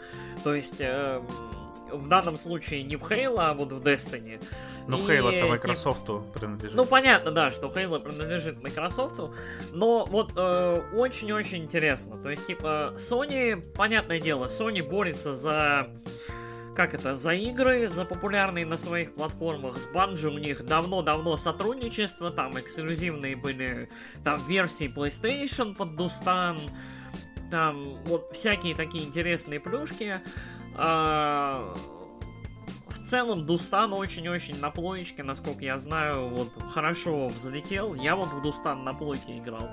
То 0.44 0.54
есть, 0.54 0.80
э, 0.80 1.22
в 1.92 2.08
данном 2.08 2.38
случае 2.38 2.84
не 2.84 2.96
в 2.96 3.04
Halo, 3.04 3.38
а 3.40 3.54
вот 3.54 3.72
в 3.72 3.82
Destiny. 3.82 4.42
Ну, 4.88 4.98
типа, 4.98 5.48
Microsoft 5.50 6.06
принадлежит. 6.34 6.76
ну, 6.76 6.86
понятно, 6.86 7.32
да, 7.32 7.52
что 7.52 7.68
Halo 7.68 8.00
принадлежит 8.00 8.62
Microsoft, 8.62 9.20
но 9.72 10.06
вот 10.06 10.34
э, 10.36 10.82
очень-очень 10.94 11.64
интересно. 11.64 12.18
То 12.18 12.30
есть, 12.30 12.46
типа, 12.46 12.94
Sony, 12.98 13.60
понятное 13.74 14.20
дело, 14.20 14.46
Sony 14.46 14.84
борется 14.84 15.34
за 15.34 15.90
как 16.76 16.94
это, 16.94 17.16
за 17.16 17.32
игры, 17.32 17.90
за 17.90 18.06
популярные 18.06 18.66
на 18.66 18.78
своих 18.78 19.16
платформах. 19.16 19.78
С 19.78 19.88
Bungie 19.88 20.28
у 20.28 20.38
них 20.38 20.66
давно-давно 20.66 21.38
сотрудничество, 21.38 22.30
там 22.32 22.60
эксклюзивные 22.60 23.36
были 23.36 23.90
там 24.24 24.40
версии 24.48 24.94
PlayStation 24.94 25.74
под 25.74 25.96
Дустан, 25.96 26.60
там 27.50 28.04
вот 28.06 28.32
всякие 28.34 28.76
такие 28.76 29.06
интересные 29.06 29.60
плюшки. 29.60 30.22
А, 30.76 31.74
целом 33.06 33.46
Дустан 33.46 33.94
очень-очень 33.94 34.60
на 34.60 34.72
плойчике, 34.72 35.24
насколько 35.24 35.64
я 35.64 35.78
знаю, 35.78 36.28
вот 36.30 36.52
хорошо 36.72 37.28
взлетел. 37.28 37.94
Я 37.94 38.16
вот 38.16 38.30
в 38.30 38.42
Дустан 38.42 38.84
на 38.84 38.94
плойке 38.94 39.38
играл. 39.38 39.70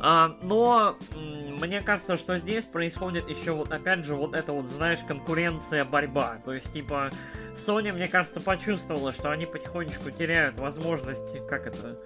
А, 0.00 0.36
но 0.42 0.96
мне 1.14 1.80
кажется, 1.80 2.16
что 2.16 2.38
здесь 2.38 2.64
происходит 2.64 3.28
еще 3.28 3.52
вот 3.52 3.70
опять 3.72 4.04
же 4.04 4.14
вот 4.14 4.34
это 4.34 4.52
вот, 4.52 4.66
знаешь, 4.66 5.00
конкуренция, 5.06 5.84
борьба. 5.84 6.38
То 6.44 6.52
есть, 6.52 6.72
типа, 6.72 7.10
Sony, 7.54 7.92
мне 7.92 8.08
кажется, 8.08 8.40
почувствовала, 8.40 9.12
что 9.12 9.30
они 9.30 9.46
потихонечку 9.46 10.10
теряют 10.10 10.58
возможность, 10.58 11.46
как 11.46 11.66
это, 11.66 11.98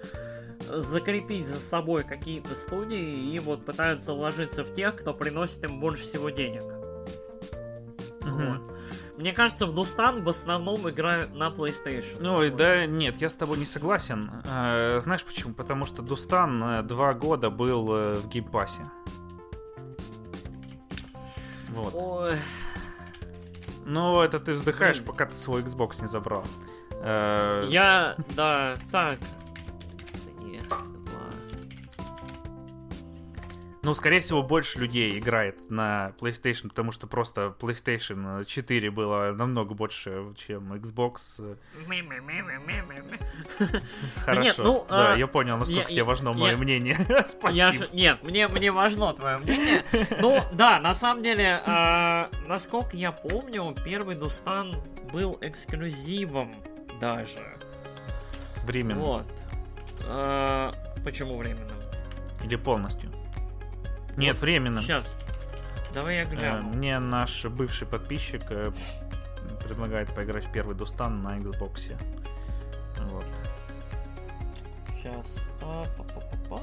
закрепить 0.69 1.47
за 1.47 1.59
собой 1.59 2.03
какие-то 2.03 2.55
студии 2.55 3.31
и 3.31 3.39
вот 3.39 3.65
пытаются 3.65 4.13
вложиться 4.13 4.63
в 4.63 4.73
тех, 4.73 4.95
кто 4.95 5.13
приносит 5.13 5.63
им 5.63 5.79
больше 5.79 6.03
всего 6.03 6.29
денег. 6.29 6.63
Мгм. 8.21 8.67
Вот. 8.67 8.76
Мне 9.17 9.33
кажется, 9.33 9.65
в 9.65 9.73
Death 9.73 9.91
Stranding 9.91 10.23
в 10.23 10.29
основном 10.29 10.87
играют 10.89 11.33
на 11.33 11.49
PlayStation. 11.49 12.35
Вот. 12.35 12.55
да 12.55 12.85
нет, 12.85 13.17
я 13.17 13.29
с 13.29 13.33
тобой 13.33 13.57
не 13.57 13.65
согласен. 13.65 14.29
Э, 14.45 14.99
знаешь 15.01 15.25
почему? 15.25 15.55
Потому 15.55 15.85
что 15.87 16.03
Death 16.03 16.24
Stranding 16.24 16.63
э, 16.63 16.81
два 16.83 17.15
года 17.15 17.49
был 17.49 17.95
э, 17.95 18.13
в 18.15 18.27
Game 18.27 18.49
Pass 18.49 18.70
е. 18.70 18.81
Вот. 21.69 21.93
Ой, 21.95 22.37
Ну, 23.85 24.21
это 24.21 24.39
ты 24.39 24.53
вздыхаешь, 24.53 24.97
Блин. 24.97 25.07
пока 25.07 25.25
ты 25.25 25.35
свой 25.35 25.63
Xbox 25.63 25.99
не 26.01 26.07
забрал. 26.07 26.43
Я, 27.03 28.15
да, 28.35 28.75
так. 28.91 29.19
Ну, 33.87 33.95
скорее 33.95 34.19
всего, 34.19 34.43
больше 34.43 34.79
людей 34.79 35.17
играет 35.17 35.69
на 35.69 36.11
PlayStation, 36.19 36.67
потому 36.67 36.91
что 36.91 37.07
просто 37.07 37.55
PlayStation 37.57 38.43
4 38.43 38.91
было 38.91 39.31
намного 39.31 39.75
больше, 39.75 40.33
чем 40.35 40.73
Xbox. 40.73 41.57
Хорошо. 44.25 44.41
нет, 44.41 44.57
ну, 44.57 44.85
да, 44.89 45.13
а, 45.13 45.15
я 45.15 45.25
понял, 45.27 45.55
насколько 45.55 45.89
тебе 45.89 46.03
важно 46.03 46.33
мое 46.33 46.57
мнение. 46.57 46.97
Спасибо. 47.27 47.87
Нет, 47.93 48.21
мне, 48.23 48.49
мне 48.49 48.73
важно 48.73 49.13
твое 49.13 49.37
мнение. 49.37 49.85
Ну, 50.19 50.41
да, 50.51 50.81
на 50.81 50.93
самом 50.93 51.23
деле, 51.23 51.61
а, 51.65 52.29
насколько 52.45 52.97
я 52.97 53.13
помню, 53.13 53.73
первый 53.85 54.15
Дустан 54.15 54.75
был 55.13 55.37
эксклюзивом 55.39 56.57
даже. 56.99 57.39
Временно. 58.65 58.99
Вот. 58.99 59.25
А, 60.01 60.73
почему 61.05 61.37
временно? 61.37 61.71
Или 62.43 62.57
полностью. 62.57 63.16
Нет, 64.17 64.39
временно. 64.39 64.81
Сейчас. 64.81 65.15
Давай 65.93 66.15
я 66.17 66.23
Э, 66.23 66.25
гляну. 66.25 66.69
Мне 66.69 66.99
наш 66.99 67.45
бывший 67.45 67.87
подписчик 67.87 68.41
э, 68.49 68.69
предлагает 69.63 70.13
поиграть 70.13 70.45
в 70.45 70.51
первый 70.51 70.75
Дустан 70.75 71.21
на 71.21 71.37
Xbox. 71.39 71.95
Вот. 72.99 73.25
Сейчас. 74.95 75.49
А, 75.61 75.85
па-па-па-па, 75.97 76.57
па-па-па-па. 76.57 76.61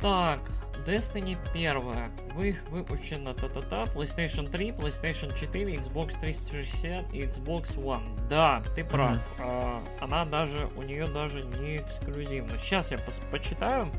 Так, 0.00 0.40
Destiny 0.86 1.36
1. 1.52 2.10
Вы 2.34 2.56
выпущена 2.70 3.34
та-та-та. 3.34 3.84
PlayStation 3.84 4.48
3, 4.50 4.70
PlayStation 4.70 5.38
4, 5.38 5.76
Xbox 5.76 6.18
360 6.18 7.12
и 7.14 7.22
Xbox 7.24 7.76
One. 7.76 8.18
Да, 8.28 8.62
ты 8.74 8.84
прав. 8.84 9.12
Мгм. 9.12 9.20
А, 9.38 9.82
она 10.00 10.24
даже, 10.24 10.68
у 10.76 10.82
нее 10.82 11.06
даже 11.06 11.42
не 11.42 11.78
эксклюзивна. 11.78 12.56
Сейчас 12.58 12.92
я 12.92 12.96
пос- 12.96 13.22
почитаю. 13.30 13.90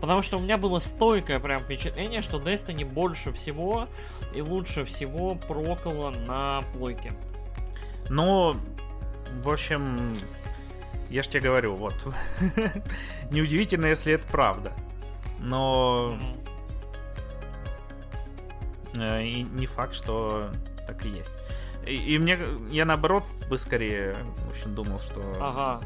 Потому 0.00 0.20
что 0.22 0.36
у 0.36 0.40
меня 0.40 0.58
было 0.58 0.80
стойкое 0.80 1.40
прям 1.40 1.62
впечатление, 1.62 2.20
что 2.20 2.38
Destiny 2.38 2.84
больше 2.84 3.32
всего 3.32 3.88
и 4.34 4.42
лучше 4.42 4.84
всего 4.84 5.34
прокола 5.34 6.10
на 6.10 6.62
плойке. 6.74 7.12
Ну, 8.10 8.56
в 9.42 9.48
общем, 9.48 10.12
я 11.08 11.22
ж 11.22 11.28
тебе 11.28 11.40
говорю, 11.42 11.74
вот. 11.76 11.94
Неудивительно, 13.30 13.86
если 13.86 14.12
это 14.14 14.26
правда. 14.26 14.72
Но 15.40 16.18
э, 18.96 19.22
и 19.24 19.42
не 19.42 19.66
факт, 19.66 19.94
что 19.94 20.50
так 20.86 21.04
и 21.04 21.08
есть. 21.08 21.30
И, 21.86 22.14
и 22.14 22.18
мне, 22.18 22.38
я 22.70 22.84
наоборот 22.84 23.24
бы 23.48 23.58
скорее, 23.58 24.16
в 24.46 24.50
общем, 24.50 24.74
думал, 24.74 25.00
что... 25.00 25.20
Ага. 25.40 25.80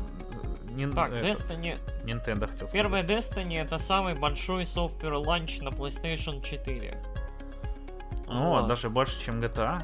Нин- 0.70 0.95
Так, 0.95 1.12
это, 1.12 1.29
Destiny 1.29 1.79
Nintendo 2.05 2.47
хотел 2.47 2.66
сказать. 2.66 2.73
Первая 2.73 3.03
Destiny 3.05 3.61
это 3.61 3.77
самый 3.79 4.15
большой 4.15 4.65
software 4.64 5.14
launch 5.14 5.60
на 5.61 5.69
PlayStation 5.69 6.43
4. 6.43 6.99
О, 8.29 8.61
Вот. 8.61 8.66
даже 8.69 8.89
больше, 8.89 9.23
чем 9.23 9.41
GTA. 9.41 9.83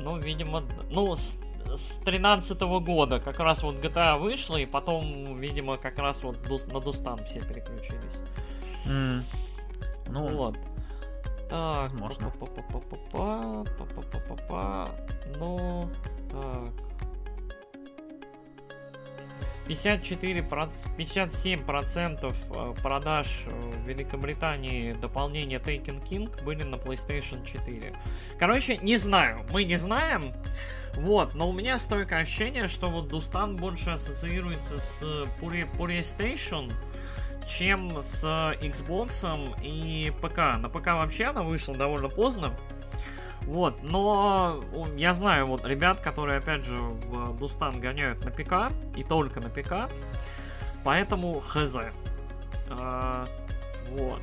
Ну, 0.00 0.18
видимо, 0.18 0.64
ну, 0.90 1.14
с, 1.14 1.38
с 1.76 1.98
13 1.98 2.60
года 2.60 3.20
как 3.20 3.38
раз 3.38 3.62
вот 3.62 3.76
GTA 3.76 4.18
вышла, 4.18 4.56
и 4.56 4.66
потом, 4.66 5.38
видимо, 5.38 5.76
как 5.76 5.98
раз 6.00 6.24
вот 6.24 6.38
на 6.72 6.80
Дустан 6.80 7.24
все 7.24 7.40
переключились. 7.40 8.18
М. 8.86 9.24
Ну, 10.08 10.36
Вот. 10.36 10.58
Так, 11.48 11.90
возможно. 11.92 12.32
па-па-па-па-па, 12.40 13.64
па-па-па-па-па. 13.78 14.90
Ну, 15.38 15.90
так. 16.30 16.72
54 19.66 20.40
57% 20.40 22.34
э, 22.50 22.82
продаж 22.82 23.44
э, 23.46 23.50
в 23.50 23.88
Великобритании 23.88 24.92
дополнения 24.92 25.58
Taken 25.58 26.02
King 26.02 26.44
были 26.44 26.62
на 26.62 26.76
PlayStation 26.76 27.44
4. 27.44 27.94
Короче, 28.38 28.76
не 28.78 28.96
знаю, 28.96 29.46
мы 29.50 29.64
не 29.64 29.76
знаем. 29.76 30.34
Вот, 30.94 31.34
но 31.34 31.48
у 31.48 31.52
меня 31.52 31.78
стойкое 31.78 32.20
ощущение, 32.20 32.68
что 32.68 32.88
вот 32.88 33.08
Дустан 33.08 33.56
больше 33.56 33.90
ассоциируется 33.90 34.78
с 34.78 35.02
PlayStation, 35.40 36.72
чем 37.46 38.02
с 38.02 38.24
Xbox 38.24 39.56
и 39.62 40.12
ПК. 40.20 40.58
На 40.58 40.68
ПК 40.68 40.88
вообще 40.88 41.26
она 41.26 41.42
вышла 41.42 41.76
довольно 41.76 42.08
поздно. 42.08 42.54
Вот, 43.42 43.82
но 43.82 44.64
я 44.96 45.12
знаю 45.12 45.46
вот 45.46 45.66
ребят, 45.66 46.00
которые 46.00 46.38
опять 46.38 46.64
же 46.64 46.78
в 46.78 47.38
Дустан 47.38 47.78
гоняют 47.78 48.24
на 48.24 48.30
ПК 48.30 48.72
и 48.96 49.04
только 49.04 49.40
на 49.40 49.50
ПК, 49.50 49.90
поэтому 50.82 51.40
хз. 51.40 51.76
А, 52.70 53.28
вот. 53.90 54.22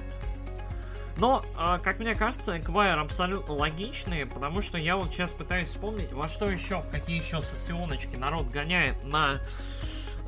Но, 1.18 1.46
а, 1.56 1.78
как 1.78 2.00
мне 2.00 2.16
кажется, 2.16 2.58
Эквайр 2.58 2.98
абсолютно 2.98 3.54
логичный, 3.54 4.26
потому 4.26 4.62
что 4.62 4.80
я 4.80 4.96
вот 4.96 5.12
сейчас 5.12 5.34
пытаюсь 5.34 5.68
вспомнить, 5.68 6.12
во 6.14 6.28
что 6.28 6.50
еще, 6.50 6.80
в 6.80 6.90
какие 6.90 7.22
еще 7.22 7.42
сессионочки 7.44 8.16
народ 8.16 8.48
гоняет 8.48 9.04
на 9.04 9.40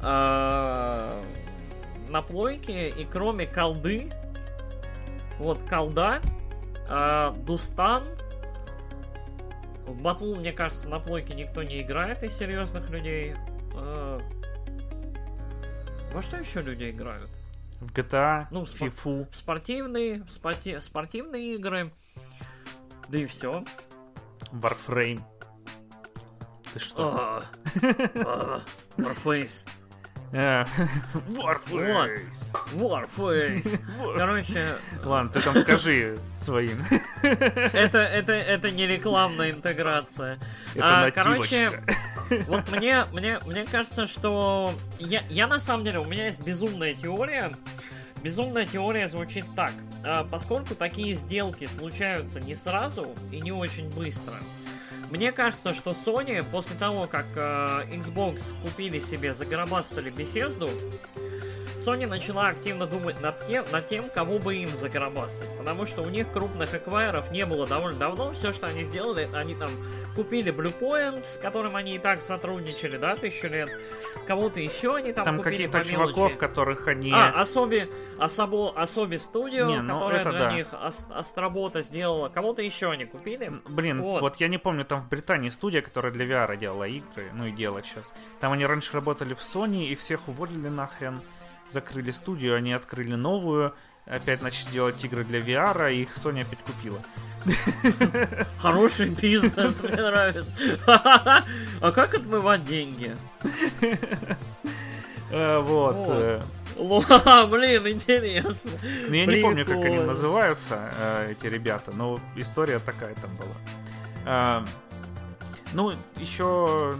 а, 0.01 1.23
на 2.09 2.21
плойке, 2.21 2.89
и 2.89 3.05
кроме 3.05 3.45
колды, 3.45 4.11
вот 5.39 5.59
колда, 5.69 6.21
а, 6.89 7.31
Дустан, 7.31 8.03
в 9.85 10.01
батлу, 10.01 10.35
мне 10.35 10.53
кажется, 10.53 10.87
на 10.89 10.99
плойке 10.99 11.33
никто 11.35 11.61
не 11.63 11.81
играет 11.81 12.23
из 12.23 12.33
серьезных 12.37 12.89
людей. 12.89 13.35
А, 13.75 14.19
Во 16.13 16.21
что 16.21 16.37
еще 16.37 16.61
люди 16.61 16.91
играют? 16.91 17.29
в 17.79 17.91
GTA, 17.91 18.47
Ну, 18.51 18.63
в 18.63 18.69
спор- 18.69 18.89
FIFA. 18.89 19.27
Спортивные, 19.33 20.19
спорти- 20.27 20.79
спортивные 20.79 21.55
игры. 21.55 21.91
Да 23.09 23.17
и 23.17 23.25
все. 23.25 23.63
Warframe. 24.53 25.19
Ты 26.73 26.79
что? 26.79 27.41
Warface. 28.97 29.67
Э, 30.33 30.65
Warface. 31.29 32.19
Warface. 32.73 33.79
Короче, 34.17 34.67
Ладно, 35.05 35.29
ты 35.31 35.41
там 35.41 35.55
скажи 35.61 36.17
своим. 36.35 36.79
это, 37.21 37.99
это, 37.99 38.33
это 38.33 38.71
не 38.71 38.87
рекламная 38.87 39.51
интеграция. 39.51 40.39
Это 40.73 41.05
А, 41.05 41.11
короче. 41.11 41.83
Вот 42.47 42.67
мне, 42.71 43.05
мне, 43.13 43.39
мне 43.45 43.63
кажется, 43.65 44.07
что 44.07 44.73
я, 44.97 45.21
я 45.29 45.45
на 45.45 45.59
самом 45.59 45.85
деле, 45.85 45.99
у 45.99 46.05
меня 46.05 46.27
есть 46.27 46.43
безумная 46.43 46.93
теория. 46.93 47.51
Безумная 48.23 48.65
теория 48.65 49.07
звучит 49.07 49.45
так. 49.55 49.73
А, 50.03 50.23
поскольку 50.23 50.73
такие 50.73 51.13
сделки 51.13 51.67
случаются 51.67 52.39
не 52.39 52.55
сразу 52.55 53.13
и 53.31 53.39
не 53.39 53.51
очень 53.51 53.87
быстро, 53.89 54.33
мне 55.13 55.31
кажется, 55.31 55.75
что 55.75 55.91
Sony 55.91 56.43
после 56.43 56.75
того, 56.75 57.05
как 57.05 57.27
э, 57.35 57.83
Xbox 57.91 58.51
купили 58.63 58.97
себе, 58.97 59.35
загробастали 59.35 60.09
беседу, 60.09 60.67
Sony 61.83 62.07
начала 62.07 62.47
активно 62.47 62.85
думать 62.85 63.19
над 63.19 63.45
тем, 63.45 63.65
над 63.73 63.87
тем, 63.87 64.09
кого 64.09 64.39
бы 64.39 64.55
им 64.55 64.69
загробастать. 64.69 65.49
Потому 65.57 65.85
что 65.85 66.01
у 66.01 66.09
них 66.09 66.31
крупных 66.31 66.73
эквайров 66.73 67.29
не 67.31 67.45
было 67.45 67.67
довольно 67.67 67.99
давно. 67.99 68.31
Все, 68.31 68.53
что 68.53 68.67
они 68.67 68.85
сделали, 68.85 69.27
они 69.33 69.53
там 69.53 69.69
купили 70.15 70.53
Bluepoint, 70.53 71.25
с 71.25 71.35
которым 71.35 71.75
они 71.75 71.95
и 71.95 71.99
так 71.99 72.19
сотрудничали, 72.19 72.95
да, 72.95 73.17
тысячу 73.17 73.47
лет. 73.47 73.69
Кого-то 74.25 74.61
еще 74.61 74.95
они 74.95 75.11
там, 75.11 75.25
Там 75.25 75.37
купили 75.37 75.67
каких-то 75.67 75.83
чуваков, 75.83 76.37
которых 76.37 76.87
они... 76.87 77.11
А, 77.13 77.41
Особи, 77.41 77.89
Особо, 78.17 78.71
Особи 78.81 79.17
Студио, 79.17 79.67
Не, 79.67 79.81
ну 79.81 79.99
которая 79.99 80.23
для 80.23 80.39
да. 80.39 80.51
них 80.53 80.67
Астробота 80.71 81.81
сделала. 81.81 82.29
Кого-то 82.29 82.61
еще 82.61 82.91
они 82.91 83.03
купили. 83.03 83.51
Блин, 83.67 84.01
Вот. 84.01 84.21
вот. 84.21 84.35
я 84.37 84.47
не 84.47 84.57
помню, 84.57 84.85
там 84.85 85.01
в 85.01 85.09
Британии 85.09 85.49
студия, 85.49 85.81
которая 85.81 86.13
для 86.13 86.25
VR 86.25 86.55
делала 86.55 86.85
игры, 86.85 87.29
ну 87.33 87.47
и 87.47 87.51
делает 87.51 87.85
сейчас. 87.85 88.13
Там 88.39 88.53
они 88.53 88.65
раньше 88.65 88.93
работали 88.93 89.33
в 89.33 89.39
Sony 89.39 89.87
и 89.87 89.95
всех 89.95 90.29
уволили 90.29 90.69
нахрен. 90.69 91.21
Закрыли 91.73 92.11
студию, 92.11 92.55
они 92.55 92.71
открыли 92.71 93.15
новую. 93.15 93.73
Опять 94.05 94.41
начали 94.43 94.69
делать 94.69 95.03
игры 95.03 95.23
для 95.23 95.39
VR, 95.39 95.91
и 95.91 96.03
их 96.03 96.15
Sony 96.17 96.41
опять 96.41 96.59
купила. 96.59 96.99
Хороший 98.59 99.09
бизнес, 99.09 99.81
мне 99.81 99.95
нравится. 99.95 100.51
А 100.85 101.91
как 101.91 102.13
отмывать 102.13 102.63
деньги? 102.65 103.11
Э, 105.31 105.59
Вот. 105.59 105.95
Э, 106.09 106.41
Ла, 106.77 107.47
блин, 107.47 107.87
интересно. 107.87 108.71
Ну, 109.07 109.13
я 109.15 109.25
не 109.25 109.41
помню, 109.41 109.65
как 109.65 109.77
они 109.83 109.97
называются, 109.99 110.91
э, 110.99 111.31
эти 111.31 111.47
ребята, 111.47 111.91
но 111.95 112.19
история 112.35 112.77
такая 112.79 113.15
там 113.15 113.35
была. 113.37 113.55
А, 114.25 114.65
Ну, 115.73 115.91
еще 116.17 116.93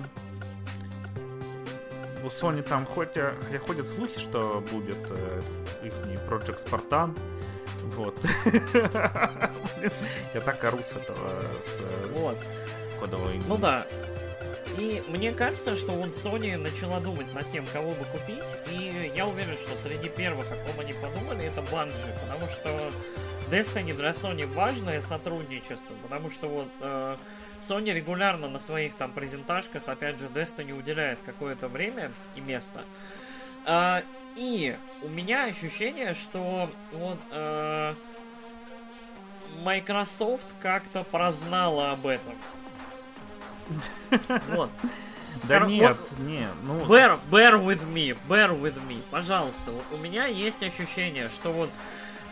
у 2.24 2.28
Sony 2.28 2.64
там 2.64 2.86
хотя 2.86 3.36
ходят 3.66 3.88
слухи, 3.88 4.20
что 4.20 4.64
будет 4.72 4.98
э, 5.12 5.42
их 5.84 5.94
Project 6.24 6.66
Spartan. 6.66 7.18
Вот. 7.96 8.18
Я 10.34 10.42
так 10.42 10.64
ору 10.64 10.80
с 10.80 10.96
этого, 10.96 11.42
с 11.66 11.82
э, 11.82 12.14
Вот. 12.14 12.38
кодовой 13.00 13.36
игры. 13.36 13.46
Ну 13.48 13.58
да. 13.58 13.86
И 14.78 15.04
мне 15.08 15.32
кажется, 15.32 15.76
что 15.76 15.92
вот 15.92 16.10
Sony 16.10 16.58
начала 16.58 17.00
думать 17.00 17.32
над 17.34 17.50
тем, 17.52 17.66
кого 17.72 17.92
бы 17.92 18.06
купить, 18.06 18.44
и 18.72 19.12
я 19.16 19.28
уверен, 19.28 19.56
что 19.56 19.78
среди 19.78 20.10
первых, 20.10 20.48
о 20.52 20.56
ком 20.56 20.80
они 20.80 20.94
подумали, 20.94 21.46
это 21.46 21.62
Bungie, 21.62 22.22
потому 22.22 22.48
что 22.50 22.90
Destiny 23.52 23.94
для 23.94 24.12
Sony 24.12 24.52
важное 24.52 25.02
сотрудничество, 25.02 25.94
потому 26.02 26.32
что 26.32 26.48
вот 26.48 26.68
э, 26.82 27.18
Sony 27.64 27.94
регулярно 27.94 28.50
на 28.50 28.60
своих 28.60 28.96
там 28.96 29.12
презентажках, 29.12 29.84
опять 29.88 30.20
же, 30.20 30.28
Destiny 30.28 30.78
уделяет 30.78 31.20
какое-то 31.26 31.68
время 31.68 32.12
и 32.36 32.42
место. 32.42 32.84
А, 33.66 34.02
и 34.36 34.76
у 35.02 35.10
меня 35.10 35.46
ощущение, 35.46 36.14
что 36.14 36.70
вот 36.92 37.20
э, 37.32 37.94
Microsoft 39.64 40.48
как-то 40.62 41.04
прознала 41.04 41.92
об 41.92 42.08
этом. 42.08 42.34
Вот. 44.50 44.70
Да 45.44 45.60
Кор- 45.60 45.68
нет, 45.68 45.98
не, 46.20 46.46
ну... 46.64 46.86
Bear, 46.86 47.20
bear 47.32 47.60
with 47.60 47.82
me, 47.92 48.16
bear 48.30 48.50
with 48.60 48.76
me, 48.88 49.02
пожалуйста. 49.10 49.72
Вот 49.72 49.84
у 49.92 49.98
меня 49.98 50.28
есть 50.28 50.62
ощущение, 50.62 51.28
что 51.30 51.52
вот 51.52 51.70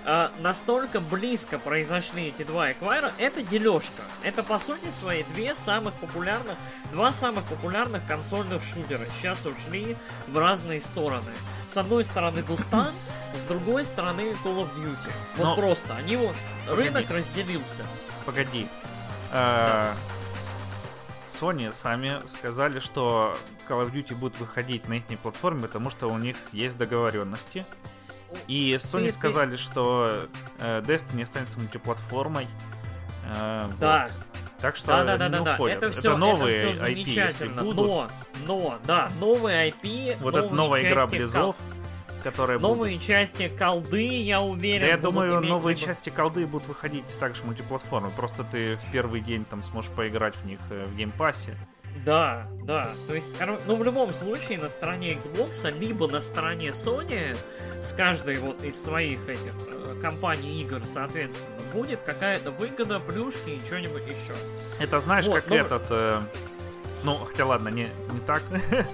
э, 0.05 0.29
настолько 0.39 0.99
близко 0.99 1.59
произошли 1.59 2.27
эти 2.27 2.43
два 2.43 2.71
эквайра, 2.71 3.11
это 3.17 3.41
дележка. 3.43 4.01
Это 4.23 4.43
по 4.43 4.59
сути 4.59 4.89
своей 4.89 5.23
две 5.33 5.55
самых 5.55 5.93
популярных, 5.95 6.57
два 6.91 7.11
самых 7.11 7.43
популярных 7.45 8.05
консольных 8.07 8.63
шутера. 8.63 9.05
Сейчас 9.11 9.45
ушли 9.45 9.95
в 10.27 10.37
разные 10.37 10.81
стороны. 10.81 11.31
С 11.71 11.77
одной 11.77 12.03
стороны 12.05 12.43
Дустан, 12.43 12.93
с 13.35 13.43
другой 13.43 13.85
стороны 13.85 14.21
Call 14.43 14.57
of 14.57 14.75
Duty. 14.75 15.11
Вот 15.37 15.43
Но- 15.45 15.55
просто, 15.55 15.95
они 15.95 16.17
вот, 16.17 16.35
Погоди. 16.67 16.87
рынок 16.89 17.09
разделился. 17.09 17.83
Погоди. 18.25 18.67
Э, 19.31 19.93
Sony 21.39 21.73
сами 21.73 22.13
сказали, 22.29 22.79
что 22.79 23.35
Call 23.67 23.83
of 23.83 23.91
Duty 23.91 24.15
будет 24.15 24.37
выходить 24.39 24.87
на 24.87 24.93
их 24.95 25.03
платформе, 25.19 25.61
потому 25.61 25.89
что 25.89 26.07
у 26.07 26.17
них 26.17 26.35
есть 26.51 26.77
договоренности. 26.77 27.65
И 28.47 28.73
Sony 28.81 28.99
Ты- 28.99 29.05
ты- 29.05 29.11
сказали, 29.11 29.55
что 29.55 30.11
э, 30.59 30.81
Destiny 30.81 31.23
останется 31.23 31.59
мультиплатформой. 31.59 32.47
Э, 33.25 33.59
Да, 33.79 34.03
вот. 34.09 34.41
Так 34.59 34.75
что 34.75 34.87
Да, 34.87 35.03
да, 35.03 35.17
да, 35.17 35.29
да, 35.29 35.39
да. 35.41 35.53
уходят. 35.55 35.77
Это 35.77 35.91
все, 35.91 36.15
новые 36.17 36.55
это 36.55 36.73
все 36.73 36.85
IP, 36.85 37.05
если 37.27 37.47
будут. 37.47 37.75
Но, 37.87 38.07
но, 38.45 38.77
да, 38.85 39.09
новые 39.19 39.69
IP, 39.71 40.17
Вот 40.19 40.33
новые 40.35 40.45
эта 40.45 40.55
новая 40.55 40.81
игра 40.83 41.07
Blizz 41.07 41.37
ов, 41.37 41.55
которая 42.23 42.59
кол- 42.59 42.75
новые 42.75 42.99
части 42.99 43.47
колды, 43.47 44.21
я 44.21 44.41
уверен. 44.41 44.81
Да 44.81 44.87
я 44.87 44.97
думаю, 44.97 45.41
новые 45.41 45.75
либо- 45.75 45.87
части 45.87 46.11
колды 46.11 46.45
будут 46.45 46.67
выходить 46.67 47.05
также 47.19 47.43
мультиплатформы. 47.43 48.11
Просто 48.11 48.43
ты 48.43 48.75
в 48.75 48.91
первый 48.91 49.21
день 49.21 49.45
там 49.45 49.63
сможешь 49.63 49.89
поиграть 49.91 50.35
в 50.35 50.45
них 50.45 50.59
э, 50.69 50.85
в 50.85 50.95
Game 50.95 51.20
Pass 51.20 51.45
е. 51.45 51.57
Да, 52.05 52.47
да. 52.63 52.93
То 53.07 53.13
есть, 53.13 53.29
ну 53.67 53.75
в 53.75 53.83
любом 53.83 54.13
случае 54.13 54.59
на 54.59 54.69
стороне 54.69 55.13
Xbox, 55.13 55.77
либо 55.77 56.07
на 56.07 56.21
стороне 56.21 56.69
Sony 56.69 57.37
с 57.81 57.93
каждой 57.93 58.37
вот 58.37 58.63
из 58.63 58.81
своих 58.81 59.27
этих 59.27 59.53
э, 59.67 60.01
компаний 60.01 60.61
игр, 60.61 60.81
соответственно, 60.85 61.49
будет 61.73 62.01
какая-то 62.01 62.51
выгода, 62.51 62.99
плюшки 62.99 63.51
и 63.51 63.59
что-нибудь 63.59 64.03
еще. 64.05 64.35
Это 64.79 64.99
знаешь, 64.99 65.25
Вот, 65.25 65.35
как 65.35 65.47
ну- 65.47 65.55
этот... 65.55 65.83
э, 65.89 66.21
ну, 67.03 67.15
хотя 67.17 67.45
ладно, 67.45 67.69
не, 67.69 67.87
не 68.11 68.19
так. 68.25 68.43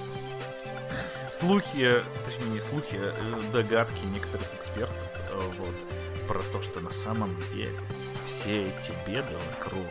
слухи, 1.32 2.00
э, 2.00 2.04
точнее 2.26 2.50
не 2.54 2.62
слухи, 2.62 2.96
э, 3.00 3.42
догадки 3.54 4.06
некоторых 4.14 4.48
экспертов 4.60 4.98
вот, 5.58 5.76
про 6.28 6.40
то, 6.52 6.62
что 6.62 6.80
на 6.80 6.92
самом 6.92 7.36
деле 7.54 7.72
все 8.26 8.64
эти 8.64 8.92
беды 9.06 9.36
вокруг 9.58 9.86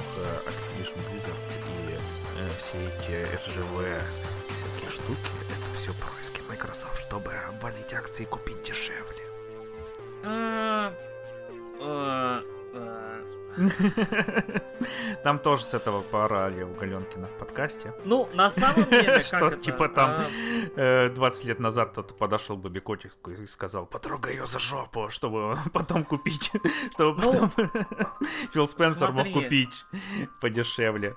все 2.67 2.85
эти 2.85 3.13
SGV 3.35 4.01
всякие 4.49 4.91
штуки, 4.91 5.31
это 5.49 5.79
все 5.79 5.93
происки 5.95 6.41
Microsoft, 6.49 7.01
чтобы 7.07 7.33
обвалить 7.49 7.93
акции 7.93 8.25
и 8.25 8.27
купить 8.27 8.63
дешевле. 8.63 9.23
А, 10.25 10.93
э, 11.81 12.43
э, 12.75 13.23
Там 15.23 15.39
тоже 15.39 15.65
с 15.65 15.75
этого 15.75 16.03
поорали 16.03 16.63
у 16.63 16.75
Галенкина 16.75 17.29
в 17.29 17.39
подкасте. 17.39 17.95
Ну, 18.05 18.29
на 18.35 18.51
самом 18.51 18.91
деле, 18.91 19.23
Что, 19.27 19.51
типа, 19.51 19.89
там 19.89 20.11
а, 20.11 20.27
Э, 20.77 21.09
20 21.09 21.45
лет 21.45 21.59
назад 21.59 21.93
кто-то 21.93 22.13
подошел 22.13 22.57
к 22.57 22.61
Бобби 22.61 22.81
Котику 22.81 23.31
и 23.31 23.47
сказал, 23.47 23.87
потрогай 23.87 24.35
ее 24.35 24.47
за 24.47 24.59
жопу, 24.59 25.09
чтобы 25.09 25.59
потом 25.73 26.05
купить, 26.05 26.53
чтобы 26.93 27.23
Ну, 27.23 27.33
потом 27.33 27.71
Фил 28.53 28.69
Спенсер 28.69 29.13
мог 29.13 29.33
купить 29.33 29.85
подешевле. 30.41 31.17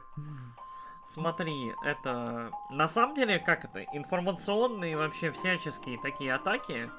Смотри, 1.05 1.73
это 1.83 2.51
на 2.69 2.87
самом 2.87 3.15
деле 3.15 3.39
как 3.39 3.65
это 3.65 3.83
информационные 3.93 4.97
вообще 4.97 5.31
всяческие 5.31 5.97
такие 5.97 6.33
атаки 6.33 6.89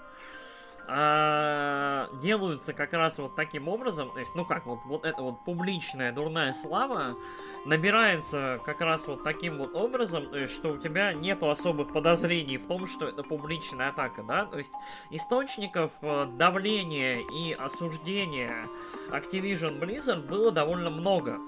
а, 0.93 2.09
делаются 2.21 2.73
как 2.73 2.93
раз 2.93 3.19
вот 3.19 3.37
таким 3.37 3.69
образом, 3.69 4.11
то 4.11 4.19
есть 4.19 4.35
ну 4.35 4.45
как 4.45 4.67
вот 4.67 4.81
вот 4.87 5.05
эта 5.05 5.23
вот 5.23 5.45
публичная 5.45 6.11
дурная 6.11 6.53
слава 6.53 7.17
набирается 7.65 8.61
как 8.65 8.81
раз 8.81 9.07
вот 9.07 9.23
таким 9.23 9.59
вот 9.59 9.77
образом, 9.77 10.29
то 10.31 10.37
есть 10.37 10.53
что 10.53 10.73
у 10.73 10.79
тебя 10.79 11.13
нету 11.13 11.49
особых 11.49 11.93
подозрений 11.93 12.59
в 12.59 12.67
том, 12.67 12.89
что 12.89 13.07
это 13.07 13.23
публичная 13.23 13.91
атака, 13.91 14.25
да, 14.25 14.47
то 14.47 14.59
есть 14.59 14.73
источников 15.11 15.93
э, 16.03 16.27
давления 16.37 17.21
и 17.21 17.53
осуждения 17.53 18.67
Activision 19.11 19.79
Blizzard 19.79 20.27
было 20.27 20.51
довольно 20.51 20.91
много. 20.91 21.39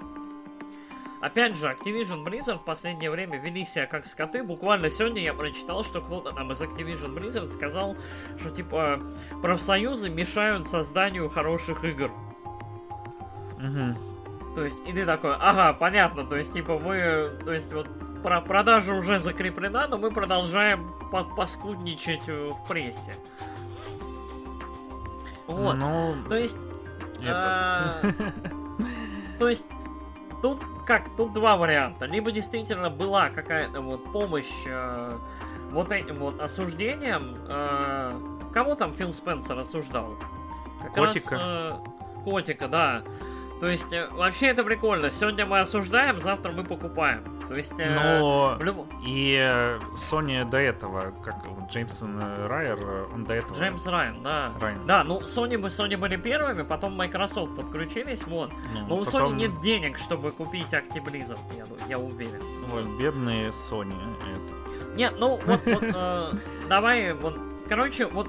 Опять 1.22 1.56
же, 1.56 1.68
Activision 1.68 2.24
Blizzard 2.24 2.58
в 2.58 2.64
последнее 2.64 3.08
время 3.08 3.38
вели 3.38 3.64
себя 3.64 3.86
как 3.86 4.04
скоты. 4.06 4.42
Буквально 4.42 4.90
сегодня 4.90 5.22
я 5.22 5.32
прочитал, 5.32 5.84
что 5.84 6.00
кто-то 6.00 6.32
там 6.32 6.50
из 6.50 6.60
Activision 6.60 7.14
Blizzard 7.14 7.52
сказал, 7.52 7.96
что 8.40 8.50
типа 8.50 9.00
профсоюзы 9.40 10.10
мешают 10.10 10.66
созданию 10.68 11.28
хороших 11.28 11.84
игр. 11.84 12.10
Мгм. 13.60 13.96
То 14.56 14.64
есть, 14.64 14.80
и 14.84 14.92
ты 14.92 15.06
такой, 15.06 15.36
ага, 15.36 15.72
понятно, 15.72 16.24
то 16.26 16.34
есть, 16.36 16.52
типа, 16.52 16.76
мы, 16.78 17.30
то 17.44 17.52
есть, 17.52 17.72
вот, 17.72 17.86
про 18.24 18.40
продажа 18.40 18.92
уже 18.92 19.20
закреплена, 19.20 19.86
но 19.86 19.98
мы 19.98 20.10
продолжаем 20.10 20.92
по- 21.12 21.22
поскудничать 21.24 22.28
э, 22.28 22.50
в 22.50 22.68
прессе. 22.68 23.16
Вот. 25.46 25.74
Ну, 25.74 26.16
То 26.28 26.34
есть, 26.34 26.58
это- 27.20 27.32
а, 28.02 28.12
То 29.38 29.48
есть, 29.48 29.68
тут 30.42 30.60
как, 30.98 31.08
тут 31.16 31.32
два 31.32 31.56
варианта. 31.56 32.04
Либо 32.04 32.30
действительно 32.32 32.90
была 32.90 33.30
какая-то 33.30 33.80
вот 33.80 34.12
помощь 34.12 34.64
э, 34.66 35.18
вот 35.70 35.90
этим 35.90 36.16
вот 36.16 36.40
осуждением. 36.40 37.36
э, 37.48 38.20
кого 38.52 38.74
там 38.74 38.92
Фил 38.92 39.12
Спенсер 39.14 39.58
осуждал? 39.58 40.16
Как 40.82 40.94
Котика. 40.94 41.34
раз 41.34 41.42
э, 41.42 41.72
котика, 42.24 42.68
да. 42.68 43.02
То 43.62 43.68
есть, 43.68 43.92
э, 43.92 44.08
вообще 44.10 44.48
это 44.48 44.64
прикольно. 44.64 45.08
Сегодня 45.08 45.46
мы 45.46 45.60
осуждаем, 45.60 46.18
завтра 46.18 46.50
мы 46.50 46.64
покупаем. 46.64 47.22
То 47.46 47.54
есть... 47.54 47.72
э, 47.78 47.94
Но 47.94 48.58
люб... 48.60 48.88
и 49.06 49.38
э, 49.40 49.78
Sony 50.10 50.44
до 50.44 50.56
этого, 50.56 51.12
как 51.24 51.36
Джеймсон 51.70 52.20
Райер, 52.48 53.06
он 53.14 53.22
до 53.22 53.34
этого... 53.34 53.56
Джеймс 53.56 53.86
Райан, 53.86 54.20
да. 54.24 54.50
Райан. 54.60 54.84
Да, 54.84 55.04
ну 55.04 55.20
Sony, 55.20 55.58
мы 55.58 55.68
Sony 55.68 55.96
были 55.96 56.16
первыми, 56.16 56.62
потом 56.62 56.96
Microsoft 56.96 57.54
подключились, 57.54 58.26
вот. 58.26 58.50
Ну, 58.74 58.86
Но 58.88 58.96
у 58.96 59.04
потом... 59.04 59.34
Sony 59.34 59.36
нет 59.36 59.60
денег, 59.60 59.96
чтобы 59.96 60.32
купить 60.32 60.72
Activision, 60.72 61.38
я, 61.56 61.64
я 61.88 61.98
уверен. 62.00 62.42
Вот, 62.66 62.84
бедные 62.98 63.52
Sony. 63.70 63.94
Это. 64.22 64.96
Нет, 64.96 65.14
ну 65.20 65.38
вот, 65.46 65.60
вот 65.64 65.82
э, 65.84 66.32
давай, 66.68 67.12
вот, 67.12 67.38
короче, 67.68 68.06
вот 68.06 68.26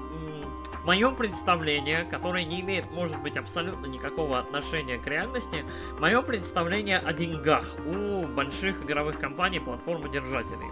мое 0.84 1.10
представление, 1.10 2.04
которое 2.04 2.44
не 2.44 2.60
имеет, 2.60 2.90
может 2.90 3.20
быть, 3.20 3.36
абсолютно 3.36 3.86
никакого 3.86 4.38
отношения 4.38 4.98
к 4.98 5.06
реальности, 5.06 5.64
мое 5.98 6.22
представление 6.22 6.98
о 6.98 7.12
деньгах 7.12 7.64
у 7.86 8.26
больших 8.26 8.84
игровых 8.84 9.18
компаний, 9.18 9.60
платформодержателей. 9.60 10.70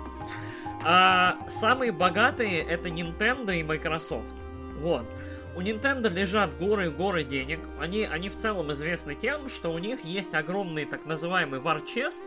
А 0.85 1.39
самые 1.49 1.93
богатые 1.93 2.61
это 2.63 2.89
Nintendo 2.89 3.55
и 3.55 3.63
Microsoft. 3.63 4.35
Вот. 4.81 5.07
У 5.55 5.61
Nintendo 5.61 6.09
лежат 6.09 6.57
горы 6.59 6.87
и 6.87 6.91
горы 6.91 7.25
денег. 7.25 7.61
Они, 7.79 8.05
они 8.05 8.31
в 8.31 8.37
целом 8.37 8.73
известны 8.73 9.15
тем, 9.15 9.49
что 9.49 9.73
у 9.73 9.79
них 9.79 10.05
есть 10.05 10.35
огромный 10.35 10.87
так 10.87 11.05
называемый 11.05 11.61
war 11.61 11.85
chest, 11.85 12.23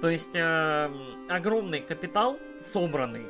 то 0.00 0.08
есть 0.08 0.34
э, 0.36 0.90
огромный 1.28 1.80
капитал 1.80 2.38
собранный, 2.60 3.26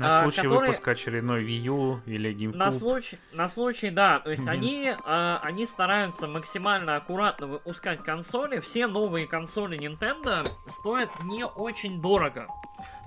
на 0.00 0.20
а, 0.20 0.22
случай 0.22 0.42
которые... 0.42 0.60
выпуска 0.70 0.92
очередной 0.92 1.44
Wii 1.44 1.58
U 1.66 2.00
или 2.06 2.34
GameCube. 2.34 2.56
На 2.56 2.72
случай, 2.72 3.18
на 3.32 3.48
случай, 3.48 3.90
да. 3.90 4.18
То 4.20 4.30
есть 4.30 4.44
mm-hmm. 4.44 4.50
они, 4.50 4.92
а, 5.04 5.40
они 5.42 5.66
стараются 5.66 6.26
максимально 6.26 6.96
аккуратно 6.96 7.46
выпускать 7.46 8.02
консоли. 8.02 8.60
Все 8.60 8.86
новые 8.86 9.26
консоли 9.26 9.78
Nintendo 9.78 10.48
стоят 10.66 11.10
не 11.22 11.44
очень 11.44 12.00
дорого. 12.00 12.46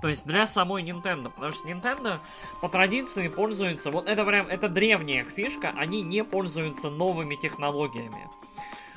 То 0.00 0.08
есть 0.08 0.24
для 0.24 0.46
самой 0.46 0.84
Nintendo. 0.84 1.30
Потому 1.30 1.52
что 1.52 1.68
Nintendo 1.68 2.18
по 2.60 2.68
традиции 2.68 3.28
пользуется... 3.28 3.90
Вот 3.90 4.08
это 4.08 4.24
прям, 4.24 4.46
это 4.46 4.68
древняя 4.68 5.24
фишка. 5.24 5.72
Они 5.76 6.02
не 6.02 6.22
пользуются 6.22 6.90
новыми 6.90 7.34
технологиями. 7.34 8.28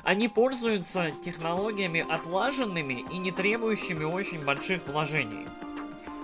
Они 0.04 0.28
пользуются 0.28 1.10
технологиями 1.20 2.06
отлаженными 2.08 3.04
и 3.10 3.18
не 3.18 3.32
требующими 3.32 4.04
очень 4.04 4.44
больших 4.44 4.86
вложений. 4.86 5.48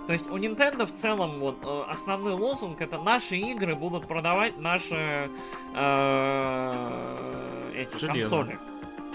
То 0.07 0.13
есть 0.13 0.31
у 0.31 0.37
Nintendo 0.37 0.85
в 0.85 0.93
целом 0.93 1.41
вот 1.41 1.57
э, 1.65 1.85
основной 1.89 2.35
лозунг 2.35 2.81
это 2.81 2.99
наши 2.99 3.37
игры 3.37 3.75
будут 3.75 4.07
продавать 4.07 4.59
наши 4.59 5.31
э, 5.75 6.91
эти 7.75 7.97
Железо. 7.97 8.07
консоли. 8.07 8.59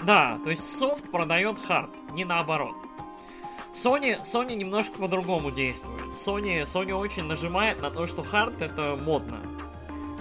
Да, 0.02 0.38
то 0.42 0.50
есть 0.50 0.76
софт 0.78 1.10
продает 1.10 1.60
хард, 1.60 1.90
не 2.12 2.24
наоборот. 2.24 2.74
Sony, 3.72 4.20
Sony 4.22 4.56
немножко 4.56 4.98
по-другому 4.98 5.52
действует. 5.52 6.06
Sony, 6.14 6.62
Sony 6.64 6.92
очень 6.92 7.24
нажимает 7.24 7.80
на 7.80 7.90
то, 7.90 8.06
что 8.06 8.22
хард 8.22 8.60
это 8.60 8.98
модно. 9.00 9.38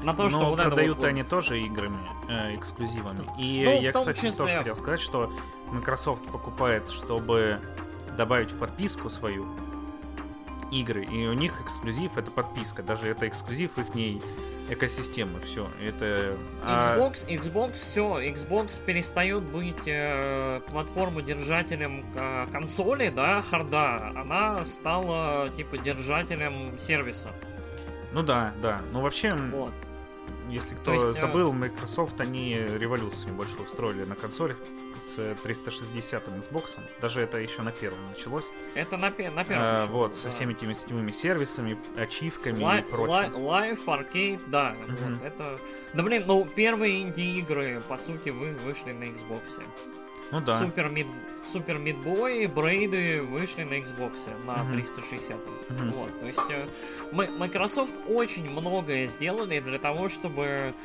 На 0.04 0.14
то, 0.14 0.30
что 0.30 0.40
Но 0.40 0.50
вот 0.52 0.62
продают 0.62 0.98
вот, 0.98 1.06
они 1.06 1.24
тоже 1.24 1.60
играми, 1.60 2.00
э, 2.30 2.56
эксклюзивами. 2.56 3.28
И 3.38 3.64
ну, 3.66 3.82
я, 3.82 3.92
кстати, 3.92 4.18
числе... 4.18 4.32
тоже 4.32 4.58
хотел 4.58 4.76
сказать, 4.76 5.02
что 5.02 5.34
Microsoft 5.72 6.24
покупает, 6.28 6.90
чтобы 6.90 7.60
добавить 8.16 8.52
в 8.52 8.60
подписку 8.60 9.10
свою 9.10 9.46
игры, 10.72 11.04
и 11.04 11.28
у 11.28 11.34
них 11.34 11.60
эксклюзив 11.62 12.18
это 12.18 12.32
подписка, 12.32 12.84
даже 12.84 13.08
это 13.08 13.28
эксклюзив 13.28 13.78
их 13.78 13.94
ней 13.96 14.22
экосистемы, 14.70 15.40
все, 15.42 15.68
это... 15.84 16.38
Xbox, 16.64 17.26
а... 17.28 17.32
Xbox, 17.32 17.74
все, 17.74 18.20
Xbox 18.32 18.80
перестает 18.84 19.44
быть 19.44 19.88
э, 19.88 20.62
платформу-держателем 20.68 22.06
э, 22.16 22.48
консоли, 22.52 23.10
да, 23.10 23.42
харда, 23.42 24.12
она 24.16 24.64
стала, 24.66 25.50
типа, 25.50 25.78
держателем 25.78 26.78
сервиса. 26.78 27.32
Ну 28.12 28.24
да, 28.24 28.54
да, 28.62 28.82
ну 28.92 29.02
вообще... 29.02 29.30
Вот. 29.52 29.74
Если 30.50 30.74
кто 30.74 30.94
есть, 30.94 31.08
э, 31.08 31.14
забыл, 31.14 31.54
Microsoft, 31.54 32.20
они 32.22 32.56
революцию 32.56 33.34
больше 33.34 33.56
устроили 33.62 34.04
на 34.04 34.16
консолях 34.16 34.58
с 35.16 35.36
360 35.44 36.28
Xbox. 36.28 36.80
Даже 37.02 37.22
это 37.22 37.38
еще 37.38 37.62
на 37.62 37.72
первом 37.72 38.08
началось. 38.10 38.46
Это 38.76 38.98
на, 38.98 39.10
на 39.10 39.44
первом. 39.44 39.64
А, 39.64 39.86
вот, 39.88 40.12
да. 40.12 40.18
со 40.18 40.30
всеми 40.30 40.54
этими 40.54 40.74
сетевыми 40.74 41.12
сервисами, 41.12 41.78
ачивками 41.98 42.62
Li- 42.62 42.80
и 42.80 42.84
прочим. 42.84 43.34
Life, 43.36 43.86
Arcade, 43.86 44.42
да. 44.48 44.76
Mm-hmm. 44.76 45.14
Вот, 45.14 45.24
это... 45.24 45.60
Да 45.94 46.04
блин, 46.04 46.24
ну 46.28 46.46
первые 46.46 47.02
инди-игры, 47.02 47.82
по 47.88 47.98
сути, 47.98 48.30
вы 48.30 48.54
вышли 48.54 48.92
на 48.92 49.06
Xbox. 49.06 49.42
Ну 50.32 50.42
да. 50.42 50.52
Супер 50.52 50.90
Мид, 50.90 51.08
Супер 51.44 51.80
Мидбой, 51.80 52.46
Брейды 52.48 53.24
вышли 53.24 53.64
на 53.64 53.74
Xbox 53.80 54.30
на 54.46 54.58
mm-hmm. 54.58 54.74
360. 54.74 55.38
Mm-hmm. 55.38 55.92
Вот, 55.92 56.20
то 56.20 56.28
есть 56.28 56.42
э, 56.50 56.68
Microsoft 57.12 57.96
очень 58.08 58.50
многое 58.50 59.08
сделали 59.08 59.60
для 59.60 59.80
того, 59.80 60.10
чтобы 60.10 60.76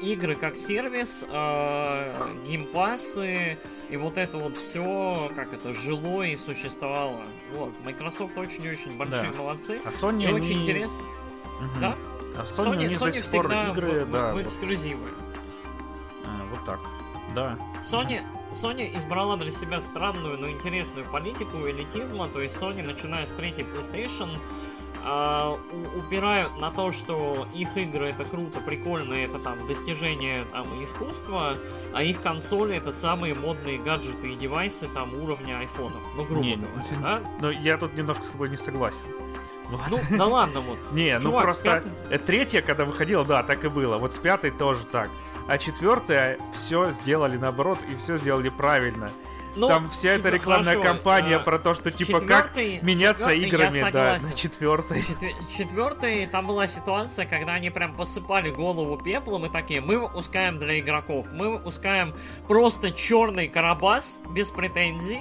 игры 0.00 0.34
как 0.34 0.56
сервис, 0.56 1.24
э, 1.28 2.36
геймпассы 2.46 3.58
и 3.88 3.96
вот 3.96 4.16
это 4.16 4.38
вот 4.38 4.56
все, 4.56 5.30
как 5.34 5.52
это, 5.52 5.72
жило 5.72 6.22
и 6.22 6.36
существовало. 6.36 7.22
Вот, 7.54 7.72
Microsoft 7.84 8.36
очень-очень 8.36 8.96
большие 8.96 9.30
да. 9.30 9.38
молодцы. 9.38 9.80
А 9.84 9.90
Sony 9.90 10.24
и 10.24 10.26
они... 10.26 10.40
очень 10.40 10.62
интересно. 10.62 11.00
Угу. 11.00 11.80
Да? 11.80 11.96
А 12.36 12.44
Sony, 12.56 12.88
Sony, 12.88 13.12
Sony 13.12 13.22
всегда 13.22 13.70
игры, 13.70 14.04
в, 14.04 14.10
да, 14.10 14.32
в, 14.32 14.34
в 14.34 14.42
эксклюзивы. 14.42 15.08
А, 16.24 16.44
вот 16.50 16.64
так. 16.64 16.80
Да. 17.34 17.58
Sony, 17.82 18.22
Sony 18.52 18.96
избрала 18.96 19.36
для 19.36 19.50
себя 19.50 19.80
странную, 19.80 20.38
но 20.38 20.50
интересную 20.50 21.06
политику 21.06 21.68
элитизма, 21.68 22.28
то 22.28 22.40
есть 22.40 22.60
Sony, 22.60 22.82
начиная 22.82 23.26
с 23.26 23.30
третьей 23.30 23.64
PlayStation, 23.64 24.38
э, 25.06 25.56
упирают 25.98 26.58
на 26.58 26.70
то, 26.70 26.92
что 26.92 27.46
их 27.54 27.76
игры 27.76 28.08
это 28.08 28.24
круто, 28.24 28.60
прикольно, 28.60 29.14
это 29.14 29.38
там 29.38 29.66
достижение 29.66 30.44
там, 30.52 30.66
искусства, 30.82 31.56
а 31.94 32.02
их 32.02 32.20
консоли 32.22 32.76
это 32.76 32.92
самые 32.92 33.34
модные 33.34 33.78
гаджеты 33.78 34.32
и 34.32 34.36
девайсы 34.36 34.88
там 34.88 35.14
уровня 35.14 35.58
айфонов. 35.60 36.02
Ну, 36.16 36.24
грубо 36.24 36.44
не, 36.44 36.56
говоря. 36.56 36.96
Да? 37.00 37.20
Но 37.40 37.50
я 37.50 37.78
тут 37.78 37.94
немножко 37.94 38.24
с 38.24 38.30
тобой 38.30 38.50
не 38.50 38.56
согласен. 38.56 39.04
Вот. 39.68 39.80
Ну, 39.90 39.98
да 40.16 40.26
ладно, 40.26 40.60
вот. 40.60 40.78
Не, 40.92 41.18
ну 41.18 41.32
просто 41.32 41.82
пятый... 42.08 42.18
Третья, 42.18 42.62
когда 42.62 42.84
выходила, 42.84 43.24
да, 43.24 43.42
так 43.42 43.64
и 43.64 43.68
было. 43.68 43.98
Вот 43.98 44.14
с 44.14 44.18
пятой 44.18 44.52
тоже 44.52 44.84
так. 44.84 45.10
А 45.48 45.58
четвертая 45.58 46.38
все 46.54 46.90
сделали 46.90 47.36
наоборот 47.36 47.78
и 47.90 47.96
все 47.96 48.16
сделали 48.16 48.48
правильно. 48.48 49.10
Ну, 49.56 49.68
Там 49.68 49.90
вся 49.90 50.10
эта 50.10 50.28
рекламная 50.28 50.74
хорошо, 50.74 50.92
кампания 50.92 51.36
а, 51.36 51.40
про 51.40 51.58
то, 51.58 51.74
что 51.74 51.90
типа 51.90 52.20
как 52.20 52.54
меняться 52.54 53.30
играми, 53.30 53.90
да, 53.90 54.18
на 54.20 54.32
четвертой. 54.34 55.02
Четвертой 55.56 56.26
там 56.26 56.46
была 56.46 56.66
ситуация, 56.66 57.24
когда 57.24 57.54
они 57.54 57.70
прям 57.70 57.96
посыпали 57.96 58.50
голову 58.50 58.98
пеплом 58.98 59.46
и 59.46 59.48
такие, 59.48 59.80
мы 59.80 59.98
выпускаем 59.98 60.58
для 60.58 60.78
игроков, 60.78 61.26
мы 61.32 61.50
выпускаем 61.50 62.14
просто 62.46 62.90
черный 62.90 63.48
карабас 63.48 64.22
без 64.30 64.50
претензий, 64.50 65.20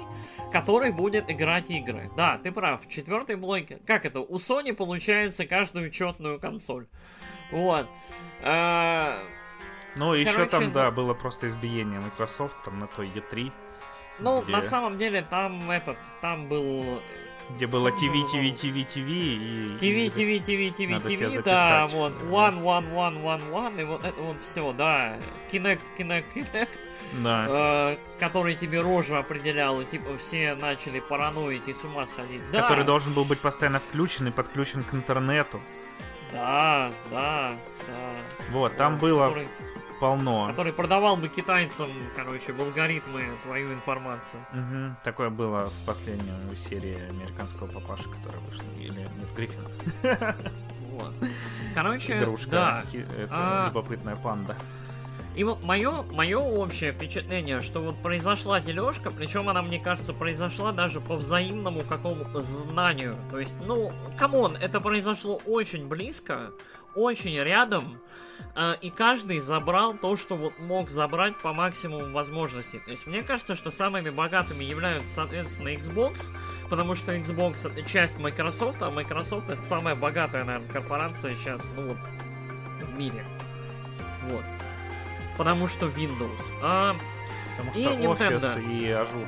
который 0.52 0.92
будет 0.92 1.32
играть 1.32 1.72
игры. 1.72 2.12
Да, 2.18 2.38
ты 2.38 2.52
прав. 2.52 2.86
В 2.86 2.90
четвертой 2.90 3.38
блоке. 3.38 3.80
Как 3.88 4.06
это? 4.06 4.20
У 4.20 4.36
Sony 4.36 4.74
получается 4.74 5.46
каждую 5.46 5.90
четную 5.90 6.40
консоль. 6.40 6.88
Вот. 7.52 7.88
А... 8.44 9.24
Ну, 9.96 10.14
еще 10.14 10.46
там, 10.46 10.74
да, 10.74 10.92
было 10.92 11.14
просто 11.14 11.48
избиение 11.48 12.02
Microsoft 12.02 12.56
там 12.66 12.80
на 12.80 12.88
той 12.88 13.08
E3. 13.08 13.54
Ну, 14.20 14.42
где... 14.42 14.52
на 14.52 14.62
самом 14.62 14.98
деле, 14.98 15.22
там 15.22 15.70
этот, 15.72 15.98
там 16.22 16.48
был... 16.48 17.02
Где 17.58 17.68
было 17.68 17.92
ТВ, 17.92 18.00
ТВ, 18.00 18.60
ТВ, 18.60 18.92
ТВ 18.92 18.98
и... 18.98 19.78
ТВ, 19.78 20.14
ТВ, 20.14 20.44
ТВ, 20.44 20.76
ТВ, 20.76 21.04
ТВ, 21.04 21.44
да, 21.44 21.88
вот, 21.88 22.14
one, 22.24 22.60
one, 22.64 22.92
one, 22.92 23.22
one, 23.22 23.52
one, 23.52 23.82
и 23.82 23.84
вот 23.84 24.04
это 24.04 24.20
вот 24.20 24.42
все, 24.42 24.74
да, 24.74 25.18
Kinect, 25.52 25.82
Kinect, 25.96 26.26
Kinect, 26.34 26.80
да. 27.24 27.46
Э, 27.48 27.98
который 28.20 28.56
тебе 28.56 28.82
рожу 28.82 29.16
определял, 29.18 29.80
и 29.80 29.86
типа 29.86 30.18
все 30.18 30.56
начали 30.56 31.00
параноить 31.00 31.68
и 31.68 31.74
с 31.74 31.84
ума 31.84 32.08
сходить. 32.08 32.42
Да. 32.52 32.64
Который 32.64 32.84
должен 32.84 33.14
был 33.14 33.26
быть 33.26 33.40
постоянно 33.40 33.80
включен 33.80 34.28
и 34.28 34.32
подключен 34.32 34.84
к 34.84 34.94
интернету. 34.96 35.62
Да, 36.34 36.92
да, 37.12 37.56
да. 37.88 38.16
Вот, 38.52 38.76
там 38.76 38.98
было... 38.98 39.34
Полно. 40.00 40.48
Который 40.48 40.74
продавал 40.74 41.18
бы 41.18 41.30
китайцам, 41.30 41.90
короче, 42.16 42.52
в 42.54 42.62
алгоритмы 42.62 43.24
твою 43.44 43.74
информацию. 43.74 44.46
Угу. 44.52 44.96
Такое 45.04 45.30
было 45.30 45.70
в 45.70 45.86
последней 45.86 46.56
серии 46.58 47.00
американского 47.10 47.68
папаши, 47.68 48.10
которая 48.10 48.42
вышла. 48.42 48.66
Или 48.80 49.00
нет, 49.00 49.36
Гриффин. 49.36 49.68
Вот. 50.96 51.14
Короче, 51.74 52.18
Игрушка, 52.20 52.50
да. 52.52 52.84
это 52.94 53.28
а... 53.32 53.68
любопытная 53.68 54.16
панда. 54.16 54.56
И 55.36 55.44
вот 55.44 55.62
мое, 55.64 56.04
мое 56.14 56.38
общее 56.38 56.94
впечатление, 56.94 57.60
что 57.60 57.82
вот 57.82 58.02
произошла 58.02 58.62
дележка, 58.62 59.12
причем 59.12 59.50
она, 59.50 59.62
мне 59.62 59.80
кажется, 59.80 60.14
произошла 60.14 60.72
даже 60.72 61.02
по 61.02 61.18
взаимному 61.18 61.82
какому-то 61.82 62.40
знанию. 62.40 63.18
То 63.30 63.40
есть, 63.40 63.56
ну, 63.66 63.92
come 64.18 64.40
on, 64.40 64.56
это 64.56 64.80
произошло 64.80 65.42
очень 65.46 65.90
близко, 65.90 66.52
очень 66.96 67.36
рядом, 67.38 68.00
и 68.82 68.90
каждый 68.90 69.40
забрал 69.40 69.94
то, 69.94 70.16
что 70.16 70.38
вот 70.38 70.58
мог 70.60 70.90
забрать 70.90 71.38
по 71.38 71.54
максимуму 71.54 72.12
возможностей. 72.14 72.80
То 72.80 72.92
есть 72.92 73.06
мне 73.06 73.22
кажется, 73.22 73.54
что 73.56 73.70
самыми 73.70 74.10
богатыми 74.10 74.64
являются, 74.64 75.16
соответственно, 75.16 75.70
Xbox, 75.70 76.32
потому 76.70 76.96
что 76.96 77.14
Xbox 77.16 77.70
это 77.70 77.82
часть 77.84 78.18
Microsoft, 78.18 78.82
а 78.82 78.90
Microsoft 78.90 79.50
это 79.50 79.62
самая 79.62 79.96
богатая, 79.96 80.46
наверное, 80.46 80.72
корпорация 80.72 81.36
сейчас, 81.36 81.70
ну 81.76 81.88
вот, 81.88 81.98
в 82.82 82.98
мире. 82.98 83.26
Вот 84.30 84.44
потому 85.38 85.68
что 85.68 85.88
Windows. 85.88 86.52
А, 86.62 86.96
Потому 87.58 87.72
что 87.72 87.80
И 87.80 87.86
Nintendo. 87.86 88.80
и 88.80 88.92
Azure. 88.92 89.28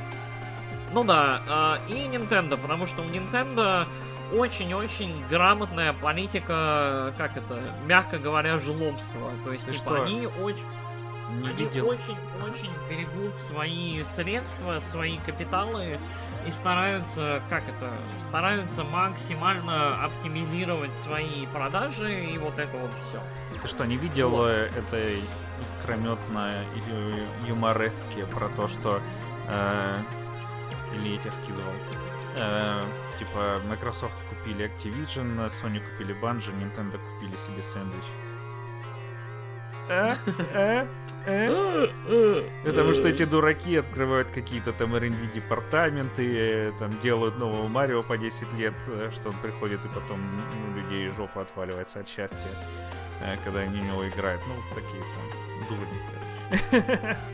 ну 0.92 1.04
да, 1.04 1.42
а, 1.48 1.80
и 1.88 2.08
Nintendo, 2.08 2.58
потому 2.58 2.86
что 2.86 3.02
у 3.02 3.06
Nintendo 3.06 3.88
очень-очень 4.34 5.26
грамотная 5.30 5.94
политика, 5.94 7.14
как 7.18 7.38
это, 7.38 7.60
мягко 7.86 8.18
говоря, 8.18 8.58
жлобства. 8.58 9.32
То 9.44 9.52
есть, 9.54 9.66
Ты 9.66 9.72
типа, 9.72 9.84
что, 9.84 10.04
они 10.04 10.28
очень, 10.28 10.66
Не 11.42 11.50
они 11.50 11.82
очень-очень 11.82 12.72
берегут 12.90 13.38
свои 13.38 14.04
средства, 14.04 14.80
свои 14.80 15.18
капиталы 15.18 16.00
и 16.46 16.52
стараются, 16.52 17.42
как 17.50 17.64
это, 17.64 17.92
стараются 18.16 18.84
максимально 18.84 20.04
оптимизировать 20.06 20.94
свои 20.94 21.46
продажи 21.48 22.26
и 22.26 22.38
вот 22.38 22.58
это 22.58 22.78
вот 22.78 22.92
все. 23.02 23.20
Ты 23.62 23.68
что, 23.68 23.86
не 23.86 23.98
видел 23.98 24.30
Вот. 24.30 24.48
э, 24.50 24.70
этой 24.78 25.22
искрометной 25.64 26.64
ю- 26.88 27.48
юморески 27.56 28.24
про 28.34 28.48
то, 28.50 28.68
что... 28.68 29.02
э, 29.48 30.00
или 30.94 31.10
я 31.10 31.18
тебе 31.18 31.32
скидывал. 31.34 31.74
Э, 32.38 32.82
типа, 33.20 33.62
Microsoft 33.66 34.18
купили 34.30 34.66
Activision, 34.66 35.50
Sony 35.50 35.82
купили 35.92 36.16
Bungie, 36.20 36.54
Nintendo 36.60 37.00
купили 37.00 37.36
себе 37.38 37.64
сэндвич. 37.64 38.04
Э? 39.90 40.16
Э? 40.54 40.88
Э? 41.26 42.44
Потому 42.64 42.94
что 42.94 43.08
эти 43.08 43.26
дураки 43.26 43.78
открывают 43.78 44.30
какие-то 44.32 44.74
там 44.74 44.96
R&D 44.96 45.16
департаменты, 45.34 46.74
там 46.80 47.00
делают 47.00 47.38
нового 47.38 47.68
Марио 47.68 48.02
по 48.02 48.18
10 48.18 48.54
лет, 48.54 48.74
э, 48.88 49.12
что 49.14 49.30
он 49.30 49.36
приходит 49.38 49.84
и 49.86 49.88
потом 49.88 50.20
у 50.70 50.78
людей 50.78 51.10
жопа 51.12 51.42
отваливается 51.42 52.00
от 52.00 52.10
счастья, 52.10 52.50
э, 53.22 53.38
когда 53.44 53.60
они 53.62 53.80
в 53.80 53.84
него 53.84 54.08
играют. 54.08 54.42
Ну, 54.48 54.56
вот 54.56 54.76
такие 54.76 55.02
там 55.02 55.68
дурни, 55.70 56.02
короче. 56.80 57.18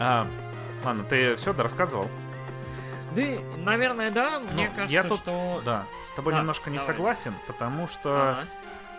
А, 0.00 0.28
Ладно, 0.84 1.04
ты 1.04 1.36
все 1.36 1.52
рассказывал? 1.52 2.08
Да, 3.14 3.56
наверное, 3.56 4.10
да. 4.10 4.40
Мне 4.40 4.68
Ну, 4.68 4.74
кажется, 4.74 4.92
я 4.94 5.02
тут- 5.04 5.20
что... 5.20 5.62
Да. 5.64 5.86
С 6.12 6.16
тобой 6.16 6.32
Да, 6.32 6.40
немножко 6.40 6.70
не 6.70 6.78
давай. 6.78 6.94
согласен, 6.94 7.34
потому 7.46 7.88
что 7.88 8.30
Ага. 8.40 8.46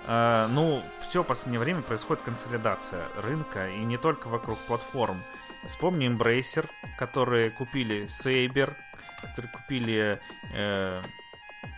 Э, 0.08 0.48
ну, 0.50 0.82
все 1.02 1.24
последнее 1.24 1.60
время 1.60 1.82
происходит 1.82 2.24
консолидация 2.24 3.06
рынка, 3.18 3.70
и 3.70 3.80
не 3.80 3.98
только 3.98 4.28
вокруг 4.28 4.58
платформ. 4.60 5.22
Вспомни 5.68 6.10
Embracer, 6.10 6.68
которые 6.98 7.52
купили 7.52 8.08
Saber, 8.08 8.74
которые 9.22 9.52
купили... 9.52 10.20
э, 10.54 11.02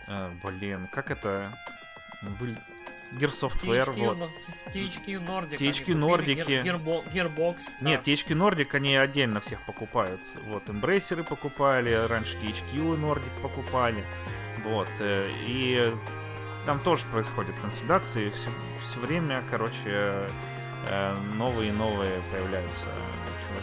э, 0.06 0.30
блин, 0.44 0.88
как 0.92 1.10
это... 1.10 1.58
Вы... 2.22 2.56
Gear 3.18 3.30
Software, 3.30 3.84
THQ, 3.84 4.06
вот. 4.06 4.18
THQ 4.74 5.26
Nordic. 5.26 5.58
THQ 5.58 5.60
они 5.60 5.72
купили, 5.80 5.94
Нордики. 5.96 6.40
Gear- 6.40 6.64
Gearbo- 6.64 7.12
Gearbox. 7.12 7.56
да. 7.80 7.88
Нет, 7.90 8.06
THQ 8.08 8.28
Nordic 8.34 8.68
они 8.74 8.96
отдельно 8.96 9.40
всех 9.40 9.60
покупают. 9.62 10.20
Вот, 10.46 10.64
Embracer 10.68 11.22
покупали, 11.24 11.92
раньше 12.08 12.36
THQ 12.38 12.96
Nordic 12.98 13.40
покупали. 13.42 14.04
Вот, 14.64 14.88
э, 15.00 15.28
и 15.46 15.92
там 16.66 16.78
тоже 16.80 17.04
происходит 17.12 17.54
консолидация, 17.60 18.30
все, 18.30 18.50
время, 19.00 19.42
короче, 19.50 20.28
э, 20.88 21.16
новые 21.34 21.68
и 21.70 21.72
новые 21.72 22.20
появляются 22.30 22.86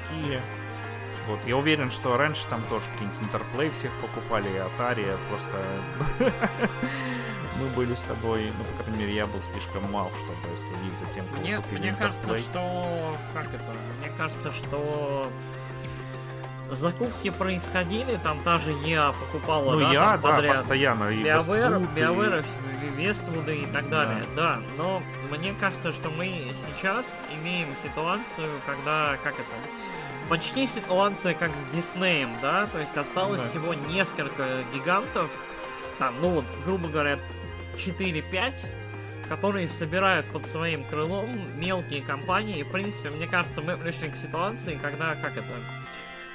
чуваки. 0.09 0.39
Вот, 1.27 1.39
я 1.45 1.57
уверен, 1.57 1.89
что 1.91 2.17
раньше 2.17 2.45
там 2.49 2.63
тоже 2.69 2.85
какие-нибудь 2.93 3.19
Interplay 3.29 3.71
всех 3.77 3.91
покупали, 4.01 4.49
и 4.49 4.53
Atari, 4.57 5.17
просто 5.29 5.63
мы 7.59 7.67
были 7.75 7.93
с 7.95 8.01
тобой, 8.01 8.51
ну, 8.57 8.63
по 8.77 8.83
крайней 8.83 8.99
мере, 9.03 9.15
я 9.15 9.25
был 9.25 9.41
слишком 9.43 9.91
мал, 9.91 10.11
чтобы 10.23 10.57
следить 10.57 10.99
за 10.99 11.05
тем, 11.13 11.25
кого 11.27 11.41
Мне, 11.41 11.61
мне 11.71 11.93
кажется, 11.93 12.35
что... 12.35 13.17
Как 13.33 13.47
это? 13.47 13.63
Мне 14.01 14.11
кажется, 14.17 14.51
что... 14.51 15.29
Закупки 16.71 17.31
происходили, 17.31 18.17
там 18.21 18.39
та 18.43 18.59
же 18.59 18.71
EA 18.71 19.11
покупала, 19.19 19.73
Ну, 19.73 19.79
да, 19.79 19.91
я, 19.91 19.99
там 20.11 20.21
да, 20.21 20.27
подряд. 20.35 20.55
постоянно. 20.57 21.09
И 21.09 21.23
BioWare, 21.23 21.81
Westwood, 21.81 22.43
и- 22.43 23.01
Вествуды 23.01 23.55
и 23.61 23.65
так 23.65 23.89
далее, 23.89 24.23
да. 24.35 24.59
Но 24.77 25.01
мне 25.31 25.53
кажется, 25.59 25.91
что 25.91 26.09
мы 26.11 26.27
сейчас 26.53 27.19
имеем 27.41 27.75
ситуацию, 27.75 28.47
когда, 28.67 29.17
как 29.23 29.33
это, 29.33 29.43
почти 30.29 30.67
ситуация 30.67 31.33
как 31.33 31.55
с 31.55 31.65
Диснеем, 31.67 32.29
да, 32.41 32.67
то 32.67 32.77
есть 32.79 32.95
осталось 32.97 33.41
Да. 33.41 33.47
всего 33.49 33.73
несколько 33.73 34.43
гигантов, 34.73 35.31
там, 35.97 36.13
ну 36.21 36.29
вот, 36.29 36.45
грубо 36.65 36.87
говоря, 36.87 37.17
4-5, 37.79 38.67
которые 39.29 39.67
собирают 39.67 40.29
под 40.31 40.45
своим 40.45 40.85
крылом 40.85 41.59
мелкие 41.59 42.01
компании. 42.01 42.59
И, 42.59 42.63
в 42.63 42.71
принципе, 42.71 43.09
мне 43.09 43.27
кажется, 43.27 43.61
мы 43.61 43.77
пришли 43.77 44.09
к 44.09 44.15
ситуации, 44.15 44.77
когда, 44.77 45.15
как 45.15 45.37
это, 45.37 45.45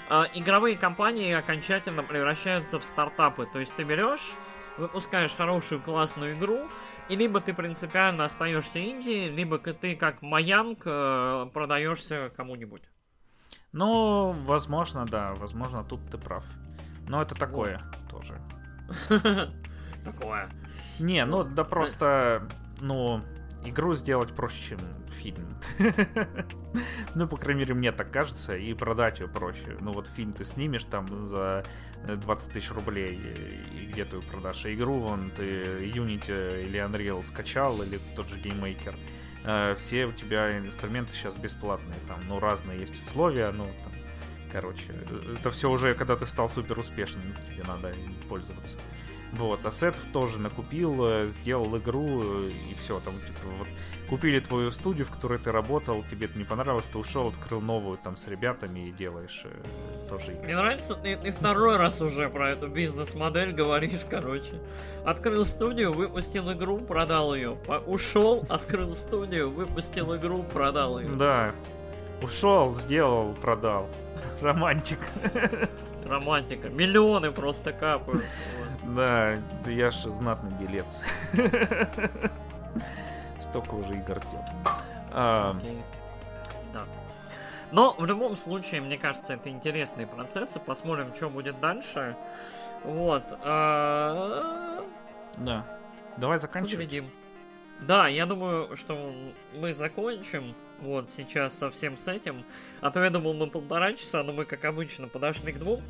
а, 0.09 0.27
игровые 0.35 0.77
компании 0.77 1.33
окончательно 1.33 2.03
превращаются 2.03 2.81
в 2.81 2.85
стартапы. 2.85 3.47
То 3.53 3.59
есть 3.59 3.75
ты 3.75 3.85
берешь, 3.85 4.35
выпускаешь 4.79 5.35
хорошую 5.35 5.83
классную 5.83 6.35
игру, 6.35 6.69
и 7.09 7.17
либо 7.17 7.41
ты 7.41 7.53
принципиально 7.53 8.25
остаешься 8.25 8.83
инди, 8.83 9.29
либо 9.29 9.59
ты 9.59 9.97
как 9.97 10.23
Маянг 10.23 10.83
э, 10.87 11.47
продаешься 11.53 12.33
кому-нибудь. 12.37 12.83
Ну, 13.73 14.35
возможно, 14.47 15.05
да, 15.05 15.35
возможно, 15.35 15.85
тут 15.85 16.01
ты 16.11 16.17
прав. 16.17 16.45
Но 17.07 17.21
это 17.21 17.35
такое 17.35 17.83
тоже. 18.09 18.41
Такое. 20.05 20.51
Не, 21.01 21.25
ну 21.25 21.45
да 21.45 21.65
просто, 21.65 22.49
ну, 22.81 23.21
игру 23.65 23.95
сделать 23.95 24.33
проще, 24.35 24.71
чем 24.71 24.79
фильм. 25.21 25.47
Ну, 27.15 27.29
по 27.29 27.37
крайней 27.37 27.61
мере, 27.61 27.75
мне 27.75 27.93
так 27.93 28.11
кажется, 28.11 28.57
и 28.57 28.75
продать 28.75 29.21
ее 29.21 29.29
проще. 29.29 29.77
Ну, 29.81 29.93
вот 29.93 30.09
фильм 30.09 30.33
ты 30.33 30.43
снимешь 30.43 30.83
там 30.83 31.25
за 31.25 31.65
э, 32.09 32.17
20 32.17 32.53
тысяч 32.53 32.73
рублей, 32.73 33.15
и- 33.15 33.87
где 33.93 34.05
ты 34.05 34.21
продашь? 34.21 34.65
А 34.65 34.75
игру, 34.75 34.99
вон, 34.99 35.31
ты 35.31 35.45
Unity 35.95 36.67
или 36.67 36.81
Unreal 36.81 37.25
скачал, 37.25 37.81
или 37.81 38.01
тот 38.17 38.29
же 38.29 38.35
GameMaker. 38.39 38.97
Э, 39.45 39.77
Все 39.79 40.07
у 40.07 40.13
тебя 40.13 40.59
инструменты 40.59 41.13
сейчас 41.15 41.37
бесплатные, 41.37 41.95
там, 42.09 42.19
ну, 42.29 42.41
разные 42.41 42.81
есть 42.81 43.01
условия, 43.07 43.53
ну, 43.53 43.67
там, 43.85 43.93
короче, 44.51 44.83
э, 44.89 45.37
это 45.39 45.53
все 45.53 45.71
уже, 45.71 45.95
когда 45.95 46.17
ты 46.17 46.27
стал 46.27 46.49
супер 46.49 46.77
успешным, 46.81 47.23
тебе 47.53 47.63
надо 47.69 47.91
им 47.93 48.15
пользоваться. 48.29 48.77
Вот, 49.37 49.67
ассетов 49.67 50.01
тоже 50.13 50.39
накупил, 50.39 51.07
э, 51.07 51.29
сделал 51.29 51.77
игру, 51.77 52.23
э, 52.23 52.51
и 52.71 52.75
все, 52.83 53.01
там, 53.01 53.15
типа, 53.15 53.49
вот, 53.59 53.69
купили 54.09 54.39
твою 54.39 54.71
студию, 54.71 55.07
в 55.07 55.11
которой 55.11 55.39
ты 55.39 55.51
работал, 55.51 56.05
тебе 56.09 56.27
это 56.27 56.39
не 56.39 56.45
понравилось, 56.45 56.87
ты 56.87 56.99
ушел, 56.99 57.29
открыл 57.29 57.61
новую 57.61 57.99
там 57.99 58.17
с 58.17 58.29
ребятами 58.29 58.89
и 58.89 58.93
делаешь 58.93 59.43
э, 59.45 60.09
тоже 60.09 60.33
игры. 60.33 60.45
Мне 60.45 60.57
нравится, 60.57 60.95
ты, 60.95 61.17
ты 61.17 61.33
второй 61.33 61.79
раз 61.79 62.01
уже 62.01 62.29
про 62.29 62.51
эту 62.51 62.69
бизнес-модель 62.69 63.53
говоришь, 63.53 64.03
короче. 64.09 64.61
Открыл 65.05 65.47
студию, 65.47 65.93
выпустил 65.93 66.53
игру, 66.53 66.79
продал 66.79 67.35
ее. 67.35 67.59
Ушел, 67.87 68.47
открыл 68.49 68.95
студию, 68.95 69.51
выпустил 69.51 70.15
игру, 70.15 70.45
продал 70.45 71.01
ее. 71.01 71.09
Да, 71.09 71.55
ушел, 72.23 72.77
сделал, 72.77 73.35
продал. 73.35 73.89
Романтик. 74.41 75.01
Романтика. 76.05 76.69
Миллионы 76.69 77.33
просто 77.33 77.73
капают. 77.73 78.23
Да, 78.85 79.37
да 79.65 79.71
я 79.71 79.91
же 79.91 80.11
знатный 80.11 80.53
делец. 80.59 81.03
Столько 83.41 83.75
уже 83.75 83.95
игр 83.95 84.19
сделал. 84.19 84.45
А. 85.13 85.57
Да. 86.73 86.85
Но 87.71 87.95
в 87.99 88.05
любом 88.05 88.37
случае, 88.37 88.81
мне 88.81 88.99
кажется, 88.99 89.35
это 89.35 89.49
интересные 89.49 90.07
процессы. 90.07 90.61
Посмотрим, 90.61 91.15
что 91.15 91.31
будет 91.31 91.61
дальше. 91.61 92.17
Вот. 92.85 93.25
а, 93.43 94.85
Да. 95.39 95.65
Давай 96.17 96.39
заканчивать. 96.39 96.85
Поглядим. 96.85 97.11
Да, 97.81 98.07
я 98.07 98.27
думаю, 98.27 98.77
что 98.77 99.13
мы 99.55 99.75
закончим 99.75 100.55
вот 100.81 101.11
сейчас 101.11 101.59
совсем 101.59 101.97
с 101.97 102.09
этим. 102.09 102.45
А 102.81 102.91
то 102.91 103.03
я 103.03 103.11
думал, 103.11 103.35
мы 103.35 103.47
полтора 103.49 103.93
часа, 103.93 104.23
но 104.23 104.33
мы, 104.33 104.45
как 104.45 104.65
обычно, 104.65 105.09
подошли 105.09 105.53
к 105.53 105.59
двум. 105.59 105.81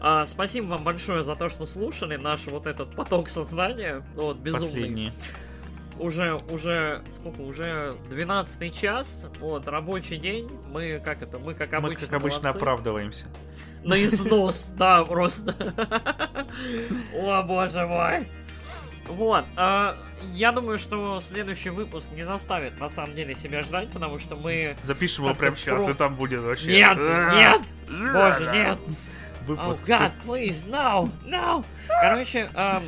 А, 0.00 0.24
спасибо 0.26 0.66
вам 0.66 0.84
большое 0.84 1.22
за 1.24 1.36
то, 1.36 1.48
что 1.48 1.66
слушали 1.66 2.16
наш 2.16 2.46
вот 2.46 2.66
этот 2.66 2.94
поток 2.94 3.28
сознания. 3.28 4.02
Вот, 4.14 4.36
безумный. 4.38 4.68
Последний. 4.68 5.12
уже, 5.98 6.38
уже, 6.50 7.02
сколько, 7.10 7.40
уже 7.40 7.96
12 8.10 8.74
час, 8.74 9.26
вот, 9.40 9.66
рабочий 9.68 10.16
день, 10.16 10.50
мы, 10.70 11.00
как 11.04 11.22
это, 11.22 11.38
мы 11.38 11.54
как 11.54 11.72
обычно 11.74 12.06
Мы, 12.06 12.06
как 12.06 12.20
обычно, 12.20 12.40
молодцы. 12.40 12.56
оправдываемся. 12.58 13.26
На 13.82 14.02
износ, 14.02 14.72
да, 14.76 15.04
просто. 15.04 15.54
О, 17.16 17.42
боже 17.42 17.86
мой. 17.86 18.28
Вот, 19.08 19.44
а, 19.56 19.96
я 20.32 20.50
думаю, 20.52 20.78
что 20.78 21.20
следующий 21.20 21.70
выпуск 21.70 22.08
не 22.14 22.24
заставит 22.24 22.78
на 22.80 22.88
самом 22.88 23.14
деле 23.14 23.34
себя 23.34 23.62
ждать, 23.62 23.90
потому 23.92 24.18
что 24.18 24.34
мы... 24.36 24.76
Запишем 24.82 25.24
его 25.26 25.34
прямо 25.34 25.56
сейчас, 25.56 25.84
про- 25.84 25.92
и 25.92 25.94
там 25.94 26.14
будет 26.16 26.40
вообще... 26.40 26.66
Нет, 26.68 26.96
нет, 26.98 27.60
боже, 27.88 28.50
нет. 28.52 28.78
Oh 28.78 28.94
Выпуск. 29.46 29.82
God, 29.86 30.12
please, 30.24 30.66
no, 30.66 31.10
no. 31.26 31.64
Короче, 31.86 32.50
эм, 32.54 32.82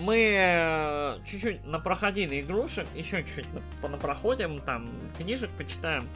мы 0.00 0.34
э, 0.36 1.18
чуть-чуть 1.24 1.64
напроходили 1.64 2.40
игрушек, 2.40 2.86
еще 2.96 3.22
чуть-чуть 3.22 3.46
на- 3.82 3.88
напроходим, 3.88 4.60
там 4.60 4.90
книжек 5.18 5.50
почитаем 5.50 6.08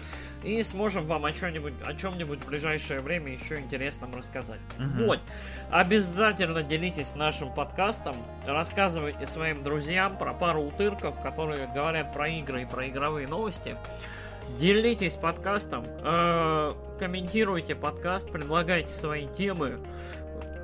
и 0.44 0.62
сможем 0.62 1.06
вам 1.06 1.24
о 1.24 1.32
чем-нибудь, 1.32 1.74
о 1.84 1.94
чем-нибудь 1.94 2.40
в 2.40 2.46
ближайшее 2.46 3.00
время 3.00 3.32
еще 3.32 3.58
интересном 3.58 4.14
рассказать. 4.14 4.60
Мгм. 4.78 5.06
Вот, 5.06 5.20
обязательно 5.70 6.62
делитесь 6.62 7.14
нашим 7.14 7.52
подкастом, 7.52 8.16
рассказывайте 8.46 9.26
своим 9.26 9.62
друзьям 9.62 10.18
про 10.18 10.34
пару 10.34 10.62
утырков, 10.62 11.20
которые 11.20 11.66
говорят 11.74 12.12
про 12.12 12.28
игры 12.28 12.62
и 12.62 12.66
про 12.66 12.88
игровые 12.88 13.26
новости. 13.26 13.76
Делитесь 14.58 15.14
подкастом, 15.16 15.84
э, 15.86 16.74
комментируйте 16.98 17.74
подкаст, 17.74 18.30
предлагайте 18.30 18.90
свои 18.90 19.26
темы, 19.26 19.78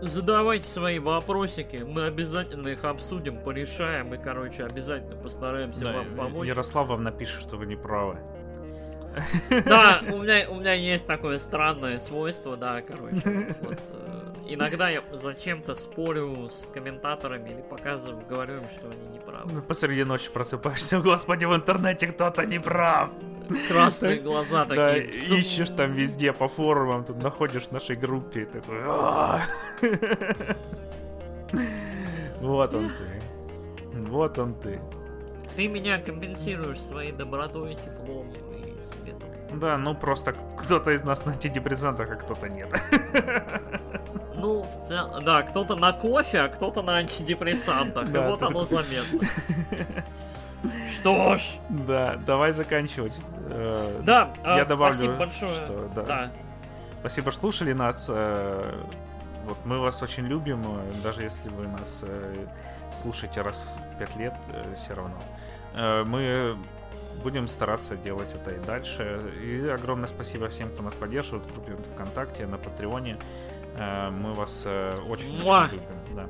задавайте 0.02 0.68
свои 0.68 0.98
вопросики, 0.98 1.84
мы 1.86 2.04
обязательно 2.04 2.68
их 2.68 2.84
обсудим, 2.84 3.38
порешаем 3.42 4.12
и, 4.14 4.18
короче, 4.18 4.64
обязательно 4.64 5.16
постараемся 5.16 5.80
Да, 5.80 5.92
вам 5.92 6.16
помочь. 6.16 6.46
Ярослав 6.46 6.88
вам 6.88 7.04
напишет, 7.04 7.40
что 7.40 7.56
вы 7.56 7.66
не 7.66 7.76
правы. 7.76 8.18
Да, 9.64 10.02
у 10.12 10.22
меня, 10.22 10.48
у 10.50 10.54
меня 10.56 10.72
есть 10.74 11.06
такое 11.06 11.38
странное 11.38 11.98
свойство, 11.98 12.56
да, 12.56 12.80
короче. 12.82 13.54
вот, 13.60 13.78
э, 13.92 14.32
иногда 14.48 14.88
я 14.88 15.02
зачем-то 15.12 15.74
спорю 15.74 16.48
с 16.48 16.66
комментаторами 16.72 17.50
или 17.50 17.62
показываю, 17.62 18.22
говорю 18.28 18.58
им, 18.58 18.68
что 18.68 18.88
они 18.88 19.06
не 19.08 19.18
правы. 19.18 19.50
Ну, 19.52 19.62
Посреди 19.62 20.04
ночи 20.04 20.30
просыпаешься, 20.30 21.00
господи, 21.02 21.44
в 21.44 21.54
интернете 21.54 22.06
кто-то 22.06 22.44
не 22.46 22.60
прав. 22.60 23.10
Красные 23.68 24.20
глаза 24.22 24.64
Да, 24.64 24.76
такие. 24.76 25.08
«Псу». 25.12 25.36
ищешь 25.38 25.70
там 25.70 25.92
везде 25.92 26.32
по 26.32 26.48
форумам, 26.48 27.04
тут 27.04 27.22
находишь 27.22 27.64
в 27.64 27.72
нашей 27.72 27.96
группе 27.96 28.42
и 28.42 28.44
такой... 28.46 28.82
Вот 32.40 32.72
он 32.74 32.88
ты. 32.88 33.98
Вот 34.08 34.38
он 34.38 34.54
ты. 34.54 34.80
Ты 35.56 35.68
меня 35.68 35.98
компенсируешь 35.98 36.80
своей 36.80 37.12
добротой, 37.12 37.74
теплом 37.74 38.32
и 38.94 39.02
светом. 39.02 39.28
Да, 39.60 39.76
ну 39.78 39.94
просто 39.94 40.32
кто-то 40.58 40.90
из 40.92 41.02
нас 41.02 41.24
на 41.26 41.32
антидепрессантах, 41.32 42.10
а 42.10 42.14
кто-то 42.16 42.48
нет. 42.48 42.68
Ну, 44.36 44.62
в 44.62 44.86
целом, 44.86 45.24
да, 45.24 45.42
кто-то 45.42 45.76
на 45.76 45.92
кофе, 45.92 46.40
а 46.40 46.48
кто-то 46.48 46.82
на 46.82 46.96
антидепрессантах. 46.96 48.08
и 48.08 48.12
Да, 48.12 48.28
вот 48.30 48.38
ты 48.38 48.44
оно 48.46 48.64
такой- 48.64 48.82
заметно. 48.82 49.28
Что 50.92 51.36
ж, 51.36 51.40
Да, 51.68 52.16
давай 52.26 52.52
заканчивать. 52.52 53.12
Э, 53.48 54.00
да, 54.02 54.30
Я 54.44 54.62
а, 54.62 54.64
добавлю, 54.64 54.92
спасибо 54.94 55.14
большое. 55.14 55.54
что 55.66 55.90
да. 55.94 56.02
Да, 56.02 56.30
Спасибо, 57.00 57.30
что 57.32 57.40
слушали 57.40 57.72
нас. 57.72 58.06
э, 58.10 58.74
Вот 59.46 59.56
мы 59.64 59.78
вас 59.80 60.02
очень 60.02 60.26
любим, 60.26 60.62
э, 60.62 60.90
даже 61.02 61.22
если 61.22 61.48
вы 61.48 61.66
нас 61.66 62.00
э, 62.02 62.46
слушаете 62.92 63.40
раз 63.42 63.56
в 63.94 63.98
пять 63.98 64.14
лет, 64.16 64.34
все 64.76 64.94
равно. 64.94 65.16
Э, 65.74 66.04
Мы 66.04 66.56
будем 67.22 67.48
стараться 67.48 67.96
делать 67.96 68.28
это 68.34 68.50
и 68.52 68.58
дальше. 68.64 69.32
И 69.42 69.66
огромное 69.68 70.08
спасибо 70.08 70.48
всем, 70.48 70.68
кто 70.70 70.82
нас 70.82 70.94
поддерживает 70.94 71.44
в 71.46 71.52
группе 71.54 71.76
ВКонтакте, 71.94 72.46
на 72.46 72.58
Патреоне. 72.58 73.18
Э, 73.76 74.10
Мы 74.10 74.32
вас 74.34 74.62
э, 74.64 74.94
очень, 75.08 75.32
любим. 75.34 75.80
да. 76.14 76.26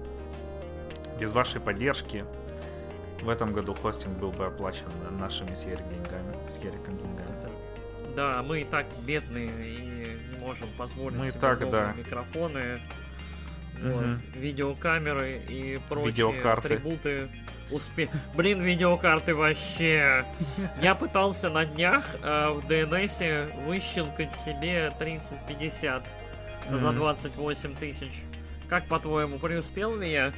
Без 1.19 1.33
вашей 1.33 1.61
поддержки 1.61 2.25
в 3.23 3.29
этом 3.29 3.53
году 3.53 3.75
хостинг 3.75 4.17
был 4.19 4.33
бы 4.33 4.47
оплачен 4.47 4.87
нашими 5.19 5.55
с 5.55 5.65
Ярик 5.65 5.87
деньгами. 5.89 6.35
С 6.51 6.57
Яриком 6.63 6.97
деньгами. 6.97 7.29
да, 8.17 8.43
мы 8.43 8.63
и 8.63 8.65
так 8.65 8.87
бедные 9.07 9.49
и 9.49 9.83
не 10.33 10.39
можем 10.39 10.69
позволить 10.79 11.19
Мы 11.19 11.27
себе 11.31 11.41
так, 11.41 11.71
да. 11.71 11.93
микрофоны, 11.97 12.81
вот, 13.83 14.07
видеокамеры 14.35 15.41
и 15.49 15.81
прочие 15.89 16.11
Видеокарты. 16.31 16.75
атрибуты. 16.75 17.29
Успе... 17.71 18.09
Блин, 18.35 18.61
видеокарты 18.63 19.35
вообще. 19.35 20.25
Я 20.83 20.95
пытался 20.95 21.51
на 21.51 21.65
днях 21.65 22.05
э, 22.23 22.51
в 22.51 22.67
DNS 22.69 23.65
выщелкать 23.67 24.35
себе 24.35 24.93
3050 24.99 26.03
за 26.73 26.89
Мгм. 26.89 26.97
28 26.99 27.75
тысяч. 27.77 28.23
Как 28.69 28.85
по-твоему, 28.87 29.39
преуспел 29.39 29.97
ли 29.97 30.11
я? 30.11 30.33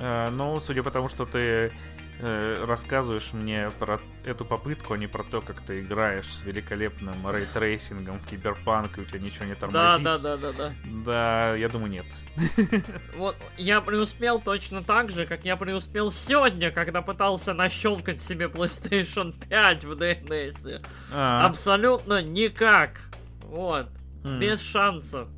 Э, 0.00 0.28
Ну, 0.30 0.60
судя 0.60 0.82
по 0.82 0.90
тому, 0.90 1.08
что 1.08 1.26
ты 1.26 1.72
э, 2.20 2.64
рассказываешь 2.66 3.32
мне 3.32 3.70
про 3.78 4.00
эту 4.24 4.44
попытку, 4.44 4.94
а 4.94 4.98
не 4.98 5.06
про 5.06 5.22
то, 5.24 5.40
как 5.40 5.60
ты 5.60 5.80
играешь 5.80 6.32
с 6.32 6.42
великолепным 6.42 7.14
ray 7.30 7.52
tracing 7.52 8.03
ом 8.03 8.18
в 8.20 8.26
киберпанк, 8.26 8.98
и 8.98 9.02
у 9.02 9.04
тебя 9.04 9.18
ничего 9.20 9.44
не 9.46 9.54
Да, 9.54 9.60
тормозит. 9.60 10.02
да, 10.04 10.18
да, 10.18 10.36
да, 10.36 10.52
да. 10.52 10.72
Да, 10.84 11.54
я 11.56 11.68
думаю, 11.68 11.90
нет. 11.90 12.06
Вот 13.16 13.36
я 13.56 13.80
преуспел 13.80 14.40
точно 14.40 14.82
так 14.82 15.10
же, 15.10 15.26
как 15.26 15.44
я 15.44 15.56
преуспел 15.56 16.10
сегодня, 16.10 16.70
когда 16.70 17.02
пытался 17.02 17.54
нащелкать 17.54 18.20
себе 18.20 18.46
PlayStation 18.46 19.34
5 19.48 19.84
в 19.84 19.92
DNS. 19.92 20.84
А, 21.12 21.46
Абсолютно 21.46 22.22
никак. 22.22 23.00
Вот. 23.42 23.86
Без 24.24 24.60
шансов. 24.62 25.28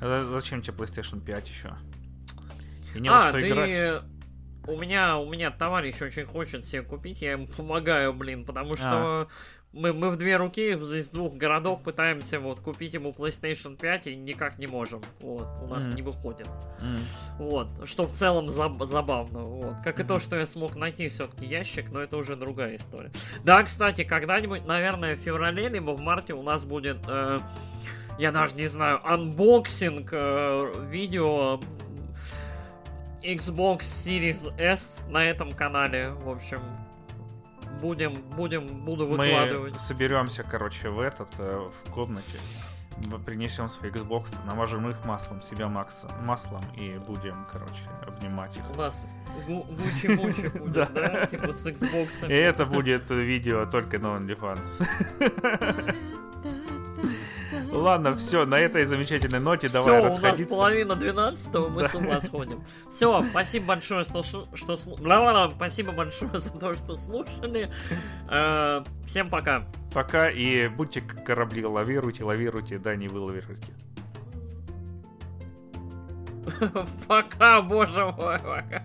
А 0.00 0.22
за- 0.22 0.28
Зачем 0.28 0.62
тебе 0.62 0.74
PlayStation 0.76 1.20
5 1.20 1.48
еще? 1.48 1.74
И 2.94 3.00
не 3.00 3.08
во 3.08 3.20
а, 3.20 3.22
что 3.28 3.32
да 3.40 3.48
играть. 3.48 4.04
У 4.66 4.76
меня, 4.76 5.18
у 5.18 5.28
меня 5.28 5.50
товарищ 5.50 6.00
очень 6.02 6.24
хочет 6.26 6.64
себе 6.64 6.82
купить, 6.82 7.22
я 7.22 7.32
ему 7.32 7.46
помогаю, 7.56 8.12
блин, 8.12 8.44
потому 8.44 8.76
что 8.76 9.28
мы, 9.72 9.92
мы 9.92 10.10
в 10.10 10.16
две 10.16 10.36
руки 10.36 10.70
из 10.72 11.10
двух 11.10 11.34
городов 11.34 11.82
пытаемся 11.82 12.38
вот 12.38 12.60
купить 12.60 12.94
ему 12.94 13.10
PlayStation 13.10 13.76
5 13.76 14.06
и 14.06 14.14
никак 14.14 14.58
не 14.58 14.68
можем. 14.68 15.02
Вот, 15.20 15.48
у 15.62 15.66
нас 15.66 15.86
Мгм. 15.86 15.96
не 15.96 16.02
выходит. 16.02 16.46
М. 16.80 16.96
Вот, 17.38 17.66
что 17.84 18.04
в 18.06 18.12
целом 18.12 18.46
заб- 18.50 18.84
забавно, 18.86 19.40
вот. 19.40 19.74
Как 19.82 19.98
и 19.98 20.04
то, 20.04 20.20
что 20.20 20.36
я 20.36 20.46
смог 20.46 20.76
найти 20.76 21.08
все-таки 21.08 21.44
ящик, 21.44 21.90
но 21.90 22.00
это 22.00 22.16
уже 22.16 22.36
другая 22.36 22.76
история. 22.76 23.10
Да, 23.42 23.62
кстати, 23.64 24.04
когда-нибудь, 24.04 24.64
наверное, 24.64 25.16
в 25.16 25.18
феврале 25.18 25.68
либо 25.68 25.90
в 25.90 26.00
марте 26.00 26.34
у 26.34 26.42
нас 26.44 26.64
будет, 26.64 26.98
э, 27.08 27.38
я 28.20 28.30
даже 28.30 28.54
не 28.54 28.68
знаю, 28.68 29.00
unboxing 29.04 30.08
э, 30.12 30.72
видео 30.88 31.58
Xbox 33.24 33.78
Series 33.80 34.52
S 34.58 35.00
на 35.08 35.24
этом 35.24 35.50
канале. 35.50 36.10
В 36.10 36.28
общем, 36.28 36.60
будем, 37.80 38.12
будем, 38.36 38.66
буду 38.84 39.06
выкладывать. 39.06 39.72
Мы 39.72 39.78
соберемся, 39.78 40.42
короче, 40.44 40.88
в 40.88 41.00
этот, 41.00 41.28
э, 41.38 41.70
в 41.86 41.90
комнате, 41.90 42.38
принесем 43.26 43.68
свои 43.68 43.90
Xbox, 43.90 44.28
намажем 44.46 44.88
их 44.90 45.04
маслом, 45.04 45.42
себя 45.42 45.68
Макса, 45.68 46.06
маслом 46.22 46.60
и 46.76 46.98
будем, 46.98 47.46
короче, 47.50 47.88
обнимать 48.06 48.56
их. 48.56 48.64
У 48.74 48.78
нас 48.78 49.04
гу- 49.46 49.64
гучи-мучи 49.64 50.48
будет, 50.58 50.72
Да. 50.72 50.86
да? 50.86 51.26
Типа 51.26 51.52
с 51.52 51.66
Xbox. 51.66 52.28
И 52.30 52.34
это 52.34 52.66
будет 52.66 53.08
видео 53.10 53.64
только 53.66 53.98
на 53.98 54.08
OnlyFans. 54.18 54.86
Ладно, 57.74 58.16
все, 58.16 58.46
на 58.46 58.58
этой 58.58 58.84
замечательной 58.84 59.40
ноте 59.40 59.68
давай 59.68 59.94
Все, 59.94 60.00
у 60.00 60.04
нас 60.04 60.18
расходиться. 60.18 60.54
половина 60.56 60.94
двенадцатого, 60.94 61.68
мы 61.68 61.88
с 61.88 61.94
ума 61.94 62.20
сходим. 62.20 62.62
Все, 62.90 63.22
спасибо 63.22 63.66
большое, 63.66 64.04
что, 64.04 64.22
что 64.54 64.76
спасибо 64.76 65.92
большое 65.92 66.30
за 66.38 66.50
то, 66.52 66.74
что 66.74 66.96
слушали. 66.96 67.70
Э, 68.30 68.82
Всем 69.06 69.28
пока. 69.28 69.66
Пока 69.92 70.30
и 70.30 70.68
будьте 70.68 71.00
корабли, 71.00 71.64
лавируйте, 71.64 72.24
лавируйте, 72.24 72.78
да, 72.78 72.94
не 72.96 73.08
вылавируйте. 73.08 73.72
Пока, 77.08 77.62
боже 77.62 78.04
мой, 78.04 78.38
пока. 78.38 78.82